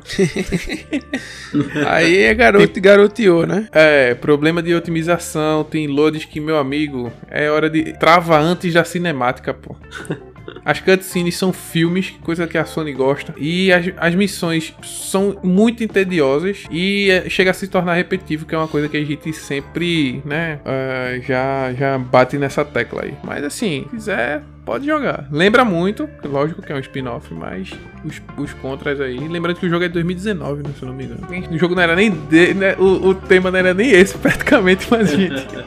Aí 1.86 2.20
é 2.20 2.34
garoto, 2.34 2.80
garoteou, 2.80 3.46
né? 3.46 3.68
É, 3.74 4.14
problema 4.14 4.64
de 4.64 4.74
otimização. 4.74 5.66
Tem 5.66 5.88
loads 5.88 6.24
que, 6.24 6.40
meu 6.40 6.58
amigo, 6.58 7.12
é 7.30 7.52
hora 7.52 7.70
de. 7.70 7.92
Trava 8.00 8.40
antes 8.40 8.74
da 8.74 8.86
cinemática, 8.86 9.54
pô. 9.54 9.76
As 10.68 10.82
cutscenes 10.82 11.38
são 11.38 11.54
filmes, 11.54 12.14
coisa 12.22 12.46
que 12.46 12.58
a 12.58 12.66
Sony 12.66 12.92
gosta. 12.92 13.34
E 13.38 13.72
as, 13.72 13.86
as 13.96 14.14
missões 14.16 14.74
são 14.84 15.38
muito 15.42 15.82
entediosas 15.82 16.66
e 16.70 17.10
é, 17.10 17.30
chega 17.30 17.52
a 17.52 17.54
se 17.54 17.70
tornar 17.70 17.94
repetitivo, 17.94 18.46
que 18.46 18.54
é 18.54 18.58
uma 18.58 18.68
coisa 18.68 18.90
que 18.90 18.98
a 18.98 19.06
gente 19.06 19.32
sempre, 19.32 20.22
né, 20.26 20.60
uh, 20.66 21.22
já, 21.24 21.74
já 21.74 21.98
bate 21.98 22.38
nessa 22.38 22.66
tecla 22.66 23.04
aí. 23.04 23.14
Mas 23.24 23.46
assim, 23.46 23.84
se 23.84 23.90
quiser, 23.92 24.44
pode 24.66 24.86
jogar. 24.86 25.26
Lembra 25.32 25.64
muito, 25.64 26.10
lógico 26.26 26.62
que 26.62 26.74
é 26.74 26.76
um 26.76 26.80
spin-off, 26.80 27.34
mas 27.34 27.72
os, 28.04 28.22
os 28.38 28.54
contras 28.56 29.00
aí. 29.00 29.26
Lembrando 29.26 29.56
que 29.62 29.66
o 29.66 29.70
jogo 29.70 29.86
é 29.86 29.88
de 29.88 29.94
2019, 29.94 30.64
né, 30.64 30.70
se 30.78 30.84
eu 30.84 30.90
não 30.90 30.96
me 30.96 31.06
engano. 31.06 31.26
O 31.50 31.58
jogo 31.58 31.76
não 31.76 31.82
era 31.82 31.96
nem. 31.96 32.12
De, 32.12 32.54
né, 32.54 32.76
o, 32.78 33.08
o 33.08 33.16
tema 33.16 33.50
não 33.50 33.58
era 33.58 33.74
nem 33.74 33.90
esse, 33.90 34.18
praticamente, 34.20 34.86
mas 34.92 35.12
gente. 35.12 35.48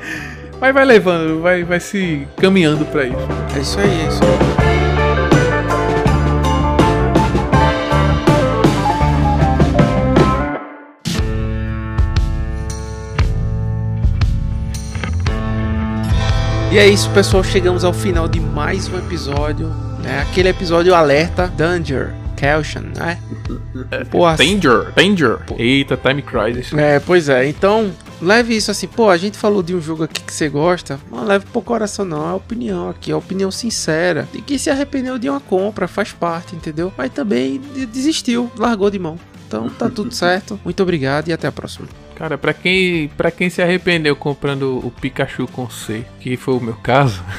Mas 0.60 0.74
vai 0.74 0.84
levando, 0.84 1.40
vai, 1.40 1.64
vai 1.64 1.80
se 1.80 2.28
caminhando 2.36 2.84
para 2.84 3.06
isso. 3.06 3.16
É 3.56 3.60
isso 3.60 3.80
aí, 3.80 4.00
é 4.02 4.08
isso 4.08 4.20
aí. 4.22 4.59
E 16.72 16.78
é 16.78 16.86
isso, 16.88 17.10
pessoal. 17.10 17.42
Chegamos 17.42 17.82
ao 17.82 17.92
final 17.92 18.28
de 18.28 18.38
mais 18.38 18.86
um 18.88 18.96
episódio. 18.96 19.66
Né? 20.00 20.20
Aquele 20.20 20.50
episódio 20.50 20.94
alerta 20.94 21.48
Danger. 21.48 22.14
Caution, 22.36 22.82
né? 22.96 23.18
Porra, 24.08 24.36
danger, 24.36 24.92
danger. 24.94 25.38
Pô. 25.46 25.56
Eita, 25.58 25.96
Time 25.96 26.22
Crisis. 26.22 26.72
É, 26.72 27.00
pois 27.00 27.28
é. 27.28 27.48
Então, 27.48 27.92
leve 28.22 28.56
isso 28.56 28.70
assim, 28.70 28.86
pô, 28.86 29.10
a 29.10 29.16
gente 29.16 29.36
falou 29.36 29.64
de 29.64 29.74
um 29.74 29.80
jogo 29.80 30.04
aqui 30.04 30.22
que 30.22 30.32
você 30.32 30.48
gosta, 30.48 30.98
não 31.10 31.24
leve 31.24 31.44
pro 31.52 31.60
coração 31.60 32.04
não, 32.04 32.30
é 32.30 32.32
opinião 32.32 32.88
aqui, 32.88 33.10
é 33.10 33.16
opinião 33.16 33.50
sincera. 33.50 34.28
De 34.32 34.40
que 34.40 34.58
se 34.58 34.70
arrependeu 34.70 35.18
de 35.18 35.28
uma 35.28 35.40
compra, 35.40 35.88
faz 35.88 36.12
parte, 36.12 36.54
entendeu? 36.54 36.92
Mas 36.96 37.10
também 37.12 37.60
desistiu, 37.92 38.50
largou 38.56 38.88
de 38.90 38.98
mão. 38.98 39.18
Então 39.46 39.68
tá 39.68 39.90
tudo 39.90 40.14
certo. 40.14 40.58
Muito 40.64 40.82
obrigado 40.82 41.28
e 41.28 41.32
até 41.32 41.48
a 41.48 41.52
próxima. 41.52 41.88
Cara, 42.20 42.36
pra 42.36 42.52
quem, 42.52 43.08
pra 43.16 43.30
quem 43.30 43.48
se 43.48 43.62
arrependeu 43.62 44.14
comprando 44.14 44.78
o 44.86 44.90
Pikachu 44.90 45.46
com 45.46 45.70
C, 45.70 46.04
que 46.20 46.36
foi 46.36 46.52
o 46.52 46.60
meu 46.60 46.74
caso. 46.74 47.24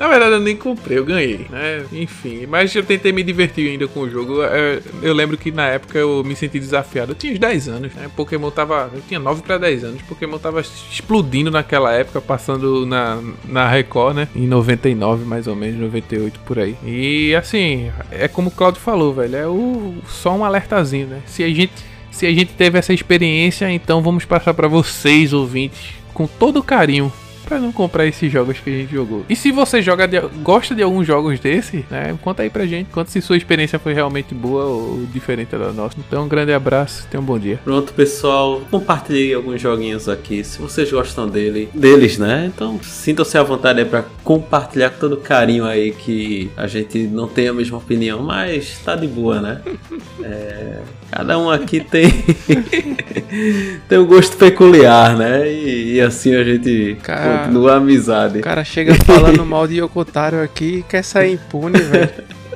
Na 0.00 0.08
verdade, 0.08 0.32
eu 0.32 0.40
nem 0.40 0.56
comprei, 0.56 0.98
eu 0.98 1.04
ganhei, 1.04 1.46
né? 1.48 1.86
Enfim, 1.92 2.44
mas 2.48 2.74
eu 2.74 2.82
tentei 2.82 3.12
me 3.12 3.22
divertir 3.22 3.70
ainda 3.70 3.86
com 3.86 4.00
o 4.00 4.10
jogo. 4.10 4.42
Eu, 4.42 4.82
eu 5.00 5.14
lembro 5.14 5.38
que 5.38 5.52
na 5.52 5.68
época 5.68 5.96
eu 5.96 6.24
me 6.24 6.34
senti 6.34 6.58
desafiado. 6.58 7.12
Eu 7.12 7.14
tinha 7.14 7.32
uns 7.32 7.38
10 7.38 7.68
anos, 7.68 7.94
né? 7.94 8.10
Pokémon 8.16 8.50
tava. 8.50 8.90
Eu 8.92 9.00
tinha 9.06 9.20
9 9.20 9.42
para 9.42 9.56
10 9.56 9.84
anos. 9.84 10.02
Pokémon 10.02 10.36
tava 10.36 10.60
explodindo 10.60 11.52
naquela 11.52 11.92
época, 11.92 12.20
passando 12.20 12.84
na, 12.84 13.22
na 13.44 13.68
Record, 13.68 14.16
né? 14.16 14.28
Em 14.34 14.48
99, 14.48 15.24
mais 15.24 15.46
ou 15.46 15.54
menos, 15.54 15.78
98 15.78 16.40
por 16.40 16.58
aí. 16.58 16.74
E 16.84 17.32
assim, 17.36 17.92
é 18.10 18.26
como 18.26 18.48
o 18.48 18.52
Claudio 18.52 18.80
falou, 18.80 19.14
velho. 19.14 19.36
É 19.36 19.46
o, 19.46 19.94
só 20.08 20.34
um 20.34 20.44
alertazinho, 20.44 21.06
né? 21.06 21.22
Se 21.26 21.44
a 21.44 21.48
gente 21.48 21.93
se 22.14 22.26
a 22.26 22.32
gente 22.32 22.52
teve 22.52 22.78
essa 22.78 22.94
experiência, 22.94 23.68
então 23.68 24.00
vamos 24.00 24.24
passar 24.24 24.54
para 24.54 24.68
vocês, 24.68 25.32
ouvintes, 25.32 25.80
com 26.14 26.28
todo 26.28 26.62
carinho, 26.62 27.12
para 27.44 27.58
não 27.58 27.70
comprar 27.70 28.06
esses 28.06 28.30
jogos 28.30 28.58
que 28.58 28.70
a 28.70 28.72
gente 28.72 28.92
jogou. 28.92 29.24
E 29.28 29.36
se 29.36 29.52
você 29.52 29.82
joga 29.82 30.06
de, 30.06 30.20
gosta 30.42 30.74
de 30.74 30.82
alguns 30.82 31.06
jogos 31.06 31.38
desse, 31.38 31.84
né, 31.90 32.16
conta 32.22 32.42
aí 32.42 32.50
pra 32.50 32.66
gente, 32.66 32.90
conta 32.90 33.10
se 33.10 33.20
sua 33.20 33.36
experiência 33.36 33.78
foi 33.78 33.92
realmente 33.92 34.34
boa 34.34 34.64
ou 34.64 35.04
diferente 35.12 35.56
da 35.56 35.72
nossa. 35.72 35.96
Então, 35.98 36.24
um 36.24 36.28
grande 36.28 36.52
abraço, 36.52 37.06
tenha 37.10 37.20
um 37.20 37.24
bom 37.24 37.38
dia. 37.38 37.60
Pronto, 37.64 37.92
pessoal, 37.92 38.62
compartilhei 38.70 39.34
alguns 39.34 39.60
joguinhos 39.60 40.08
aqui, 40.08 40.42
se 40.42 40.58
vocês 40.58 40.90
gostam 40.90 41.28
dele, 41.28 41.68
deles, 41.74 42.18
né? 42.18 42.50
Então, 42.54 42.80
sintam-se 42.82 43.36
à 43.36 43.42
vontade 43.42 43.80
aí 43.80 43.84
para 43.84 44.04
compartilhar 44.22 44.90
com 44.90 44.98
todo 44.98 45.16
carinho 45.18 45.64
aí 45.64 45.92
que 45.92 46.50
a 46.56 46.66
gente 46.66 46.98
não 46.98 47.28
tem 47.28 47.48
a 47.48 47.52
mesma 47.52 47.78
opinião, 47.78 48.22
mas 48.22 48.78
tá 48.84 48.96
de 48.96 49.06
boa, 49.06 49.40
né? 49.40 49.60
É, 50.22 50.80
cada 51.10 51.38
um 51.38 51.50
aqui 51.50 51.80
tem 51.80 52.10
tem 53.88 53.98
um 53.98 54.06
gosto 54.06 54.36
peculiar, 54.36 55.16
né? 55.16 55.50
E, 55.50 55.94
e 55.94 56.00
assim 56.00 56.34
a 56.34 56.42
gente 56.42 56.96
Cara 57.34 57.46
Continua 57.46 57.72
a 57.72 57.76
amizade. 57.76 58.38
O 58.38 58.42
cara 58.42 58.64
chega 58.64 58.94
falando 59.04 59.44
mal 59.46 59.66
de 59.66 59.80
Yokotaro 59.80 60.42
aqui 60.42 60.78
e 60.78 60.82
quer 60.82 61.02
sair 61.02 61.34
impune, 61.34 61.78
velho. 61.78 62.10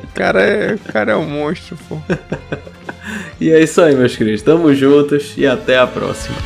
O 0.05 0.15
cara, 0.15 0.41
é, 0.43 0.75
o 0.75 0.93
cara 0.93 1.13
é 1.13 1.17
um 1.17 1.29
monstro, 1.29 1.77
pô. 1.89 1.99
e 3.41 3.51
é 3.51 3.63
isso 3.63 3.81
aí, 3.81 3.95
meus 3.95 4.17
queridos. 4.17 4.43
Tamo 4.43 4.75
juntos 4.75 5.35
e 5.37 5.47
até 5.47 5.79
a 5.79 5.87
próxima. 5.87 6.37